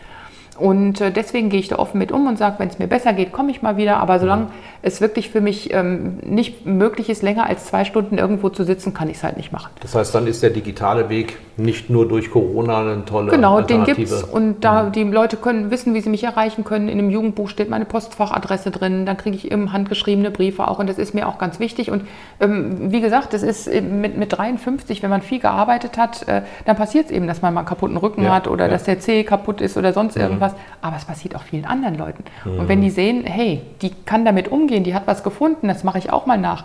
Und 0.61 1.01
äh, 1.01 1.11
deswegen 1.11 1.49
gehe 1.49 1.59
ich 1.59 1.69
da 1.69 1.79
offen 1.79 1.99
mit 1.99 2.13
um 2.13 2.27
und 2.27 2.37
sage, 2.37 2.57
wenn 2.59 2.69
es 2.69 2.79
mir 2.79 2.87
besser 2.87 3.13
geht, 3.15 3.33
komme 3.33 3.51
ich 3.51 3.63
mal 3.63 3.77
wieder. 3.79 3.97
Aber 3.97 4.21
solange 4.21 4.49
es 4.83 5.01
wirklich 5.01 5.31
für 5.31 5.41
mich 5.41 5.73
ähm, 5.73 6.19
nicht 6.23 6.67
möglich 6.67 7.09
ist, 7.09 7.23
länger 7.23 7.47
als 7.47 7.67
zwei 7.67 7.85
Stunden 7.85 8.19
irgendwo 8.19 8.51
zu 8.51 8.65
sitzen, 8.65 8.93
kann 8.93 9.09
ich 9.09 9.17
es 9.17 9.25
halt 9.25 9.37
nicht 9.37 9.53
machen. 9.53 9.71
Das 9.81 9.95
heißt, 9.95 10.15
dann 10.15 10.27
ist 10.27 10.43
der 10.43 10.51
digitale 10.51 11.09
Weg 11.09 11.39
nicht 11.57 11.91
nur 11.91 12.09
durch 12.09 12.31
Corona 12.31 12.81
eine 12.81 13.05
tolle 13.05 13.31
Genau, 13.31 13.61
den 13.61 13.85
gibt 13.85 13.99
es. 14.01 14.23
Und 14.23 14.65
da 14.65 14.85
mhm. 14.85 14.93
die 14.93 15.05
Leute 15.05 15.37
können 15.37 15.71
wissen, 15.71 15.95
wie 15.95 16.01
sie 16.01 16.11
mich 16.11 16.25
erreichen 16.25 16.65
können. 16.65 16.89
In 16.89 16.99
dem 16.99 17.11
Jugendbuch 17.11 17.49
steht 17.49 17.71
meine 17.71 17.85
Postfachadresse 17.85 18.71
drin. 18.71 19.07
Dann 19.07 19.17
kriege 19.17 19.37
ich 19.37 19.51
eben 19.51 19.73
handgeschriebene 19.73 20.31
Briefe 20.31 20.69
auch. 20.69 20.79
Und 20.79 20.89
das 20.89 20.99
ist 20.99 21.15
mir 21.15 21.27
auch 21.27 21.39
ganz 21.39 21.59
wichtig. 21.59 21.91
Und 21.91 22.07
ähm, 22.41 22.93
wie 22.93 23.01
gesagt, 23.01 23.33
das 23.33 23.43
ist 23.43 23.67
mit, 23.69 24.17
mit 24.17 24.37
53, 24.37 25.03
wenn 25.03 25.11
man 25.11 25.23
viel 25.23 25.41
gearbeitet 25.41 25.97
hat, 25.99 26.27
äh, 26.29 26.43
dann 26.65 26.77
passiert 26.77 27.07
es 27.07 27.11
eben, 27.11 27.27
dass 27.27 27.43
man 27.43 27.55
mal 27.55 27.61
einen 27.61 27.69
kaputten 27.69 27.97
Rücken 27.97 28.25
ja, 28.25 28.35
hat 28.35 28.49
oder 28.49 28.67
ja. 28.67 28.71
dass 28.71 28.85
der 28.85 29.01
Zeh 29.01 29.25
kaputt 29.25 29.61
ist 29.61 29.77
oder 29.77 29.93
sonst 29.93 30.17
mhm. 30.17 30.41
Irgendwas 30.51 30.55
was, 30.55 30.55
aber 30.83 30.97
es 30.97 31.05
passiert 31.05 31.35
auch 31.37 31.43
vielen 31.43 31.65
anderen 31.65 31.97
Leuten. 31.97 32.25
Mhm. 32.45 32.61
Und 32.61 32.69
wenn 32.69 32.81
die 32.81 32.91
sehen, 32.91 33.25
hey, 33.25 33.63
die 33.83 33.91
kann 34.05 34.25
damit 34.25 34.49
umgehen, 34.49 34.85
die 34.85 34.95
hat 34.95 35.07
was 35.07 35.23
gefunden, 35.23 35.69
das 35.69 35.85
mache 35.85 35.99
ich 35.99 36.13
auch 36.13 36.27
mal 36.27 36.39
nach, 36.39 36.65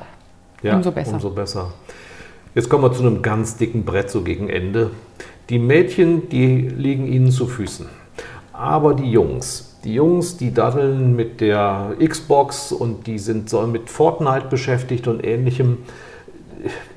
ja, 0.62 0.76
umso 0.76 0.92
besser. 0.92 1.14
Umso 1.14 1.30
besser. 1.30 1.74
Jetzt 2.54 2.70
kommen 2.70 2.84
wir 2.84 2.94
zu 2.94 3.02
einem 3.02 3.22
ganz 3.22 3.58
dicken 3.58 3.84
Brett 3.84 4.10
so 4.10 4.22
gegen 4.22 4.50
Ende. 4.50 4.92
Die 5.50 5.60
Mädchen, 5.60 6.30
die 6.30 6.58
liegen 6.70 7.06
ihnen 7.06 7.32
zu 7.32 7.48
Füßen. 7.48 7.88
Aber 8.54 8.94
die 8.94 9.12
Jungs, 9.12 9.76
die 9.84 9.94
Jungs, 9.94 10.38
die 10.38 10.54
daddeln 10.54 11.16
mit 11.16 11.42
der 11.42 11.96
Xbox 12.00 12.72
und 12.72 13.06
die 13.06 13.20
sind 13.20 13.50
so 13.50 13.62
mit 13.68 13.90
Fortnite 13.90 14.48
beschäftigt 14.50 15.08
und 15.08 15.24
ähnlichem 15.24 15.80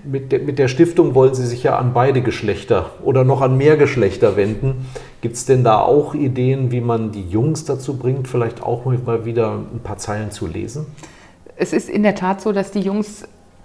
mit 0.05 0.33
der, 0.33 0.39
mit 0.39 0.59
der 0.59 0.69
Stiftung 0.69 1.15
wollen 1.15 1.35
Sie 1.35 1.47
sich 1.47 1.63
ja 1.63 1.77
an 1.77 1.93
beide 1.93 2.23
Geschlechter 2.23 2.91
oder 3.03 3.25
noch 3.25 3.43
an 3.43 3.57
mehr 3.57 3.77
Geschlechter 3.77 4.37
wenden. 4.37 4.87
Gibt 5.21 5.35
es 5.35 5.47
denn 5.47 5.65
da 5.65 5.81
auch 5.81 6.15
Ideen, 6.15 6.71
wie 6.71 6.81
man 6.81 7.11
die 7.11 7.29
Jungs 7.29 7.65
dazu 7.65 7.97
bringt, 7.97 8.29
vielleicht 8.29 8.63
auch 8.63 8.85
mal 8.85 9.25
wieder 9.25 9.53
ein 9.53 9.81
paar 9.83 9.99
Zeilen 9.99 10.31
zu 10.31 10.47
lesen? 10.47 10.87
Es 11.57 11.73
ist 11.73 11.89
in 11.89 12.05
der 12.05 12.15
Tat 12.15 12.41
so, 12.41 12.53
dass 12.53 12.71
die 12.71 12.81
Jungs 12.81 13.25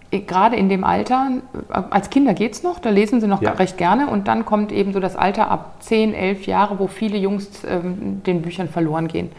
äh, 0.10 0.22
gerade 0.22 0.56
in 0.56 0.68
dem 0.68 0.84
Alter, 0.84 1.30
äh, 1.70 1.74
als 1.92 2.10
Kinder 2.10 2.34
geht 2.34 2.54
es 2.54 2.64
noch, 2.64 2.80
da 2.80 2.90
lesen 2.90 3.22
sie 3.22 3.28
noch 3.28 3.42
ja. 3.42 3.52
recht 3.52 3.78
gerne 3.78 4.08
und 4.08 4.28
dann 4.28 4.46
kommt 4.46 4.72
eben 4.72 4.94
so 4.94 5.00
das 5.00 5.16
Alter 5.16 5.52
ab 5.52 5.76
10, 5.82 6.16
11 6.16 6.48
Jahre, 6.48 6.80
wo 6.80 6.88
viele 6.88 7.18
Jungs 7.18 7.50
ähm, 7.68 8.24
den 8.26 8.42
Büchern 8.42 8.68
verloren 8.68 9.08
gehen 9.08 9.30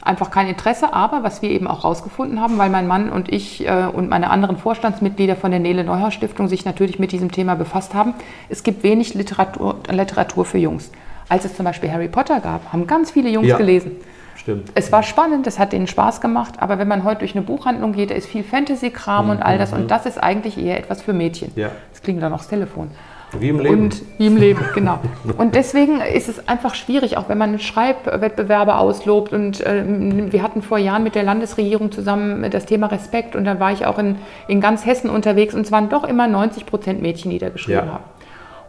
einfach 0.00 0.30
kein 0.30 0.48
Interesse. 0.48 0.92
Aber 0.94 1.22
was 1.22 1.42
wir 1.42 1.50
eben 1.50 1.66
auch 1.66 1.82
herausgefunden 1.82 2.40
haben, 2.40 2.58
weil 2.58 2.70
mein 2.70 2.86
Mann 2.86 3.10
und 3.10 3.30
ich 3.30 3.66
äh, 3.66 3.86
und 3.92 4.08
meine 4.08 4.30
anderen 4.30 4.56
Vorstandsmitglieder 4.56 5.36
von 5.36 5.50
der 5.50 5.60
Nele 5.60 5.84
Neuhaus 5.84 6.14
Stiftung 6.14 6.48
sich 6.48 6.64
natürlich 6.64 6.98
mit 6.98 7.12
diesem 7.12 7.30
Thema 7.30 7.54
befasst 7.54 7.94
haben, 7.94 8.14
es 8.48 8.62
gibt 8.62 8.82
wenig 8.82 9.14
Literatur, 9.14 9.76
Literatur 9.90 10.44
für 10.44 10.58
Jungs. 10.58 10.90
Als 11.28 11.44
es 11.44 11.56
zum 11.56 11.64
Beispiel 11.64 11.90
Harry 11.90 12.08
Potter 12.08 12.40
gab, 12.40 12.72
haben 12.72 12.86
ganz 12.86 13.10
viele 13.10 13.28
Jungs 13.28 13.48
ja. 13.48 13.56
gelesen. 13.56 13.92
Stimmt. 14.36 14.70
Es 14.74 14.92
war 14.92 15.02
spannend, 15.02 15.46
es 15.46 15.58
hat 15.58 15.72
denen 15.72 15.86
Spaß 15.86 16.20
gemacht, 16.20 16.54
aber 16.58 16.78
wenn 16.78 16.88
man 16.88 17.04
heute 17.04 17.20
durch 17.20 17.34
eine 17.34 17.44
Buchhandlung 17.44 17.92
geht, 17.92 18.10
da 18.10 18.14
ist 18.14 18.26
viel 18.26 18.44
Fantasy-Kram 18.44 19.26
mhm. 19.26 19.30
und 19.32 19.42
all 19.42 19.58
das 19.58 19.72
und 19.72 19.82
mhm. 19.82 19.88
das 19.88 20.06
ist 20.06 20.22
eigentlich 20.22 20.56
eher 20.56 20.78
etwas 20.78 21.02
für 21.02 21.12
Mädchen. 21.12 21.52
Ja. 21.56 21.70
Das 21.92 22.02
klingt 22.02 22.22
dann 22.22 22.32
auch 22.32 22.38
das 22.38 22.48
Telefon. 22.48 22.90
Wie 23.38 23.50
im 23.50 23.58
Leben. 23.60 23.82
Und 23.82 24.02
wie 24.16 24.26
im 24.26 24.36
Leben, 24.36 24.64
genau. 24.74 25.00
Und 25.36 25.54
deswegen 25.54 26.00
ist 26.00 26.28
es 26.28 26.48
einfach 26.48 26.74
schwierig, 26.74 27.18
auch 27.18 27.28
wenn 27.28 27.36
man 27.36 27.58
Schreibwettbewerbe 27.58 28.76
auslobt. 28.76 29.32
Und 29.32 29.60
äh, 29.60 29.84
wir 30.32 30.42
hatten 30.42 30.62
vor 30.62 30.78
Jahren 30.78 31.02
mit 31.02 31.14
der 31.14 31.24
Landesregierung 31.24 31.92
zusammen 31.92 32.50
das 32.50 32.64
Thema 32.64 32.86
Respekt 32.86 33.36
und 33.36 33.44
da 33.44 33.60
war 33.60 33.72
ich 33.72 33.86
auch 33.86 33.98
in, 33.98 34.16
in 34.46 34.60
ganz 34.60 34.86
Hessen 34.86 35.10
unterwegs 35.10 35.54
und 35.54 35.62
es 35.62 35.72
waren 35.72 35.88
doch 35.88 36.04
immer 36.04 36.26
90 36.26 36.64
Prozent 36.64 37.02
Mädchen, 37.02 37.30
die 37.30 37.38
da 37.38 37.50
geschrieben 37.50 37.86
ja. 37.86 37.92
haben. 37.94 38.04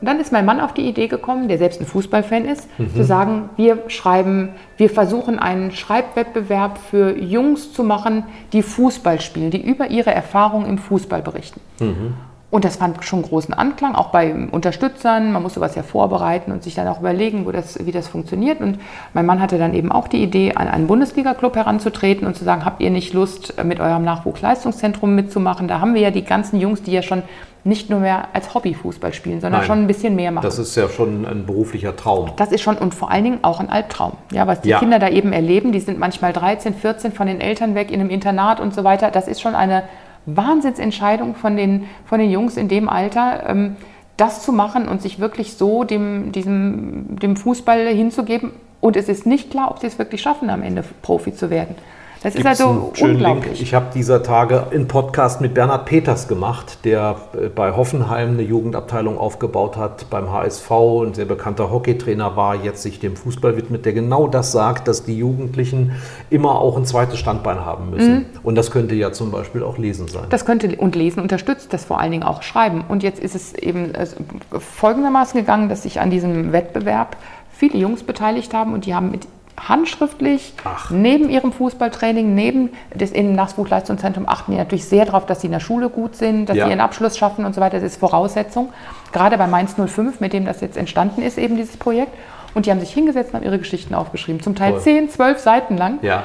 Und 0.01 0.07
dann 0.07 0.19
ist 0.19 0.31
mein 0.31 0.45
Mann 0.45 0.61
auf 0.61 0.73
die 0.73 0.87
Idee 0.87 1.07
gekommen, 1.07 1.47
der 1.47 1.57
selbst 1.57 1.81
ein 1.81 1.85
Fußballfan 1.85 2.45
ist, 2.45 2.67
mhm. 2.77 2.95
zu 2.95 3.03
sagen, 3.03 3.49
wir 3.57 3.83
schreiben, 3.87 4.49
wir 4.77 4.89
versuchen 4.89 5.39
einen 5.39 5.71
Schreibwettbewerb 5.71 6.77
für 6.77 7.17
Jungs 7.17 7.73
zu 7.73 7.83
machen, 7.83 8.23
die 8.53 8.63
Fußball 8.63 9.19
spielen, 9.19 9.51
die 9.51 9.61
über 9.61 9.89
ihre 9.89 10.13
Erfahrungen 10.13 10.67
im 10.67 10.77
Fußball 10.77 11.21
berichten. 11.21 11.59
Mhm. 11.79 12.13
Und 12.51 12.65
das 12.65 12.77
fand 12.77 13.05
schon 13.05 13.21
großen 13.21 13.53
Anklang, 13.53 13.93
auch 13.93 14.07
bei 14.07 14.33
Unterstützern. 14.51 15.31
Man 15.31 15.43
muss 15.43 15.53
sowas 15.53 15.75
ja 15.75 15.83
vorbereiten 15.83 16.51
und 16.51 16.63
sich 16.63 16.73
dann 16.73 16.87
auch 16.87 16.99
überlegen, 16.99 17.45
wo 17.45 17.51
das, 17.51 17.85
wie 17.85 17.91
das 17.91 18.07
funktioniert. 18.07 18.59
Und 18.59 18.79
mein 19.13 19.27
Mann 19.27 19.39
hatte 19.39 19.59
dann 19.59 19.75
eben 19.75 19.91
auch 19.91 20.07
die 20.07 20.23
Idee, 20.23 20.55
an 20.55 20.67
einen 20.67 20.87
Bundesliga-Club 20.87 21.55
heranzutreten 21.55 22.25
und 22.25 22.35
zu 22.35 22.43
sagen, 22.43 22.65
habt 22.65 22.81
ihr 22.81 22.89
nicht 22.89 23.13
Lust, 23.13 23.63
mit 23.63 23.79
eurem 23.79 24.03
Nachwuchsleistungszentrum 24.03 25.13
mitzumachen? 25.13 25.67
Da 25.67 25.79
haben 25.79 25.93
wir 25.93 26.01
ja 26.01 26.09
die 26.09 26.23
ganzen 26.23 26.59
Jungs, 26.59 26.81
die 26.81 26.91
ja 26.91 27.03
schon 27.03 27.21
nicht 27.63 27.89
nur 27.89 27.99
mehr 27.99 28.29
als 28.33 28.53
Hobby 28.53 28.73
Fußball 28.73 29.13
spielen, 29.13 29.41
sondern 29.41 29.61
Nein, 29.61 29.67
schon 29.67 29.79
ein 29.79 29.87
bisschen 29.87 30.15
mehr 30.15 30.31
machen. 30.31 30.45
Das 30.45 30.59
ist 30.59 30.75
ja 30.75 30.87
schon 30.87 31.25
ein 31.25 31.45
beruflicher 31.45 31.95
Traum. 31.95 32.31
Das 32.37 32.51
ist 32.51 32.61
schon 32.61 32.77
und 32.77 32.93
vor 32.93 33.11
allen 33.11 33.23
Dingen 33.23 33.39
auch 33.41 33.59
ein 33.59 33.69
Albtraum. 33.69 34.13
Ja, 34.31 34.47
was 34.47 34.61
die 34.61 34.69
ja. 34.69 34.79
Kinder 34.79 34.99
da 34.99 35.09
eben 35.09 35.33
erleben, 35.33 35.71
die 35.71 35.79
sind 35.79 35.99
manchmal 35.99 36.33
13, 36.33 36.73
14 36.73 37.11
von 37.11 37.27
den 37.27 37.41
Eltern 37.41 37.75
weg 37.75 37.91
in 37.91 37.99
einem 37.99 38.09
Internat 38.09 38.59
und 38.59 38.73
so 38.73 38.83
weiter. 38.83 39.11
Das 39.11 39.27
ist 39.27 39.41
schon 39.41 39.55
eine 39.55 39.83
Wahnsinnsentscheidung 40.25 41.35
von 41.35 41.57
den, 41.57 41.85
von 42.05 42.19
den 42.19 42.31
Jungs 42.31 42.55
in 42.55 42.67
dem 42.69 42.87
Alter. 42.87 43.43
Ähm, 43.47 43.75
das 44.19 44.43
zu 44.43 44.51
machen 44.51 44.87
und 44.87 45.01
sich 45.01 45.19
wirklich 45.19 45.53
so 45.53 45.83
dem, 45.85 46.31
diesem, 46.33 47.17
dem 47.19 47.37
Fußball 47.37 47.87
hinzugeben. 47.87 48.51
Und 48.81 48.97
es 48.97 49.07
ist 49.07 49.25
nicht 49.25 49.51
klar, 49.51 49.71
ob 49.71 49.79
sie 49.79 49.87
es 49.87 49.97
wirklich 49.97 50.21
schaffen, 50.21 50.49
am 50.49 50.61
Ende 50.61 50.83
Profi 51.01 51.33
zu 51.33 51.49
werden. 51.49 51.75
Das 52.21 52.33
Gibt's 52.33 52.59
ist 52.59 52.61
also 52.61 52.91
unglaublich. 52.99 53.45
Link. 53.45 53.61
Ich 53.61 53.73
habe 53.73 53.87
dieser 53.93 54.21
Tage 54.23 54.67
einen 54.71 54.89
Podcast 54.89 55.39
mit 55.39 55.53
Bernhard 55.53 55.85
Peters 55.85 56.27
gemacht, 56.27 56.79
der 56.83 57.15
äh, 57.33 57.47
bei 57.47 57.75
Hoffenheim 57.75 58.31
eine 58.31 58.41
Jugendabteilung 58.41 59.17
aufgebaut 59.17 59.77
hat, 59.77 60.09
beim 60.09 60.29
HSV 60.29 60.69
ein 61.05 61.13
sehr 61.13 61.25
bekannter 61.25 61.71
Hockeytrainer 61.71 62.35
war, 62.35 62.55
jetzt 62.55 62.83
sich 62.83 62.99
dem 62.99 63.15
Fußball 63.15 63.55
widmet, 63.55 63.85
der 63.85 63.93
genau 63.93 64.27
das 64.27 64.51
sagt, 64.51 64.89
dass 64.89 65.05
die 65.05 65.17
Jugendlichen 65.17 65.93
immer 66.29 66.59
auch 66.59 66.75
ein 66.75 66.85
zweites 66.85 67.19
Standbein 67.19 67.63
haben 67.63 67.91
müssen. 67.91 68.13
Mhm. 68.13 68.25
Und 68.43 68.55
das 68.55 68.69
könnte 68.69 68.95
ja 68.95 69.13
zum 69.13 69.31
Beispiel 69.31 69.63
auch 69.63 69.77
Lesen 69.77 70.09
sein. 70.09 70.25
Das 70.29 70.45
könnte 70.45 70.75
und 70.75 70.95
Lesen 70.95 71.21
unterstützt 71.21 71.71
das 71.71 71.85
vor 71.85 72.01
allen 72.01 72.11
Dingen 72.11 72.23
auch 72.23 72.43
Schreiben. 72.43 72.83
Und 72.89 73.01
jetzt 73.01 73.19
ist 73.19 73.35
es 73.35 73.53
eben 73.53 73.95
äh, 73.95 74.05
folgendermaßen 74.51 75.39
gegangen, 75.39 75.69
dass 75.69 75.83
sich 75.83 76.01
an 76.01 76.09
diesem 76.09 76.51
Wettbewerb 76.51 77.15
viele 77.51 77.77
Jungs 77.77 78.03
beteiligt 78.03 78.53
haben 78.53 78.73
und 78.73 78.85
die 78.85 78.93
haben 78.93 79.11
mit 79.11 79.27
handschriftlich 79.67 80.53
Ach. 80.63 80.91
neben 80.91 81.29
ihrem 81.29 81.51
Fußballtraining, 81.51 82.33
neben 82.33 82.69
des 82.93 83.13
Nachwuchsleistungszentrum 83.13 84.27
achten 84.27 84.51
die 84.51 84.57
natürlich 84.57 84.85
sehr 84.85 85.05
darauf, 85.05 85.25
dass 85.25 85.41
sie 85.41 85.47
in 85.47 85.53
der 85.53 85.59
Schule 85.59 85.89
gut 85.89 86.15
sind, 86.15 86.47
dass 86.47 86.57
ja. 86.57 86.65
sie 86.65 86.71
ihren 86.71 86.81
Abschluss 86.81 87.17
schaffen 87.17 87.45
und 87.45 87.55
so 87.55 87.61
weiter. 87.61 87.77
Das 87.77 87.83
ist 87.83 87.99
Voraussetzung. 87.99 88.69
Gerade 89.11 89.37
bei 89.37 89.47
Mainz 89.47 89.75
05, 89.75 90.19
mit 90.19 90.33
dem 90.33 90.45
das 90.45 90.61
jetzt 90.61 90.77
entstanden 90.77 91.21
ist, 91.21 91.37
eben 91.37 91.55
dieses 91.55 91.77
Projekt. 91.77 92.13
Und 92.53 92.65
die 92.65 92.71
haben 92.71 92.79
sich 92.79 92.93
hingesetzt 92.93 93.31
und 93.31 93.37
haben 93.37 93.45
ihre 93.45 93.59
Geschichten 93.59 93.93
aufgeschrieben. 93.93 94.41
Zum 94.41 94.55
Teil 94.55 94.71
Toll. 94.73 94.81
10, 94.81 95.09
12 95.09 95.39
Seiten 95.39 95.77
lang. 95.77 95.99
Ja. 96.01 96.23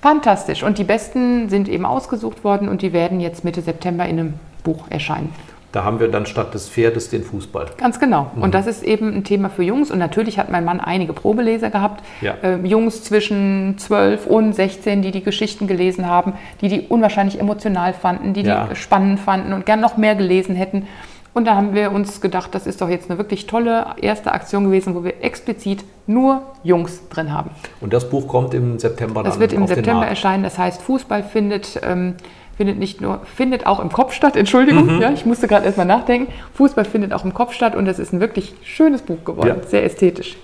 Fantastisch. 0.00 0.62
Und 0.62 0.78
die 0.78 0.84
besten 0.84 1.48
sind 1.48 1.68
eben 1.68 1.84
ausgesucht 1.84 2.44
worden 2.44 2.68
und 2.68 2.82
die 2.82 2.92
werden 2.92 3.20
jetzt 3.20 3.44
Mitte 3.44 3.60
September 3.60 4.04
in 4.06 4.18
einem 4.18 4.34
Buch 4.62 4.84
erscheinen. 4.88 5.34
Da 5.78 5.84
haben 5.84 6.00
wir 6.00 6.08
dann 6.08 6.26
statt 6.26 6.54
des 6.54 6.68
Pferdes 6.68 7.08
den 7.08 7.22
Fußball. 7.22 7.66
Ganz 7.76 8.00
genau. 8.00 8.32
Mhm. 8.34 8.42
Und 8.42 8.54
das 8.54 8.66
ist 8.66 8.82
eben 8.82 9.14
ein 9.14 9.22
Thema 9.22 9.48
für 9.48 9.62
Jungs. 9.62 9.92
Und 9.92 10.00
natürlich 10.00 10.36
hat 10.36 10.50
mein 10.50 10.64
Mann 10.64 10.80
einige 10.80 11.12
Probeleser 11.12 11.70
gehabt. 11.70 12.04
Ja. 12.20 12.34
Äh, 12.42 12.56
Jungs 12.66 13.04
zwischen 13.04 13.78
12 13.78 14.26
und 14.26 14.54
16, 14.54 15.02
die 15.02 15.12
die 15.12 15.22
Geschichten 15.22 15.68
gelesen 15.68 16.08
haben, 16.08 16.32
die 16.62 16.68
die 16.68 16.80
unwahrscheinlich 16.88 17.38
emotional 17.38 17.92
fanden, 17.94 18.34
die 18.34 18.42
ja. 18.42 18.66
die 18.66 18.74
spannend 18.74 19.20
fanden 19.20 19.52
und 19.52 19.66
gern 19.66 19.78
noch 19.78 19.96
mehr 19.96 20.16
gelesen 20.16 20.56
hätten. 20.56 20.88
Und 21.32 21.44
da 21.44 21.54
haben 21.54 21.76
wir 21.76 21.92
uns 21.92 22.20
gedacht, 22.20 22.56
das 22.56 22.66
ist 22.66 22.80
doch 22.80 22.88
jetzt 22.88 23.08
eine 23.08 23.16
wirklich 23.16 23.46
tolle 23.46 23.86
erste 24.00 24.32
Aktion 24.32 24.64
gewesen, 24.64 24.96
wo 24.96 25.04
wir 25.04 25.22
explizit 25.22 25.84
nur 26.08 26.42
Jungs 26.64 27.08
drin 27.08 27.32
haben. 27.32 27.50
Und 27.80 27.92
das 27.92 28.10
Buch 28.10 28.26
kommt 28.26 28.52
im 28.52 28.80
September 28.80 29.22
dann 29.22 29.30
Das 29.30 29.38
wird 29.38 29.52
im 29.52 29.68
September 29.68 30.08
erscheinen. 30.08 30.42
Das 30.42 30.58
heißt, 30.58 30.82
Fußball 30.82 31.22
findet 31.22 31.80
ähm, 31.84 32.16
findet 32.58 32.76
nicht 32.76 33.00
nur, 33.00 33.20
findet 33.36 33.66
auch 33.66 33.78
im 33.78 33.90
Kopf 33.90 34.12
statt, 34.12 34.36
Entschuldigung, 34.36 34.96
mhm. 34.96 35.00
ja, 35.00 35.12
ich 35.12 35.24
musste 35.24 35.46
gerade 35.46 35.64
erstmal 35.64 35.86
nachdenken. 35.86 36.32
Fußball 36.54 36.84
findet 36.84 37.12
auch 37.12 37.24
im 37.24 37.32
Kopf 37.32 37.54
statt 37.54 37.76
und 37.76 37.86
es 37.86 38.00
ist 38.00 38.12
ein 38.12 38.18
wirklich 38.18 38.52
schönes 38.64 39.00
Buch 39.02 39.24
geworden, 39.24 39.60
ja. 39.62 39.68
sehr 39.68 39.84
ästhetisch. 39.84 40.36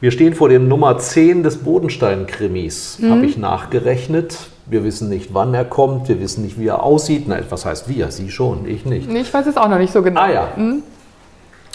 Wir 0.00 0.10
stehen 0.10 0.34
vor 0.34 0.50
dem 0.50 0.68
Nummer 0.68 0.98
10 0.98 1.42
des 1.42 1.56
Bodenstein-Krimis, 1.64 2.98
mhm. 3.00 3.10
habe 3.10 3.26
ich 3.26 3.38
nachgerechnet. 3.38 4.38
Wir 4.66 4.84
wissen 4.84 5.08
nicht, 5.08 5.32
wann 5.32 5.54
er 5.54 5.64
kommt, 5.64 6.08
wir 6.08 6.20
wissen 6.20 6.44
nicht, 6.44 6.60
wie 6.60 6.66
er 6.66 6.82
aussieht. 6.82 7.24
Na, 7.26 7.38
was 7.48 7.64
heißt 7.64 7.88
wir? 7.88 8.10
Sie 8.10 8.30
schon, 8.30 8.68
ich 8.68 8.84
nicht. 8.84 9.10
Ich 9.10 9.32
weiß 9.32 9.46
es 9.46 9.56
auch 9.56 9.68
noch 9.68 9.78
nicht 9.78 9.94
so 9.94 10.02
genau. 10.02 10.20
Ah 10.20 10.30
ja. 10.30 10.48
Mhm. 10.56 10.82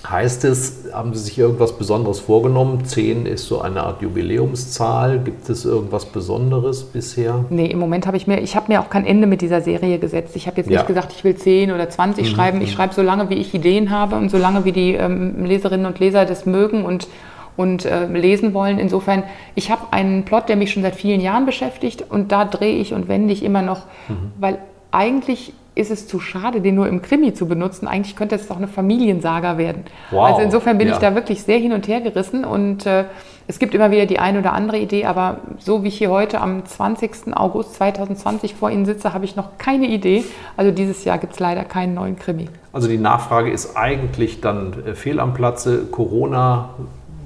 Heißt 0.06 0.44
es, 0.44 0.90
haben 0.92 1.14
Sie 1.14 1.24
sich 1.24 1.40
irgendwas 1.40 1.78
Besonderes 1.78 2.20
vorgenommen? 2.20 2.84
Zehn 2.84 3.26
ist 3.26 3.48
so 3.48 3.62
eine 3.62 3.84
Art 3.84 4.02
Jubiläumszahl. 4.02 5.20
Gibt 5.20 5.50
es 5.50 5.64
irgendwas 5.64 6.06
Besonderes 6.06 6.84
bisher? 6.84 7.46
Nee, 7.50 7.68
im 7.68 7.80
Moment 7.80 8.06
habe 8.06 8.18
ich 8.18 8.28
mir, 8.28 8.42
ich 8.42 8.58
habe 8.58 8.72
mir 8.72 8.82
auch 8.82 8.90
kein 8.90 9.06
Ende 9.06 9.28
mit 9.28 9.40
dieser 9.40 9.62
Serie 9.62 10.00
gesetzt. 10.00 10.36
Ich 10.36 10.46
habe 10.46 10.58
jetzt 10.58 10.70
ja. 10.70 10.80
nicht 10.80 10.88
gesagt, 10.88 11.14
ich 11.16 11.24
will 11.24 11.36
zehn 11.36 11.72
oder 11.72 11.90
zwanzig 11.90 12.30
mhm. 12.30 12.36
schreiben. 12.36 12.62
Ich 12.62 12.72
mhm. 12.72 12.76
schreibe 12.76 12.94
so 12.94 13.02
lange, 13.02 13.30
wie 13.30 13.36
ich 13.36 13.54
Ideen 13.54 13.92
habe 13.92 14.18
und 14.18 14.30
so 14.30 14.38
lange, 14.38 14.66
wie 14.66 14.74
die 14.74 14.94
ähm, 14.94 15.46
Leserinnen 15.46 15.86
und 15.86 16.00
Leser 16.00 16.26
das 16.26 16.46
mögen 16.46 16.84
und, 16.84 17.08
und 17.56 17.86
äh, 17.86 18.06
lesen 18.08 18.54
wollen. 18.54 18.80
Insofern, 18.80 19.24
ich 19.56 19.72
habe 19.72 19.84
einen 19.92 20.26
Plot, 20.26 20.50
der 20.50 20.58
mich 20.58 20.74
schon 20.74 20.84
seit 20.84 20.96
vielen 20.96 21.22
Jahren 21.22 21.46
beschäftigt 21.46 22.04
und 22.10 22.34
da 22.34 22.44
drehe 22.44 22.76
ich 22.76 22.94
und 22.94 23.08
wende 23.08 23.32
ich 23.32 23.42
immer 23.42 23.62
noch, 23.62 23.84
mhm. 24.10 24.34
weil 24.38 24.58
eigentlich 24.92 25.54
ist 25.76 25.92
es 25.92 26.08
zu 26.08 26.20
schade, 26.20 26.62
den 26.62 26.76
nur 26.76 26.88
im 26.88 27.02
Krimi 27.02 27.34
zu 27.34 27.48
benutzen. 27.48 27.88
Eigentlich 27.88 28.16
könnte 28.16 28.36
es 28.36 28.48
doch 28.48 28.58
eine 28.58 28.68
Familiensaga 28.68 29.58
werden. 29.58 29.84
Wow. 30.12 30.26
Also 30.26 30.42
insofern 30.42 30.78
bin 30.78 30.88
ja. 30.88 30.94
ich 30.94 31.00
da 31.00 31.16
wirklich 31.16 31.44
sehr 31.44 31.58
hin 31.58 31.74
und 31.74 31.88
her 31.88 32.02
gerissen 32.02 32.46
und 32.46 32.86
äh, 32.86 33.06
es 33.46 33.60
gibt 33.60 33.76
immer 33.76 33.92
wieder 33.92 34.06
die 34.06 34.20
eine 34.20 34.40
oder 34.40 34.54
andere 34.54 34.78
Idee, 34.78 35.06
aber 35.06 35.38
so 35.60 35.84
wie 35.84 35.90
ich 35.90 35.98
hier 35.98 36.10
heute 36.10 36.40
am 36.40 36.66
20. 36.66 37.36
August 37.36 37.76
2020 37.76 38.56
vor 38.56 38.72
Ihnen 38.72 38.86
sitze, 38.86 39.14
habe 39.14 39.26
ich 39.26 39.36
noch 39.36 39.58
keine 39.58 39.88
Idee. 39.88 40.24
Also 40.56 40.72
dieses 40.72 41.04
Jahr 41.04 41.18
gibt 41.18 41.34
es 41.34 41.40
leider 41.40 41.66
keinen 41.66 41.94
neuen 41.94 42.18
Krimi. 42.18 42.48
Also 42.72 42.88
die 42.88 42.98
Nachfrage 42.98 43.52
ist 43.52 43.76
eigentlich 43.76 44.40
dann 44.40 44.74
äh, 44.86 44.96
fehl 44.96 45.20
am 45.20 45.34
Platze. 45.34 45.86
Corona 45.92 46.70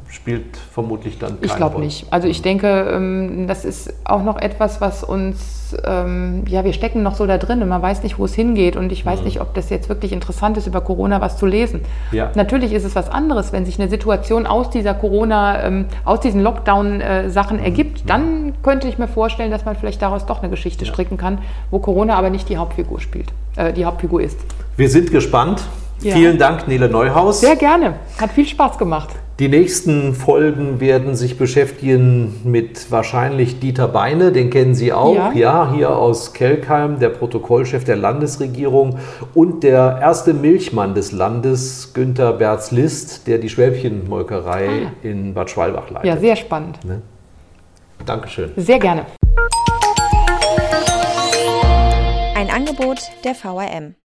spielt 0.10 0.58
vermutlich 0.58 1.20
dann 1.20 1.36
keine 1.36 1.46
Ich 1.46 1.56
glaube 1.56 1.80
nicht. 1.80 2.12
Also 2.12 2.28
ich 2.28 2.42
denke, 2.42 2.68
ähm, 2.68 3.46
das 3.48 3.66
ist 3.66 3.94
auch 4.04 4.24
noch 4.24 4.38
etwas, 4.38 4.82
was 4.82 5.04
uns, 5.04 5.57
ähm, 5.86 6.44
ja, 6.48 6.64
wir 6.64 6.74
stecken 6.74 7.04
noch 7.04 7.16
so 7.16 7.26
da 7.26 7.38
drin 7.38 7.62
und 7.62 7.70
man 7.70 7.82
weiß 7.82 8.04
nicht, 8.04 8.20
wo 8.20 8.26
es 8.26 8.34
hingeht 8.34 8.76
und 8.76 8.92
ich 8.92 9.06
weiß 9.06 9.20
mhm. 9.20 9.26
nicht, 9.26 9.42
ob 9.42 9.54
das 9.54 9.70
jetzt 9.70 9.90
wirklich 9.90 10.12
interessant 10.12 10.58
ist, 10.58 10.68
über 10.68 10.82
Corona 10.82 11.22
was 11.22 11.38
zu 11.38 11.46
lesen. 11.46 11.82
Ja. 12.12 12.32
Natürlich 12.36 12.74
ist 12.74 12.84
es 12.84 12.96
was 12.96 13.10
anderes, 13.10 13.54
wenn 13.54 13.66
sich 13.66 13.80
eine 13.80 13.90
Situation 13.90 14.46
aus 14.46 14.70
dieser 14.70 14.94
Corona, 14.94 15.64
ähm, 15.64 15.86
aus 16.06 16.20
diesen 16.20 16.42
Lockdown-Sachen 16.42 17.60
ergibt, 17.60 18.04
mhm. 18.04 18.08
dann 18.08 18.54
könnte 18.64 18.88
ich 18.88 18.98
mir 18.98 19.08
vorstellen, 19.08 19.52
dass 19.52 19.66
man 19.66 19.76
vielleicht 19.76 20.02
daraus 20.02 20.26
doch 20.26 20.42
eine 20.42 20.50
Geschichte 20.50 20.86
ja. 20.86 20.92
stricken 20.92 21.18
kann, 21.18 21.40
wo 21.72 21.80
Corona 21.80 22.16
aber 22.16 22.30
nicht 22.30 22.50
die 22.50 22.58
Hauptfigur 22.58 23.00
spielt, 23.00 23.32
äh, 23.56 23.74
die 23.74 23.86
Hauptfigur 23.86 24.22
ist. 24.22 24.40
Wir 24.76 24.90
sind 24.90 25.12
gespannt. 25.12 25.64
Ja. 26.02 26.16
Vielen 26.16 26.38
Dank, 26.38 26.68
Nele 26.68 26.90
Neuhaus. 26.90 27.42
Sehr 27.42 27.56
gerne. 27.56 27.96
Hat 28.20 28.32
viel 28.32 28.46
Spaß 28.46 28.78
gemacht. 28.78 29.10
Die 29.40 29.50
nächsten 29.50 30.16
Folgen 30.16 30.80
werden 30.80 31.16
sich 31.16 31.38
beschäftigen 31.38 32.42
mit 32.44 32.92
wahrscheinlich 32.92 33.60
Dieter 33.60 33.88
Beine, 33.88 34.32
den 34.32 34.50
kennen 34.50 34.74
Sie 34.74 34.92
auch, 34.92 35.16
ja, 35.16 35.32
ja 35.34 35.72
hier 35.76 35.96
aus 35.96 36.34
Kelkheim, 36.34 36.98
der 36.98 37.10
Protokollchef 37.10 37.84
der 37.84 37.98
Landesregierung 37.98 38.98
und 39.36 39.62
der 39.64 40.00
erste 40.02 40.34
Milchmann 40.34 40.96
des 40.96 41.12
Landes, 41.12 41.94
Günther 41.94 42.34
Berz-List, 42.34 43.28
der 43.28 43.38
die 43.38 43.50
Schwäbchenmolkerei 43.50 44.88
ah. 44.88 44.92
in 45.04 45.36
Bad 45.36 45.52
Schwalbach 45.52 45.92
leitet. 45.92 46.08
Ja, 46.08 46.18
sehr 46.18 46.36
spannend. 46.36 46.84
Ne? 46.84 47.04
Dankeschön. 48.08 48.54
Sehr 48.56 48.80
gerne. 48.80 49.06
Ein 52.36 52.50
Angebot 52.50 53.02
der 53.24 53.36
VRM. 53.36 53.98